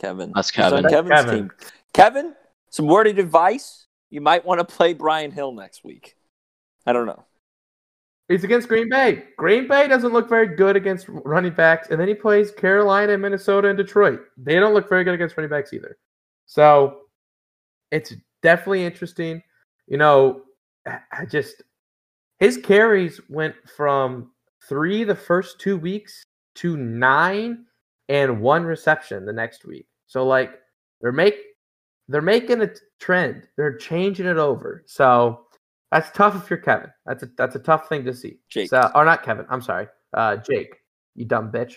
Kevin? 0.00 0.32
That's 0.34 0.50
He's 0.50 0.64
on 0.64 0.70
Kevin. 0.70 0.82
That's 0.82 0.94
Kevin's 0.94 1.24
Kevin. 1.26 1.40
team. 1.40 1.50
Kevin, 1.92 2.34
some 2.70 2.86
worded 2.86 3.18
advice. 3.18 3.86
You 4.08 4.22
might 4.22 4.46
want 4.46 4.60
to 4.60 4.64
play 4.64 4.94
Brian 4.94 5.30
Hill 5.30 5.52
next 5.52 5.84
week. 5.84 6.16
I 6.86 6.94
don't 6.94 7.04
know. 7.06 7.22
He's 8.32 8.44
against 8.44 8.66
Green 8.66 8.88
Bay. 8.88 9.24
Green 9.36 9.68
Bay 9.68 9.86
doesn't 9.86 10.14
look 10.14 10.26
very 10.26 10.56
good 10.56 10.74
against 10.74 11.06
running 11.06 11.52
backs, 11.52 11.88
and 11.90 12.00
then 12.00 12.08
he 12.08 12.14
plays 12.14 12.50
Carolina, 12.50 13.18
Minnesota, 13.18 13.68
and 13.68 13.76
Detroit. 13.76 14.20
They 14.38 14.54
don't 14.54 14.72
look 14.72 14.88
very 14.88 15.04
good 15.04 15.12
against 15.12 15.36
running 15.36 15.50
backs 15.50 15.74
either. 15.74 15.98
So 16.46 17.00
it's 17.90 18.14
definitely 18.42 18.86
interesting. 18.86 19.42
You 19.86 19.98
know, 19.98 20.44
I 20.86 21.26
just 21.28 21.62
his 22.38 22.56
carries 22.56 23.20
went 23.28 23.54
from 23.76 24.30
three 24.66 25.04
the 25.04 25.14
first 25.14 25.60
two 25.60 25.76
weeks 25.76 26.24
to 26.54 26.78
nine 26.78 27.66
and 28.08 28.40
one 28.40 28.64
reception 28.64 29.26
the 29.26 29.32
next 29.34 29.66
week. 29.66 29.86
So 30.06 30.26
like 30.26 30.58
they're 31.02 31.12
make 31.12 31.36
they're 32.08 32.22
making 32.22 32.62
a 32.62 32.70
trend. 32.98 33.46
They're 33.58 33.76
changing 33.76 34.26
it 34.26 34.38
over. 34.38 34.84
So 34.86 35.48
that's 35.92 36.10
tough 36.10 36.34
if 36.42 36.48
you're 36.50 36.58
Kevin. 36.58 36.90
That's 37.06 37.22
a 37.22 37.28
that's 37.36 37.54
a 37.54 37.58
tough 37.58 37.88
thing 37.88 38.04
to 38.06 38.14
see. 38.14 38.38
Jake. 38.48 38.70
So, 38.70 38.90
or 38.94 39.04
not 39.04 39.22
Kevin. 39.22 39.46
I'm 39.50 39.62
sorry. 39.62 39.86
Uh, 40.12 40.36
Jake. 40.36 40.74
You 41.14 41.26
dumb 41.26 41.52
bitch. 41.52 41.74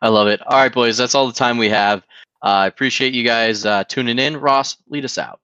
I 0.00 0.08
love 0.08 0.28
it. 0.28 0.40
All 0.46 0.58
right, 0.58 0.72
boys, 0.72 0.96
that's 0.96 1.14
all 1.14 1.26
the 1.26 1.32
time 1.32 1.58
we 1.58 1.68
have. 1.68 2.00
Uh, 2.42 2.46
I 2.46 2.66
appreciate 2.68 3.12
you 3.14 3.24
guys 3.24 3.66
uh, 3.66 3.84
tuning 3.84 4.18
in. 4.18 4.36
Ross, 4.36 4.76
lead 4.88 5.04
us 5.04 5.18
out. 5.18 5.40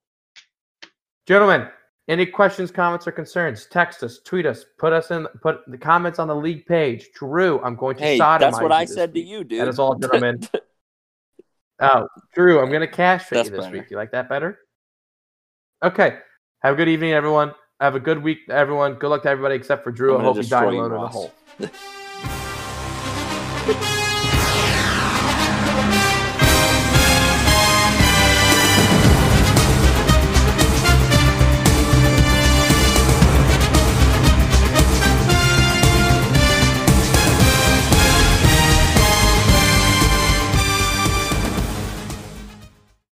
Gentlemen, 1.27 1.69
any 2.09 2.25
questions, 2.27 2.71
comments, 2.71 3.07
or 3.07 3.13
concerns? 3.13 3.67
Text 3.67 4.03
us, 4.03 4.21
tweet 4.25 4.47
us, 4.47 4.65
put 4.79 4.93
us 4.93 5.11
in, 5.11 5.27
put 5.43 5.61
the 5.69 5.79
comments 5.79 6.19
on 6.19 6.27
the 6.29 6.35
league 6.35 6.67
page. 6.67 7.09
Drew, 7.15 7.61
I'm 7.63 7.77
going 7.77 7.97
to 7.97 8.03
Hey, 8.03 8.19
sodomize 8.19 8.39
that's 8.41 8.61
what 8.61 8.71
you 8.71 8.75
I 8.77 8.85
this 8.85 8.95
said 8.95 9.15
to 9.15 9.21
you, 9.21 9.45
dude. 9.45 9.61
That 9.61 9.69
is 9.69 9.79
all, 9.79 9.97
gentlemen. 9.97 10.41
Oh, 11.81 12.09
Drew, 12.35 12.61
I'm 12.61 12.71
going 12.71 12.81
to 12.81 12.89
cash 12.89 13.29
That's 13.31 13.49
you 13.49 13.57
this 13.57 13.67
better. 13.67 13.77
week. 13.77 13.91
You 13.91 13.97
like 13.97 14.11
that 14.11 14.29
better? 14.29 14.59
Okay. 15.85 16.19
Have 16.61 16.75
a 16.75 16.77
good 16.77 16.89
evening, 16.89 17.13
everyone. 17.13 17.55
Have 17.81 17.95
a 17.95 18.01
good 18.01 18.21
week, 18.21 18.39
everyone. 18.51 18.95
Good 18.95 19.11
luck 19.11 19.23
to 19.23 19.29
everybody 19.29 19.55
except 19.55 19.85
for 19.85 19.93
Drew. 19.93 20.19
I 20.19 20.23
hope 20.23 20.35
you 20.37 20.43
die 20.43 20.65
destroy 20.65 20.73
you, 20.73 20.81
alone 20.81 20.93
in 20.93 21.05
a 21.05 21.09
hole. 21.09 21.33